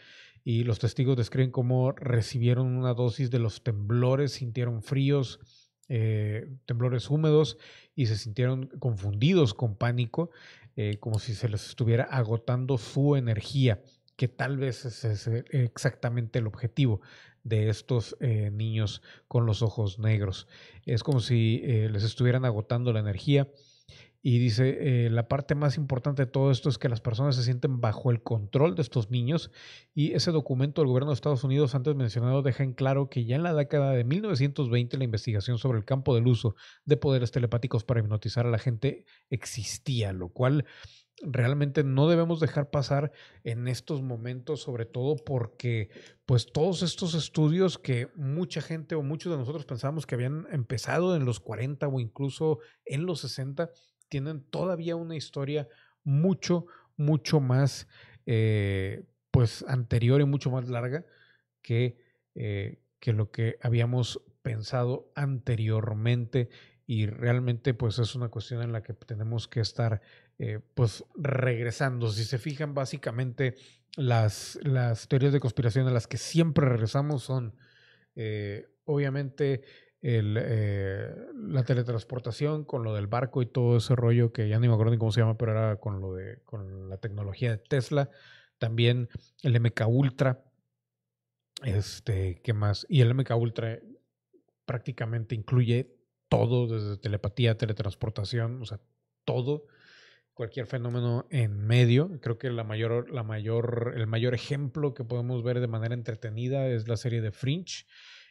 y 0.43 0.63
los 0.63 0.79
testigos 0.79 1.17
describen 1.17 1.51
cómo 1.51 1.91
recibieron 1.91 2.67
una 2.67 2.93
dosis 2.93 3.29
de 3.29 3.39
los 3.39 3.63
temblores, 3.63 4.33
sintieron 4.33 4.81
fríos, 4.81 5.39
eh, 5.87 6.47
temblores 6.65 7.11
húmedos 7.11 7.59
y 7.95 8.07
se 8.07 8.17
sintieron 8.17 8.67
confundidos 8.79 9.53
con 9.53 9.75
pánico, 9.75 10.31
como 10.99 11.19
si 11.19 11.35
se 11.35 11.47
les 11.47 11.69
estuviera 11.69 12.03
agotando 12.03 12.77
su 12.77 13.15
energía 13.15 13.79
que 14.15 14.27
tal 14.27 14.57
vez 14.57 14.85
es, 14.85 15.27
exactamente 15.51 16.39
el 16.39 16.47
objetivo 16.47 17.01
de 17.43 17.69
estos 17.69 18.17
eh, 18.19 18.49
niños 18.51 19.01
con 19.27 19.45
los 19.45 19.61
ojos 19.61 19.99
negros. 19.99 20.47
Es 20.85 21.03
como 21.03 21.19
si 21.19 21.61
eh, 21.63 21.89
les 21.91 22.03
estuvieran 22.03 22.45
agotando 22.45 22.91
la 22.93 22.99
energía. 22.99 23.47
Y 24.27 24.39
dice, 24.39 25.05
eh, 25.05 25.09
la 25.11 25.27
parte 25.27 25.53
más 25.53 25.77
importante 25.77 26.25
de 26.25 26.31
todo 26.31 26.49
esto 26.49 26.67
es 26.67 26.79
que 26.79 26.89
las 26.89 26.99
personas 26.99 27.35
se 27.35 27.43
sienten 27.43 27.79
bajo 27.79 28.09
el 28.09 28.23
control 28.23 28.73
de 28.73 28.81
estos 28.81 29.11
niños 29.11 29.51
y 29.93 30.13
ese 30.13 30.31
documento 30.31 30.81
del 30.81 30.87
gobierno 30.87 31.11
de 31.11 31.13
Estados 31.13 31.43
Unidos 31.43 31.75
antes 31.75 31.93
mencionado 31.93 32.41
deja 32.41 32.63
en 32.63 32.73
claro 32.73 33.07
que 33.07 33.25
ya 33.25 33.35
en 33.35 33.43
la 33.43 33.53
década 33.53 33.91
de 33.91 34.03
1920 34.03 34.97
la 34.97 35.03
investigación 35.03 35.59
sobre 35.59 35.77
el 35.77 35.85
campo 35.85 36.15
del 36.15 36.25
uso 36.25 36.55
de 36.85 36.97
poderes 36.97 37.29
telepáticos 37.29 37.83
para 37.83 37.99
hipnotizar 37.99 38.47
a 38.47 38.49
la 38.49 38.57
gente 38.57 39.05
existía, 39.29 40.11
lo 40.11 40.29
cual 40.29 40.65
realmente 41.21 41.83
no 41.83 42.09
debemos 42.09 42.39
dejar 42.39 42.71
pasar 42.71 43.11
en 43.43 43.67
estos 43.67 44.01
momentos, 44.01 44.61
sobre 44.61 44.87
todo 44.87 45.17
porque 45.17 45.89
pues 46.25 46.47
todos 46.51 46.81
estos 46.81 47.13
estudios 47.13 47.77
que 47.77 48.09
mucha 48.15 48.61
gente 48.61 48.95
o 48.95 49.03
muchos 49.03 49.31
de 49.31 49.37
nosotros 49.37 49.65
pensábamos 49.65 50.07
que 50.07 50.15
habían 50.15 50.47
empezado 50.51 51.15
en 51.15 51.25
los 51.25 51.39
40 51.39 51.87
o 51.87 51.99
incluso 51.99 52.57
en 52.85 53.05
los 53.05 53.19
60, 53.19 53.69
tienen 54.09 54.41
todavía 54.43 54.95
una 54.95 55.15
historia 55.15 55.67
mucho, 56.03 56.67
mucho 56.97 57.39
más 57.39 57.87
eh, 58.25 59.03
pues 59.31 59.65
anterior 59.67 60.21
y 60.21 60.25
mucho 60.25 60.49
más 60.49 60.69
larga 60.69 61.05
que, 61.61 61.97
eh, 62.35 62.79
que 62.99 63.13
lo 63.13 63.31
que 63.31 63.57
habíamos 63.61 64.21
pensado 64.41 65.11
anteriormente 65.15 66.49
y 66.87 67.07
realmente 67.07 67.73
pues 67.73 67.99
es 67.99 68.15
una 68.15 68.29
cuestión 68.29 68.61
en 68.61 68.71
la 68.71 68.83
que 68.83 68.93
tenemos 68.93 69.47
que 69.47 69.59
estar 69.59 70.01
eh, 70.37 70.59
pues 70.75 71.03
regresando. 71.15 72.09
Si 72.09 72.23
se 72.23 72.37
fijan, 72.37 72.73
básicamente 72.73 73.55
las, 73.97 74.59
las 74.61 75.07
teorías 75.07 75.33
de 75.33 75.39
conspiración 75.39 75.87
a 75.87 75.91
las 75.91 76.07
que 76.07 76.17
siempre 76.17 76.67
regresamos 76.67 77.23
son 77.23 77.55
obviamente 78.85 79.63
eh, 80.01 81.13
la 81.33 81.63
teletransportación 81.63 82.63
con 82.63 82.83
lo 82.83 82.93
del 82.93 83.07
barco 83.07 83.41
y 83.41 83.47
todo 83.47 83.77
ese 83.77 83.95
rollo 83.95 84.31
que 84.31 84.47
ya 84.47 84.59
ni 84.59 84.67
me 84.67 84.73
acuerdo 84.73 84.91
ni 84.91 84.97
cómo 84.97 85.11
se 85.11 85.21
llama, 85.21 85.37
pero 85.37 85.51
era 85.51 85.77
con 85.77 85.99
lo 85.99 86.13
de 86.13 86.41
con 86.43 86.89
la 86.89 86.97
tecnología 86.97 87.51
de 87.51 87.57
Tesla. 87.57 88.09
También 88.57 89.09
el 89.43 89.59
MK 89.59 89.87
Ultra. 89.87 90.43
Este, 91.63 92.41
¿qué 92.43 92.53
más? 92.53 92.85
Y 92.89 93.01
el 93.01 93.13
MK 93.13 93.31
Ultra 93.35 93.79
prácticamente 94.65 95.35
incluye 95.35 95.95
todo, 96.29 96.67
desde 96.67 96.97
telepatía, 96.97 97.57
teletransportación, 97.57 98.61
o 98.61 98.65
sea, 98.65 98.79
todo 99.23 99.65
cualquier 100.35 100.67
fenómeno 100.67 101.25
en 101.31 101.65
medio. 101.65 102.19
Creo 102.21 102.37
que 102.37 102.51
la 102.51 102.63
mayor, 102.63 103.09
la 103.09 103.23
mayor, 103.23 103.93
el 103.95 104.05
mayor 104.05 104.35
ejemplo 104.35 104.93
que 104.93 105.03
podemos 105.03 105.43
ver 105.43 105.59
de 105.59 105.67
manera 105.67 105.95
entretenida 105.95 106.67
es 106.67 106.87
la 106.87 106.97
serie 106.97 107.21
de 107.21 107.31
Fringe. 107.31 107.85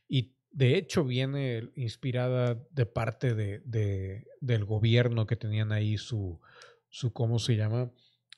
Y 0.07 0.34
de 0.55 0.79
hecho 0.79 1.05
viene 1.05 1.69
inspirada 1.75 2.55
de 2.71 2.87
parte 2.87 3.35
de, 3.35 3.61
de, 3.65 4.29
del 4.41 4.65
gobierno 4.65 5.27
que 5.27 5.37
tenían 5.37 5.73
ahí 5.73 5.99
su, 5.99 6.41
su, 6.89 7.13
¿cómo 7.13 7.41
se 7.41 7.57
llama? 7.57 7.91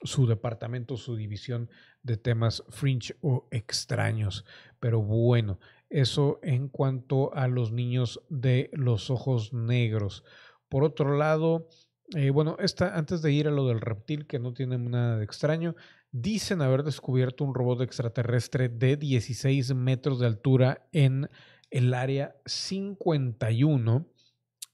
Su 0.03 0.27
departamento, 0.27 0.97
su 0.97 1.15
división 1.15 1.71
de 2.03 2.17
temas 2.17 2.65
fringe 2.71 3.17
o 3.21 3.47
extraños. 3.51 4.47
Pero 4.81 5.03
bueno, 5.03 5.59
eso 5.91 6.41
en 6.43 6.69
cuanto 6.69 7.35
a 7.35 7.49
los 7.49 7.71
niños 7.71 8.23
de 8.31 8.71
los 8.73 9.11
ojos 9.11 9.53
negros. 9.53 10.25
Por 10.71 10.85
otro 10.85 11.19
lado, 11.19 11.69
eh, 12.15 12.31
bueno, 12.31 12.57
esta, 12.61 12.97
antes 12.97 13.21
de 13.21 13.33
ir 13.33 13.47
a 13.47 13.51
lo 13.51 13.69
del 13.69 13.83
reptil, 13.83 14.27
que 14.27 14.39
no 14.39 14.55
tiene 14.55 14.79
nada 14.79 15.19
de 15.19 15.25
extraño, 15.25 15.77
dicen 16.13 16.63
haber 16.63 16.83
descubierto 16.83 17.45
un 17.45 17.55
robot 17.55 17.83
extraterrestre 17.83 18.71
de 18.71 18.97
16 18.97 19.75
metros 19.75 20.19
de 20.19 20.27
altura 20.27 20.89
en 20.93 21.29
el 21.77 21.93
área 21.93 22.35
51. 22.47 24.07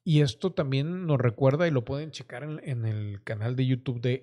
Y 0.05 0.21
esto 0.21 0.53
también 0.53 1.07
nos 1.07 1.19
recuerda, 1.21 1.67
y 1.67 1.73
lo 1.73 1.85
pueden 1.85 2.13
checar 2.13 2.45
en, 2.45 2.85
el 2.85 3.23
canal 3.25 3.57
de 3.57 3.67
YouTube 3.67 4.01
de 4.01 4.21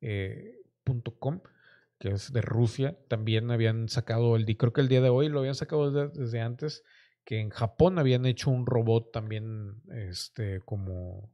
rt.com, 0.00 1.40
que 1.98 2.08
es 2.08 2.32
de 2.32 2.40
Rusia. 2.40 2.98
También 3.08 3.50
habían 3.50 3.90
sacado 3.90 4.36
el, 4.36 4.46
creo 4.56 4.72
que 4.72 4.80
el 4.80 4.88
día 4.88 5.02
de 5.02 5.10
hoy 5.10 5.28
lo 5.28 5.40
habían 5.40 5.54
sacado 5.54 5.90
desde, 5.90 6.08
desde 6.18 6.40
antes, 6.40 6.82
que 7.24 7.40
en 7.40 7.50
Japón 7.50 7.98
habían 7.98 8.24
hecho 8.24 8.50
un 8.50 8.64
robot 8.64 9.12
también, 9.12 9.82
este, 9.90 10.60
como 10.60 11.30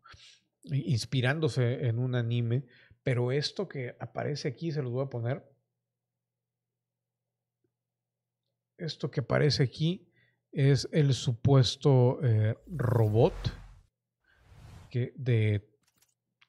inspirándose 0.64 1.86
en 1.86 2.00
un 2.00 2.16
anime, 2.16 2.64
pero 3.04 3.30
esto 3.30 3.68
que 3.68 3.94
aparece 4.00 4.48
aquí, 4.48 4.72
se 4.72 4.82
los 4.82 4.90
voy 4.90 5.04
a 5.04 5.10
poner. 5.10 5.44
Esto 8.76 9.10
que 9.10 9.20
aparece 9.20 9.62
aquí 9.62 10.05
es 10.56 10.88
el 10.90 11.12
supuesto 11.12 12.18
eh, 12.22 12.56
robot 12.66 13.34
que 14.88 15.12
de, 15.16 15.68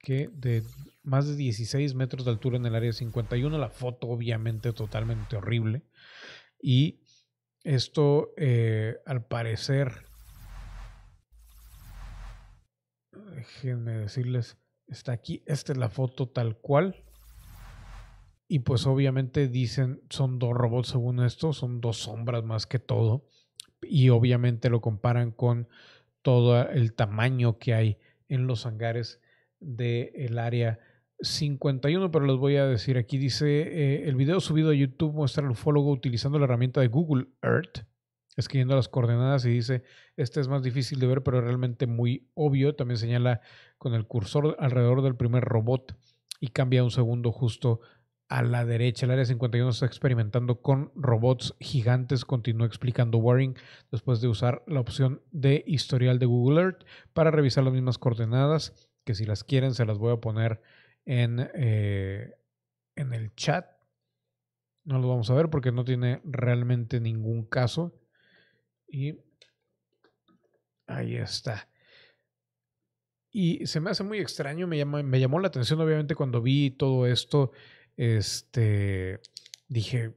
que 0.00 0.30
de 0.32 0.62
más 1.02 1.28
de 1.28 1.36
16 1.36 1.94
metros 1.94 2.24
de 2.24 2.30
altura 2.30 2.56
en 2.56 2.64
el 2.64 2.74
área 2.74 2.92
51. 2.92 3.58
La 3.58 3.68
foto 3.68 4.08
obviamente 4.08 4.72
totalmente 4.72 5.36
horrible. 5.36 5.82
Y 6.58 7.02
esto 7.64 8.32
eh, 8.38 8.96
al 9.04 9.26
parecer 9.26 10.08
déjenme 13.34 13.92
decirles, 13.92 14.56
está 14.86 15.12
aquí, 15.12 15.42
esta 15.46 15.72
es 15.72 15.78
la 15.78 15.90
foto 15.90 16.28
tal 16.28 16.56
cual. 16.56 17.04
Y 18.48 18.60
pues 18.60 18.86
obviamente 18.86 19.48
dicen, 19.48 20.00
son 20.08 20.38
dos 20.38 20.54
robots 20.54 20.88
según 20.88 21.22
esto, 21.22 21.52
son 21.52 21.82
dos 21.82 21.98
sombras 21.98 22.42
más 22.42 22.66
que 22.66 22.78
todo. 22.78 23.26
Y 23.82 24.08
obviamente 24.10 24.70
lo 24.70 24.80
comparan 24.80 25.30
con 25.30 25.68
todo 26.22 26.68
el 26.68 26.94
tamaño 26.94 27.58
que 27.58 27.74
hay 27.74 27.98
en 28.28 28.46
los 28.46 28.66
hangares 28.66 29.20
del 29.60 30.38
área 30.38 30.78
51, 31.20 32.10
pero 32.10 32.26
les 32.26 32.36
voy 32.36 32.56
a 32.56 32.66
decir 32.66 32.96
aquí, 32.96 33.18
dice, 33.18 33.46
eh, 33.46 34.08
el 34.08 34.16
video 34.16 34.40
subido 34.40 34.70
a 34.70 34.74
YouTube 34.74 35.14
muestra 35.14 35.44
al 35.44 35.50
ufólogo 35.50 35.90
utilizando 35.90 36.38
la 36.38 36.44
herramienta 36.44 36.80
de 36.80 36.88
Google 36.88 37.26
Earth 37.42 37.84
escribiendo 38.38 38.76
las 38.76 38.88
coordenadas 38.88 39.44
y 39.44 39.50
dice, 39.50 39.82
este 40.16 40.40
es 40.40 40.46
más 40.46 40.62
difícil 40.62 41.00
de 41.00 41.08
ver, 41.08 41.24
pero 41.24 41.40
realmente 41.40 41.88
muy 41.88 42.28
obvio. 42.34 42.76
También 42.76 42.96
señala 42.96 43.40
con 43.78 43.94
el 43.94 44.06
cursor 44.06 44.56
alrededor 44.60 45.02
del 45.02 45.16
primer 45.16 45.42
robot 45.42 45.96
y 46.38 46.48
cambia 46.48 46.84
un 46.84 46.92
segundo 46.92 47.32
justo 47.32 47.80
a 48.28 48.42
la 48.42 48.64
derecha. 48.64 49.06
El 49.06 49.12
área 49.12 49.24
51 49.24 49.70
está 49.70 49.86
experimentando 49.86 50.60
con 50.60 50.92
robots 50.94 51.54
gigantes, 51.60 52.24
continúa 52.24 52.66
explicando 52.66 53.18
Waring 53.18 53.56
después 53.90 54.20
de 54.20 54.28
usar 54.28 54.62
la 54.66 54.80
opción 54.80 55.22
de 55.30 55.64
historial 55.66 56.18
de 56.18 56.26
Google 56.26 56.60
Earth 56.60 56.84
para 57.14 57.30
revisar 57.30 57.64
las 57.64 57.72
mismas 57.72 57.98
coordenadas, 57.98 58.88
que 59.04 59.14
si 59.14 59.24
las 59.24 59.44
quieren 59.44 59.74
se 59.74 59.86
las 59.86 59.98
voy 59.98 60.12
a 60.12 60.20
poner 60.20 60.60
en, 61.06 61.50
eh, 61.54 62.34
en 62.96 63.14
el 63.14 63.34
chat. 63.34 63.66
No 64.84 64.98
lo 64.98 65.08
vamos 65.08 65.30
a 65.30 65.34
ver 65.34 65.48
porque 65.48 65.72
no 65.72 65.84
tiene 65.84 66.20
realmente 66.24 67.00
ningún 67.00 67.44
caso. 67.44 67.98
Y 68.86 69.20
ahí 70.86 71.16
está. 71.16 71.68
Y 73.30 73.66
se 73.66 73.80
me 73.80 73.90
hace 73.90 74.04
muy 74.04 74.18
extraño, 74.18 74.66
me, 74.66 74.82
me 74.84 75.20
llamó 75.20 75.38
la 75.40 75.48
atención 75.48 75.80
obviamente 75.80 76.14
cuando 76.14 76.40
vi 76.40 76.70
todo 76.70 77.06
esto, 77.06 77.52
este, 77.98 79.20
dije, 79.66 80.14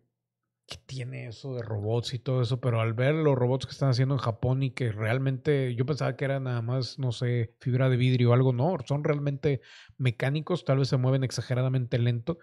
¿qué 0.68 0.78
tiene 0.86 1.28
eso 1.28 1.56
de 1.56 1.64
robots 1.64 2.14
y 2.14 2.20
todo 2.20 2.44
eso? 2.44 2.62
Pero 2.62 2.80
al 2.80 2.94
ver 2.94 3.16
los 3.16 3.36
robots 3.36 3.66
que 3.66 3.72
están 3.72 3.90
haciendo 3.90 4.16
en 4.16 4.22
Japón 4.22 4.62
y 4.64 4.70
que 4.72 4.92
realmente 4.92 5.74
yo 5.76 5.86
pensaba 5.86 6.16
que 6.16 6.26
era 6.26 6.40
nada 6.40 6.62
más, 6.62 7.00
no 7.00 7.12
sé, 7.12 7.56
fibra 7.60 7.90
de 7.90 7.98
vidrio 7.98 8.30
o 8.30 8.34
algo, 8.34 8.54
no, 8.54 8.78
son 8.86 9.04
realmente 9.04 9.62
mecánicos, 9.98 10.64
tal 10.64 10.78
vez 10.78 10.90
se 10.90 10.98
mueven 10.98 11.24
exageradamente 11.24 11.98
lento, 11.98 12.38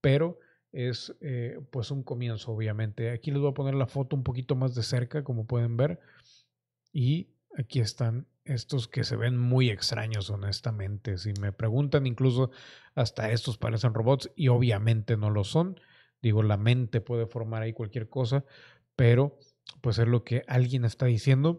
pero 0.00 0.38
es 0.70 1.14
eh, 1.20 1.58
pues 1.70 1.90
un 1.90 2.04
comienzo, 2.04 2.52
obviamente. 2.52 3.10
Aquí 3.10 3.32
les 3.32 3.40
voy 3.40 3.50
a 3.50 3.54
poner 3.54 3.74
la 3.74 3.86
foto 3.88 4.14
un 4.14 4.22
poquito 4.22 4.54
más 4.54 4.76
de 4.76 4.84
cerca, 4.84 5.24
como 5.24 5.46
pueden 5.46 5.76
ver. 5.76 5.98
Y 6.92 7.30
aquí 7.58 7.80
están 7.80 8.28
estos 8.44 8.88
que 8.88 9.04
se 9.04 9.16
ven 9.16 9.38
muy 9.38 9.70
extraños, 9.70 10.30
honestamente. 10.30 11.18
Si 11.18 11.32
me 11.40 11.52
preguntan, 11.52 12.06
incluso 12.06 12.50
hasta 12.94 13.30
estos 13.30 13.58
parecen 13.58 13.94
robots 13.94 14.30
y 14.36 14.48
obviamente 14.48 15.16
no 15.16 15.30
lo 15.30 15.44
son. 15.44 15.80
Digo, 16.22 16.42
la 16.42 16.56
mente 16.56 17.00
puede 17.00 17.26
formar 17.26 17.62
ahí 17.62 17.72
cualquier 17.72 18.08
cosa, 18.08 18.44
pero 18.96 19.38
pues 19.80 19.98
es 19.98 20.08
lo 20.08 20.24
que 20.24 20.44
alguien 20.46 20.84
está 20.84 21.06
diciendo. 21.06 21.58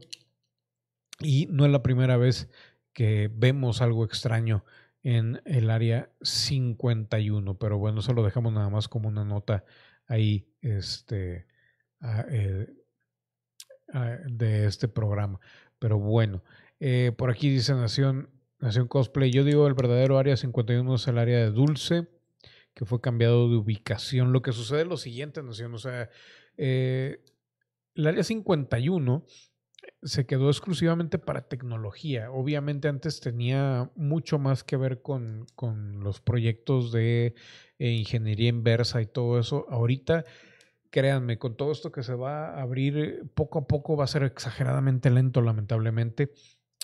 Y 1.20 1.48
no 1.49 1.66
es 1.66 1.72
la 1.72 1.84
primera 1.84 2.18
vez 2.18 2.49
que 2.94 3.30
vemos 3.34 3.82
algo 3.82 4.06
extraño 4.06 4.64
en 5.03 5.41
el 5.45 5.70
área 5.70 6.10
51, 6.22 7.57
pero 7.60 7.78
bueno, 7.78 7.99
eso 7.99 8.14
lo 8.14 8.24
dejamos 8.24 8.53
nada 8.53 8.70
más 8.70 8.88
como 8.88 9.07
una 9.07 9.24
nota 9.24 9.64
ahí 10.07 10.48
este, 10.62 11.45
ah, 12.02 12.26
eh, 12.30 12.68
ah, 13.94 14.18
de 14.26 14.66
este 14.66 14.88
programa. 14.88 15.40
Pero 15.78 15.99
bueno, 15.99 16.44
eh, 16.80 17.11
por 17.18 17.30
aquí 17.30 17.49
dice 17.49 17.73
Nación, 17.73 18.30
Nación 18.60 18.88
Cosplay, 18.88 19.31
yo 19.31 19.43
digo 19.43 19.68
el 19.68 19.73
verdadero 19.73 20.18
área 20.18 20.38
51 20.38 20.95
es 20.95 21.07
el 21.07 21.18
área 21.18 21.39
de 21.39 21.52
Dulce 21.52 22.07
que 22.73 22.85
fue 22.85 23.02
cambiado 23.02 23.49
de 23.49 23.56
ubicación. 23.56 24.34
Lo 24.34 24.41
que 24.41 24.52
sucede 24.52 24.81
es 24.81 24.88
lo 24.88 24.97
siguiente, 24.97 25.41
Nación, 25.41 25.73
o 25.73 25.77
sea, 25.77 26.10
eh, 26.57 27.23
el 27.95 28.07
área 28.07 28.23
51 28.23 29.26
se 30.03 30.26
quedó 30.26 30.49
exclusivamente 30.49 31.18
para 31.18 31.47
tecnología. 31.47 32.31
Obviamente 32.31 32.88
antes 32.88 33.22
tenía 33.22 33.89
mucho 33.95 34.39
más 34.39 34.64
que 34.64 34.77
ver 34.77 35.02
con, 35.02 35.47
con 35.56 36.03
los 36.03 36.22
proyectos 36.22 36.91
de 36.91 37.34
eh, 37.80 37.91
ingeniería 37.91 38.49
inversa 38.49 39.02
y 39.02 39.06
todo 39.06 39.39
eso. 39.39 39.65
Ahorita, 39.69 40.26
créanme, 40.89 41.38
con 41.38 41.56
todo 41.56 41.72
esto 41.72 41.91
que 41.91 42.03
se 42.03 42.14
va 42.14 42.49
a 42.49 42.61
abrir, 42.61 43.31
poco 43.34 43.60
a 43.60 43.68
poco 43.68 43.95
va 43.95 44.03
a 44.03 44.07
ser 44.07 44.23
exageradamente 44.23 45.10
lento, 45.10 45.41
lamentablemente. 45.41 46.31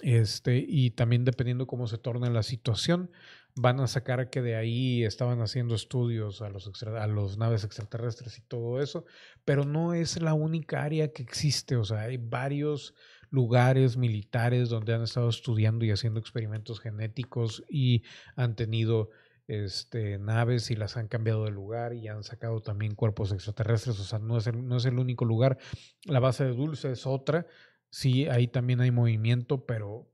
Este, 0.01 0.63
y 0.67 0.91
también 0.91 1.25
dependiendo 1.25 1.67
cómo 1.67 1.87
se 1.87 1.97
torne 1.97 2.29
la 2.29 2.43
situación, 2.43 3.11
van 3.55 3.79
a 3.79 3.87
sacar 3.87 4.29
que 4.29 4.41
de 4.41 4.55
ahí 4.55 5.03
estaban 5.03 5.41
haciendo 5.41 5.75
estudios 5.75 6.41
a 6.41 6.49
los, 6.49 6.69
a 6.83 7.07
los 7.07 7.37
naves 7.37 7.63
extraterrestres 7.63 8.37
y 8.37 8.41
todo 8.41 8.81
eso, 8.81 9.05
pero 9.45 9.65
no 9.65 9.93
es 9.93 10.21
la 10.21 10.33
única 10.33 10.83
área 10.83 11.11
que 11.11 11.21
existe, 11.21 11.75
o 11.75 11.83
sea, 11.83 12.01
hay 12.01 12.17
varios 12.17 12.93
lugares 13.29 13.97
militares 13.97 14.69
donde 14.69 14.93
han 14.93 15.03
estado 15.03 15.29
estudiando 15.29 15.85
y 15.85 15.91
haciendo 15.91 16.19
experimentos 16.19 16.79
genéticos 16.79 17.63
y 17.69 18.03
han 18.35 18.55
tenido 18.55 19.09
este, 19.47 20.17
naves 20.17 20.71
y 20.71 20.75
las 20.75 20.95
han 20.95 21.07
cambiado 21.07 21.45
de 21.45 21.51
lugar 21.51 21.93
y 21.93 22.07
han 22.07 22.23
sacado 22.23 22.61
también 22.61 22.95
cuerpos 22.95 23.31
extraterrestres, 23.33 23.99
o 23.99 24.03
sea, 24.03 24.19
no 24.19 24.37
es 24.37 24.47
el, 24.47 24.65
no 24.65 24.77
es 24.77 24.85
el 24.85 24.97
único 24.97 25.25
lugar. 25.25 25.57
La 26.05 26.19
base 26.19 26.45
de 26.45 26.53
Dulce 26.53 26.91
es 26.91 27.05
otra, 27.05 27.47
sí, 27.91 28.27
ahí 28.27 28.47
también 28.47 28.81
hay 28.81 28.89
movimiento, 28.89 29.65
pero 29.67 30.09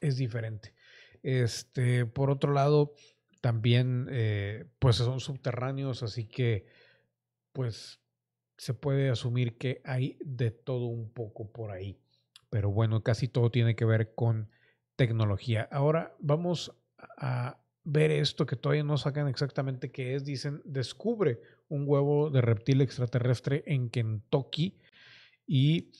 es 0.00 0.16
diferente. 0.16 0.74
Este, 1.22 2.06
por 2.06 2.30
otro 2.30 2.52
lado, 2.52 2.94
también 3.40 4.08
eh, 4.10 4.66
pues 4.78 4.96
son 4.96 5.20
subterráneos, 5.20 6.02
así 6.02 6.26
que 6.26 6.66
pues 7.52 8.00
se 8.56 8.74
puede 8.74 9.10
asumir 9.10 9.56
que 9.56 9.80
hay 9.84 10.18
de 10.20 10.50
todo 10.50 10.86
un 10.86 11.10
poco 11.12 11.50
por 11.50 11.70
ahí. 11.70 11.98
Pero 12.50 12.70
bueno, 12.70 13.02
casi 13.02 13.28
todo 13.28 13.50
tiene 13.50 13.76
que 13.76 13.84
ver 13.84 14.14
con 14.14 14.50
tecnología. 14.96 15.68
Ahora 15.70 16.14
vamos 16.18 16.76
a 16.98 17.60
ver 17.84 18.10
esto 18.10 18.44
que 18.44 18.56
todavía 18.56 18.84
no 18.84 18.98
sacan 18.98 19.28
exactamente 19.28 19.90
qué 19.90 20.14
es. 20.14 20.24
Dicen, 20.24 20.60
descubre 20.64 21.40
un 21.68 21.84
huevo 21.86 22.30
de 22.30 22.42
reptil 22.42 22.82
extraterrestre 22.82 23.62
en 23.66 23.88
Kentucky 23.88 24.78
y 25.46 25.92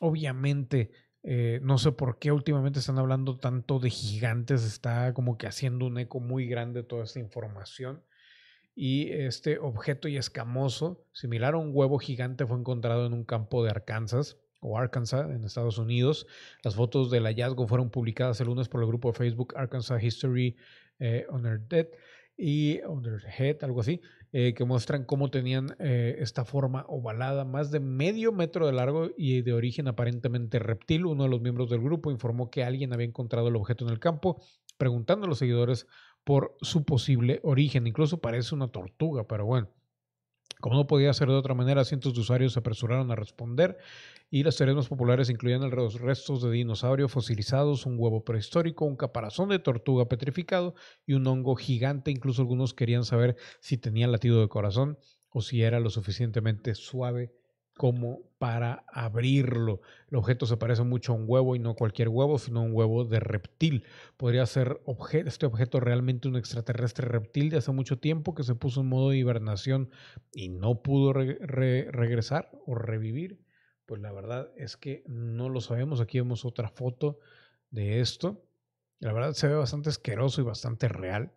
obviamente 0.00 0.90
eh, 1.22 1.60
no 1.62 1.76
sé 1.78 1.92
por 1.92 2.18
qué 2.18 2.32
últimamente 2.32 2.78
están 2.78 2.98
hablando 2.98 3.38
tanto 3.38 3.78
de 3.78 3.90
gigantes, 3.90 4.64
está 4.64 5.12
como 5.12 5.36
que 5.36 5.46
haciendo 5.46 5.86
un 5.86 5.98
eco 5.98 6.20
muy 6.20 6.46
grande 6.46 6.82
toda 6.82 7.04
esta 7.04 7.20
información. 7.20 8.02
Y 8.74 9.10
este 9.12 9.58
objeto 9.58 10.08
y 10.08 10.16
escamoso, 10.16 11.04
similar 11.12 11.54
a 11.54 11.58
un 11.58 11.70
huevo 11.74 11.98
gigante, 11.98 12.46
fue 12.46 12.58
encontrado 12.58 13.06
en 13.06 13.12
un 13.12 13.24
campo 13.24 13.62
de 13.62 13.70
Arkansas 13.70 14.38
o 14.60 14.78
Arkansas 14.78 15.28
en 15.30 15.44
Estados 15.44 15.76
Unidos. 15.78 16.26
Las 16.62 16.76
fotos 16.76 17.10
del 17.10 17.24
hallazgo 17.24 17.66
fueron 17.66 17.90
publicadas 17.90 18.40
el 18.40 18.46
lunes 18.46 18.68
por 18.68 18.80
el 18.80 18.88
grupo 18.88 19.12
de 19.12 19.18
Facebook 19.18 19.54
Arkansas 19.56 20.02
History 20.02 20.56
eh, 20.98 21.26
Earth 21.30 21.68
Dead 21.68 21.88
y 22.36 22.80
Under 22.86 23.20
Head, 23.38 23.62
algo 23.64 23.80
así, 23.80 24.00
eh, 24.32 24.54
que 24.54 24.64
muestran 24.64 25.04
cómo 25.04 25.30
tenían 25.30 25.76
eh, 25.80 26.16
esta 26.20 26.44
forma 26.44 26.84
ovalada, 26.88 27.44
más 27.44 27.70
de 27.70 27.80
medio 27.80 28.32
metro 28.32 28.66
de 28.66 28.72
largo 28.72 29.10
y 29.16 29.42
de 29.42 29.52
origen 29.52 29.88
aparentemente 29.88 30.58
reptil. 30.58 31.06
Uno 31.06 31.24
de 31.24 31.30
los 31.30 31.40
miembros 31.40 31.68
del 31.68 31.80
grupo 31.80 32.10
informó 32.10 32.50
que 32.50 32.62
alguien 32.62 32.92
había 32.92 33.06
encontrado 33.06 33.48
el 33.48 33.56
objeto 33.56 33.84
en 33.84 33.90
el 33.90 33.98
campo, 33.98 34.40
preguntando 34.78 35.26
a 35.26 35.28
los 35.28 35.38
seguidores 35.38 35.86
por 36.24 36.56
su 36.60 36.84
posible 36.84 37.40
origen. 37.42 37.86
Incluso 37.86 38.20
parece 38.20 38.54
una 38.54 38.68
tortuga, 38.68 39.26
pero 39.26 39.46
bueno. 39.46 39.68
Como 40.58 40.76
no 40.76 40.86
podía 40.86 41.12
ser 41.14 41.28
de 41.28 41.34
otra 41.34 41.54
manera, 41.54 41.84
cientos 41.84 42.14
de 42.14 42.20
usuarios 42.20 42.52
se 42.52 42.58
apresuraron 42.58 43.10
a 43.10 43.16
responder 43.16 43.78
y 44.30 44.42
las 44.42 44.56
teorías 44.56 44.76
más 44.76 44.88
populares 44.88 45.30
incluían 45.30 45.68
los 45.70 46.00
restos 46.00 46.42
de 46.42 46.50
dinosaurio 46.50 47.08
fosilizados, 47.08 47.86
un 47.86 47.96
huevo 47.98 48.24
prehistórico, 48.24 48.84
un 48.84 48.96
caparazón 48.96 49.48
de 49.48 49.58
tortuga 49.58 50.08
petrificado 50.08 50.74
y 51.06 51.14
un 51.14 51.26
hongo 51.26 51.56
gigante. 51.56 52.10
Incluso 52.10 52.42
algunos 52.42 52.74
querían 52.74 53.04
saber 53.04 53.36
si 53.60 53.78
tenía 53.78 54.06
latido 54.06 54.40
de 54.40 54.48
corazón 54.48 54.98
o 55.30 55.42
si 55.42 55.62
era 55.62 55.80
lo 55.80 55.90
suficientemente 55.90 56.74
suave 56.74 57.32
como 57.80 58.20
para 58.36 58.84
abrirlo. 58.92 59.80
El 60.10 60.18
objeto 60.18 60.44
se 60.44 60.58
parece 60.58 60.82
mucho 60.82 61.12
a 61.12 61.16
un 61.16 61.24
huevo 61.26 61.56
y 61.56 61.58
no 61.60 61.74
cualquier 61.74 62.10
huevo, 62.10 62.38
sino 62.38 62.60
un 62.60 62.74
huevo 62.74 63.06
de 63.06 63.20
reptil. 63.20 63.86
Podría 64.18 64.44
ser 64.44 64.82
este 65.24 65.46
objeto 65.46 65.80
realmente 65.80 66.28
un 66.28 66.36
extraterrestre 66.36 67.08
reptil 67.08 67.48
de 67.48 67.56
hace 67.56 67.72
mucho 67.72 67.98
tiempo 67.98 68.34
que 68.34 68.42
se 68.44 68.54
puso 68.54 68.82
en 68.82 68.88
modo 68.88 69.08
de 69.08 69.16
hibernación 69.16 69.88
y 70.34 70.50
no 70.50 70.82
pudo 70.82 71.14
regresar 71.14 72.50
o 72.66 72.74
revivir. 72.74 73.40
Pues 73.86 74.02
la 74.02 74.12
verdad 74.12 74.50
es 74.56 74.76
que 74.76 75.02
no 75.06 75.48
lo 75.48 75.62
sabemos. 75.62 76.02
Aquí 76.02 76.18
vemos 76.18 76.44
otra 76.44 76.68
foto 76.68 77.18
de 77.70 78.00
esto. 78.00 78.44
La 78.98 79.14
verdad 79.14 79.32
se 79.32 79.48
ve 79.48 79.54
bastante 79.54 79.88
asqueroso 79.88 80.42
y 80.42 80.44
bastante 80.44 80.86
real. 80.86 81.32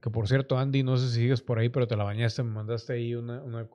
Que 0.00 0.10
por 0.10 0.28
cierto, 0.28 0.58
Andy, 0.58 0.82
no 0.82 0.96
sé 0.96 1.08
si 1.08 1.14
sigues 1.16 1.42
por 1.42 1.58
ahí, 1.58 1.68
pero 1.68 1.88
te 1.88 1.96
la 1.96 2.04
bañaste, 2.04 2.42
me 2.42 2.52
mandaste 2.52 2.92
ahí 2.92 3.14
una, 3.14 3.42
una, 3.42 3.68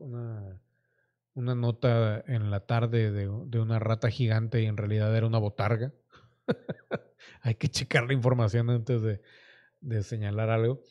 una, 1.34 1.56
nota 1.56 2.24
en 2.26 2.50
la 2.50 2.62
tarde 2.62 3.12
de, 3.12 3.28
de, 3.28 3.60
una 3.60 3.80
rata 3.80 4.10
gigante 4.10 4.62
y 4.62 4.66
en 4.66 4.78
realidad 4.78 5.16
era 5.16 5.28
una 5.28 5.40
botarga. 5.40 5.94
Hay 7.42 7.56
que 7.56 7.68
checar 7.68 8.06
la 8.06 8.14
información 8.14 8.70
antes 8.70 9.02
de, 9.02 9.22
de 9.82 10.04
señalar 10.04 10.50
algo. 10.50 10.82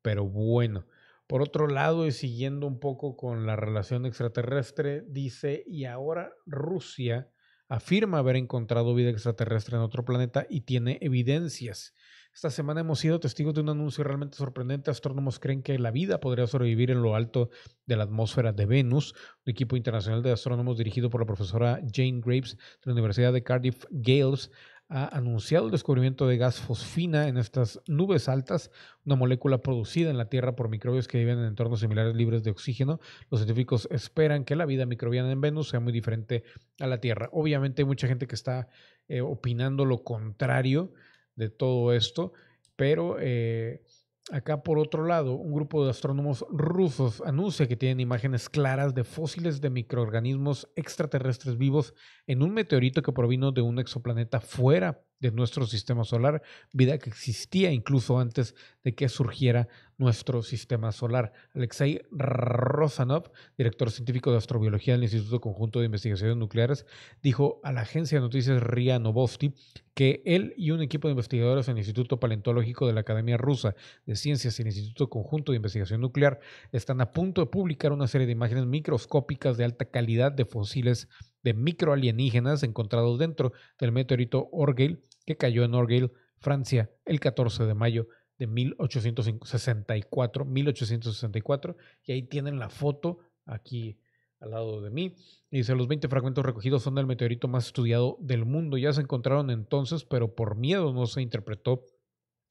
Pero 0.00 0.24
bueno, 0.24 0.86
por 1.26 1.42
otro 1.42 1.68
lado, 1.68 2.06
y 2.06 2.12
siguiendo 2.12 2.66
un 2.66 2.80
poco 2.80 3.16
con 3.16 3.46
la 3.46 3.56
relación 3.56 4.06
extraterrestre, 4.06 5.04
dice, 5.06 5.62
y 5.66 5.84
ahora 5.84 6.32
Rusia 6.46 7.30
afirma 7.68 8.18
haber 8.18 8.34
encontrado 8.34 8.94
vida 8.96 9.10
extraterrestre 9.10 9.76
en 9.76 9.82
otro 9.82 10.04
planeta 10.04 10.44
y 10.50 10.62
tiene 10.62 10.98
evidencias. 11.00 11.94
Esta 12.32 12.50
semana 12.50 12.80
hemos 12.80 13.00
sido 13.00 13.18
testigos 13.18 13.54
de 13.54 13.60
un 13.60 13.70
anuncio 13.70 14.04
realmente 14.04 14.36
sorprendente. 14.36 14.90
Astrónomos 14.90 15.40
creen 15.40 15.62
que 15.62 15.78
la 15.78 15.90
vida 15.90 16.20
podría 16.20 16.46
sobrevivir 16.46 16.90
en 16.90 17.02
lo 17.02 17.16
alto 17.16 17.50
de 17.86 17.96
la 17.96 18.04
atmósfera 18.04 18.52
de 18.52 18.66
Venus. 18.66 19.14
Un 19.44 19.50
equipo 19.50 19.76
internacional 19.76 20.22
de 20.22 20.32
astrónomos 20.32 20.78
dirigido 20.78 21.10
por 21.10 21.20
la 21.20 21.26
profesora 21.26 21.80
Jane 21.92 22.20
Graves 22.24 22.56
de 22.56 22.84
la 22.84 22.92
Universidad 22.92 23.32
de 23.32 23.42
Cardiff 23.42 23.84
Gales 23.90 24.50
ha 24.88 25.06
anunciado 25.16 25.66
el 25.66 25.70
descubrimiento 25.70 26.26
de 26.26 26.36
gas 26.36 26.60
fosfina 26.60 27.28
en 27.28 27.36
estas 27.36 27.80
nubes 27.86 28.28
altas, 28.28 28.72
una 29.04 29.14
molécula 29.14 29.58
producida 29.58 30.10
en 30.10 30.18
la 30.18 30.28
Tierra 30.28 30.56
por 30.56 30.68
microbios 30.68 31.06
que 31.06 31.18
viven 31.18 31.38
en 31.38 31.44
entornos 31.44 31.80
similares 31.80 32.14
libres 32.16 32.42
de 32.42 32.50
oxígeno. 32.50 33.00
Los 33.30 33.40
científicos 33.40 33.86
esperan 33.90 34.44
que 34.44 34.56
la 34.56 34.66
vida 34.66 34.86
microbiana 34.86 35.30
en 35.30 35.40
Venus 35.40 35.68
sea 35.68 35.78
muy 35.78 35.92
diferente 35.92 36.42
a 36.80 36.88
la 36.88 37.00
Tierra. 37.00 37.28
Obviamente 37.32 37.82
hay 37.82 37.86
mucha 37.86 38.08
gente 38.08 38.26
que 38.26 38.34
está 38.34 38.68
eh, 39.08 39.20
opinando 39.20 39.84
lo 39.84 40.02
contrario 40.02 40.92
de 41.40 41.48
todo 41.50 41.92
esto, 41.92 42.32
pero 42.76 43.16
eh, 43.18 43.82
acá 44.30 44.62
por 44.62 44.78
otro 44.78 45.06
lado, 45.06 45.34
un 45.34 45.52
grupo 45.52 45.84
de 45.84 45.90
astrónomos 45.90 46.44
rusos 46.50 47.20
anuncia 47.26 47.66
que 47.66 47.76
tienen 47.76 47.98
imágenes 47.98 48.48
claras 48.48 48.94
de 48.94 49.02
fósiles 49.02 49.60
de 49.60 49.70
microorganismos 49.70 50.68
extraterrestres 50.76 51.56
vivos 51.56 51.94
en 52.26 52.42
un 52.42 52.52
meteorito 52.52 53.02
que 53.02 53.12
provino 53.12 53.50
de 53.50 53.62
un 53.62 53.78
exoplaneta 53.78 54.40
fuera 54.40 55.02
de 55.20 55.30
nuestro 55.30 55.66
sistema 55.66 56.04
solar, 56.04 56.42
vida 56.72 56.98
que 56.98 57.10
existía 57.10 57.70
incluso 57.70 58.18
antes 58.18 58.54
de 58.82 58.94
que 58.94 59.08
surgiera 59.08 59.68
nuestro 59.98 60.42
sistema 60.42 60.92
solar. 60.92 61.32
Alexei 61.54 62.00
Rosanov, 62.10 63.30
director 63.58 63.90
científico 63.90 64.30
de 64.30 64.38
astrobiología 64.38 64.94
del 64.94 65.02
Instituto 65.02 65.42
Conjunto 65.42 65.78
de 65.78 65.86
Investigaciones 65.86 66.38
Nucleares, 66.38 66.86
dijo 67.22 67.60
a 67.62 67.72
la 67.72 67.82
agencia 67.82 68.16
de 68.16 68.22
noticias 68.22 68.62
RIA 68.62 68.98
Novosti 68.98 69.54
que 69.92 70.22
él 70.24 70.54
y 70.56 70.70
un 70.70 70.80
equipo 70.80 71.08
de 71.08 71.12
investigadores 71.12 71.68
en 71.68 71.72
el 71.72 71.80
Instituto 71.80 72.18
Paleontológico 72.18 72.86
de 72.86 72.94
la 72.94 73.00
Academia 73.00 73.36
Rusa 73.36 73.74
de 74.06 74.16
Ciencias 74.16 74.58
y 74.58 74.62
el 74.62 74.68
Instituto 74.68 75.10
Conjunto 75.10 75.52
de 75.52 75.56
Investigación 75.56 76.00
Nuclear 76.00 76.40
están 76.72 77.02
a 77.02 77.12
punto 77.12 77.42
de 77.42 77.48
publicar 77.48 77.92
una 77.92 78.08
serie 78.08 78.26
de 78.26 78.32
imágenes 78.32 78.64
microscópicas 78.64 79.58
de 79.58 79.64
alta 79.64 79.84
calidad 79.84 80.32
de 80.32 80.46
fósiles 80.46 81.08
de 81.42 81.52
microalienígenas 81.52 82.62
encontrados 82.62 83.18
dentro 83.18 83.52
del 83.78 83.92
meteorito 83.92 84.48
Orgale 84.52 85.00
que 85.30 85.36
cayó 85.36 85.62
en 85.62 85.74
Orgale, 85.74 86.10
Francia, 86.38 86.90
el 87.04 87.20
14 87.20 87.64
de 87.64 87.74
mayo 87.74 88.08
de 88.36 88.48
1864, 88.48 90.44
1864, 90.44 91.76
y 92.04 92.12
ahí 92.12 92.22
tienen 92.24 92.58
la 92.58 92.68
foto 92.68 93.20
aquí 93.46 94.00
al 94.40 94.50
lado 94.50 94.80
de 94.80 94.90
mí. 94.90 95.14
dice, 95.52 95.76
los 95.76 95.86
20 95.86 96.08
fragmentos 96.08 96.44
recogidos 96.44 96.82
son 96.82 96.96
del 96.96 97.06
meteorito 97.06 97.46
más 97.46 97.66
estudiado 97.66 98.16
del 98.20 98.44
mundo. 98.44 98.76
Ya 98.76 98.92
se 98.92 99.02
encontraron 99.02 99.50
entonces, 99.50 100.04
pero 100.04 100.34
por 100.34 100.56
miedo 100.56 100.92
no 100.92 101.06
se 101.06 101.22
interpretó 101.22 101.84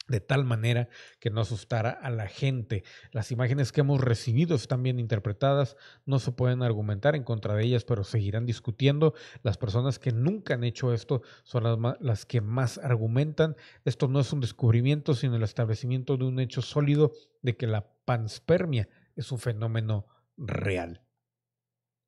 de 0.10 0.20
tal 0.20 0.44
manera 0.44 0.90
que 1.20 1.30
no 1.30 1.42
asustara 1.42 1.92
a 1.92 2.10
la 2.10 2.28
gente. 2.28 2.84
Las 3.12 3.32
imágenes 3.32 3.72
que 3.72 3.82
hemos 3.82 4.02
recibido 4.02 4.56
están 4.56 4.84
bien 4.84 5.00
interpretadas, 5.00 5.78
no 6.06 6.20
se 6.20 6.32
pueden 6.32 6.64
argumentar 6.64 7.16
en 7.16 7.24
contra 7.24 7.56
de 7.56 7.64
ellas, 7.64 7.86
pero 7.86 8.04
seguirán 8.04 8.46
discutiendo. 8.46 9.14
Las 9.44 9.58
personas 9.58 10.00
que 10.00 10.12
nunca 10.12 10.56
han 10.56 10.64
hecho 10.64 10.94
esto 10.94 11.22
son 11.44 11.98
las, 12.00 12.26
que 12.26 12.42
más 12.42 12.80
argumentan. 12.80 13.56
Esto 13.86 14.08
no 14.08 14.20
es 14.20 14.34
un 14.34 14.42
descubrimiento, 14.42 15.14
sino 15.14 15.36
el 15.36 15.44
establecimiento 15.44 16.18
de 16.18 16.26
un 16.26 16.40
hecho 16.40 16.62
sólido 16.62 17.14
de 17.42 17.56
que 17.56 17.68
la 17.68 17.88
panspermia 18.06 18.90
es 19.16 19.32
un 19.32 19.40
fenómeno 19.40 20.08
real. 20.38 21.04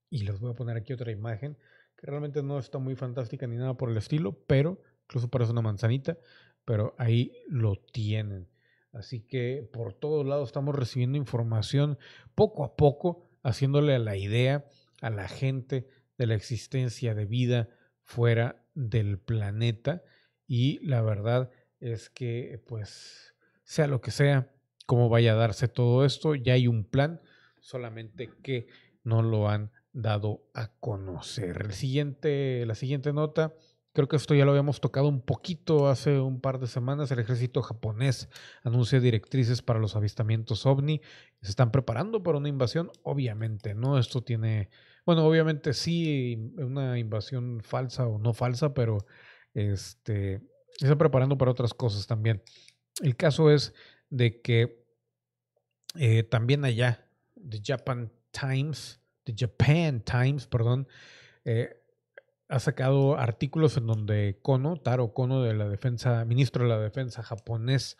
Y 0.09 0.23
les 0.23 0.39
voy 0.39 0.51
a 0.51 0.55
poner 0.55 0.75
aquí 0.75 0.91
otra 0.91 1.11
imagen 1.11 1.57
que 1.95 2.07
realmente 2.07 2.41
no 2.41 2.57
está 2.57 2.79
muy 2.79 2.95
fantástica 2.95 3.45
ni 3.45 3.57
nada 3.57 3.77
por 3.77 3.91
el 3.91 3.97
estilo, 3.97 4.33
pero 4.47 4.81
incluso 5.03 5.29
parece 5.29 5.51
una 5.51 5.61
manzanita 5.61 6.17
pero 6.72 6.95
ahí 6.98 7.34
lo 7.49 7.76
tienen. 7.76 8.48
Así 8.93 9.19
que 9.19 9.69
por 9.73 9.93
todos 9.93 10.26
lados 10.26 10.48
estamos 10.48 10.73
recibiendo 10.73 11.18
información 11.18 11.99
poco 12.34 12.64
a 12.64 12.77
poco, 12.77 13.30
haciéndole 13.43 13.99
la 13.99 14.15
idea 14.15 14.64
a 15.02 15.10
la 15.10 15.27
gente 15.27 15.89
de 16.18 16.27
la 16.27 16.35
existencia 16.35 17.14
de 17.14 17.26
vida 17.26 17.68
fuera 18.03 18.64
del 18.73 19.19
planeta. 19.19 20.02
Y 20.48 20.80
la 20.88 21.02
verdad 21.02 21.52
es 21.81 22.10
que, 22.10 22.64
pues, 22.65 23.35
sea 23.65 23.88
lo 23.88 23.99
que 23.99 24.11
sea, 24.11 24.56
cómo 24.85 25.10
vaya 25.10 25.34
a 25.34 25.35
darse 25.35 25.68
todo 25.68 26.06
esto, 26.06 26.35
ya 26.35 26.53
hay 26.53 26.68
un 26.68 26.85
plan, 26.85 27.19
solamente 27.60 28.30
que 28.41 28.68
no 29.03 29.22
lo 29.22 29.49
han 29.49 29.72
dado 29.91 30.49
a 30.53 30.72
conocer. 30.80 31.64
El 31.65 31.73
siguiente, 31.73 32.65
la 32.65 32.76
siguiente 32.76 33.11
nota 33.11 33.53
Creo 33.93 34.07
que 34.07 34.15
esto 34.15 34.34
ya 34.34 34.45
lo 34.45 34.51
habíamos 34.51 34.80
tocado 34.80 35.09
un 35.09 35.22
poquito 35.22 35.89
hace 35.89 36.19
un 36.19 36.39
par 36.39 36.59
de 36.59 36.68
semanas. 36.68 37.11
El 37.11 37.19
ejército 37.19 37.61
japonés 37.61 38.30
anuncia 38.63 39.01
directrices 39.01 39.61
para 39.61 39.80
los 39.80 39.97
avistamientos 39.97 40.65
ovni. 40.65 41.01
Se 41.41 41.49
están 41.49 41.72
preparando 41.72 42.23
para 42.23 42.38
una 42.38 42.47
invasión, 42.47 42.89
obviamente, 43.03 43.76
¿no? 43.76 43.97
Esto 43.97 44.23
tiene, 44.23 44.69
bueno, 45.05 45.26
obviamente 45.26 45.73
sí, 45.73 46.53
una 46.57 46.99
invasión 46.99 47.59
falsa 47.61 48.07
o 48.07 48.18
no 48.18 48.34
falsa, 48.34 48.73
pero 48.73 48.99
este, 49.53 50.39
se 50.77 50.85
está 50.85 50.97
preparando 50.97 51.38
para 51.38 51.51
otras 51.51 51.73
cosas 51.73 52.07
también. 52.07 52.41
El 53.01 53.18
caso 53.18 53.51
es 53.51 53.73
de 54.09 54.41
que 54.41 54.85
eh, 55.95 56.23
también 56.23 56.63
allá, 56.63 57.09
The 57.35 57.61
Japan 57.61 58.11
Times, 58.31 59.01
The 59.26 59.34
Japan 59.38 60.01
Times, 60.01 60.47
perdón, 60.47 60.88
eh, 61.43 61.80
ha 62.51 62.59
sacado 62.59 63.17
artículos 63.17 63.77
en 63.77 63.87
donde 63.87 64.37
Kono, 64.41 64.75
Taro 64.75 65.13
Kono, 65.13 65.41
de 65.41 65.53
la 65.53 65.69
defensa, 65.69 66.25
ministro 66.25 66.63
de 66.63 66.69
la 66.69 66.79
defensa 66.79 67.23
japonés, 67.23 67.95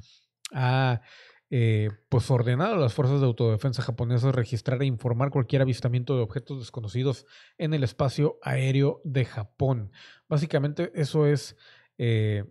ha 0.52 1.02
eh, 1.50 1.90
pues 2.10 2.30
ordenado 2.30 2.74
a 2.74 2.78
las 2.78 2.94
fuerzas 2.94 3.22
de 3.22 3.28
autodefensa 3.28 3.82
japonesas 3.82 4.36
registrar 4.36 4.82
e 4.82 4.86
informar 4.86 5.30
cualquier 5.30 5.62
avistamiento 5.62 6.18
de 6.18 6.24
objetos 6.24 6.60
desconocidos 6.60 7.26
en 7.58 7.74
el 7.74 7.86
espacio 7.86 8.40
aéreo 8.42 9.00
de 9.06 9.24
Japón. 9.24 9.94
Básicamente 10.28 10.92
eso 10.96 11.26
es 11.26 11.56
eh, 11.98 12.44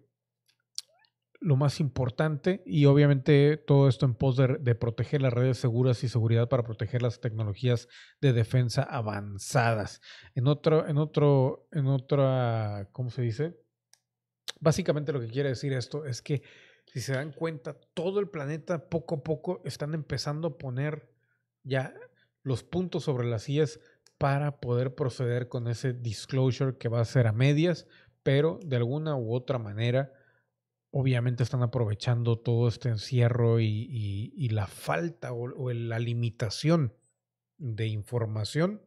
lo 1.40 1.56
más 1.56 1.80
importante 1.80 2.62
y 2.66 2.84
obviamente 2.84 3.56
todo 3.56 3.88
esto 3.88 4.04
en 4.04 4.14
pos 4.14 4.36
de, 4.36 4.74
proteger 4.74 5.22
las 5.22 5.32
redes 5.32 5.56
seguras 5.56 6.04
y 6.04 6.08
seguridad 6.08 6.48
para 6.48 6.62
proteger 6.62 7.00
las 7.00 7.20
tecnologías 7.20 7.88
de 8.20 8.34
defensa 8.34 8.82
avanzadas. 8.82 10.02
En 10.34 10.46
otro, 10.46 10.86
en 10.86 10.98
otro, 10.98 11.66
en 11.72 11.86
otra, 11.86 12.90
¿cómo 12.92 13.10
se 13.10 13.22
dice? 13.22 13.58
Básicamente 14.60 15.12
lo 15.12 15.20
que 15.20 15.28
quiere 15.28 15.48
decir 15.48 15.72
esto 15.72 16.04
es 16.04 16.20
que 16.20 16.42
si 16.86 17.00
se 17.00 17.14
dan 17.14 17.32
cuenta, 17.32 17.74
todo 17.94 18.20
el 18.20 18.28
planeta 18.28 18.90
poco 18.90 19.16
a 19.16 19.22
poco 19.22 19.62
están 19.64 19.94
empezando 19.94 20.48
a 20.48 20.58
poner 20.58 21.10
ya 21.62 21.94
los 22.42 22.64
puntos 22.64 23.04
sobre 23.04 23.28
las 23.28 23.44
sillas 23.44 23.80
para 24.18 24.60
poder 24.60 24.94
proceder 24.94 25.48
con 25.48 25.68
ese 25.68 25.94
disclosure 25.94 26.76
que 26.76 26.90
va 26.90 27.00
a 27.00 27.06
ser 27.06 27.26
a 27.26 27.32
medias, 27.32 27.86
pero 28.22 28.60
de 28.62 28.76
alguna 28.76 29.16
u 29.16 29.32
otra 29.32 29.58
manera 29.58 30.12
obviamente 30.90 31.42
están 31.42 31.62
aprovechando 31.62 32.36
todo 32.36 32.68
este 32.68 32.88
encierro 32.88 33.60
y, 33.60 34.48
la 34.50 34.66
falta 34.66 35.32
o, 35.32 35.72
la 35.72 35.98
limitación 35.98 36.94
de 37.58 37.86
información 37.86 38.82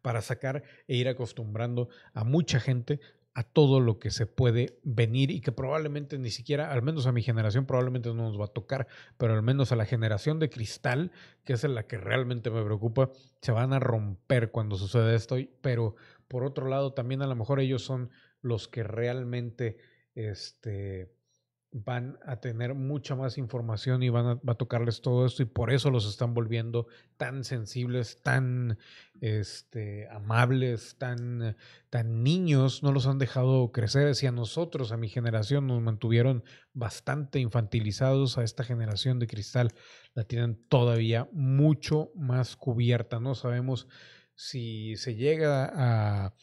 para 0.00 0.22
sacar 0.22 0.62
e 0.86 0.96
ir 0.96 1.08
acostumbrando 1.08 1.88
a 2.14 2.24
mucha 2.24 2.60
gente 2.60 3.00
a 3.34 3.42
todo 3.42 3.80
lo 3.80 3.98
que 3.98 4.10
se 4.10 4.24
puede 4.24 4.78
venir 4.82 5.30
y 5.30 5.42
que 5.42 5.52
probablemente 5.52 6.16
ni 6.18 6.30
siquiera, 6.30 6.72
al 6.72 6.80
menos 6.80 7.06
a 7.06 7.12
mi 7.12 7.22
generación, 7.22 7.66
probablemente 7.66 8.08
no 8.08 8.14
nos 8.14 8.40
va 8.40 8.46
a 8.46 8.48
tocar, 8.48 8.86
pero 9.18 9.34
al 9.34 9.42
menos 9.42 9.72
a 9.72 9.76
la 9.76 9.84
generación 9.84 10.38
de 10.38 10.48
cristal, 10.48 11.12
que 11.44 11.52
es 11.52 11.64
la 11.64 11.86
que 11.86 11.98
realmente 11.98 12.48
me 12.48 12.64
preocupa, 12.64 13.10
se 13.42 13.52
van 13.52 13.74
a 13.74 13.78
romper 13.78 14.50
cuando 14.50 14.76
sucede 14.76 15.14
esto, 15.14 15.36
pero 15.60 15.96
por 16.28 16.44
otro 16.44 16.68
lado 16.68 16.94
también 16.94 17.20
a 17.20 17.26
lo 17.26 17.36
mejor 17.36 17.60
ellos 17.60 17.82
son 17.82 18.10
los 18.40 18.68
que 18.68 18.84
realmente 18.84 19.76
este, 20.16 21.14
van 21.84 22.18
a 22.24 22.36
tener 22.40 22.74
mucha 22.74 23.14
más 23.14 23.36
información 23.36 24.02
y 24.02 24.08
van 24.08 24.26
a, 24.26 24.34
va 24.36 24.54
a 24.54 24.56
tocarles 24.56 25.02
todo 25.02 25.26
esto 25.26 25.42
y 25.42 25.46
por 25.46 25.70
eso 25.70 25.90
los 25.90 26.08
están 26.08 26.32
volviendo 26.32 26.86
tan 27.18 27.44
sensibles, 27.44 28.22
tan 28.22 28.78
este, 29.20 30.08
amables, 30.08 30.96
tan, 30.96 31.56
tan 31.90 32.22
niños, 32.22 32.82
no 32.82 32.92
los 32.92 33.06
han 33.06 33.18
dejado 33.18 33.72
crecer. 33.72 34.14
Si 34.14 34.26
a 34.26 34.32
nosotros, 34.32 34.90
a 34.90 34.96
mi 34.96 35.08
generación, 35.08 35.66
nos 35.66 35.82
mantuvieron 35.82 36.44
bastante 36.72 37.40
infantilizados, 37.40 38.38
a 38.38 38.42
esta 38.42 38.64
generación 38.64 39.18
de 39.18 39.26
cristal 39.26 39.72
la 40.14 40.24
tienen 40.24 40.58
todavía 40.68 41.28
mucho 41.32 42.10
más 42.14 42.56
cubierta. 42.56 43.20
No 43.20 43.34
sabemos 43.34 43.86
si 44.34 44.96
se 44.96 45.14
llega 45.14 45.70
a 45.74 46.34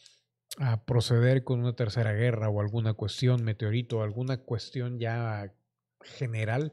a 0.58 0.84
proceder 0.84 1.44
con 1.44 1.60
una 1.60 1.74
tercera 1.74 2.12
guerra 2.12 2.48
o 2.48 2.60
alguna 2.60 2.94
cuestión, 2.94 3.44
meteorito, 3.44 4.02
alguna 4.02 4.38
cuestión 4.38 4.98
ya 4.98 5.52
general, 6.00 6.72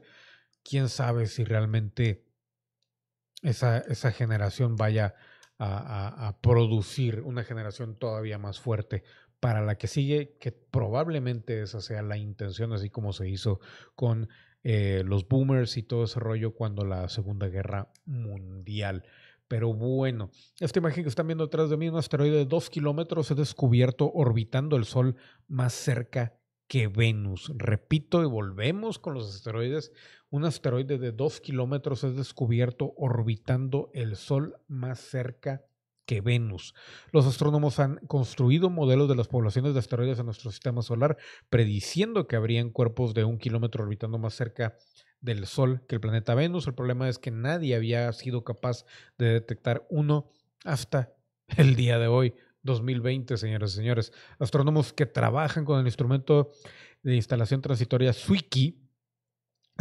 quién 0.62 0.88
sabe 0.88 1.26
si 1.26 1.44
realmente 1.44 2.24
esa, 3.42 3.78
esa 3.78 4.12
generación 4.12 4.76
vaya 4.76 5.14
a, 5.58 6.28
a, 6.28 6.40
producir 6.40 7.20
una 7.20 7.44
generación 7.44 7.96
todavía 7.96 8.38
más 8.38 8.60
fuerte 8.60 9.04
para 9.40 9.60
la 9.60 9.76
que 9.76 9.86
sigue, 9.86 10.36
que 10.38 10.52
probablemente 10.52 11.62
esa 11.62 11.80
sea 11.80 12.02
la 12.02 12.16
intención, 12.16 12.72
así 12.72 12.90
como 12.90 13.12
se 13.12 13.28
hizo 13.28 13.60
con 13.94 14.28
eh, 14.64 15.02
los 15.04 15.26
boomers 15.26 15.76
y 15.76 15.82
todo 15.82 16.04
ese 16.04 16.20
rollo 16.20 16.54
cuando 16.54 16.84
la 16.84 17.08
Segunda 17.08 17.48
Guerra 17.48 17.92
Mundial. 18.04 19.04
Pero 19.52 19.74
bueno, 19.74 20.30
esta 20.60 20.78
imagen 20.78 21.02
que 21.02 21.10
están 21.10 21.26
viendo 21.26 21.44
detrás 21.44 21.68
de 21.68 21.76
mí, 21.76 21.86
un 21.86 21.98
asteroide 21.98 22.38
de 22.38 22.46
2 22.46 22.70
kilómetros 22.70 23.30
es 23.30 23.36
descubierto 23.36 24.10
orbitando 24.10 24.76
el 24.76 24.86
Sol 24.86 25.14
más 25.46 25.74
cerca 25.74 26.38
que 26.68 26.88
Venus. 26.88 27.52
Repito 27.58 28.22
y 28.22 28.24
volvemos 28.24 28.98
con 28.98 29.12
los 29.12 29.28
asteroides. 29.28 29.92
Un 30.30 30.46
asteroide 30.46 30.96
de 30.96 31.12
2 31.12 31.42
kilómetros 31.42 32.02
es 32.02 32.16
descubierto 32.16 32.94
orbitando 32.96 33.90
el 33.92 34.16
Sol 34.16 34.56
más 34.68 35.00
cerca 35.00 35.66
que 36.06 36.22
Venus. 36.22 36.72
Los 37.12 37.26
astrónomos 37.26 37.78
han 37.78 37.96
construido 38.06 38.70
modelos 38.70 39.06
de 39.06 39.16
las 39.16 39.28
poblaciones 39.28 39.74
de 39.74 39.80
asteroides 39.80 40.18
en 40.18 40.24
nuestro 40.24 40.50
sistema 40.50 40.80
solar, 40.80 41.18
prediciendo 41.50 42.26
que 42.26 42.36
habrían 42.36 42.70
cuerpos 42.70 43.12
de 43.12 43.24
un 43.24 43.36
kilómetro 43.36 43.84
orbitando 43.84 44.16
más 44.16 44.32
cerca 44.32 44.78
del 45.22 45.46
Sol 45.46 45.80
que 45.88 45.94
el 45.94 46.00
planeta 46.00 46.34
Venus. 46.34 46.66
El 46.66 46.74
problema 46.74 47.08
es 47.08 47.18
que 47.18 47.30
nadie 47.30 47.74
había 47.74 48.12
sido 48.12 48.44
capaz 48.44 48.84
de 49.16 49.32
detectar 49.32 49.86
uno 49.88 50.30
hasta 50.64 51.14
el 51.56 51.74
día 51.74 51.98
de 51.98 52.08
hoy, 52.08 52.34
2020, 52.62 53.38
señores 53.38 53.72
y 53.72 53.76
señores. 53.76 54.12
Astrónomos 54.38 54.92
que 54.92 55.06
trabajan 55.06 55.64
con 55.64 55.80
el 55.80 55.86
instrumento 55.86 56.52
de 57.02 57.16
instalación 57.16 57.62
transitoria 57.62 58.12
Swiki 58.12 58.82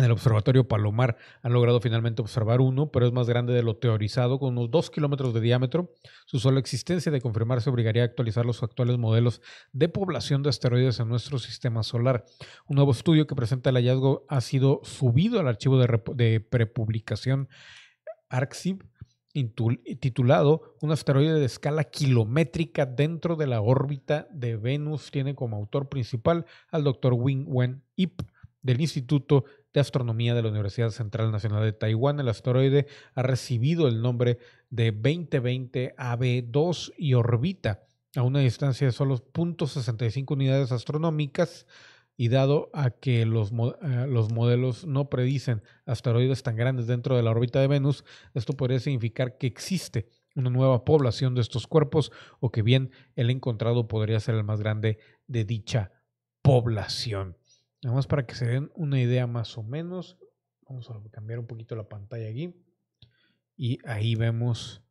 en 0.01 0.05
el 0.05 0.11
Observatorio 0.11 0.67
Palomar 0.67 1.15
han 1.43 1.53
logrado 1.53 1.79
finalmente 1.79 2.23
observar 2.23 2.59
uno, 2.59 2.91
pero 2.91 3.05
es 3.05 3.13
más 3.13 3.29
grande 3.29 3.53
de 3.53 3.61
lo 3.61 3.77
teorizado, 3.77 4.39
con 4.39 4.57
unos 4.57 4.71
2 4.71 4.89
kilómetros 4.89 5.33
de 5.33 5.41
diámetro. 5.41 5.93
Su 6.25 6.39
sola 6.39 6.59
existencia 6.59 7.11
de 7.11 7.21
confirmarse 7.21 7.69
obligaría 7.69 8.01
a 8.01 8.05
actualizar 8.05 8.45
los 8.45 8.63
actuales 8.63 8.97
modelos 8.97 9.41
de 9.71 9.89
población 9.89 10.41
de 10.41 10.49
asteroides 10.49 10.99
en 10.99 11.07
nuestro 11.07 11.37
sistema 11.37 11.83
solar. 11.83 12.25
Un 12.67 12.77
nuevo 12.77 12.91
estudio 12.91 13.27
que 13.27 13.35
presenta 13.35 13.69
el 13.69 13.75
hallazgo 13.75 14.25
ha 14.27 14.41
sido 14.41 14.81
subido 14.83 15.39
al 15.39 15.47
archivo 15.47 15.77
de, 15.77 16.39
prepublicación 16.39 17.47
ArcSIB 18.29 18.83
titulado 20.01 20.75
Un 20.81 20.91
asteroide 20.91 21.39
de 21.39 21.45
escala 21.45 21.85
kilométrica 21.85 22.85
dentro 22.85 23.35
de 23.35 23.47
la 23.47 23.61
órbita 23.61 24.27
de 24.31 24.57
Venus. 24.57 25.11
Tiene 25.11 25.35
como 25.35 25.57
autor 25.57 25.89
principal 25.89 26.45
al 26.69 26.83
doctor 26.83 27.13
Wing 27.13 27.45
Wen 27.47 27.83
Ip 27.95 28.21
del 28.61 28.81
Instituto 28.81 29.45
de 29.73 29.79
Astronomía 29.79 30.33
de 30.33 30.41
la 30.41 30.49
Universidad 30.49 30.89
Central 30.89 31.31
Nacional 31.31 31.63
de 31.63 31.73
Taiwán. 31.73 32.19
El 32.19 32.29
asteroide 32.29 32.87
ha 33.15 33.23
recibido 33.23 33.87
el 33.87 34.01
nombre 34.01 34.37
de 34.69 34.91
2020 34.91 35.95
AB2 35.95 36.93
y 36.97 37.13
orbita 37.13 37.83
a 38.15 38.23
una 38.23 38.39
distancia 38.39 38.87
de 38.87 38.93
solo 38.93 39.17
0.65 39.17 40.33
unidades 40.33 40.71
astronómicas 40.71 41.65
y 42.17 42.27
dado 42.27 42.69
a 42.73 42.91
que 42.91 43.25
los, 43.25 43.51
eh, 43.51 44.05
los, 44.07 44.31
modelos 44.31 44.85
no 44.85 45.09
predicen 45.09 45.63
asteroides 45.85 46.43
tan 46.43 46.55
grandes 46.55 46.87
dentro 46.87 47.15
de 47.15 47.23
la 47.23 47.31
órbita 47.31 47.59
de 47.59 47.67
Venus, 47.67 48.03
esto 48.33 48.53
podría 48.53 48.79
significar 48.79 49.37
que 49.37 49.47
existe 49.47 50.07
una 50.35 50.49
nueva 50.49 50.85
población 50.85 51.35
de 51.35 51.41
estos 51.41 51.67
cuerpos 51.67 52.11
o 52.39 52.51
que 52.51 52.61
bien 52.61 52.91
el 53.15 53.29
encontrado 53.29 53.87
podría 53.87 54.19
ser 54.19 54.35
el 54.35 54.43
más 54.43 54.59
grande 54.59 54.99
de 55.27 55.45
dicha 55.45 55.91
población. 56.41 57.37
Nada 57.83 57.95
más 57.95 58.07
para 58.07 58.25
que 58.25 58.35
se 58.35 58.45
den 58.45 58.71
una 58.75 58.99
idea 59.01 59.25
más 59.27 59.57
o 59.57 59.63
menos. 59.63 60.17
Vamos 60.67 60.89
a 60.89 61.01
cambiar 61.09 61.39
un 61.39 61.47
poquito 61.47 61.75
la 61.75 61.89
pantalla 61.89 62.29
aquí. 62.29 62.53
Y 63.57 63.79
ahí 63.85 64.15
vemos 64.15 64.83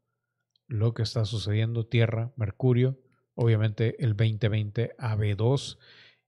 lo 0.66 0.92
que 0.94 1.02
está 1.02 1.24
sucediendo. 1.24 1.86
Tierra, 1.86 2.32
Mercurio, 2.36 2.98
obviamente 3.34 4.02
el 4.04 4.16
2020 4.16 4.96
AB2. 4.98 5.78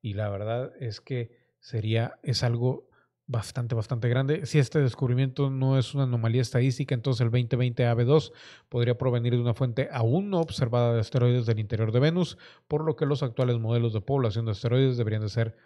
Y 0.00 0.14
la 0.14 0.28
verdad 0.28 0.72
es 0.78 1.00
que 1.00 1.36
sería, 1.60 2.18
es 2.22 2.42
algo 2.42 2.88
bastante, 3.26 3.74
bastante 3.74 4.08
grande. 4.08 4.46
Si 4.46 4.58
este 4.58 4.80
descubrimiento 4.80 5.50
no 5.50 5.78
es 5.78 5.94
una 5.94 6.04
anomalía 6.04 6.42
estadística, 6.42 6.94
entonces 6.94 7.22
el 7.22 7.30
2020 7.30 7.84
AB2 7.84 8.32
podría 8.68 8.98
provenir 8.98 9.32
de 9.32 9.40
una 9.40 9.54
fuente 9.54 9.88
aún 9.90 10.30
no 10.30 10.40
observada 10.40 10.94
de 10.94 11.00
asteroides 11.00 11.46
del 11.46 11.58
interior 11.58 11.92
de 11.92 12.00
Venus, 12.00 12.38
por 12.68 12.84
lo 12.84 12.94
que 12.94 13.06
los 13.06 13.22
actuales 13.22 13.58
modelos 13.58 13.92
de 13.92 14.00
población 14.00 14.44
de 14.44 14.52
asteroides 14.52 14.96
deberían 14.96 15.22
de 15.22 15.28
ser 15.28 15.56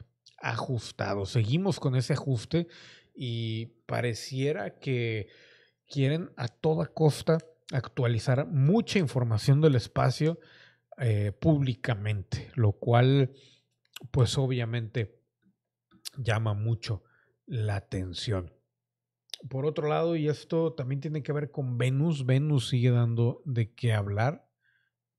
ajustado. 0.50 1.26
Seguimos 1.26 1.80
con 1.80 1.96
ese 1.96 2.12
ajuste 2.12 2.68
y 3.14 3.66
pareciera 3.86 4.78
que 4.78 5.28
quieren 5.88 6.30
a 6.36 6.48
toda 6.48 6.86
costa 6.86 7.38
actualizar 7.72 8.46
mucha 8.46 8.98
información 8.98 9.60
del 9.60 9.74
espacio 9.74 10.38
eh, 10.98 11.32
públicamente, 11.32 12.50
lo 12.54 12.72
cual 12.72 13.32
pues 14.10 14.38
obviamente 14.38 15.20
llama 16.16 16.54
mucho 16.54 17.02
la 17.46 17.76
atención. 17.76 18.52
Por 19.48 19.66
otro 19.66 19.88
lado, 19.88 20.16
y 20.16 20.28
esto 20.28 20.72
también 20.72 21.00
tiene 21.00 21.22
que 21.22 21.32
ver 21.32 21.50
con 21.50 21.76
Venus, 21.76 22.24
Venus 22.24 22.68
sigue 22.68 22.90
dando 22.90 23.42
de 23.44 23.74
qué 23.74 23.92
hablar. 23.92 24.48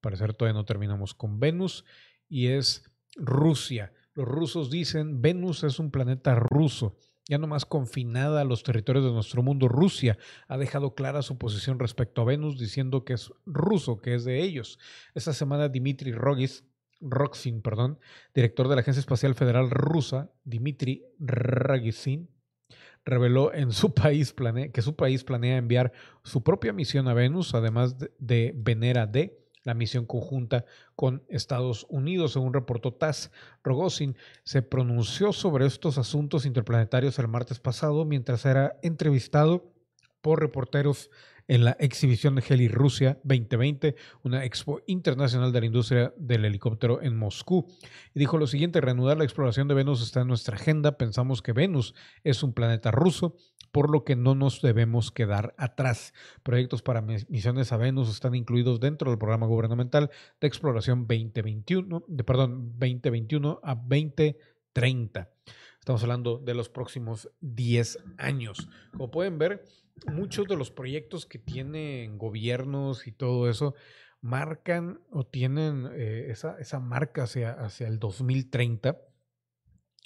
Parecer 0.02 0.34
todavía 0.34 0.60
no 0.60 0.66
terminamos 0.66 1.14
con 1.14 1.40
Venus 1.40 1.86
y 2.28 2.48
es 2.48 2.84
Rusia. 3.16 3.94
Los 4.18 4.28
rusos 4.28 4.72
dicen, 4.72 5.22
Venus 5.22 5.64
es 5.64 5.78
un 5.78 5.92
planeta 5.92 6.34
ruso. 6.34 6.98
Ya 7.30 7.38
no 7.38 7.46
más 7.46 7.68
confinada 7.68 8.42
a 8.42 8.46
los 8.46 8.64
territorios 8.64 9.06
de 9.06 9.12
nuestro 9.12 9.44
mundo, 9.44 9.68
Rusia 9.68 10.18
ha 10.48 10.58
dejado 10.58 10.96
clara 10.96 11.22
su 11.22 11.38
posición 11.38 11.78
respecto 11.78 12.24
a 12.24 12.26
Venus, 12.26 12.58
diciendo 12.58 13.06
que 13.06 13.14
es 13.14 13.32
ruso, 13.46 14.02
que 14.02 14.16
es 14.16 14.26
de 14.26 14.42
ellos. 14.42 14.80
Esta 15.14 15.34
semana 15.34 15.70
Dmitry 15.70 16.14
Rogis, 16.14 16.66
Roxin, 17.00 17.62
perdón, 17.62 18.00
director 18.34 18.68
de 18.68 18.74
la 18.74 18.82
Agencia 18.82 19.02
Espacial 19.02 19.36
Federal 19.36 19.70
Rusa, 19.70 20.32
Dmitry 20.46 21.06
Ragisin, 21.20 22.28
reveló 23.06 23.54
en 23.54 23.72
su 23.72 23.94
país 23.94 24.34
que 24.74 24.82
su 24.82 24.96
país 24.96 25.24
planea 25.24 25.58
enviar 25.58 25.92
su 26.24 26.42
propia 26.42 26.74
misión 26.74 27.08
a 27.08 27.14
Venus, 27.14 27.54
además 27.54 27.98
de 28.18 28.52
Venera 28.56 29.06
D, 29.06 29.47
la 29.68 29.74
misión 29.74 30.06
conjunta 30.06 30.66
con 30.96 31.24
Estados 31.28 31.86
Unidos. 31.90 32.32
Según 32.32 32.54
reportó 32.54 32.94
TASS, 32.94 33.32
Rogozin 33.64 34.16
se 34.44 34.62
pronunció 34.62 35.34
sobre 35.34 35.66
estos 35.66 35.98
asuntos 35.98 36.46
interplanetarios 36.46 37.20
el 37.20 37.28
martes 37.28 37.60
pasado 37.60 38.06
mientras 38.06 38.46
era 38.46 38.80
entrevistado 38.82 39.70
por 40.22 40.40
reporteros 40.40 41.12
en 41.48 41.64
la 41.64 41.78
exhibición 41.80 42.36
de 42.36 42.44
Heli 42.48 42.68
Rusia 42.68 43.20
2020, 43.24 43.96
una 44.24 44.44
expo 44.44 44.82
internacional 44.88 45.52
de 45.52 45.60
la 45.60 45.66
industria 45.66 46.14
del 46.18 46.46
helicóptero 46.46 47.02
en 47.02 47.16
Moscú. 47.18 47.68
Y 48.14 48.20
dijo 48.20 48.38
lo 48.38 48.48
siguiente, 48.48 48.82
reanudar 48.82 49.18
la 49.18 49.24
exploración 49.24 49.68
de 49.68 49.76
Venus 49.76 50.02
está 50.02 50.22
en 50.22 50.28
nuestra 50.28 50.56
agenda. 50.56 50.98
Pensamos 50.98 51.42
que 51.42 51.54
Venus 51.54 51.94
es 52.24 52.44
un 52.44 52.54
planeta 52.54 52.92
ruso 52.92 53.36
por 53.72 53.90
lo 53.90 54.04
que 54.04 54.16
no 54.16 54.36
nos 54.36 54.62
debemos 54.62 55.12
quedar 55.12 55.54
atrás. 55.58 56.14
Proyectos 56.44 56.82
para 56.82 57.02
misiones 57.02 57.72
a 57.72 57.78
Venus 57.78 58.10
están 58.10 58.36
incluidos 58.36 58.80
dentro 58.80 59.12
del 59.12 59.20
programa 59.20 59.46
gubernamental 59.46 60.10
de 60.40 60.48
exploración 60.48 61.02
2021, 61.08 62.04
de, 62.08 62.24
perdón, 62.24 62.74
2021 62.80 63.60
a 63.64 63.76
2030. 63.76 65.30
Estamos 65.88 66.04
hablando 66.04 66.38
de 66.38 66.54
los 66.54 66.68
próximos 66.68 67.30
10 67.40 68.00
años. 68.18 68.68
Como 68.92 69.10
pueden 69.10 69.38
ver, 69.38 69.64
muchos 70.12 70.46
de 70.46 70.58
los 70.58 70.70
proyectos 70.70 71.26
que 71.26 71.40
tienen 71.40 72.18
gobiernos 72.18 73.08
y 73.08 73.14
todo 73.14 73.50
eso 73.50 73.74
marcan 74.20 75.00
o 75.12 75.26
tienen 75.26 75.88
eh, 75.94 76.26
esa, 76.30 76.60
esa, 76.60 76.82
marca 76.82 77.24
hacia, 77.24 77.54
hacia 77.54 77.88
el 77.88 78.00
2030 78.00 79.00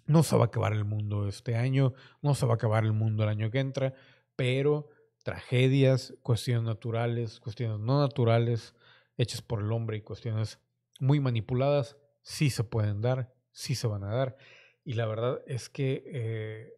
no 0.06 0.22
se 0.22 0.36
va 0.36 0.44
a 0.44 0.46
acabar 0.50 0.74
el 0.74 0.86
mundo 0.86 1.28
este 1.28 1.56
año, 1.56 1.94
no 2.22 2.36
se 2.36 2.46
va 2.46 2.52
a 2.52 2.56
acabar 2.58 2.84
el 2.84 2.94
mundo 2.94 3.24
el 3.24 3.30
año 3.30 3.50
que 3.50 3.58
entra, 3.58 3.96
pero 4.36 4.88
tragedias, 5.24 6.14
cuestiones 6.22 6.64
naturales, 6.64 7.40
cuestiones 7.40 7.80
no 7.80 8.00
naturales, 8.02 8.76
hechas 9.18 9.42
por 9.42 9.62
el 9.62 9.72
hombre 9.72 9.98
y 9.98 10.02
cuestiones 10.02 10.60
muy 11.00 11.20
manipuladas, 11.20 11.98
sí 12.22 12.52
se 12.52 12.64
pueden 12.64 13.02
dar, 13.02 13.34
sí 13.52 13.74
se 13.74 13.88
van 13.88 14.04
a 14.04 14.14
dar. 14.14 14.38
Y 14.84 14.94
la 14.94 15.06
verdad 15.06 15.42
es 15.46 15.70
que 15.70 16.04
eh, 16.06 16.74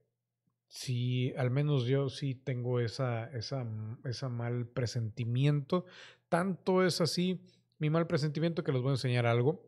sí, 0.68 1.34
al 1.38 1.52
menos 1.52 1.86
yo 1.86 2.10
sí 2.10 2.36
tengo 2.36 2.80
esa, 2.80 3.26
esa, 3.32 3.66
esa 4.04 4.30
mal 4.30 4.68
presentimiento. 4.68 5.86
Tanto 6.30 6.86
es 6.86 7.02
así 7.02 7.46
mi 7.80 7.90
mal 7.90 8.08
presentimiento 8.08 8.64
que 8.64 8.72
les 8.72 8.82
voy 8.82 8.90
a 8.90 8.94
enseñar 8.94 9.26
algo. 9.26 9.64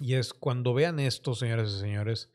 Y 0.00 0.14
es 0.14 0.34
cuando 0.34 0.74
vean 0.74 0.98
esto, 0.98 1.34
señores 1.34 1.72
y 1.72 1.80
señores, 1.80 2.30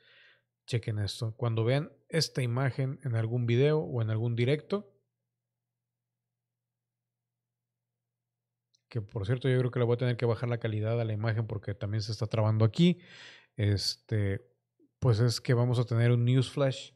Chequen 0.69 0.99
esto. 0.99 1.33
Cuando 1.35 1.63
vean 1.63 1.91
esta 2.09 2.43
imagen 2.43 2.99
en 3.03 3.15
algún 3.15 3.47
video 3.47 3.79
o 3.79 4.03
en 4.03 4.11
algún 4.11 4.35
directo, 4.35 4.87
que 8.87 9.01
por 9.01 9.25
cierto 9.25 9.49
yo 9.49 9.57
creo 9.57 9.71
que 9.71 9.79
le 9.79 9.85
voy 9.85 9.95
a 9.95 9.97
tener 9.97 10.15
que 10.15 10.27
bajar 10.27 10.47
la 10.47 10.59
calidad 10.59 11.01
a 11.01 11.05
la 11.05 11.13
imagen 11.13 11.47
porque 11.47 11.73
también 11.73 12.03
se 12.03 12.11
está 12.11 12.27
trabando 12.27 12.65
aquí. 12.65 12.99
Este, 13.57 14.48
pues 14.99 15.19
es 15.19 15.41
que 15.41 15.53
vamos 15.53 15.79
a 15.79 15.85
tener 15.85 16.11
un 16.11 16.25
news 16.25 16.49
flash 16.49 16.91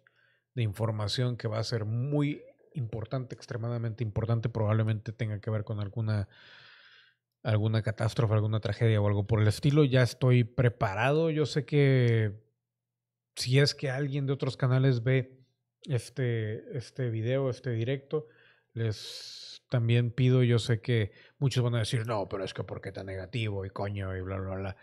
de 0.56 0.64
información 0.64 1.38
que 1.38 1.48
va 1.48 1.60
a 1.60 1.64
ser 1.64 1.86
muy 1.86 2.44
importante, 2.74 3.36
extremadamente 3.36 4.04
importante, 4.04 4.50
probablemente 4.50 5.12
tenga 5.12 5.40
que 5.40 5.50
ver 5.50 5.64
con 5.64 5.80
alguna 5.80 6.28
alguna 7.44 7.82
catástrofe, 7.82 8.34
alguna 8.34 8.62
tragedia 8.62 9.02
o 9.02 9.08
algo 9.08 9.28
por 9.28 9.42
el 9.42 9.48
estilo. 9.48 9.84
Ya 9.84 10.02
estoy 10.02 10.44
preparado. 10.46 11.30
Yo 11.30 11.46
sé 11.46 11.66
que 11.66 12.42
si 13.36 13.60
es 13.60 13.76
que 13.76 13.90
alguien 13.90 14.26
de 14.26 14.34
otros 14.34 14.58
canales 14.58 15.04
ve 15.04 15.44
este, 15.84 16.78
este 16.78 17.10
video, 17.10 17.50
este 17.50 17.72
directo, 17.72 18.28
les 18.74 19.62
también 19.70 20.12
pido, 20.12 20.44
yo 20.44 20.60
sé 20.60 20.82
que 20.82 21.12
muchos 21.40 21.64
van 21.64 21.76
a 21.76 21.80
decir, 21.80 22.06
no, 22.06 22.30
pero 22.30 22.44
es 22.44 22.54
que 22.54 22.64
¿por 22.64 22.80
qué 22.80 22.92
tan 22.92 23.08
negativo 23.08 23.66
y 23.66 23.72
coño 23.72 24.16
y 24.16 24.22
bla, 24.22 24.38
bla, 24.38 24.56
bla? 24.56 24.78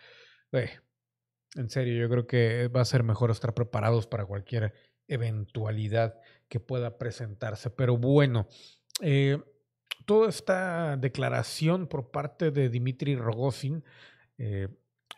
En 1.57 1.71
serio, 1.71 2.01
yo 2.01 2.09
creo 2.09 2.27
que 2.27 2.69
va 2.69 2.81
a 2.81 2.85
ser 2.85 3.03
mejor 3.03 3.31
estar 3.31 3.55
preparados 3.55 4.07
para 4.07 4.25
cualquier 4.25 4.73
eventualidad 5.09 6.21
que 6.49 6.61
pueda 6.61 6.99
presentarse. 6.99 7.71
Pero 7.71 7.97
bueno, 7.97 8.47
eh, 9.01 9.43
toda 10.07 10.29
esta 10.29 10.97
declaración 10.97 11.87
por 11.87 12.11
parte 12.11 12.51
de 12.51 12.69
Dimitri 12.69 13.17
Rogozin 13.17 13.85
eh, 14.39 14.69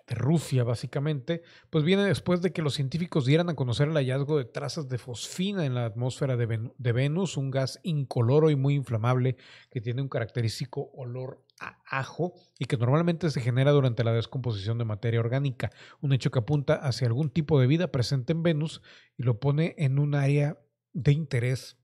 Rusia, 0.09 0.65
básicamente, 0.65 1.43
pues 1.71 1.85
viene 1.85 2.05
después 2.05 2.43
de 2.43 2.53
que 2.53 2.63
los 2.63 2.75
científicos 2.75 3.25
dieran 3.25 3.49
a 3.49 3.55
conocer 3.55 3.89
el 3.89 3.95
hallazgo 3.95 4.39
de 4.39 4.45
trazas 4.45 4.89
de 4.89 4.99
fosfina 4.99 5.65
en 5.65 5.75
la 5.75 5.87
atmósfera 5.87 6.37
de, 6.37 6.71
de 6.77 6.93
Venus, 6.93 7.37
un 7.37 7.51
gas 7.51 7.81
incoloro 7.83 8.51
y 8.51 8.57
muy 8.57 8.75
inflamable 8.75 9.37
que 9.71 9.81
tiene 9.81 10.03
un 10.03 10.09
característico 10.09 10.91
olor 10.95 11.43
ajo 11.87 12.35
y 12.59 12.67
que 12.67 12.77
normalmente 12.77 13.31
se 13.31 13.41
genera 13.41 13.73
durante 13.73 14.05
la 14.05 14.13
descomposición 14.13 14.79
de 14.79 14.85
materia 14.85 15.21
orgánica, 15.21 15.71
un 16.01 16.13
hecho 16.13 16.31
que 16.31 16.41
apunta 16.41 16.75
hacia 16.75 17.07
algún 17.07 17.31
tipo 17.31 17.61
de 17.61 17.67
vida 17.67 17.93
presente 17.93 18.33
en 18.33 18.43
Venus 18.43 18.83
y 19.17 19.23
lo 19.23 19.41
pone 19.41 19.75
en 19.79 19.99
un 19.99 20.15
área 20.15 20.59
de 20.93 21.13
interés 21.13 21.79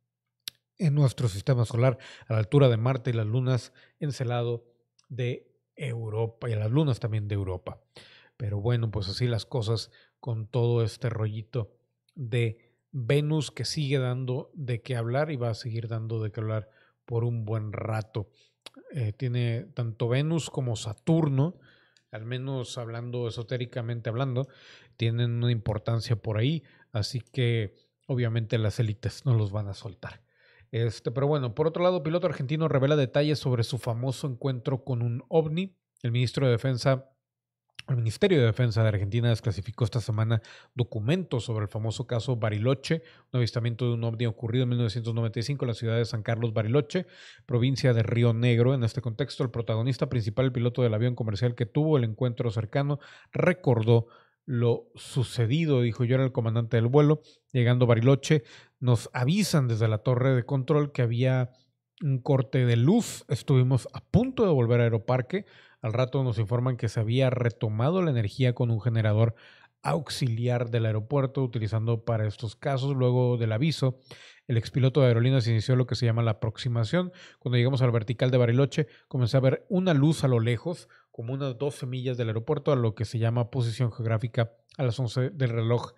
en 0.79 0.95
nuestro 0.95 1.29
sistema 1.29 1.65
solar, 1.65 1.99
a 2.29 2.35
la 2.35 2.39
altura 2.39 2.69
de 2.69 2.77
Marte 2.77 3.11
y 3.11 3.13
las 3.13 3.27
lunas 3.27 3.73
Encelado 3.99 4.65
de 5.09 5.51
Europa 5.75 6.49
y 6.49 6.53
a 6.53 6.59
las 6.59 6.71
lunas 6.71 7.01
también 7.01 7.29
de 7.29 7.35
Europa. 7.35 7.81
Pero 8.37 8.61
bueno, 8.61 8.91
pues 8.91 9.09
así 9.09 9.27
las 9.27 9.47
cosas 9.47 9.91
con 10.21 10.47
todo 10.47 10.83
este 10.83 11.09
rollito 11.09 11.77
de 12.15 12.75
Venus 12.91 13.51
que 13.51 13.65
sigue 13.65 13.99
dando 13.99 14.51
de 14.55 14.83
qué 14.83 14.97
hablar 14.97 15.31
y 15.31 15.37
va 15.37 15.51
a 15.51 15.55
seguir 15.55 15.89
dando 15.89 16.23
de 16.23 16.31
qué 16.31 16.41
hablar 16.41 16.71
por 17.05 17.25
un 17.25 17.45
buen 17.45 17.73
rato. 17.73 18.31
Eh, 18.91 19.13
tiene 19.13 19.67
tanto 19.75 20.09
Venus 20.09 20.51
como 20.51 20.77
Saturno, 20.77 21.59
al 22.11 22.25
menos 22.25 22.79
hablando 22.79 23.29
esotéricamente 23.29 24.09
hablando, 24.09 24.49
tienen 24.97 25.43
una 25.43 25.53
importancia 25.53 26.17
por 26.17 26.39
ahí, 26.39 26.63
así 26.93 27.21
que 27.21 27.75
obviamente 28.07 28.57
las 28.59 28.81
élites 28.81 29.27
no 29.27 29.35
los 29.35 29.53
van 29.53 29.69
a 29.69 29.75
soltar. 29.75 30.23
Este, 30.71 31.11
pero 31.11 31.27
bueno, 31.27 31.55
por 31.55 31.67
otro 31.67 31.83
lado, 31.83 32.03
piloto 32.03 32.27
argentino 32.27 32.69
revela 32.69 32.97
detalles 32.97 33.39
sobre 33.39 33.63
su 33.63 33.79
famoso 33.79 34.27
encuentro 34.27 34.85
con 34.85 35.03
un 35.03 35.25
ovni. 35.29 35.77
El 36.03 36.13
ministro 36.13 36.47
de 36.47 36.53
Defensa 36.53 37.11
el 37.89 37.97
Ministerio 37.97 38.39
de 38.39 38.47
Defensa 38.47 38.83
de 38.83 38.89
Argentina 38.89 39.31
desclasificó 39.31 39.85
esta 39.85 40.01
semana 40.01 40.43
documentos 40.75 41.45
sobre 41.45 41.65
el 41.65 41.69
famoso 41.69 42.07
caso 42.07 42.37
Bariloche, 42.37 43.03
un 43.33 43.39
avistamiento 43.39 43.87
de 43.87 43.95
un 43.95 44.05
ovni 44.05 44.27
ocurrido 44.27 44.65
en 44.65 44.71
1995 44.71 45.65
en 45.65 45.69
la 45.69 45.75
ciudad 45.75 45.97
de 45.97 46.05
San 46.05 46.23
Carlos 46.23 46.53
Bariloche, 46.53 47.07
provincia 47.47 47.95
de 47.95 48.03
Río 48.03 48.35
Negro. 48.35 48.75
En 48.75 48.85
este 48.85 49.01
contexto, 49.01 49.43
el 49.43 49.51
protagonista 49.51 50.09
principal, 50.09 50.47
el 50.47 50.53
piloto 50.53 50.83
del 50.83 50.95
avión 50.95 51.15
comercial 51.15 51.55
que 51.55 51.67
tuvo 51.67 51.97
el 51.97 52.05
encuentro 52.05 52.51
cercano, 52.51 52.99
recordó 53.33 54.09
lo 54.45 54.91
sucedido, 54.95 55.83
dijo 55.83 56.05
yo 56.05 56.15
era 56.15 56.25
el 56.25 56.33
comandante 56.33 56.77
del 56.77 56.87
vuelo, 56.87 57.23
llegando 57.53 57.87
Bariloche, 57.87 58.45
nos 58.81 59.11
avisan 59.13 59.69
desde 59.69 59.89
la 59.89 59.99
torre 59.99 60.35
de 60.35 60.45
control 60.45 60.93
que 60.93 61.03
había 61.03 61.51
un 62.03 62.21
corte 62.21 62.65
de 62.65 62.77
luz, 62.77 63.25
estuvimos 63.29 63.89
a 63.93 64.01
punto 64.01 64.45
de 64.45 64.53
volver 64.53 64.81
a 64.81 64.85
Aeroparque, 64.85 65.47
al 65.81 65.93
rato 65.93 66.23
nos 66.25 66.39
informan 66.39 66.77
que 66.77 66.89
se 66.89 67.01
había 67.01 67.31
retomado 67.31 68.03
la 68.03 68.11
energía 68.11 68.55
con 68.55 68.71
un 68.71 68.81
generador 68.81 69.35
auxiliar 69.83 70.71
del 70.71 70.87
aeropuerto 70.87 71.43
utilizando 71.43 72.05
para 72.05 72.27
estos 72.27 72.57
casos. 72.57 72.97
Luego 72.97 73.37
del 73.37 73.53
aviso, 73.53 73.99
el 74.47 74.57
expiloto 74.57 75.01
de 75.01 75.09
aerolíneas 75.09 75.47
inició 75.47 75.77
lo 75.77 75.87
que 75.87 75.95
se 75.95 76.07
llama 76.07 76.23
la 76.23 76.33
aproximación. 76.33 77.13
Cuando 77.39 77.57
llegamos 77.59 77.83
al 77.83 77.93
vertical 77.93 78.31
de 78.31 78.39
Bariloche, 78.39 78.87
comencé 79.07 79.37
a 79.37 79.41
ver 79.41 79.67
una 79.69 79.95
luz 79.95 80.25
a 80.25 80.29
lo 80.29 80.41
lejos, 80.41 80.89
como 81.11 81.33
unas 81.33 81.59
12 81.59 81.87
millas 81.87 82.17
del 82.17 82.29
aeropuerto, 82.29 82.73
a 82.73 82.77
lo 82.77 82.95
que 82.95 83.05
se 83.05 83.19
llama 83.19 83.51
posición 83.51 83.93
geográfica 83.93 84.53
a 84.77 84.85
las 84.85 84.99
11 84.99 85.31
del 85.31 85.51
reloj. 85.51 85.95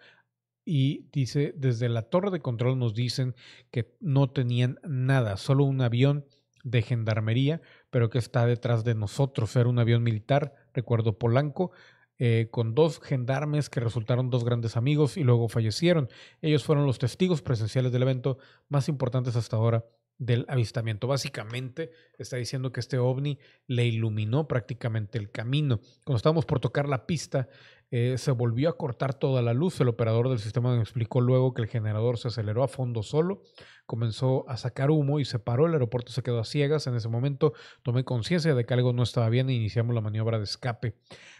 Y 0.64 1.08
dice, 1.10 1.54
desde 1.56 1.88
la 1.88 2.02
torre 2.02 2.30
de 2.30 2.40
control 2.40 2.78
nos 2.78 2.94
dicen 2.94 3.34
que 3.70 3.96
no 4.00 4.30
tenían 4.30 4.78
nada, 4.82 5.36
solo 5.36 5.64
un 5.64 5.80
avión 5.80 6.26
de 6.64 6.82
gendarmería, 6.82 7.62
pero 7.90 8.10
que 8.10 8.18
está 8.18 8.46
detrás 8.46 8.84
de 8.84 8.94
nosotros. 8.94 9.54
Era 9.56 9.68
un 9.68 9.78
avión 9.78 10.02
militar, 10.02 10.54
recuerdo 10.72 11.18
Polanco, 11.18 11.72
eh, 12.18 12.48
con 12.50 12.74
dos 12.74 13.00
gendarmes 13.00 13.70
que 13.70 13.80
resultaron 13.80 14.30
dos 14.30 14.44
grandes 14.44 14.76
amigos 14.76 15.16
y 15.16 15.24
luego 15.24 15.48
fallecieron. 15.48 16.08
Ellos 16.42 16.64
fueron 16.64 16.86
los 16.86 16.98
testigos 16.98 17.42
presenciales 17.42 17.92
del 17.92 18.02
evento 18.02 18.38
más 18.68 18.88
importantes 18.88 19.36
hasta 19.36 19.56
ahora 19.56 19.84
del 20.18 20.44
avistamiento. 20.48 21.06
Básicamente 21.06 21.90
está 22.18 22.36
diciendo 22.36 22.72
que 22.72 22.80
este 22.80 22.98
ovni 22.98 23.38
le 23.66 23.86
iluminó 23.86 24.46
prácticamente 24.46 25.18
el 25.18 25.30
camino. 25.30 25.80
Cuando 26.04 26.18
estábamos 26.18 26.44
por 26.44 26.60
tocar 26.60 26.88
la 26.88 27.06
pista, 27.06 27.48
eh, 27.90 28.18
se 28.18 28.30
volvió 28.30 28.68
a 28.68 28.76
cortar 28.76 29.14
toda 29.14 29.42
la 29.42 29.52
luz. 29.52 29.80
El 29.80 29.88
operador 29.88 30.28
del 30.28 30.38
sistema 30.38 30.74
me 30.74 30.80
explicó 30.80 31.20
luego 31.20 31.54
que 31.54 31.62
el 31.62 31.68
generador 31.68 32.18
se 32.18 32.28
aceleró 32.28 32.62
a 32.62 32.68
fondo 32.68 33.02
solo, 33.02 33.42
comenzó 33.86 34.48
a 34.48 34.56
sacar 34.56 34.90
humo 34.90 35.20
y 35.20 35.24
se 35.24 35.38
paró. 35.38 35.66
El 35.66 35.72
aeropuerto 35.72 36.12
se 36.12 36.22
quedó 36.22 36.40
a 36.40 36.44
ciegas. 36.44 36.86
En 36.86 36.94
ese 36.94 37.08
momento 37.08 37.52
tomé 37.82 38.04
conciencia 38.04 38.54
de 38.54 38.64
que 38.64 38.74
algo 38.74 38.92
no 38.92 39.02
estaba 39.02 39.28
bien 39.28 39.50
e 39.50 39.54
iniciamos 39.54 39.94
la 39.94 40.00
maniobra 40.00 40.38
de 40.38 40.44
escape. 40.44 40.96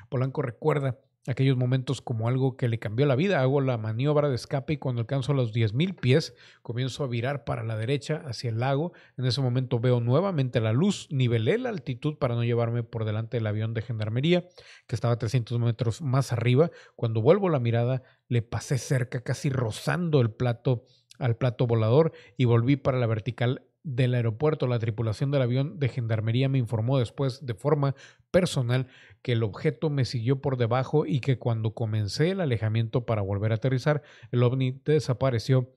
Polanco 0.09 0.43
recuerda 0.43 0.99
aquellos 1.27 1.57
momentos 1.57 2.01
como 2.01 2.29
algo 2.29 2.57
que 2.57 2.69
le 2.69 2.79
cambió 2.79 3.07
la 3.07 3.17
vida. 3.17 3.41
Hago 3.41 3.61
la 3.61 3.77
maniobra 3.79 4.29
de 4.29 4.35
escape 4.35 4.75
y 4.75 4.77
cuando 4.79 5.01
alcanzo 5.01 5.35
los 5.35 5.53
10.000 5.53 5.95
pies 5.99 6.35
comienzo 6.63 7.05
a 7.05 7.09
virar 7.09 7.45
para 7.45 7.63
la 7.63 7.77
derecha 7.77 8.23
hacia 8.25 8.51
el 8.51 8.61
lago. 8.61 8.93
En 9.17 9.27
ese 9.27 9.41
momento 9.41 9.81
veo 9.81 10.01
nuevamente 10.01 10.61
la 10.61 10.73
luz, 10.73 11.09
nivelé 11.11 11.59
la 11.59 11.69
altitud 11.69 12.17
para 12.19 12.35
no 12.35 12.45
llevarme 12.45 12.83
por 12.83 13.05
delante 13.05 13.37
del 13.37 13.47
avión 13.47 13.75
de 13.75 13.83
gendarmería 13.83 14.49
que 14.87 14.95
estaba 14.95 15.15
a 15.15 15.19
300 15.19 15.59
metros 15.59 16.03
más 16.03 16.33
arriba. 16.33 16.71
Cuando 16.97 17.21
vuelvo 17.21 17.49
la 17.49 17.61
mirada 17.61 18.03
le 18.29 18.43
pasé 18.43 18.79
cerca, 18.79 19.23
casi 19.23 19.51
rozando 19.51 20.21
el 20.21 20.31
plato 20.31 20.85
al 21.19 21.37
plato 21.37 21.67
volador 21.67 22.13
y 22.39 22.47
volví 22.47 22.77
para 22.77 22.99
la 22.99 23.07
vertical 23.07 23.63
del 23.83 24.15
aeropuerto, 24.15 24.67
la 24.67 24.79
tripulación 24.79 25.31
del 25.31 25.43
avión 25.43 25.79
de 25.79 25.89
gendarmería 25.89 26.49
me 26.49 26.59
informó 26.59 26.99
después 26.99 27.45
de 27.45 27.55
forma 27.55 27.95
personal 28.31 28.87
que 29.23 29.33
el 29.33 29.43
objeto 29.43 29.91
me 29.91 30.05
siguió 30.05 30.41
por 30.41 30.57
debajo 30.57 31.07
y 31.07 31.21
que 31.21 31.39
cuando 31.39 31.75
comencé 31.75 32.31
el 32.31 32.41
alejamiento 32.41 33.07
para 33.07 33.23
volver 33.23 33.53
a 33.53 33.57
aterrizar, 33.57 34.03
el 34.31 34.43
ovni 34.43 34.81
desapareció 34.85 35.75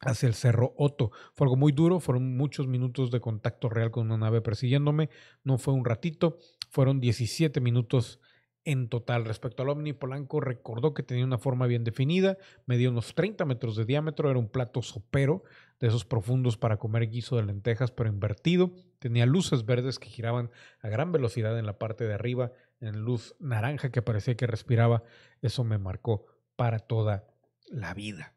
hacia 0.00 0.26
el 0.26 0.34
cerro 0.34 0.74
Otto. 0.76 1.10
Fue 1.34 1.44
algo 1.44 1.56
muy 1.56 1.72
duro, 1.72 2.00
fueron 2.00 2.36
muchos 2.36 2.66
minutos 2.66 3.10
de 3.10 3.20
contacto 3.20 3.68
real 3.68 3.90
con 3.90 4.06
una 4.06 4.18
nave 4.18 4.40
persiguiéndome, 4.40 5.10
no 5.44 5.58
fue 5.58 5.74
un 5.74 5.84
ratito, 5.84 6.38
fueron 6.70 7.00
17 7.00 7.60
minutos 7.60 8.20
en 8.64 8.88
total. 8.88 9.24
Respecto 9.24 9.62
al 9.62 9.70
ovni, 9.70 9.92
Polanco 9.92 10.40
recordó 10.40 10.94
que 10.94 11.02
tenía 11.02 11.24
una 11.24 11.38
forma 11.38 11.66
bien 11.66 11.84
definida, 11.84 12.38
medía 12.66 12.90
unos 12.90 13.14
30 13.14 13.44
metros 13.44 13.76
de 13.76 13.84
diámetro, 13.84 14.30
era 14.30 14.38
un 14.38 14.48
plato 14.48 14.82
sopero 14.82 15.42
de 15.80 15.88
esos 15.88 16.04
profundos 16.04 16.56
para 16.56 16.76
comer 16.76 17.08
guiso 17.08 17.36
de 17.36 17.44
lentejas, 17.44 17.90
pero 17.90 18.08
invertido. 18.08 18.72
Tenía 18.98 19.26
luces 19.26 19.64
verdes 19.64 19.98
que 19.98 20.08
giraban 20.08 20.50
a 20.80 20.88
gran 20.88 21.12
velocidad 21.12 21.58
en 21.58 21.66
la 21.66 21.78
parte 21.78 22.06
de 22.06 22.14
arriba, 22.14 22.52
en 22.80 23.00
luz 23.00 23.34
naranja 23.40 23.90
que 23.90 24.02
parecía 24.02 24.36
que 24.36 24.46
respiraba. 24.46 25.02
Eso 25.40 25.64
me 25.64 25.78
marcó 25.78 26.26
para 26.56 26.78
toda 26.78 27.26
la 27.68 27.94
vida. 27.94 28.34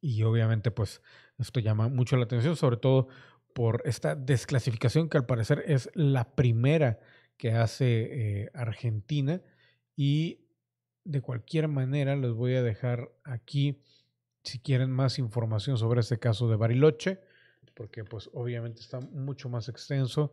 Y 0.00 0.22
obviamente, 0.22 0.70
pues, 0.70 1.02
esto 1.38 1.60
llama 1.60 1.88
mucho 1.88 2.16
la 2.16 2.24
atención, 2.24 2.56
sobre 2.56 2.76
todo 2.76 3.08
por 3.54 3.82
esta 3.84 4.14
desclasificación 4.14 5.08
que 5.08 5.18
al 5.18 5.26
parecer 5.26 5.64
es 5.66 5.90
la 5.94 6.34
primera 6.34 7.00
que 7.40 7.52
hace 7.52 8.42
eh, 8.42 8.50
Argentina. 8.52 9.40
Y 9.96 10.44
de 11.04 11.22
cualquier 11.22 11.68
manera 11.68 12.14
les 12.14 12.32
voy 12.32 12.54
a 12.54 12.62
dejar 12.62 13.10
aquí, 13.24 13.80
si 14.44 14.58
quieren 14.60 14.90
más 14.90 15.18
información 15.18 15.78
sobre 15.78 16.00
este 16.00 16.18
caso 16.18 16.50
de 16.50 16.56
Bariloche, 16.56 17.20
porque 17.74 18.04
pues 18.04 18.28
obviamente 18.34 18.82
está 18.82 19.00
mucho 19.00 19.48
más 19.48 19.70
extenso. 19.70 20.32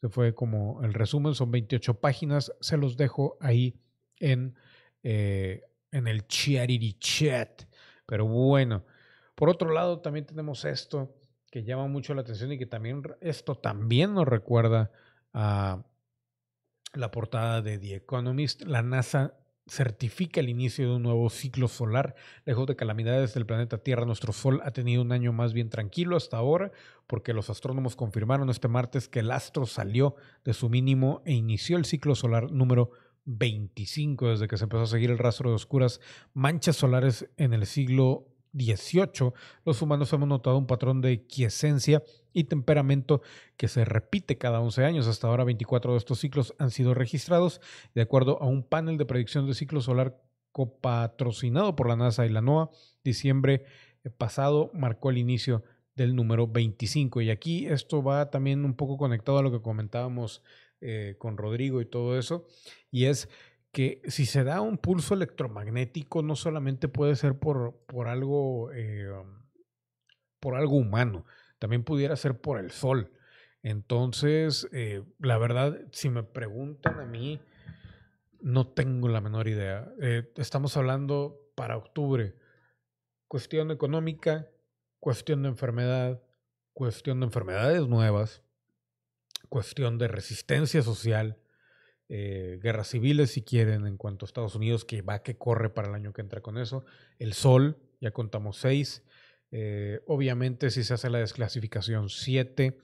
Se 0.00 0.08
fue 0.08 0.32
como 0.32 0.80
el 0.84 0.94
resumen, 0.94 1.34
son 1.34 1.50
28 1.50 1.98
páginas. 2.00 2.52
Se 2.60 2.76
los 2.76 2.96
dejo 2.96 3.36
ahí 3.40 3.74
en, 4.20 4.54
eh, 5.02 5.64
en 5.90 6.06
el 6.06 6.24
Charity 6.28 6.92
Chat. 7.00 7.64
Pero 8.06 8.26
bueno, 8.26 8.84
por 9.34 9.48
otro 9.48 9.72
lado 9.72 10.00
también 10.00 10.24
tenemos 10.24 10.64
esto 10.64 11.16
que 11.50 11.64
llama 11.64 11.88
mucho 11.88 12.14
la 12.14 12.20
atención 12.20 12.52
y 12.52 12.58
que 12.58 12.66
también 12.66 13.02
esto 13.20 13.56
también 13.56 14.14
nos 14.14 14.28
recuerda 14.28 14.92
a 15.32 15.84
la 16.96 17.10
portada 17.10 17.62
de 17.62 17.78
The 17.78 17.96
Economist, 17.96 18.62
la 18.62 18.82
NASA 18.82 19.34
certifica 19.66 20.40
el 20.40 20.48
inicio 20.48 20.88
de 20.88 20.96
un 20.96 21.02
nuevo 21.02 21.30
ciclo 21.30 21.68
solar. 21.68 22.14
Lejos 22.44 22.66
de 22.66 22.76
calamidades 22.76 23.34
del 23.34 23.46
planeta 23.46 23.78
Tierra, 23.78 24.04
nuestro 24.04 24.32
Sol 24.32 24.60
ha 24.64 24.72
tenido 24.72 25.02
un 25.02 25.12
año 25.12 25.32
más 25.32 25.52
bien 25.52 25.70
tranquilo 25.70 26.16
hasta 26.16 26.36
ahora, 26.36 26.70
porque 27.06 27.32
los 27.32 27.50
astrónomos 27.50 27.96
confirmaron 27.96 28.50
este 28.50 28.68
martes 28.68 29.08
que 29.08 29.20
el 29.20 29.30
astro 29.30 29.66
salió 29.66 30.16
de 30.44 30.52
su 30.52 30.68
mínimo 30.68 31.22
e 31.24 31.32
inició 31.32 31.76
el 31.76 31.84
ciclo 31.84 32.14
solar 32.14 32.50
número 32.50 32.90
25, 33.24 34.30
desde 34.30 34.48
que 34.48 34.58
se 34.58 34.64
empezó 34.64 34.82
a 34.82 34.86
seguir 34.86 35.10
el 35.10 35.18
rastro 35.18 35.48
de 35.48 35.56
oscuras 35.56 36.00
manchas 36.34 36.76
solares 36.76 37.26
en 37.38 37.54
el 37.54 37.64
siglo 37.64 38.33
18, 38.54 39.34
los 39.64 39.82
humanos 39.82 40.12
hemos 40.12 40.28
notado 40.28 40.56
un 40.56 40.66
patrón 40.66 41.00
de 41.00 41.26
quiesencia 41.26 42.02
y 42.32 42.44
temperamento 42.44 43.20
que 43.56 43.68
se 43.68 43.84
repite 43.84 44.38
cada 44.38 44.60
11 44.60 44.84
años. 44.84 45.06
Hasta 45.06 45.26
ahora 45.26 45.44
24 45.44 45.92
de 45.92 45.98
estos 45.98 46.20
ciclos 46.20 46.54
han 46.58 46.70
sido 46.70 46.94
registrados 46.94 47.60
de 47.94 48.02
acuerdo 48.02 48.40
a 48.40 48.46
un 48.46 48.62
panel 48.62 48.96
de 48.96 49.04
predicción 49.04 49.46
de 49.46 49.54
ciclo 49.54 49.80
solar 49.80 50.20
copatrocinado 50.52 51.74
por 51.76 51.88
la 51.88 51.96
NASA 51.96 52.26
y 52.26 52.30
la 52.30 52.40
NOAA. 52.40 52.70
Diciembre 53.02 53.64
pasado 54.16 54.70
marcó 54.72 55.10
el 55.10 55.18
inicio 55.18 55.64
del 55.96 56.14
número 56.14 56.46
25 56.46 57.22
y 57.22 57.30
aquí 57.30 57.66
esto 57.66 58.02
va 58.02 58.30
también 58.30 58.64
un 58.64 58.74
poco 58.74 58.96
conectado 58.96 59.38
a 59.38 59.42
lo 59.42 59.50
que 59.50 59.62
comentábamos 59.62 60.42
eh, 60.80 61.14
con 61.18 61.36
Rodrigo 61.36 61.80
y 61.80 61.86
todo 61.86 62.18
eso 62.18 62.46
y 62.90 63.06
es 63.06 63.28
que 63.74 64.00
si 64.06 64.24
se 64.24 64.44
da 64.44 64.60
un 64.60 64.78
pulso 64.78 65.14
electromagnético 65.14 66.22
no 66.22 66.36
solamente 66.36 66.86
puede 66.86 67.16
ser 67.16 67.38
por, 67.38 67.74
por 67.86 68.06
algo 68.06 68.70
eh, 68.72 69.10
por 70.38 70.54
algo 70.54 70.76
humano, 70.76 71.26
también 71.58 71.82
pudiera 71.82 72.14
ser 72.16 72.40
por 72.40 72.58
el 72.60 72.70
sol. 72.70 73.10
Entonces, 73.62 74.68
eh, 74.72 75.02
la 75.18 75.38
verdad, 75.38 75.80
si 75.90 76.08
me 76.08 76.22
preguntan 76.22 77.00
a 77.00 77.06
mí, 77.06 77.40
no 78.40 78.68
tengo 78.68 79.08
la 79.08 79.20
menor 79.20 79.48
idea. 79.48 79.90
Eh, 80.00 80.30
estamos 80.36 80.76
hablando 80.76 81.40
para 81.56 81.76
octubre. 81.76 82.36
Cuestión 83.26 83.70
económica, 83.70 84.50
cuestión 85.00 85.42
de 85.42 85.48
enfermedad, 85.48 86.22
cuestión 86.74 87.20
de 87.20 87.26
enfermedades 87.26 87.88
nuevas, 87.88 88.42
cuestión 89.48 89.98
de 89.98 90.08
resistencia 90.08 90.82
social, 90.82 91.38
eh, 92.08 92.58
guerras 92.62 92.88
civiles 92.88 93.30
si 93.30 93.42
quieren 93.42 93.86
en 93.86 93.96
cuanto 93.96 94.24
a 94.24 94.26
Estados 94.26 94.54
Unidos, 94.54 94.84
que 94.84 95.02
va 95.02 95.22
que 95.22 95.36
corre 95.36 95.70
para 95.70 95.88
el 95.88 95.94
año 95.94 96.12
que 96.12 96.20
entra 96.20 96.40
con 96.40 96.58
eso, 96.58 96.84
el 97.18 97.32
sol, 97.32 97.78
ya 98.00 98.10
contamos 98.10 98.58
seis, 98.58 99.02
eh, 99.50 100.00
obviamente 100.06 100.70
si 100.70 100.84
se 100.84 100.94
hace 100.94 101.10
la 101.10 101.18
desclasificación 101.18 102.08
siete, 102.08 102.78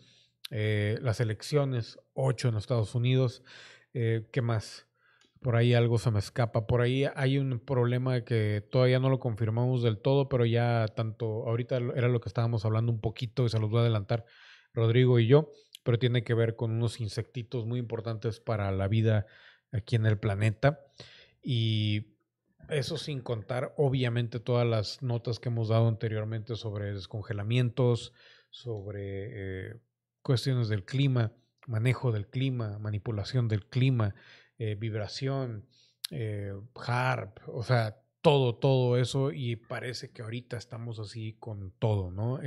eh, 0.51 0.99
las 1.03 1.21
elecciones 1.21 1.99
ocho 2.15 2.49
en 2.49 2.57
Estados 2.57 2.95
Unidos, 2.95 3.43
¿qué 3.93 4.41
más? 4.43 4.87
Por 5.41 5.57
ahí 5.57 5.75
algo 5.75 5.99
se 5.99 6.11
me 6.11 6.19
escapa. 6.19 6.67
Por 6.67 6.81
ahí 6.81 7.07
hay 7.17 7.39
un 7.39 7.59
problema 7.61 8.25
que 8.25 8.63
todavía 8.71 9.01
no 9.01 9.09
lo 9.09 9.19
confirmamos 9.19 9.83
del 9.83 9.99
todo, 9.99 10.29
pero 10.29 10.45
ya 10.45 10.87
tanto, 10.95 11.49
ahorita 11.49 11.79
era 11.97 12.09
lo 12.09 12.21
que 12.21 12.29
estábamos 12.29 12.65
hablando 12.65 12.93
un 12.93 13.01
poquito 13.01 13.47
y 13.47 13.49
se 13.49 13.59
los 13.59 13.71
voy 13.71 13.79
a 13.79 13.83
adelantar 13.83 14.27
Rodrigo 14.73 15.19
y 15.19 15.27
yo, 15.27 15.51
pero 15.91 15.99
tiene 15.99 16.23
que 16.23 16.35
ver 16.35 16.55
con 16.55 16.71
unos 16.71 17.01
insectitos 17.01 17.67
muy 17.67 17.81
importantes 17.81 18.39
para 18.39 18.71
la 18.71 18.87
vida 18.87 19.27
aquí 19.73 19.97
en 19.97 20.07
el 20.07 20.21
planeta. 20.21 20.87
Y 21.43 22.15
eso 22.69 22.97
sin 22.97 23.23
contar, 23.23 23.75
obviamente, 23.77 24.39
todas 24.39 24.65
las 24.65 25.03
notas 25.03 25.41
que 25.41 25.49
hemos 25.49 25.67
dado 25.67 25.89
anteriormente 25.89 26.55
sobre 26.55 26.93
descongelamientos, 26.93 28.13
sobre 28.51 29.01
eh, 29.73 29.81
cuestiones 30.23 30.69
del 30.69 30.85
clima, 30.85 31.33
manejo 31.67 32.13
del 32.13 32.29
clima, 32.29 32.79
manipulación 32.79 33.49
del 33.49 33.67
clima, 33.67 34.15
eh, 34.59 34.77
vibración, 34.77 35.67
eh, 36.13 36.53
harp, 36.77 37.41
o 37.49 37.65
sea, 37.65 38.01
todo, 38.21 38.55
todo 38.55 38.97
eso 38.97 39.33
y 39.33 39.57
parece 39.57 40.13
que 40.13 40.23
ahorita 40.23 40.57
estamos 40.57 41.01
así 41.01 41.35
con 41.41 41.73
todo, 41.81 42.13
¿no? 42.13 42.39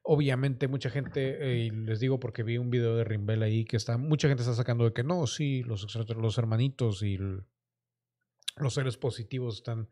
Eh, 0.00 0.12
obviamente 0.12 0.68
mucha 0.68 0.90
gente, 0.90 1.56
y 1.56 1.70
les 1.70 2.00
digo 2.00 2.18
porque 2.18 2.42
vi 2.42 2.58
un 2.58 2.70
video 2.70 2.96
de 2.96 3.04
Rimbel 3.04 3.42
ahí 3.42 3.64
que 3.64 3.76
está, 3.76 3.98
mucha 3.98 4.28
gente 4.28 4.42
está 4.42 4.54
sacando 4.54 4.84
de 4.84 4.92
que 4.92 5.04
no, 5.04 5.26
sí, 5.26 5.62
los, 5.62 5.86
los 6.08 6.38
hermanitos 6.38 7.02
y 7.02 7.18
los 7.18 8.74
seres 8.74 8.96
positivos 8.96 9.56
están, 9.56 9.88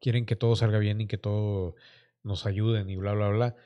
quieren 0.00 0.26
que 0.26 0.36
todo 0.36 0.56
salga 0.56 0.78
bien 0.78 1.00
y 1.00 1.06
que 1.06 1.18
todo 1.18 1.74
nos 2.22 2.46
ayuden 2.46 2.90
y 2.90 2.96
bla, 2.96 3.12
bla, 3.14 3.28
bla. 3.28 3.56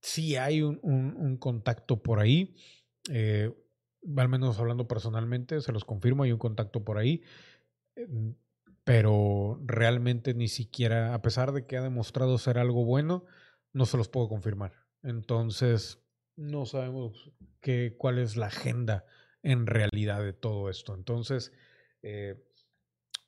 Sí 0.00 0.36
hay 0.36 0.62
un, 0.62 0.80
un 0.82 1.36
contacto 1.38 2.02
por 2.02 2.20
ahí. 2.20 2.54
Eh, 3.10 3.52
al 4.16 4.28
menos 4.28 4.58
hablando 4.58 4.86
personalmente, 4.86 5.60
se 5.60 5.72
los 5.72 5.84
confirmo, 5.84 6.22
hay 6.22 6.32
un 6.32 6.38
contacto 6.38 6.84
por 6.84 6.98
ahí, 6.98 7.22
em, 7.96 8.34
pero 8.84 9.60
realmente 9.64 10.34
ni 10.34 10.48
siquiera, 10.48 11.14
a 11.14 11.22
pesar 11.22 11.52
de 11.52 11.66
que 11.66 11.76
ha 11.76 11.82
demostrado 11.82 12.36
ser 12.38 12.58
algo 12.58 12.84
bueno, 12.84 13.24
no 13.72 13.86
se 13.86 13.96
los 13.96 14.08
puedo 14.08 14.28
confirmar. 14.28 14.83
Entonces, 15.04 16.02
no 16.34 16.66
sabemos 16.66 17.30
qué, 17.60 17.94
cuál 17.96 18.18
es 18.18 18.36
la 18.36 18.46
agenda 18.46 19.04
en 19.42 19.66
realidad 19.66 20.22
de 20.24 20.32
todo 20.32 20.70
esto. 20.70 20.94
Entonces, 20.94 21.52
eh, 22.02 22.42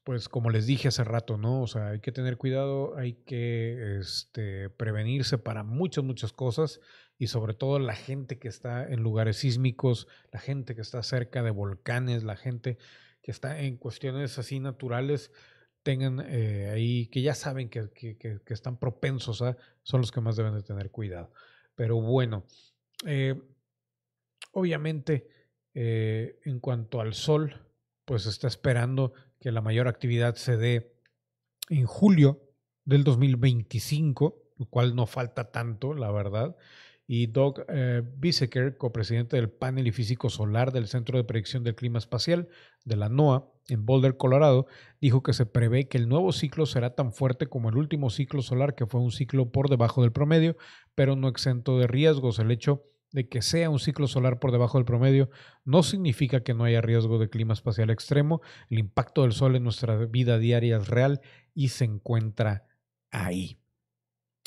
pues 0.03 0.29
como 0.29 0.51
les 0.51 0.67
dije 0.67 0.89
hace 0.89 1.05
rato, 1.05 1.37
¿no? 1.37 1.63
O 1.63 1.67
sea, 1.67 1.89
hay 1.89 2.01
que 2.01 2.13
tener 2.13 2.37
cuidado, 2.37 2.97
hay 2.97 3.15
que 3.25 3.99
este, 3.99 4.71
prevenirse 4.71 5.37
para 5.37 5.63
muchas, 5.63 6.05
muchas 6.05 6.33
cosas 6.33 6.81
y 7.19 7.27
sobre 7.27 7.55
todo 7.55 7.79
la 7.79 7.95
gente 7.95 8.39
que 8.39 8.49
está 8.49 8.87
en 8.87 9.03
lugares 9.03 9.39
sísmicos, 9.39 10.07
la 10.33 10.41
gente 10.41 10.75
que 10.75 10.81
está 10.81 11.03
cerca 11.03 11.43
de 11.43 11.51
volcanes, 11.51 12.25
la 12.25 12.37
gente 12.37 12.79
que 13.23 13.31
está 13.31 13.61
en 13.61 13.77
cuestiones 13.77 14.39
así 14.39 14.61
naturales, 14.61 15.33
tengan 15.83 16.21
eh, 16.27 16.71
ahí, 16.73 17.07
que 17.09 17.23
ya 17.23 17.35
saben 17.35 17.69
que, 17.69 17.91
que, 17.91 18.41
están 18.47 18.79
propensos 18.79 19.43
a, 19.43 19.57
son 19.83 20.01
los 20.01 20.13
que 20.13 20.21
más 20.21 20.37
deben 20.37 20.55
de 20.55 20.63
tener 20.63 20.91
cuidado. 20.91 21.33
Pero 21.77 22.01
bueno, 22.01 22.45
eh, 23.07 23.41
obviamente 24.53 25.29
eh, 25.75 26.41
en 26.45 26.59
cuanto 26.59 27.01
al 27.01 27.15
sol, 27.15 27.63
pues 28.05 28.27
está 28.27 28.49
esperando 28.49 29.13
que 29.39 29.53
la 29.53 29.61
mayor 29.61 29.87
actividad 29.87 30.35
se 30.35 30.57
dé 30.57 30.97
en 31.69 31.87
julio 31.87 32.43
del 32.85 33.05
2025, 33.05 34.53
lo 34.57 34.67
cual 34.67 34.97
no 34.97 35.07
falta 35.07 35.53
tanto, 35.53 35.95
la 35.95 36.11
verdad. 36.11 36.57
Y 37.07 37.29
Doug 37.29 37.65
eh, 37.69 38.03
copresidente 38.79 39.37
del 39.37 39.51
panel 39.51 39.87
y 39.87 39.93
físico 39.93 40.29
solar 40.29 40.73
del 40.73 40.89
Centro 40.89 41.19
de 41.19 41.25
Predicción 41.25 41.63
del 41.63 41.77
Clima 41.77 41.99
Espacial 41.99 42.49
de 42.85 42.97
la 42.97 43.09
NOAA 43.09 43.47
en 43.69 43.85
Boulder, 43.85 44.17
Colorado, 44.17 44.67
dijo 45.01 45.23
que 45.23 45.33
se 45.33 45.47
prevé 45.47 45.89
que 45.89 45.99
el 45.99 46.09
nuevo 46.09 46.33
ciclo 46.33 46.67
será 46.67 46.95
tan 46.95 47.13
fuerte 47.13 47.49
como 47.49 47.69
el 47.69 47.77
último 47.77 48.11
ciclo 48.11 48.43
solar, 48.43 48.75
que 48.75 48.87
fue 48.87 49.01
un 49.01 49.11
ciclo 49.11 49.51
por 49.51 49.69
debajo 49.69 50.03
del 50.03 50.13
promedio, 50.13 50.57
pero 50.95 51.17
no 51.17 51.29
exento 51.29 51.79
de 51.79 51.87
riesgos. 51.87 52.39
El 52.39 52.51
hecho 52.51 52.85
de 53.13 53.29
que 53.29 53.43
sea 53.43 53.71
un 53.71 53.79
ciclo 53.79 54.07
solar 54.07 54.39
por 54.39 54.53
debajo 54.53 54.79
del 54.79 54.85
promedio 54.85 55.31
no 55.65 55.83
significa 55.83 56.43
que 56.43 56.55
no 56.55 56.65
haya 56.65 56.81
riesgo 56.81 57.19
de 57.19 57.29
clima 57.29 57.55
espacial 57.55 57.91
extremo. 57.91 58.41
El 58.71 58.79
impacto 58.79 59.23
del 59.23 59.33
Sol 59.33 59.57
en 59.57 59.65
nuestra 59.65 59.97
vida 59.97 60.39
diaria 60.39 60.77
es 60.77 60.89
real 60.89 61.21
y 61.55 61.69
se 61.69 61.85
encuentra 61.85 62.67
ahí. 63.11 63.59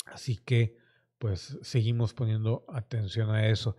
Así 0.06 0.36
que, 0.36 0.76
pues, 1.20 1.58
seguimos 1.60 2.14
poniendo 2.14 2.64
atención 2.66 3.30
a 3.30 3.46
eso. 3.48 3.76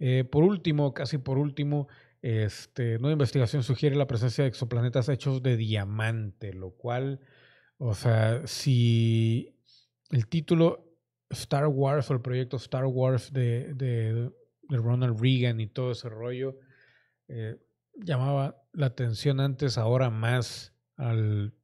Eh, 0.00 0.24
por 0.24 0.42
último, 0.42 0.92
casi 0.92 1.18
por 1.18 1.38
último, 1.38 1.86
este, 2.20 2.98
nueva 2.98 3.12
investigación 3.12 3.62
sugiere 3.62 3.94
la 3.94 4.08
presencia 4.08 4.42
de 4.42 4.48
exoplanetas 4.48 5.08
hechos 5.08 5.40
de 5.40 5.56
diamante, 5.56 6.52
lo 6.52 6.72
cual, 6.72 7.20
o 7.78 7.94
sea, 7.94 8.44
si 8.44 9.56
el 10.10 10.26
título 10.26 10.84
Star 11.30 11.68
Wars 11.68 12.10
o 12.10 12.14
el 12.14 12.22
proyecto 12.22 12.56
Star 12.56 12.86
Wars 12.86 13.32
de, 13.32 13.72
de, 13.74 14.32
Ronald 14.68 15.20
Reagan 15.20 15.60
y 15.60 15.68
todo 15.68 15.92
ese 15.92 16.08
rollo 16.08 16.58
eh, 17.28 17.56
llamaba 17.94 18.64
la 18.72 18.86
atención 18.86 19.38
antes, 19.38 19.78
ahora 19.78 20.10
más 20.10 20.74
al 20.96 21.54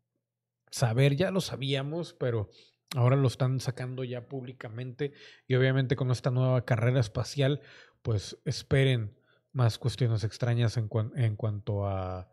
saber, 0.71 1.17
ya 1.17 1.33
lo 1.33 1.41
sabíamos, 1.41 2.15
pero 2.15 2.49
ahora 2.95 3.17
lo 3.17 3.29
están 3.29 3.61
sacando 3.61 4.05
ya 4.05 4.29
públicamente 4.29 5.13
y 5.47 5.55
obviamente 5.55 5.97
con 5.97 6.11
esta 6.11 6.31
nueva 6.31 6.65
carrera 6.65 7.01
espacial, 7.01 7.61
pues 8.03 8.39
esperen 8.45 9.17
más 9.53 9.79
cuestiones 9.79 10.23
extrañas 10.23 10.77
en, 10.77 10.89
cuanto 11.37 11.87
a 11.87 12.29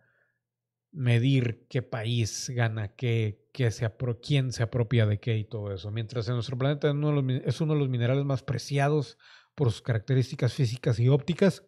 medir 0.91 1.65
qué 1.69 1.81
país 1.81 2.49
gana 2.49 2.89
qué, 2.95 3.47
se 3.71 3.89
quién 4.21 4.51
se 4.51 4.63
apropia 4.63 5.05
de 5.05 5.19
qué 5.19 5.38
y 5.38 5.45
todo 5.45 5.73
eso. 5.73 5.89
Mientras 5.89 6.27
en 6.27 6.35
nuestro 6.35 6.57
planeta 6.57 6.89
es 6.89 7.61
uno 7.61 7.73
de 7.73 7.80
los 7.80 7.89
minerales 7.89 8.25
más 8.25 8.43
preciados 8.43 9.17
por 9.55 9.71
sus 9.71 9.81
características 9.81 10.53
físicas 10.53 10.99
y 10.99 11.09
ópticas, 11.09 11.63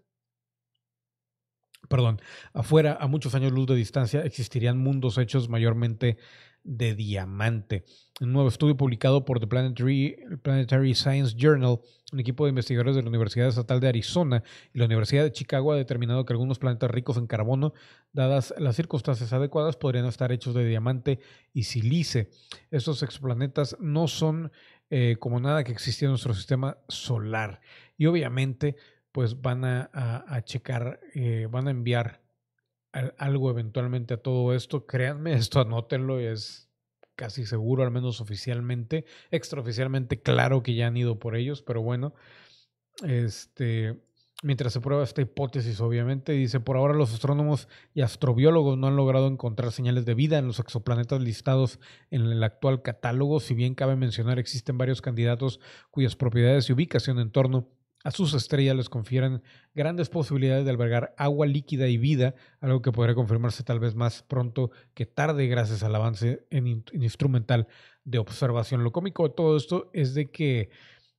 perdón, 1.88 2.22
afuera, 2.54 2.98
a 3.00 3.08
muchos 3.08 3.36
años 3.36 3.52
luz 3.52 3.68
de 3.68 3.76
distancia, 3.76 4.22
existirían 4.22 4.78
mundos 4.78 5.18
hechos 5.18 5.50
mayormente 5.50 6.18
de 6.66 6.96
diamante. 6.96 7.86
Un 8.20 8.34
nuevo 8.34 8.50
estudio 8.50 8.76
publicado 8.76 9.24
por 9.24 9.40
The 9.40 9.48
Planetary, 9.48 10.96
Science 10.96 11.36
Journal, 11.38 11.80
un 12.12 12.20
equipo 12.20 12.46
de 12.46 12.50
investigadores 12.50 12.96
de 12.96 13.04
la 13.04 13.10
Universidad 13.10 13.48
Estatal 13.48 13.80
de 13.80 13.88
Arizona 13.88 14.44
y 14.74 14.80
la 14.80 14.86
Universidad 14.86 15.24
de 15.24 15.32
Chicago 15.32 15.72
ha 15.72 15.76
determinado 15.76 16.26
que 16.26 16.34
algunos 16.34 16.58
planetas 16.58 16.90
ricos 16.90 17.18
en 17.18 17.28
carbono, 17.28 17.74
dadas 18.14 18.54
las 18.58 18.76
circunstancias 18.76 19.32
adecuadas, 19.32 19.78
podrían 19.78 20.06
estar 20.06 20.32
hechos 20.32 20.56
de 20.56 20.66
diamante 20.66 21.20
y 21.54 21.64
silice. 21.64 22.30
Estos 22.72 23.04
exoplanetas 23.04 23.78
no 23.80 24.08
son 24.08 24.52
eh, 24.90 25.18
como 25.20 25.40
nada 25.40 25.64
que 25.64 25.72
existía 25.72 26.08
en 26.08 26.12
nuestro 26.12 26.34
sistema 26.34 26.78
solar 26.88 27.62
y 27.98 28.08
obviamente 28.08 28.76
pues 29.16 29.42
van 29.42 29.64
a, 29.64 30.42
checar, 30.44 31.00
eh, 31.14 31.48
van 31.50 31.70
a 31.70 31.72
enviar 31.72 32.22
algo 33.18 33.50
eventualmente 33.50 34.16
a 34.16 34.18
todo 34.18 34.54
esto. 34.54 34.86
Créanme, 34.86 35.32
esto 35.36 35.62
anótenlo, 35.62 36.20
es 36.20 36.70
casi 37.16 37.46
seguro, 37.46 37.84
al 37.84 37.92
menos 37.92 38.20
oficialmente, 38.20 39.06
extraoficialmente, 39.32 40.22
claro 40.22 40.64
que 40.64 40.76
ya 40.76 40.88
han 40.88 40.98
ido 40.98 41.18
por 41.18 41.38
ellos, 41.38 41.62
pero 41.62 41.82
bueno, 41.82 42.14
este, 43.06 44.04
mientras 44.44 44.74
se 44.74 44.82
prueba 44.82 45.06
esta 45.06 45.22
hipótesis, 45.22 45.80
obviamente, 45.80 46.34
dice, 46.34 46.60
por 46.60 46.76
ahora 46.76 46.94
los 46.94 47.14
astrónomos 47.14 47.70
y 47.94 48.02
astrobiólogos 48.02 48.78
no 48.78 48.88
han 48.88 48.98
logrado 48.98 49.28
encontrar 49.28 49.72
señales 49.72 50.04
de 50.04 50.14
vida 50.14 50.40
en 50.40 50.48
los 50.48 50.60
exoplanetas 50.60 51.22
listados 51.22 51.80
en 52.12 52.24
el 52.24 52.44
actual 52.44 52.82
catálogo, 52.82 53.40
si 53.40 53.54
bien 53.54 53.76
cabe 53.76 53.96
mencionar 53.96 54.40
existen 54.40 54.78
varios 54.78 55.02
candidatos 55.02 55.62
cuyas 55.90 56.18
propiedades 56.18 56.70
y 56.70 56.74
ubicación 56.74 57.20
en 57.20 57.32
torno 57.32 57.70
a 58.06 58.12
sus 58.12 58.36
estrellas 58.36 58.76
les 58.76 58.88
confieren 58.88 59.42
grandes 59.74 60.10
posibilidades 60.10 60.64
de 60.64 60.70
albergar 60.70 61.16
agua 61.18 61.48
líquida 61.48 61.88
y 61.88 61.98
vida, 61.98 62.36
algo 62.60 62.84
que 62.84 62.92
podría 62.92 63.16
confirmarse 63.16 63.64
tal 63.64 63.80
vez 63.80 63.96
más 63.96 64.22
pronto 64.22 64.70
que 64.94 65.08
tarde 65.08 65.48
gracias 65.48 65.82
al 65.82 65.96
avance 65.96 66.46
en, 66.52 66.84
instrumental 66.94 67.68
de 68.04 68.20
observación. 68.20 68.84
Lo 68.84 68.92
cómico 68.92 69.28
de 69.28 69.34
todo 69.34 69.58
esto 69.58 69.90
es 69.92 70.14
de 70.14 70.30
que 70.30 70.70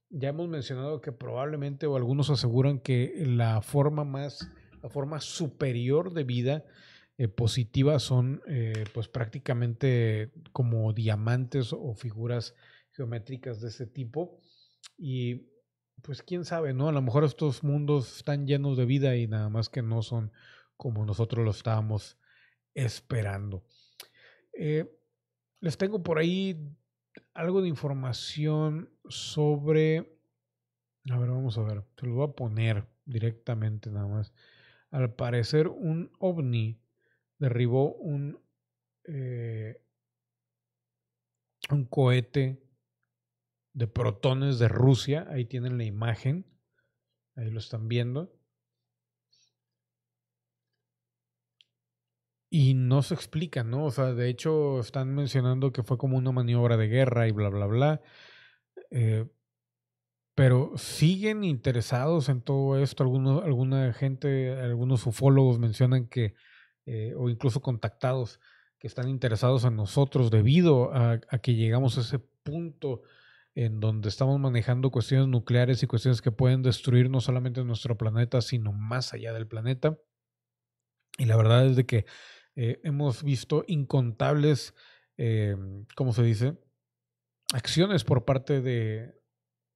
ya 0.09 0.29
hemos 0.29 0.47
mencionado 0.47 1.01
que 1.01 1.11
probablemente 1.11 1.87
o 1.87 1.97
algunos 1.97 2.29
aseguran 2.29 2.79
que 2.79 3.21
la 3.25 3.61
forma 3.61 4.05
más, 4.05 4.49
la 4.81 4.89
forma 4.89 5.19
superior 5.19 6.13
de 6.13 6.23
vida 6.23 6.63
eh, 7.17 7.27
positiva 7.27 7.99
son 7.99 8.41
eh, 8.47 8.85
pues 8.93 9.09
prácticamente 9.09 10.31
como 10.53 10.93
diamantes 10.93 11.73
o 11.73 11.93
figuras 11.95 12.55
geométricas 12.91 13.59
de 13.59 13.67
ese 13.67 13.87
tipo 13.87 14.39
y 14.97 15.56
pues 16.01 16.23
quién 16.23 16.45
sabe, 16.45 16.73
¿no? 16.73 16.89
A 16.89 16.91
lo 16.91 17.01
mejor 17.01 17.23
estos 17.23 17.63
mundos 17.63 18.17
están 18.17 18.47
llenos 18.47 18.77
de 18.77 18.85
vida 18.85 19.15
y 19.15 19.27
nada 19.27 19.49
más 19.49 19.69
que 19.69 19.81
no 19.81 20.01
son 20.01 20.31
como 20.75 21.05
nosotros 21.05 21.43
lo 21.43 21.51
estábamos 21.51 22.17
esperando. 22.73 23.63
Eh, 24.53 24.85
les 25.59 25.77
tengo 25.77 26.03
por 26.03 26.19
ahí 26.19 26.57
algo 27.33 27.61
de 27.61 27.69
información 27.69 28.89
sobre... 29.09 30.13
A 31.09 31.17
ver, 31.17 31.29
vamos 31.29 31.57
a 31.57 31.63
ver. 31.63 31.83
Se 31.99 32.05
lo 32.05 32.15
voy 32.15 32.27
a 32.29 32.33
poner 32.33 32.85
directamente 33.05 33.89
nada 33.89 34.07
más. 34.07 34.33
Al 34.91 35.13
parecer 35.13 35.67
un 35.67 36.11
ovni 36.19 36.79
derribó 37.39 37.93
un, 37.93 38.39
eh, 39.05 39.81
un 41.69 41.85
cohete 41.85 42.61
de 43.77 43.85
protones 43.85 44.57
de 44.57 44.67
Rusia. 44.67 45.27
Ahí 45.29 45.45
tienen 45.45 45.77
la 45.77 45.83
imagen. 45.83 46.47
Ahí 47.35 47.51
lo 47.51 47.59
están 47.59 47.87
viendo. 47.87 48.33
Y 52.49 52.73
no 52.73 53.03
se 53.03 53.13
explica, 53.13 53.63
¿no? 53.63 53.85
O 53.85 53.91
sea, 53.91 54.13
de 54.13 54.29
hecho 54.29 54.79
están 54.79 55.13
mencionando 55.13 55.71
que 55.71 55.83
fue 55.83 55.99
como 55.99 56.17
una 56.17 56.31
maniobra 56.31 56.75
de 56.75 56.87
guerra 56.87 57.27
y 57.27 57.31
bla, 57.31 57.49
bla, 57.49 57.67
bla. 57.67 58.01
Eh, 58.89 59.27
pero 60.33 60.71
siguen 60.75 61.43
interesados 61.43 62.29
en 62.29 62.41
todo 62.41 62.81
esto. 62.81 63.03
Algunos, 63.03 63.43
alguna 63.43 63.93
gente, 63.93 64.59
algunos 64.59 65.05
ufólogos 65.05 65.59
mencionan 65.59 66.07
que, 66.07 66.33
eh, 66.87 67.13
o 67.15 67.29
incluso 67.29 67.61
contactados, 67.61 68.39
que 68.79 68.87
están 68.87 69.07
interesados 69.07 69.65
en 69.65 69.75
nosotros 69.75 70.31
debido 70.31 70.91
a, 70.95 71.19
a 71.29 71.37
que 71.39 71.53
llegamos 71.53 71.97
a 71.99 72.01
ese 72.01 72.17
punto 72.17 73.03
en 73.57 73.79
donde 73.79 74.09
estamos 74.09 74.39
manejando 74.39 74.91
cuestiones 74.91 75.27
nucleares 75.29 75.81
y 75.81 75.87
cuestiones 75.87 76.21
que 76.21 76.31
pueden 76.31 76.61
destruir 76.61 77.09
no 77.09 77.21
solamente 77.21 77.63
nuestro 77.63 77.97
planeta, 77.97 78.39
sino 78.41 78.71
más 78.71 79.15
allá 79.15 79.33
del 79.33 79.47
planeta. 79.47 79.97
Y 81.17 81.25
la 81.25 81.37
verdad 81.37 81.65
es 81.65 81.75
de 81.75 81.87
que 81.87 82.05
eh, 82.55 82.79
hemos 82.83 83.23
visto 83.23 83.63
incontables, 83.65 84.75
eh, 85.17 85.55
¿cómo 85.95 86.13
se 86.13 86.21
dice? 86.21 86.55
Acciones 87.51 88.03
por 88.03 88.25
parte 88.25 88.61
de, 88.61 89.19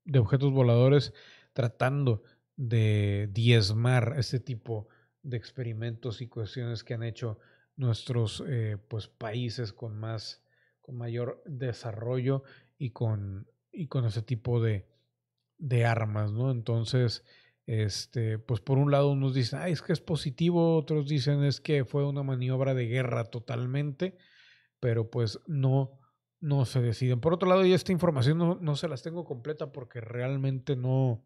de 0.06 0.20
objetos 0.20 0.52
voladores 0.52 1.12
tratando 1.52 2.22
de 2.58 3.30
diezmar 3.32 4.14
este 4.16 4.40
tipo 4.40 4.90
de 5.24 5.38
experimentos 5.38 6.22
y 6.22 6.28
cuestiones 6.28 6.84
que 6.84 6.94
han 6.94 7.02
hecho 7.02 7.40
nuestros 7.78 8.44
eh, 8.48 8.78
pues, 8.88 9.08
países 9.08 9.74
con 9.74 10.00
más 10.00 10.46
con 10.82 10.98
mayor 10.98 11.42
desarrollo 11.46 12.44
y 12.78 12.92
con 12.92 13.48
y 13.72 13.88
con 13.88 14.06
ese 14.06 14.22
tipo 14.22 14.62
de, 14.62 14.88
de 15.58 15.86
armas, 15.86 16.32
¿no? 16.32 16.52
Entonces, 16.52 17.24
este, 17.66 18.40
pues 18.40 18.60
por 18.60 18.78
un 18.78 18.92
lado 18.92 19.12
unos 19.12 19.34
dicen, 19.34 19.60
Ay, 19.60 19.74
es 19.74 19.82
que 19.82 19.94
es 19.94 20.02
positivo, 20.02 20.76
otros 20.76 21.08
dicen 21.08 21.44
es 21.44 21.62
que 21.62 21.86
fue 21.86 22.06
una 22.06 22.24
maniobra 22.24 22.74
de 22.74 22.88
guerra 22.88 23.26
totalmente, 23.26 24.18
pero 24.80 25.10
pues 25.10 25.40
no, 25.48 26.00
no 26.40 26.66
se 26.66 26.82
deciden. 26.82 27.22
Por 27.22 27.34
otro 27.34 27.48
lado, 27.48 27.66
y 27.66 27.74
esta 27.74 27.92
información 27.92 28.38
no, 28.38 28.58
no 28.60 28.76
se 28.76 28.88
las 28.88 29.04
tengo 29.04 29.24
completa 29.26 29.72
porque 29.72 30.02
realmente 30.02 30.76
no, 30.76 31.24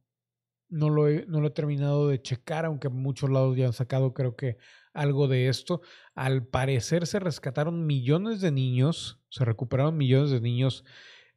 no 0.70 0.90
lo, 0.90 1.08
no 1.28 1.42
lo 1.42 1.48
he 1.48 1.52
terminado 1.52 2.08
de 2.10 2.22
checar, 2.22 2.66
aunque 2.66 2.90
muchos 2.90 3.30
lados 3.30 3.56
ya 3.56 3.68
han 3.68 3.74
sacado 3.74 4.14
creo 4.14 4.36
que 4.36 4.58
algo 4.94 5.28
de 5.28 5.48
esto. 5.48 5.82
Al 6.16 6.46
parecer 6.46 7.08
se 7.08 7.20
rescataron 7.20 7.86
millones 7.86 8.42
de 8.42 8.52
niños, 8.52 9.22
se 9.30 9.46
recuperaron 9.46 9.98
millones 9.98 10.32
de 10.32 10.42
niños 10.42 10.84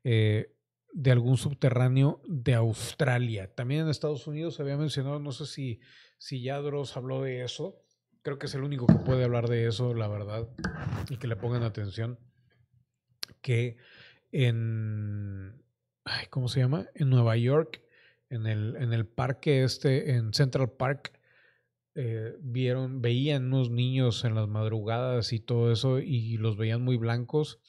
eh, 0.05 0.55
de 0.93 1.11
algún 1.11 1.37
subterráneo 1.37 2.21
de 2.27 2.55
Australia. 2.55 3.55
También 3.55 3.83
en 3.83 3.89
Estados 3.89 4.27
Unidos 4.27 4.55
se 4.55 4.63
había 4.63 4.77
mencionado, 4.77 5.19
no 5.19 5.33
sé 5.33 5.47
si, 5.47 5.81
si 6.19 6.43
ya 6.43 6.59
Dross 6.59 6.97
habló 6.97 7.23
de 7.23 7.45
eso. 7.45 7.83
Creo 8.23 8.39
que 8.39 8.47
es 8.47 8.55
el 8.55 8.63
único 8.63 8.87
que 8.87 8.95
puede 8.95 9.25
hablar 9.25 9.49
de 9.49 9.67
eso, 9.67 9.95
la 9.95 10.09
verdad, 10.09 10.49
y 11.09 11.17
que 11.17 11.29
le 11.29 11.37
pongan 11.37 11.63
atención. 11.63 12.19
Que 13.41 13.77
en. 14.33 15.63
¿Cómo 16.31 16.49
se 16.49 16.61
llama? 16.61 16.87
En 16.95 17.11
Nueva 17.11 17.37
York, 17.37 17.83
en 18.31 18.47
el, 18.47 18.77
en 18.77 18.93
el 18.93 19.07
parque 19.07 19.63
este, 19.63 20.13
en 20.13 20.33
Central 20.33 20.73
Park, 20.73 21.13
eh, 21.95 22.35
vieron, 22.41 23.03
veían 23.03 23.53
unos 23.53 23.71
niños 23.71 24.25
en 24.25 24.35
las 24.35 24.49
madrugadas 24.49 25.33
y 25.33 25.41
todo 25.41 25.71
eso, 25.71 25.99
y 25.99 26.39
los 26.39 26.57
veían 26.57 26.83
muy 26.83 26.97
blancos, 26.97 27.61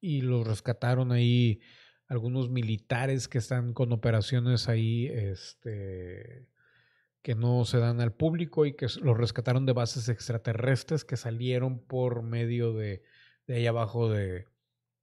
y 0.00 0.20
los 0.20 0.46
rescataron 0.46 1.10
ahí 1.10 1.60
algunos 2.08 2.48
militares 2.48 3.28
que 3.28 3.38
están 3.38 3.74
con 3.74 3.92
operaciones 3.92 4.68
ahí 4.68 5.06
este, 5.06 6.48
que 7.22 7.34
no 7.34 7.64
se 7.64 7.78
dan 7.78 8.00
al 8.00 8.14
público 8.14 8.64
y 8.64 8.74
que 8.74 8.86
los 9.02 9.16
rescataron 9.16 9.66
de 9.66 9.74
bases 9.74 10.08
extraterrestres 10.08 11.04
que 11.04 11.16
salieron 11.16 11.78
por 11.78 12.22
medio 12.22 12.72
de, 12.72 13.02
de 13.46 13.56
ahí 13.56 13.66
abajo 13.66 14.08
de, 14.08 14.46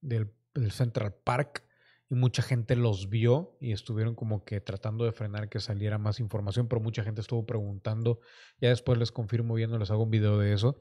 del, 0.01 0.31
Central 0.71 1.13
Park 1.13 1.63
y 2.09 2.15
mucha 2.15 2.41
gente 2.41 2.77
los 2.77 3.09
vio 3.09 3.57
y 3.59 3.73
estuvieron 3.73 4.15
como 4.15 4.45
que 4.45 4.61
tratando 4.61 5.03
de 5.03 5.11
frenar 5.11 5.49
que 5.49 5.59
saliera 5.59 5.97
más 5.97 6.19
información, 6.19 6.67
pero 6.69 6.79
mucha 6.79 7.03
gente 7.03 7.19
estuvo 7.19 7.45
preguntando, 7.45 8.21
ya 8.61 8.69
después 8.69 8.97
les 8.97 9.11
confirmo 9.11 9.55
viendo, 9.55 9.77
les 9.77 9.91
hago 9.91 10.03
un 10.03 10.11
video 10.11 10.37
de 10.37 10.53
eso, 10.53 10.79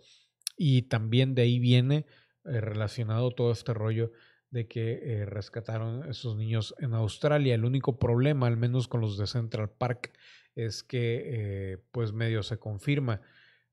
y 0.56 0.82
también 0.82 1.34
de 1.34 1.42
ahí 1.42 1.58
viene 1.58 2.06
eh, 2.44 2.60
relacionado 2.60 3.32
todo 3.32 3.50
este 3.50 3.74
rollo 3.74 4.12
de 4.54 4.68
que 4.68 5.00
eh, 5.02 5.26
rescataron 5.26 6.08
esos 6.08 6.36
niños 6.36 6.76
en 6.78 6.94
Australia. 6.94 7.56
El 7.56 7.64
único 7.64 7.98
problema, 7.98 8.46
al 8.46 8.56
menos 8.56 8.86
con 8.86 9.00
los 9.00 9.18
de 9.18 9.26
Central 9.26 9.68
Park, 9.68 10.12
es 10.54 10.84
que 10.84 11.22
eh, 11.24 11.78
pues 11.90 12.12
medio 12.12 12.44
se 12.44 12.56
confirma, 12.56 13.20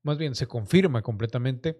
más 0.02 0.18
bien 0.18 0.34
se 0.34 0.48
confirma 0.48 1.02
completamente 1.02 1.78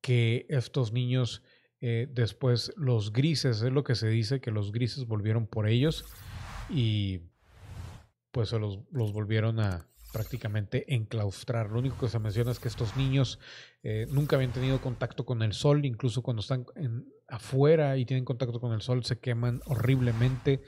que 0.00 0.46
estos 0.48 0.94
niños 0.94 1.42
eh, 1.82 2.08
después 2.10 2.72
los 2.78 3.12
grises, 3.12 3.60
es 3.60 3.70
lo 3.70 3.84
que 3.84 3.94
se 3.94 4.08
dice, 4.08 4.40
que 4.40 4.50
los 4.50 4.72
grises 4.72 5.06
volvieron 5.06 5.46
por 5.46 5.68
ellos 5.68 6.06
y 6.70 7.20
pues 8.30 8.48
se 8.48 8.58
los, 8.58 8.78
los 8.92 9.12
volvieron 9.12 9.60
a, 9.60 9.86
prácticamente 10.12 10.94
enclaustrar. 10.94 11.70
Lo 11.70 11.78
único 11.78 11.98
que 11.98 12.08
se 12.08 12.18
menciona 12.18 12.50
es 12.50 12.58
que 12.58 12.68
estos 12.68 12.96
niños 12.96 13.38
eh, 13.82 14.06
nunca 14.10 14.36
habían 14.36 14.52
tenido 14.52 14.80
contacto 14.80 15.24
con 15.24 15.42
el 15.42 15.52
sol, 15.52 15.84
incluso 15.84 16.22
cuando 16.22 16.40
están 16.40 16.64
afuera 17.28 17.96
y 17.96 18.04
tienen 18.04 18.24
contacto 18.24 18.60
con 18.60 18.72
el 18.72 18.82
sol 18.82 19.04
se 19.04 19.18
queman 19.18 19.60
horriblemente. 19.66 20.62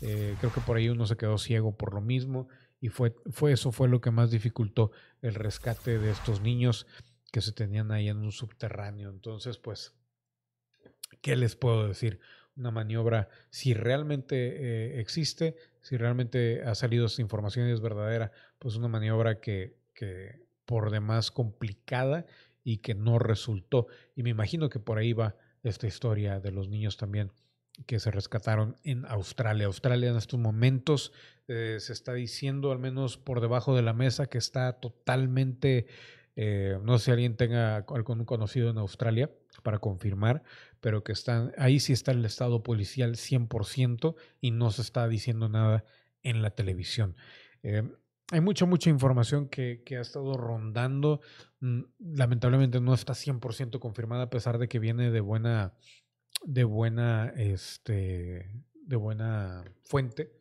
Eh, 0.00 0.34
creo 0.38 0.52
que 0.52 0.60
por 0.60 0.76
ahí 0.76 0.88
uno 0.88 1.06
se 1.06 1.16
quedó 1.16 1.38
ciego 1.38 1.76
por 1.76 1.94
lo 1.94 2.00
mismo 2.00 2.48
y 2.80 2.88
fue, 2.88 3.14
fue 3.30 3.52
eso 3.52 3.72
fue 3.72 3.88
lo 3.88 4.00
que 4.00 4.10
más 4.10 4.30
dificultó 4.30 4.90
el 5.22 5.34
rescate 5.34 5.98
de 5.98 6.10
estos 6.10 6.40
niños 6.40 6.86
que 7.32 7.40
se 7.40 7.52
tenían 7.52 7.90
ahí 7.90 8.08
en 8.08 8.18
un 8.18 8.30
subterráneo. 8.30 9.10
Entonces, 9.10 9.58
pues, 9.58 9.94
¿qué 11.20 11.36
les 11.36 11.56
puedo 11.56 11.88
decir? 11.88 12.20
Una 12.56 12.70
maniobra, 12.70 13.28
si 13.50 13.74
realmente 13.74 14.36
eh, 14.36 15.00
existe, 15.00 15.56
si 15.84 15.98
realmente 15.98 16.62
ha 16.62 16.74
salido 16.74 17.04
esta 17.04 17.20
información 17.20 17.68
y 17.68 17.72
es 17.72 17.82
verdadera, 17.82 18.32
pues 18.58 18.74
una 18.76 18.88
maniobra 18.88 19.38
que, 19.38 19.76
que 19.92 20.40
por 20.64 20.90
demás 20.90 21.30
complicada 21.30 22.24
y 22.62 22.78
que 22.78 22.94
no 22.94 23.18
resultó. 23.18 23.86
Y 24.16 24.22
me 24.22 24.30
imagino 24.30 24.70
que 24.70 24.78
por 24.80 24.96
ahí 24.96 25.12
va 25.12 25.36
esta 25.62 25.86
historia 25.86 26.40
de 26.40 26.52
los 26.52 26.70
niños 26.70 26.96
también 26.96 27.32
que 27.86 28.00
se 28.00 28.10
rescataron 28.10 28.78
en 28.82 29.04
Australia. 29.04 29.66
Australia 29.66 30.08
en 30.08 30.16
estos 30.16 30.40
momentos 30.40 31.12
eh, 31.48 31.76
se 31.80 31.92
está 31.92 32.14
diciendo, 32.14 32.72
al 32.72 32.78
menos 32.78 33.18
por 33.18 33.42
debajo 33.42 33.76
de 33.76 33.82
la 33.82 33.92
mesa, 33.92 34.26
que 34.26 34.38
está 34.38 34.80
totalmente, 34.80 35.86
eh, 36.36 36.78
no 36.82 36.98
sé 36.98 37.06
si 37.06 37.10
alguien 37.12 37.36
tenga 37.36 37.76
algún 37.76 38.24
conocido 38.24 38.70
en 38.70 38.78
Australia 38.78 39.30
para 39.62 39.78
confirmar, 39.78 40.42
pero 40.80 41.04
que 41.04 41.12
están, 41.12 41.52
ahí 41.58 41.80
sí 41.80 41.92
está 41.92 42.12
el 42.12 42.24
estado 42.24 42.62
policial 42.62 43.16
100% 43.16 44.16
y 44.40 44.50
no 44.50 44.70
se 44.70 44.82
está 44.82 45.06
diciendo 45.08 45.48
nada 45.48 45.84
en 46.22 46.42
la 46.42 46.50
televisión. 46.50 47.16
Eh, 47.62 47.82
hay 48.32 48.40
mucha, 48.40 48.66
mucha 48.66 48.90
información 48.90 49.48
que, 49.48 49.82
que, 49.84 49.98
ha 49.98 50.00
estado 50.00 50.36
rondando. 50.36 51.20
Mm, 51.60 51.82
lamentablemente 51.98 52.80
no 52.80 52.94
está 52.94 53.12
100% 53.12 53.78
confirmada 53.78 54.24
a 54.24 54.30
pesar 54.30 54.58
de 54.58 54.68
que 54.68 54.78
viene 54.78 55.10
de 55.10 55.20
buena, 55.20 55.74
de 56.44 56.64
buena, 56.64 57.32
este, 57.36 58.50
de 58.74 58.96
buena 58.96 59.64
fuente. 59.84 60.32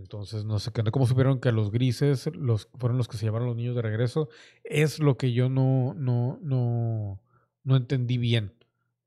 Entonces, 0.00 0.44
no 0.44 0.58
sé 0.58 0.72
cómo 0.90 1.06
supieron 1.06 1.40
que 1.40 1.52
los 1.52 1.70
grises 1.70 2.26
los, 2.34 2.68
fueron 2.74 2.96
los 2.96 3.06
que 3.06 3.18
se 3.18 3.26
llevaron 3.26 3.48
los 3.48 3.56
niños 3.56 3.76
de 3.76 3.82
regreso. 3.82 4.28
Es 4.64 4.98
lo 4.98 5.18
que 5.18 5.32
yo 5.32 5.50
no, 5.50 5.94
no, 5.94 6.38
no, 6.40 7.22
no 7.64 7.76
entendí 7.76 8.16
bien 8.16 8.54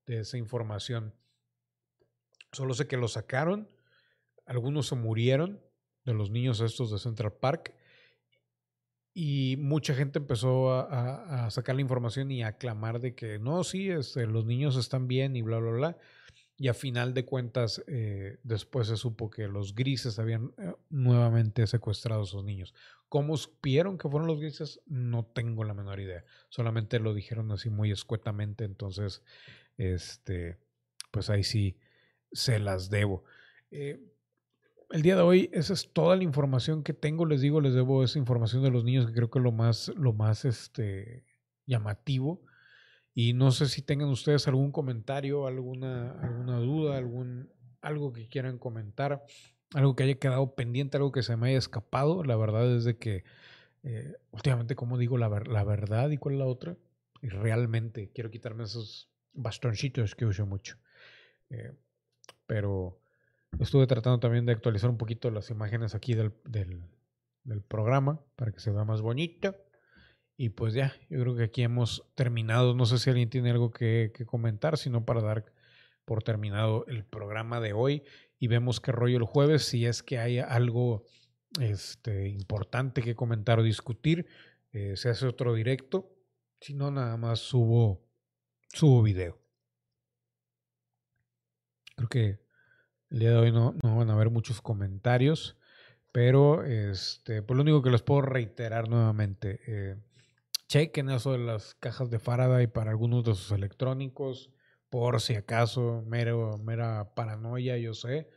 de 0.05 0.19
esa 0.19 0.37
información. 0.37 1.13
Solo 2.51 2.75
sé 2.75 2.87
que 2.87 2.97
los 2.97 3.13
sacaron, 3.13 3.67
algunos 4.45 4.87
se 4.87 4.95
murieron 4.95 5.59
de 6.05 6.13
los 6.13 6.29
niños 6.29 6.59
estos 6.59 6.91
de 6.91 6.99
Central 6.99 7.33
Park 7.33 7.73
y 9.15 9.57
mucha 9.57 9.95
gente 9.95 10.19
empezó 10.19 10.73
a, 10.73 11.49
sacar 11.49 11.75
la 11.75 11.81
información 11.81 12.29
y 12.29 12.43
a 12.43 12.57
clamar 12.57 12.99
de 12.99 13.15
que 13.15 13.39
no, 13.39 13.63
sí, 13.63 13.89
este, 13.89 14.27
los 14.27 14.45
niños 14.45 14.75
están 14.75 15.07
bien 15.07 15.35
y 15.35 15.41
bla, 15.41 15.57
bla, 15.57 15.71
bla. 15.71 15.97
Y 16.63 16.69
a 16.69 16.73
final 16.73 17.13
de 17.13 17.25
cuentas, 17.25 17.83
eh, 17.87 18.37
después 18.43 18.87
se 18.87 18.95
supo 18.95 19.29
que 19.29 19.49
los 19.49 19.75
grises 19.75 20.17
habían 20.17 20.53
eh, 20.57 20.73
nuevamente 20.89 21.67
secuestrado 21.67 22.21
a 22.21 22.23
esos 22.23 22.45
niños. 22.45 22.73
¿Cómo 23.09 23.35
supieron 23.35 23.97
que 23.97 24.07
fueron 24.07 24.29
los 24.29 24.39
grises? 24.39 24.79
No 24.85 25.25
tengo 25.25 25.65
la 25.65 25.73
menor 25.73 25.99
idea. 25.99 26.23
Solamente 26.47 26.99
lo 26.99 27.13
dijeron 27.13 27.51
así 27.51 27.69
muy 27.69 27.91
escuetamente. 27.91 28.63
Entonces, 28.63 29.23
este, 29.75 30.57
pues 31.11 31.29
ahí 31.29 31.43
sí 31.43 31.75
se 32.31 32.59
las 32.59 32.89
debo. 32.89 33.25
Eh, 33.69 33.99
el 34.89 35.01
día 35.01 35.17
de 35.17 35.21
hoy, 35.21 35.49
esa 35.51 35.73
es 35.73 35.91
toda 35.91 36.15
la 36.15 36.23
información 36.23 36.81
que 36.81 36.93
tengo. 36.93 37.25
Les 37.25 37.41
digo, 37.41 37.59
les 37.59 37.73
debo 37.73 38.05
esa 38.05 38.19
información 38.19 38.63
de 38.63 38.71
los 38.71 38.85
niños, 38.85 39.05
que 39.05 39.11
creo 39.11 39.29
que 39.29 39.39
es 39.39 39.43
lo 39.43 39.51
más, 39.51 39.91
lo 39.97 40.13
más 40.13 40.45
este, 40.45 41.25
llamativo. 41.65 42.45
Y 43.15 43.33
no 43.33 43.51
sé 43.51 43.67
si 43.67 43.81
tengan 43.81 44.09
ustedes 44.09 44.47
algún 44.47 44.71
comentario, 44.71 45.45
alguna, 45.45 46.11
alguna 46.19 46.57
duda, 46.57 46.97
algún, 46.97 47.49
algo 47.81 48.11
que 48.11 48.27
quieran 48.27 48.57
comentar, 48.57 49.23
algo 49.73 49.95
que 49.95 50.03
haya 50.03 50.15
quedado 50.15 50.55
pendiente, 50.55 50.97
algo 50.97 51.11
que 51.11 51.21
se 51.21 51.35
me 51.37 51.49
haya 51.49 51.57
escapado. 51.57 52.23
La 52.23 52.35
verdad 52.35 52.75
es 52.75 52.85
de 52.85 52.97
que 52.97 53.23
eh, 53.83 54.15
últimamente, 54.31 54.75
como 54.75 54.97
digo, 54.97 55.17
la, 55.17 55.29
la, 55.29 55.63
verdad 55.63 56.09
y 56.09 56.17
cuál 56.17 56.35
es 56.35 56.39
la 56.39 56.45
otra. 56.45 56.75
Y 57.21 57.29
realmente 57.29 58.09
quiero 58.13 58.31
quitarme 58.31 58.63
esos 58.63 59.09
bastoncitos 59.33 60.15
que 60.15 60.25
uso 60.25 60.45
mucho. 60.45 60.77
Eh, 61.49 61.73
pero 62.47 62.99
estuve 63.59 63.85
tratando 63.85 64.19
también 64.19 64.45
de 64.45 64.53
actualizar 64.53 64.89
un 64.89 64.97
poquito 64.97 65.29
las 65.29 65.49
imágenes 65.51 65.93
aquí 65.93 66.15
del, 66.15 66.33
del, 66.45 66.83
del 67.43 67.61
programa 67.61 68.19
para 68.35 68.51
que 68.51 68.59
se 68.59 68.71
vea 68.71 68.85
más 68.85 69.01
bonito. 69.01 69.55
Y 70.35 70.49
pues 70.49 70.73
ya, 70.73 70.93
yo 71.09 71.19
creo 71.21 71.35
que 71.35 71.43
aquí 71.43 71.61
hemos 71.61 72.03
terminado. 72.15 72.73
No 72.73 72.85
sé 72.85 72.97
si 72.97 73.09
alguien 73.09 73.29
tiene 73.29 73.51
algo 73.51 73.71
que, 73.71 74.11
comentar, 74.25 74.77
sino 74.77 75.05
para 75.05 75.21
dar 75.21 75.45
por 76.05 76.23
terminado 76.23 76.85
el 76.87 77.05
programa 77.05 77.59
de 77.59 77.73
hoy 77.73 78.03
y 78.39 78.47
vemos 78.47 78.79
qué 78.79 78.91
rollo 78.91 79.17
el 79.17 79.23
jueves. 79.23 79.65
Si 79.65 79.85
es 79.85 80.01
que 80.03 80.19
hay 80.19 80.39
algo 80.39 81.05
este, 81.59 82.27
importante 82.29 83.01
que 83.01 83.15
comentar 83.15 83.59
o 83.59 83.63
discutir, 83.63 84.27
eh, 84.71 84.97
se 84.97 85.09
hace 85.09 85.27
otro 85.27 85.53
directo. 85.53 86.09
Si 86.59 86.73
no, 86.73 86.89
nada 86.91 87.15
más 87.17 87.39
subo, 87.39 88.03
subo 88.73 89.03
video. 89.03 89.39
Creo 91.95 92.09
que 92.09 92.39
el 93.11 93.19
día 93.19 93.29
de 93.29 93.37
hoy 93.37 93.51
no, 93.51 93.75
no 93.83 93.97
van 93.97 94.09
a 94.09 94.13
haber 94.13 94.31
muchos 94.31 94.61
comentarios, 94.61 95.57
pero 96.11 96.63
este, 96.63 97.43
pues 97.43 97.55
lo 97.55 97.61
único 97.61 97.83
que 97.83 97.91
les 97.91 98.01
puedo 98.01 98.21
reiterar 98.21 98.89
nuevamente. 98.89 99.59
Eh, 99.67 99.95
chequen 100.67 101.09
eso 101.09 101.33
de 101.33 101.39
las 101.39 101.75
cajas 101.75 102.09
de 102.09 102.19
Faraday 102.19 102.67
para 102.67 102.91
algunos 102.91 103.23
de 103.23 103.35
sus 103.35 103.51
electrónicos, 103.51 104.51
por 104.89 105.21
si 105.21 105.35
acaso, 105.35 106.03
mero, 106.07 106.57
mera 106.59 107.13
paranoia, 107.15 107.77
yo 107.77 107.93
sé, 107.93 108.29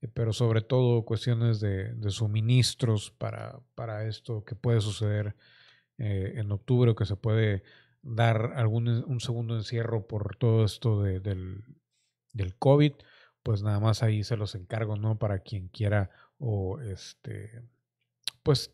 eh, 0.00 0.08
pero 0.12 0.32
sobre 0.32 0.62
todo 0.62 1.04
cuestiones 1.04 1.60
de, 1.60 1.94
suministros 2.10 3.10
para, 3.10 3.60
para, 3.74 4.06
esto 4.06 4.44
que 4.44 4.54
puede 4.54 4.80
suceder 4.80 5.36
eh, 5.98 6.34
en 6.36 6.50
octubre 6.52 6.90
o 6.90 6.94
que 6.96 7.06
se 7.06 7.16
puede 7.16 7.62
dar 8.02 8.54
algún 8.56 8.88
un 8.88 9.20
segundo 9.20 9.56
encierro 9.56 10.06
por 10.08 10.36
todo 10.36 10.64
esto 10.64 11.02
de, 11.02 11.20
del, 11.20 11.64
del 12.32 12.56
COVID, 12.56 12.94
pues 13.42 13.62
nada 13.62 13.80
más 13.80 14.02
ahí 14.02 14.24
se 14.24 14.36
los 14.36 14.54
encargo, 14.54 14.96
¿no? 14.96 15.18
Para 15.18 15.40
quien 15.40 15.68
quiera 15.68 16.10
o 16.38 16.80
este, 16.80 17.62
pues 18.42 18.72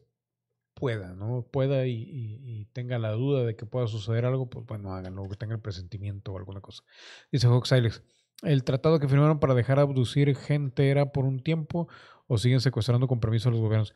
pueda, 0.78 1.12
¿no? 1.14 1.42
Pueda 1.42 1.86
y, 1.86 2.68
tenga 2.72 2.98
la 2.98 3.10
duda 3.10 3.44
de 3.44 3.56
que 3.56 3.66
pueda 3.66 3.88
suceder 3.88 4.24
algo, 4.24 4.48
pues 4.48 4.64
bueno, 4.64 4.94
háganlo, 4.94 5.28
que 5.28 5.36
tenga 5.36 5.54
el 5.54 5.60
presentimiento 5.60 6.32
o 6.32 6.38
alguna 6.38 6.60
cosa. 6.60 6.84
Dice 7.32 7.48
Fox 7.48 7.70
Silex, 7.70 8.02
¿el 8.42 8.62
tratado 8.62 9.00
que 9.00 9.08
firmaron 9.08 9.40
para 9.40 9.54
dejar 9.54 9.80
abducir 9.80 10.36
gente 10.36 10.88
era 10.88 11.10
por 11.10 11.24
un 11.24 11.42
tiempo 11.42 11.88
o 12.28 12.38
siguen 12.38 12.60
secuestrando 12.60 13.08
con 13.08 13.18
permiso 13.18 13.48
a 13.48 13.52
los 13.52 13.60
gobiernos? 13.60 13.92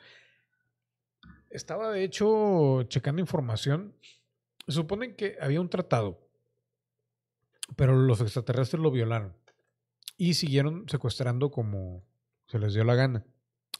Estaba 1.50 1.92
de 1.92 2.02
hecho 2.02 2.82
checando 2.84 3.20
información. 3.20 3.94
Suponen 4.66 5.14
que 5.14 5.36
había 5.40 5.60
un 5.60 5.68
tratado, 5.68 6.18
pero 7.76 7.94
los 7.94 8.20
extraterrestres 8.20 8.82
lo 8.82 8.90
violaron 8.90 9.36
y 10.16 10.34
siguieron 10.34 10.88
secuestrando 10.88 11.52
como 11.52 12.04
se 12.46 12.58
les 12.58 12.74
dio 12.74 12.82
la 12.82 12.96
gana. 12.96 13.24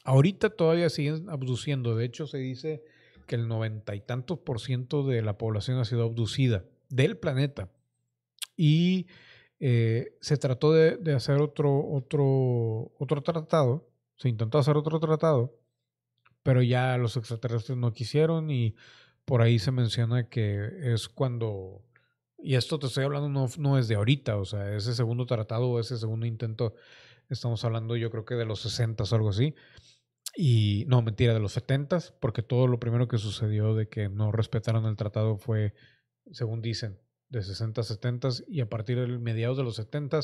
Ahorita 0.05 0.51
todavía 0.51 0.89
siguen 0.89 1.29
abduciendo. 1.29 1.95
De 1.95 2.05
hecho, 2.05 2.27
se 2.27 2.37
dice 2.37 2.83
que 3.23 3.35
el 3.35 3.47
noventa 3.47 3.95
y 3.95 4.01
tantos 4.01 4.39
por 4.39 4.59
ciento 4.59 5.05
de 5.05 5.21
la 5.21 5.37
población 5.37 5.79
ha 5.79 5.85
sido 5.85 6.03
abducida 6.03 6.65
del 6.89 7.17
planeta. 7.17 7.69
Y 8.55 9.07
eh, 9.59 10.17
se 10.21 10.37
trató 10.37 10.73
de, 10.73 11.13
hacer 11.13 11.41
otro, 11.41 11.87
otro, 11.89 12.91
otro 12.99 13.23
tratado. 13.23 13.87
Se 14.15 14.29
intentó 14.29 14.57
hacer 14.57 14.77
otro 14.77 14.99
tratado, 14.99 15.57
pero 16.43 16.61
ya 16.61 16.97
los 16.97 17.17
extraterrestres 17.17 17.77
no 17.77 17.93
quisieron 17.93 18.51
y 18.51 18.75
por 19.25 19.41
ahí 19.41 19.59
se 19.59 19.71
menciona 19.71 20.29
que 20.29 20.93
es 20.93 21.07
cuando, 21.07 21.81
y 22.37 22.55
esto 22.55 22.77
te 22.77 22.87
estoy 22.87 23.05
hablando 23.05 23.29
no, 23.29 23.47
no 23.57 23.77
es 23.77 23.87
de 23.87 23.95
ahorita, 23.95 24.37
o 24.37 24.45
sea, 24.45 24.75
ese 24.75 24.93
segundo 24.93 25.25
tratado 25.25 25.79
ese 25.79 25.97
segundo 25.97 26.25
intento, 26.25 26.75
estamos 27.29 27.63
hablando 27.63 27.95
yo 27.95 28.11
creo 28.11 28.25
que 28.25 28.35
de 28.35 28.45
los 28.45 28.61
60 28.61 29.03
o 29.03 29.15
algo 29.15 29.29
así, 29.29 29.55
y 30.35 30.85
no, 30.87 31.01
mentira, 31.01 31.33
de 31.33 31.39
los 31.39 31.53
70 31.53 31.99
porque 32.19 32.41
todo 32.41 32.67
lo 32.67 32.79
primero 32.79 33.07
que 33.07 33.17
sucedió 33.17 33.75
de 33.75 33.87
que 33.87 34.09
no 34.09 34.31
respetaron 34.31 34.85
el 34.85 34.95
tratado 34.95 35.37
fue, 35.37 35.73
según 36.31 36.61
dicen, 36.61 36.99
de 37.29 37.41
60 37.41 37.81
70 37.81 38.29
y 38.47 38.61
a 38.61 38.69
partir 38.69 38.99
del 38.99 39.19
mediados 39.19 39.57
de 39.57 39.63
los 39.63 39.75
70 39.75 40.19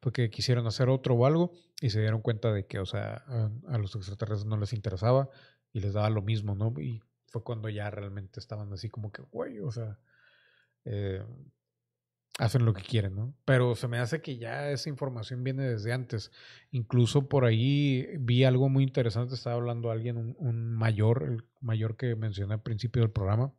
fue 0.00 0.12
que 0.12 0.30
quisieron 0.30 0.66
hacer 0.68 0.88
otro 0.88 1.14
o 1.14 1.26
algo 1.26 1.52
y 1.80 1.90
se 1.90 2.00
dieron 2.00 2.22
cuenta 2.22 2.52
de 2.52 2.66
que, 2.66 2.78
o 2.78 2.86
sea, 2.86 3.24
a, 3.66 3.78
los 3.78 3.96
extraterrestres 3.96 4.46
no 4.46 4.56
les 4.56 4.72
interesaba 4.72 5.28
y 5.72 5.80
les 5.80 5.92
daba 5.92 6.08
lo 6.08 6.22
mismo, 6.22 6.54
¿no? 6.54 6.72
Y 6.80 7.02
fue 7.26 7.42
cuando 7.42 7.68
ya 7.68 7.90
realmente 7.90 8.38
estaban 8.38 8.72
así 8.72 8.88
como 8.88 9.10
que, 9.10 9.22
güey, 9.22 9.58
o 9.58 9.72
sea, 9.72 9.98
eh, 10.84 11.24
hacen 12.38 12.64
lo 12.64 12.72
que 12.72 12.82
quieren, 12.82 13.14
¿no? 13.14 13.34
Pero 13.44 13.74
se 13.74 13.88
me 13.88 13.98
hace 13.98 14.22
que 14.22 14.38
ya 14.38 14.70
esa 14.70 14.88
información 14.88 15.44
viene 15.44 15.64
desde 15.64 15.92
antes. 15.92 16.30
Incluso 16.70 17.28
por 17.28 17.44
ahí 17.44 18.06
vi 18.18 18.44
algo 18.44 18.68
muy 18.68 18.84
interesante, 18.84 19.34
estaba 19.34 19.56
hablando 19.56 19.90
alguien, 19.90 20.34
un, 20.38 20.72
mayor, 20.72 21.24
el 21.24 21.44
mayor 21.60 21.96
que 21.96 22.16
mencioné 22.16 22.54
al 22.54 22.62
principio 22.62 23.02
del 23.02 23.10
programa, 23.10 23.54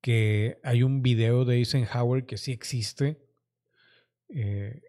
que 0.00 0.58
hay 0.62 0.82
un 0.82 1.02
video 1.02 1.44
de 1.44 1.56
Eisenhower 1.56 2.26
que 2.26 2.36
sí 2.36 2.52
existe 2.52 3.18
eh, 4.28 4.82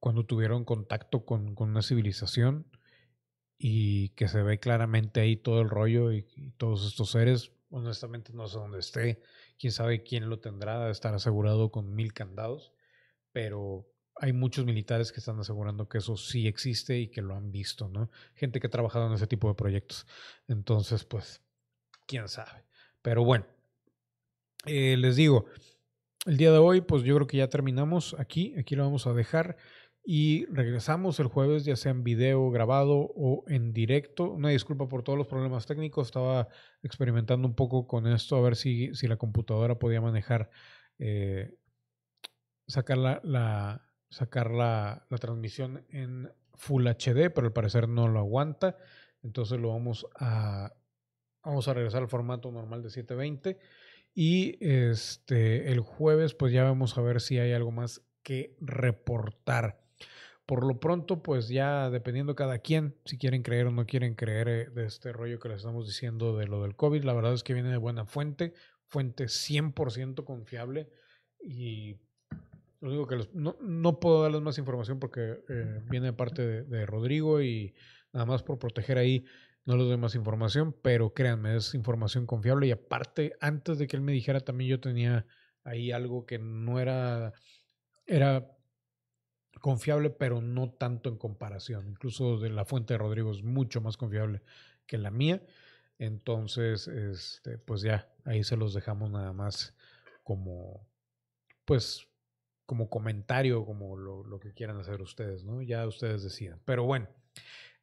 cuando 0.00 0.26
tuvieron 0.26 0.64
contacto 0.64 1.24
con, 1.24 1.54
una 1.56 1.82
civilización 1.82 2.66
y 3.56 4.10
que 4.10 4.28
se 4.28 4.42
ve 4.42 4.58
claramente 4.58 5.20
ahí 5.20 5.36
todo 5.36 5.60
el 5.60 5.70
rollo 5.70 6.12
y 6.12 6.24
todos 6.56 6.86
estos 6.86 7.12
seres. 7.12 7.52
Honestamente 7.70 8.32
no 8.32 8.48
sé 8.48 8.58
dónde 8.58 8.80
esté 8.80 9.22
quién 9.58 9.72
sabe 9.72 10.02
quién 10.02 10.28
lo 10.28 10.40
tendrá, 10.40 10.86
de 10.86 10.92
estar 10.92 11.14
asegurado 11.14 11.70
con 11.70 11.94
mil 11.94 12.12
candados, 12.12 12.72
pero 13.32 13.86
hay 14.16 14.32
muchos 14.32 14.64
militares 14.64 15.12
que 15.12 15.20
están 15.20 15.38
asegurando 15.38 15.88
que 15.88 15.98
eso 15.98 16.16
sí 16.16 16.46
existe 16.46 16.98
y 16.98 17.08
que 17.08 17.22
lo 17.22 17.36
han 17.36 17.52
visto, 17.52 17.88
¿no? 17.88 18.10
Gente 18.34 18.60
que 18.60 18.66
ha 18.66 18.70
trabajado 18.70 19.06
en 19.06 19.12
ese 19.12 19.26
tipo 19.26 19.48
de 19.48 19.54
proyectos. 19.54 20.06
Entonces, 20.48 21.04
pues, 21.04 21.40
quién 22.06 22.28
sabe. 22.28 22.64
Pero 23.02 23.24
bueno, 23.24 23.46
eh, 24.64 24.96
les 24.96 25.16
digo, 25.16 25.46
el 26.26 26.36
día 26.36 26.50
de 26.50 26.58
hoy, 26.58 26.80
pues 26.80 27.04
yo 27.04 27.14
creo 27.14 27.26
que 27.26 27.36
ya 27.36 27.48
terminamos 27.48 28.14
aquí, 28.18 28.54
aquí 28.58 28.74
lo 28.74 28.84
vamos 28.84 29.06
a 29.06 29.12
dejar 29.12 29.56
y 30.10 30.46
regresamos 30.46 31.20
el 31.20 31.26
jueves, 31.26 31.66
ya 31.66 31.76
sea 31.76 31.90
en 31.90 32.02
video 32.02 32.50
grabado 32.50 33.12
o 33.14 33.44
en 33.46 33.74
directo. 33.74 34.30
Una 34.30 34.48
disculpa 34.48 34.88
por 34.88 35.02
todos 35.02 35.18
los 35.18 35.26
problemas 35.26 35.66
técnicos, 35.66 36.08
estaba 36.08 36.48
experimentando 36.82 37.46
un 37.46 37.54
poco 37.54 37.86
con 37.86 38.06
esto, 38.06 38.34
a 38.36 38.40
ver 38.40 38.56
si, 38.56 38.94
si 38.94 39.06
la 39.06 39.18
computadora 39.18 39.78
podía 39.78 40.00
manejar, 40.00 40.48
eh, 40.98 41.58
sacar, 42.66 42.96
la, 42.96 43.82
sacar 44.08 44.50
la, 44.50 45.06
la, 45.10 45.18
transmisión 45.18 45.84
en 45.90 46.32
Full 46.54 46.86
HD, 46.86 47.28
pero 47.28 47.48
al 47.48 47.52
parecer 47.52 47.86
no 47.86 48.08
lo 48.08 48.20
aguanta. 48.20 48.78
Entonces 49.22 49.60
lo 49.60 49.68
vamos 49.68 50.06
a, 50.18 50.72
vamos 51.44 51.68
a 51.68 51.74
regresar 51.74 52.00
al 52.00 52.08
formato 52.08 52.50
normal 52.50 52.82
de 52.82 52.88
720. 52.88 53.58
Y 54.14 54.56
este, 54.66 55.70
el 55.70 55.80
jueves, 55.80 56.32
pues 56.32 56.50
ya 56.50 56.64
vamos 56.64 56.96
a 56.96 57.02
ver 57.02 57.20
si 57.20 57.38
hay 57.38 57.52
algo 57.52 57.72
más 57.72 58.00
que 58.22 58.56
reportar. 58.58 59.86
Por 60.48 60.66
lo 60.66 60.80
pronto, 60.80 61.22
pues 61.22 61.50
ya 61.50 61.90
dependiendo 61.90 62.34
cada 62.34 62.60
quien, 62.60 62.96
si 63.04 63.18
quieren 63.18 63.42
creer 63.42 63.66
o 63.66 63.70
no 63.70 63.84
quieren 63.84 64.14
creer 64.14 64.48
eh, 64.48 64.70
de 64.70 64.86
este 64.86 65.12
rollo 65.12 65.38
que 65.38 65.50
les 65.50 65.58
estamos 65.58 65.86
diciendo 65.86 66.38
de 66.38 66.46
lo 66.46 66.62
del 66.62 66.74
COVID, 66.74 67.04
la 67.04 67.12
verdad 67.12 67.34
es 67.34 67.42
que 67.42 67.52
viene 67.52 67.68
de 67.68 67.76
buena 67.76 68.06
fuente, 68.06 68.54
fuente 68.86 69.24
100% 69.24 70.24
confiable 70.24 70.88
y 71.38 71.96
lo 72.80 72.90
digo 72.90 73.06
que 73.06 73.28
no, 73.34 74.00
puedo 74.00 74.22
darles 74.22 74.40
más 74.40 74.56
información 74.56 74.98
porque 74.98 75.44
eh, 75.50 75.82
viene 75.90 76.06
de 76.06 76.12
parte 76.14 76.40
de, 76.40 76.64
de, 76.64 76.86
Rodrigo 76.86 77.42
y 77.42 77.74
nada 78.14 78.24
más 78.24 78.42
por 78.42 78.58
proteger 78.58 78.96
ahí 78.96 79.26
no 79.66 79.76
les 79.76 79.86
doy 79.86 79.98
más 79.98 80.14
información, 80.14 80.74
pero 80.80 81.12
créanme, 81.12 81.56
es 81.56 81.74
información 81.74 82.24
confiable 82.24 82.68
y 82.68 82.70
aparte, 82.70 83.34
antes 83.42 83.76
de 83.76 83.86
que 83.86 83.96
él 83.96 84.02
me 84.02 84.12
dijera 84.12 84.40
también 84.40 84.70
yo 84.70 84.80
tenía 84.80 85.26
ahí 85.62 85.92
algo 85.92 86.24
que 86.24 86.38
no 86.38 86.80
era, 86.80 87.34
era 88.06 88.57
confiable, 89.58 90.10
pero 90.10 90.40
no 90.40 90.70
tanto 90.70 91.08
en 91.08 91.16
comparación. 91.16 91.88
Incluso 91.88 92.38
de 92.38 92.50
la 92.50 92.64
fuente 92.64 92.94
de 92.94 92.98
Rodrigo 92.98 93.30
es 93.30 93.42
mucho 93.42 93.80
más 93.80 93.96
confiable 93.96 94.42
que 94.86 94.98
la 94.98 95.10
mía. 95.10 95.42
Entonces, 95.98 96.88
este, 96.88 97.58
pues 97.58 97.82
ya, 97.82 98.08
ahí 98.24 98.44
se 98.44 98.56
los 98.56 98.74
dejamos 98.74 99.10
nada 99.10 99.32
más 99.32 99.74
como, 100.22 100.86
pues, 101.64 102.06
como 102.66 102.88
comentario, 102.90 103.64
como 103.64 103.96
lo, 103.96 104.38
que 104.40 104.52
quieran 104.52 104.78
hacer 104.78 105.00
ustedes, 105.00 105.44
¿no? 105.44 105.62
Ya 105.62 105.86
ustedes 105.86 106.22
decidan. 106.22 106.60
Pero 106.64 106.84
bueno, 106.84 107.08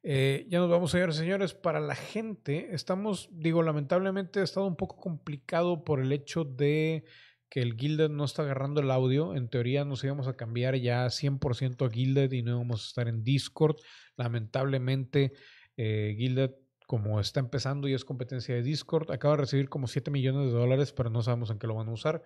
eh, 0.02 0.46
ya 0.48 0.60
nos 0.60 0.70
vamos, 0.70 0.92
señores, 0.92 1.16
señores. 1.16 1.54
Para 1.54 1.80
la 1.80 1.96
gente, 1.96 2.68
estamos, 2.72 3.28
digo, 3.32 3.62
lamentablemente 3.62 4.40
ha 4.40 4.44
estado 4.44 4.66
un 4.66 4.76
poco 4.76 4.96
complicado 4.96 5.84
por 5.84 6.00
el 6.00 6.12
hecho 6.12 6.44
de 6.44 7.04
que 7.48 7.60
el 7.60 7.76
Gilded 7.76 8.10
no 8.10 8.24
está 8.24 8.42
agarrando 8.42 8.80
el 8.80 8.90
audio. 8.90 9.34
En 9.34 9.48
teoría 9.48 9.84
nos 9.84 10.02
íbamos 10.04 10.26
a 10.28 10.34
cambiar 10.34 10.76
ya 10.76 11.06
100% 11.06 11.86
a 11.86 11.90
Gilded 11.90 12.32
y 12.32 12.42
no 12.42 12.52
íbamos 12.52 12.84
a 12.84 12.88
estar 12.88 13.08
en 13.08 13.22
Discord. 13.22 13.76
Lamentablemente, 14.16 15.32
eh, 15.76 16.14
Gilded, 16.18 16.52
como 16.86 17.20
está 17.20 17.40
empezando 17.40 17.88
y 17.88 17.94
es 17.94 18.04
competencia 18.04 18.54
de 18.54 18.62
Discord, 18.62 19.10
acaba 19.10 19.34
de 19.34 19.42
recibir 19.42 19.68
como 19.68 19.86
7 19.86 20.10
millones 20.10 20.52
de 20.52 20.58
dólares, 20.58 20.92
pero 20.92 21.10
no 21.10 21.22
sabemos 21.22 21.50
en 21.50 21.58
qué 21.58 21.66
lo 21.66 21.74
van 21.74 21.88
a 21.88 21.92
usar. 21.92 22.22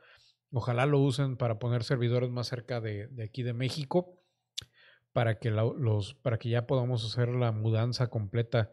Ojalá 0.53 0.87
lo 0.87 0.99
usen 0.99 1.37
para 1.37 1.59
poner 1.59 1.85
servidores 1.85 2.31
más 2.31 2.49
cerca 2.49 2.81
de, 2.81 3.09
aquí 3.23 3.43
de 3.43 3.53
México, 3.53 4.19
para 5.13 5.39
que, 5.39 5.51
los, 5.51 6.15
para 6.15 6.39
que 6.39 6.49
ya 6.49 6.67
podamos 6.67 7.05
hacer 7.05 7.29
la 7.29 7.53
mudanza 7.53 8.09
completa 8.09 8.71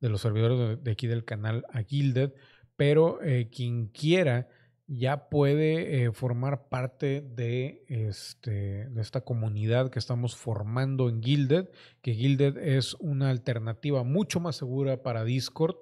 de 0.00 0.08
los 0.08 0.22
servidores 0.22 0.82
de, 0.82 0.90
aquí 0.90 1.06
del 1.06 1.24
canal 1.24 1.66
a 1.72 1.82
Gilded. 1.82 2.32
Pero 2.76 3.22
eh, 3.22 3.50
quien 3.50 3.88
quiera 3.88 4.48
ya 4.92 5.28
puede 5.28 6.02
eh, 6.02 6.12
formar 6.12 6.68
parte 6.68 7.20
de, 7.20 7.84
este, 7.86 8.88
de 8.88 9.00
esta 9.00 9.20
comunidad 9.20 9.88
que 9.88 10.00
estamos 10.00 10.34
formando 10.36 11.08
en 11.08 11.22
Gilded, 11.22 11.68
que 12.02 12.14
Gilded 12.14 12.56
es 12.58 12.94
una 12.94 13.30
alternativa 13.30 14.02
mucho 14.02 14.40
más 14.40 14.56
segura 14.56 15.00
para 15.04 15.22
Discord 15.22 15.76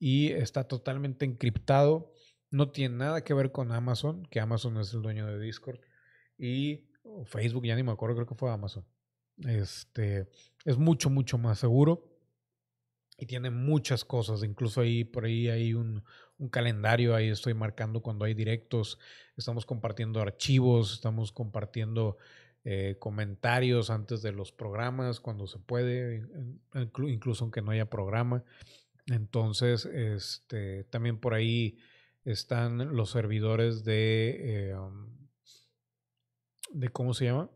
y 0.00 0.32
está 0.32 0.64
totalmente 0.64 1.24
encriptado. 1.24 2.12
No 2.50 2.72
tiene 2.72 2.96
nada 2.96 3.22
que 3.22 3.34
ver 3.34 3.52
con 3.52 3.70
Amazon, 3.70 4.26
que 4.26 4.40
Amazon 4.40 4.78
es 4.78 4.92
el 4.94 5.02
dueño 5.02 5.28
de 5.28 5.38
Discord. 5.38 5.78
Y 6.36 6.88
Facebook, 7.26 7.64
ya 7.66 7.76
ni 7.76 7.84
me 7.84 7.92
acuerdo, 7.92 8.16
creo 8.16 8.26
que 8.26 8.34
fue 8.34 8.50
Amazon. 8.50 8.84
Este, 9.46 10.28
es 10.64 10.76
mucho, 10.76 11.08
mucho 11.08 11.38
más 11.38 11.60
seguro 11.60 12.10
y 13.16 13.26
tiene 13.26 13.50
muchas 13.50 14.04
cosas, 14.04 14.42
incluso 14.42 14.80
ahí 14.80 15.04
por 15.04 15.26
ahí 15.26 15.48
hay 15.48 15.74
un, 15.74 16.02
calendario, 16.48 17.14
ahí 17.14 17.28
estoy 17.28 17.54
marcando 17.54 18.00
cuando 18.00 18.24
hay 18.24 18.34
directos, 18.34 18.98
estamos 19.36 19.66
compartiendo 19.66 20.20
archivos, 20.20 20.94
estamos 20.94 21.32
compartiendo 21.32 22.16
eh, 22.64 22.96
comentarios 22.98 23.90
antes 23.90 24.22
de 24.22 24.32
los 24.32 24.52
programas, 24.52 25.20
cuando 25.20 25.46
se 25.46 25.58
puede, 25.58 26.26
incluso 27.06 27.44
aunque 27.44 27.62
no 27.62 27.70
haya 27.70 27.88
programa. 27.88 28.44
Entonces, 29.06 29.86
este, 29.86 30.84
también 30.84 31.18
por 31.18 31.34
ahí 31.34 31.78
están 32.24 32.94
los 32.94 33.10
servidores 33.10 33.82
de, 33.84 34.70
eh, 34.70 34.76
um, 34.76 35.08
de 36.72 36.88
¿cómo 36.90 37.14
se 37.14 37.24
llama? 37.24 37.50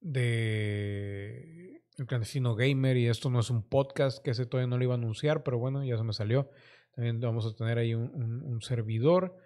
De 0.00 1.75
el 1.98 2.06
clandestino 2.06 2.54
gamer 2.54 2.96
y 2.96 3.08
esto 3.08 3.30
no 3.30 3.40
es 3.40 3.50
un 3.50 3.62
podcast 3.62 4.22
que 4.22 4.30
ese 4.30 4.46
todavía 4.46 4.68
no 4.68 4.76
lo 4.76 4.84
iba 4.84 4.94
a 4.94 4.98
anunciar, 4.98 5.42
pero 5.42 5.58
bueno, 5.58 5.84
ya 5.84 5.96
se 5.96 6.04
me 6.04 6.12
salió. 6.12 6.50
También 6.94 7.20
vamos 7.20 7.46
a 7.46 7.54
tener 7.54 7.78
ahí 7.78 7.94
un, 7.94 8.60
servidor 8.62 9.36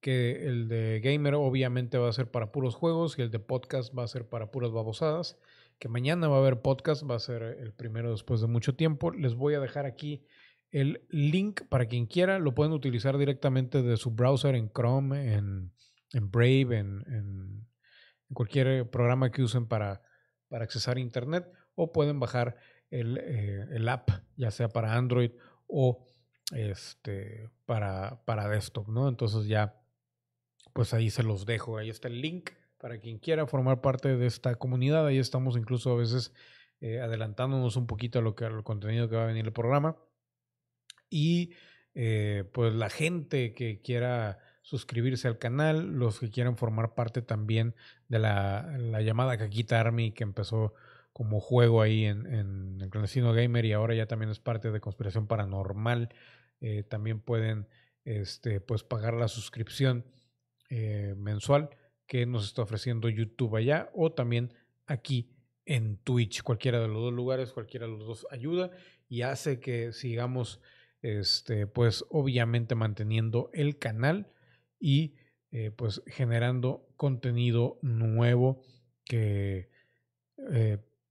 que 0.00 0.46
el 0.46 0.68
de 0.68 1.00
gamer 1.00 1.34
obviamente 1.34 1.98
va 1.98 2.08
a 2.08 2.12
ser 2.12 2.30
para 2.30 2.52
puros 2.52 2.74
juegos 2.74 3.18
y 3.18 3.22
el 3.22 3.30
de 3.30 3.38
podcast 3.38 3.96
va 3.96 4.04
a 4.04 4.08
ser 4.08 4.28
para 4.28 4.50
puras 4.50 4.70
babosadas. 4.70 5.38
Que 5.78 5.88
mañana 5.88 6.28
va 6.28 6.36
a 6.36 6.40
haber 6.40 6.62
podcast, 6.62 7.08
va 7.08 7.16
a 7.16 7.20
ser 7.20 7.42
el 7.42 7.72
primero 7.72 8.10
después 8.10 8.40
de 8.40 8.46
mucho 8.46 8.74
tiempo. 8.74 9.10
Les 9.12 9.34
voy 9.34 9.54
a 9.54 9.60
dejar 9.60 9.86
aquí 9.86 10.24
el 10.70 11.06
link 11.10 11.62
para 11.68 11.86
quien 11.86 12.06
quiera. 12.06 12.38
Lo 12.38 12.54
pueden 12.54 12.72
utilizar 12.72 13.18
directamente 13.18 13.82
de 13.82 13.96
su 13.96 14.10
browser 14.10 14.54
en 14.54 14.70
Chrome, 14.70 15.34
en, 15.34 15.72
Brave, 16.12 16.78
en, 16.78 17.04
en, 17.06 17.66
cualquier 18.32 18.88
programa 18.90 19.30
que 19.30 19.42
usen 19.42 19.66
para, 19.66 20.02
para 20.48 20.64
accesar 20.64 20.96
a 20.96 21.00
Internet 21.00 21.46
o 21.74 21.92
pueden 21.92 22.20
bajar 22.20 22.56
eh, 22.90 23.66
el, 23.70 23.88
app, 23.88 24.10
ya 24.36 24.50
sea 24.50 24.68
para 24.68 24.94
Android 24.94 25.30
o 25.66 26.04
este, 26.52 27.48
para, 27.66 28.22
para 28.24 28.48
desktop, 28.48 28.88
¿no? 28.88 29.08
Entonces 29.08 29.46
ya, 29.46 29.80
pues 30.72 30.92
ahí 30.94 31.10
se 31.10 31.22
los 31.22 31.46
dejo, 31.46 31.78
ahí 31.78 31.90
está 31.90 32.08
el 32.08 32.20
link 32.20 32.50
para 32.78 32.98
quien 32.98 33.18
quiera 33.18 33.46
formar 33.46 33.80
parte 33.80 34.16
de 34.16 34.26
esta 34.26 34.54
comunidad, 34.56 35.06
ahí 35.06 35.18
estamos 35.18 35.56
incluso 35.56 35.92
a 35.92 35.96
veces 35.96 36.32
eh, 36.80 37.00
adelantándonos 37.00 37.76
un 37.76 37.86
poquito 37.86 38.18
a 38.18 38.22
lo 38.22 38.34
que 38.34 38.46
al 38.46 38.64
contenido 38.64 39.08
que 39.08 39.16
va 39.16 39.24
a 39.24 39.26
venir 39.26 39.44
el 39.44 39.52
programa. 39.52 39.96
Y 41.10 41.52
eh, 41.94 42.44
pues 42.52 42.72
la 42.74 42.88
gente 42.88 43.52
que 43.52 43.82
quiera 43.82 44.38
suscribirse 44.62 45.28
al 45.28 45.38
canal, 45.38 45.92
los 45.98 46.20
que 46.20 46.30
quieran 46.30 46.56
formar 46.56 46.94
parte 46.94 47.22
también 47.22 47.74
de 48.08 48.18
la, 48.18 48.76
la 48.78 49.02
llamada 49.02 49.36
Caquita 49.36 49.80
Army 49.80 50.12
que 50.12 50.24
empezó 50.24 50.74
como 51.20 51.38
juego 51.38 51.82
ahí 51.82 52.06
en, 52.06 52.24
en, 52.32 52.80
el 52.80 52.88
clandestino 52.88 53.34
gamer 53.34 53.66
y 53.66 53.74
ahora 53.74 53.94
ya 53.94 54.06
también 54.06 54.30
es 54.30 54.38
parte 54.38 54.70
de 54.70 54.80
conspiración 54.80 55.26
paranormal. 55.26 56.08
Eh, 56.62 56.82
también 56.82 57.20
pueden 57.20 57.68
este, 58.06 58.58
pues 58.62 58.84
pagar 58.84 59.12
la 59.12 59.28
suscripción 59.28 60.06
eh, 60.70 61.14
mensual 61.18 61.76
que 62.06 62.24
nos 62.24 62.46
está 62.46 62.62
ofreciendo 62.62 63.10
YouTube 63.10 63.54
allá 63.54 63.90
o 63.92 64.12
también 64.12 64.54
aquí 64.86 65.30
en 65.66 65.98
Twitch. 65.98 66.42
Cualquiera 66.42 66.80
de 66.80 66.88
los 66.88 67.02
dos 67.02 67.12
lugares, 67.12 67.52
cualquiera 67.52 67.84
de 67.84 67.92
los 67.92 68.06
dos 68.06 68.26
ayuda 68.30 68.70
y 69.06 69.20
hace 69.20 69.60
que 69.60 69.92
sigamos 69.92 70.62
este, 71.02 71.66
pues 71.66 72.02
obviamente 72.08 72.74
manteniendo 72.74 73.50
el 73.52 73.76
canal 73.76 74.32
y 74.78 75.16
eh, 75.50 75.70
pues 75.70 76.02
generando 76.06 76.88
contenido 76.96 77.78
nuevo 77.82 78.62
que 79.04 79.68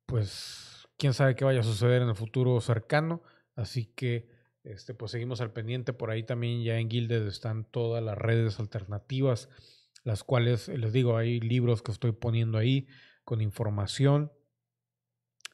pues 0.10 0.88
quién 0.98 1.14
sabe 1.14 1.36
qué 1.36 1.45
vaya 1.45 1.60
a 1.60 1.64
suceder 1.64 2.02
en 2.02 2.10
el 2.10 2.15
futuro 2.15 2.60
cercano. 2.61 3.22
Así 3.56 3.86
que 3.86 4.30
este, 4.64 4.94
pues 4.94 5.11
seguimos 5.11 5.40
al 5.40 5.53
pendiente. 5.53 5.94
Por 5.94 6.10
ahí 6.10 6.23
también 6.23 6.64
ya 6.64 6.80
en 6.80 6.90
Gilded 6.90 7.27
están 7.27 7.64
todas 7.65 8.03
las 8.03 8.18
redes 8.18 8.60
alternativas, 8.60 9.49
las 10.03 10.23
cuales 10.23 10.68
les 10.68 10.91
digo, 10.91 11.18
hay 11.18 11.40
libros 11.40 11.81
que 11.81 11.91
estoy 11.91 12.11
poniendo 12.11 12.57
ahí 12.57 12.88
con 13.23 13.41
información 13.41 14.31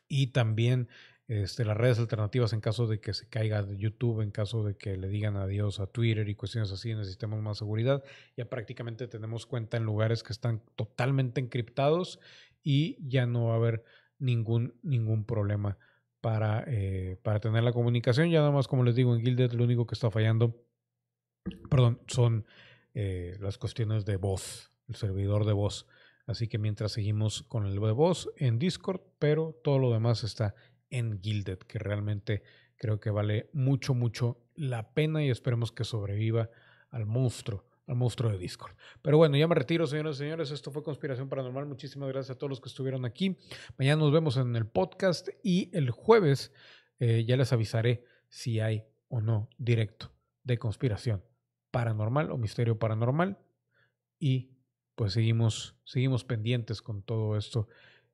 y 0.08 0.28
también 0.28 0.88
este, 1.28 1.66
las 1.66 1.76
redes 1.76 2.00
alternativas 2.00 2.54
en 2.54 2.62
caso 2.62 2.88
de 2.88 3.02
que 3.02 3.14
se 3.14 3.28
caiga 3.28 3.64
de 3.64 3.78
YouTube, 3.78 4.22
en 4.22 4.32
caso 4.32 4.64
de 4.64 4.78
que 4.78 4.96
le 4.96 5.08
digan 5.10 5.36
adiós 5.36 5.80
a 5.80 5.88
Twitter 5.88 6.30
y 6.30 6.36
cuestiones 6.36 6.72
así, 6.72 6.94
necesitemos 6.94 7.42
más 7.42 7.58
seguridad. 7.58 8.04
Ya 8.38 8.46
prácticamente 8.48 9.08
tenemos 9.08 9.46
cuenta 9.46 9.78
en 9.78 9.84
lugares 9.84 10.24
que 10.24 10.34
están 10.34 10.62
totalmente 10.76 11.42
encriptados 11.42 12.20
y 12.64 12.98
ya 13.08 13.26
no 13.26 13.48
va 13.48 13.54
a 13.54 13.58
haber 13.58 13.84
ningún, 14.20 14.80
ningún 14.84 15.26
problema 15.26 15.78
para, 16.22 16.64
eh, 16.68 17.18
para 17.24 17.40
tener 17.40 17.64
la 17.64 17.74
comunicación. 17.74 18.30
Ya 18.30 18.40
nada 18.40 18.52
más, 18.52 18.68
como 18.68 18.84
les 18.84 18.96
digo, 18.96 19.16
en 19.16 19.22
Gilded 19.22 19.52
lo 19.54 19.64
único 19.64 19.86
que 19.86 19.96
está 19.96 20.10
fallando, 20.10 20.66
perdón, 21.70 22.02
son 22.08 22.46
eh, 22.94 23.38
las 23.40 23.58
cuestiones 23.58 24.06
de 24.06 24.18
voz, 24.18 24.72
el 24.88 24.96
servidor 24.96 25.46
de 25.46 25.54
voz. 25.54 25.88
Así 26.26 26.48
que 26.48 26.58
mientras 26.58 26.94
seguimos 26.94 27.44
con 27.44 27.66
el 27.66 27.76
de 27.76 27.92
voz 27.92 28.32
en 28.38 28.58
Discord, 28.58 29.02
pero 29.20 29.60
todo 29.64 29.78
lo 29.78 29.92
demás 29.92 30.24
está 30.24 30.56
en 30.90 31.22
Gilded, 31.22 31.60
que 31.60 31.78
realmente 31.78 32.42
creo 32.78 33.00
que 33.00 33.12
vale 33.12 33.50
mucho, 33.54 33.94
mucho 33.94 34.42
la 34.56 34.94
pena 34.94 35.24
y 35.24 35.30
esperemos 35.30 35.72
que 35.72 35.84
sobreviva 35.84 36.50
al 36.90 37.06
monstruo 37.06 37.66
al 37.88 37.96
monstruo 37.96 38.32
de 38.32 38.38
Discord. 38.38 38.76
Pero 39.02 39.18
bueno, 39.18 39.38
ya 39.38 39.48
me 39.48 39.56
retiro, 39.56 39.86
señores 39.88 40.16
y 40.16 40.20
señores. 40.20 40.52
Esto 40.52 40.72
fue 40.72 40.84
Conspiración 40.84 41.30
Paranormal. 41.30 41.66
Muchísimas 41.66 42.10
gracias 42.10 42.36
a 42.36 42.40
todos 42.40 42.50
los 42.50 42.62
que 42.62 42.70
estuvieron 42.70 43.06
aquí. 43.06 43.38
Mañana 43.78 44.02
nos 44.02 44.12
vemos 44.12 44.38
en 44.38 44.56
el 44.56 44.66
podcast 44.66 45.30
y 45.44 45.70
el 45.76 45.92
jueves 45.92 46.52
eh, 47.00 47.26
ya 47.26 47.38
les 47.38 47.54
avisaré 47.54 48.06
si 48.30 48.60
hay 48.60 48.86
o 49.08 49.22
no 49.22 49.50
directo 49.58 50.12
de 50.44 50.58
Conspiración 50.58 51.24
Paranormal 51.72 52.32
o 52.32 52.38
Misterio 52.38 52.80
Paranormal. 52.80 53.38
Y 54.20 54.52
pues 54.96 55.14
seguimos, 55.14 55.76
seguimos 55.84 56.24
pendientes 56.24 56.82
con 56.82 57.04
todo 57.04 57.38
esto 57.38 57.68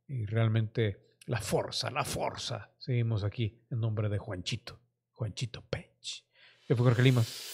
y 0.07 0.25
realmente 0.25 1.15
la 1.25 1.39
fuerza, 1.39 1.91
la 1.91 2.03
fuerza. 2.03 2.71
Seguimos 2.79 3.23
aquí 3.23 3.61
en 3.69 3.79
nombre 3.79 4.09
de 4.09 4.17
Juanchito, 4.17 4.79
Juanchito 5.13 5.63
Pech. 5.69 6.25
Yo 6.67 6.75
fui 6.75 6.85
Jorge 6.85 7.03
Limas. 7.03 7.53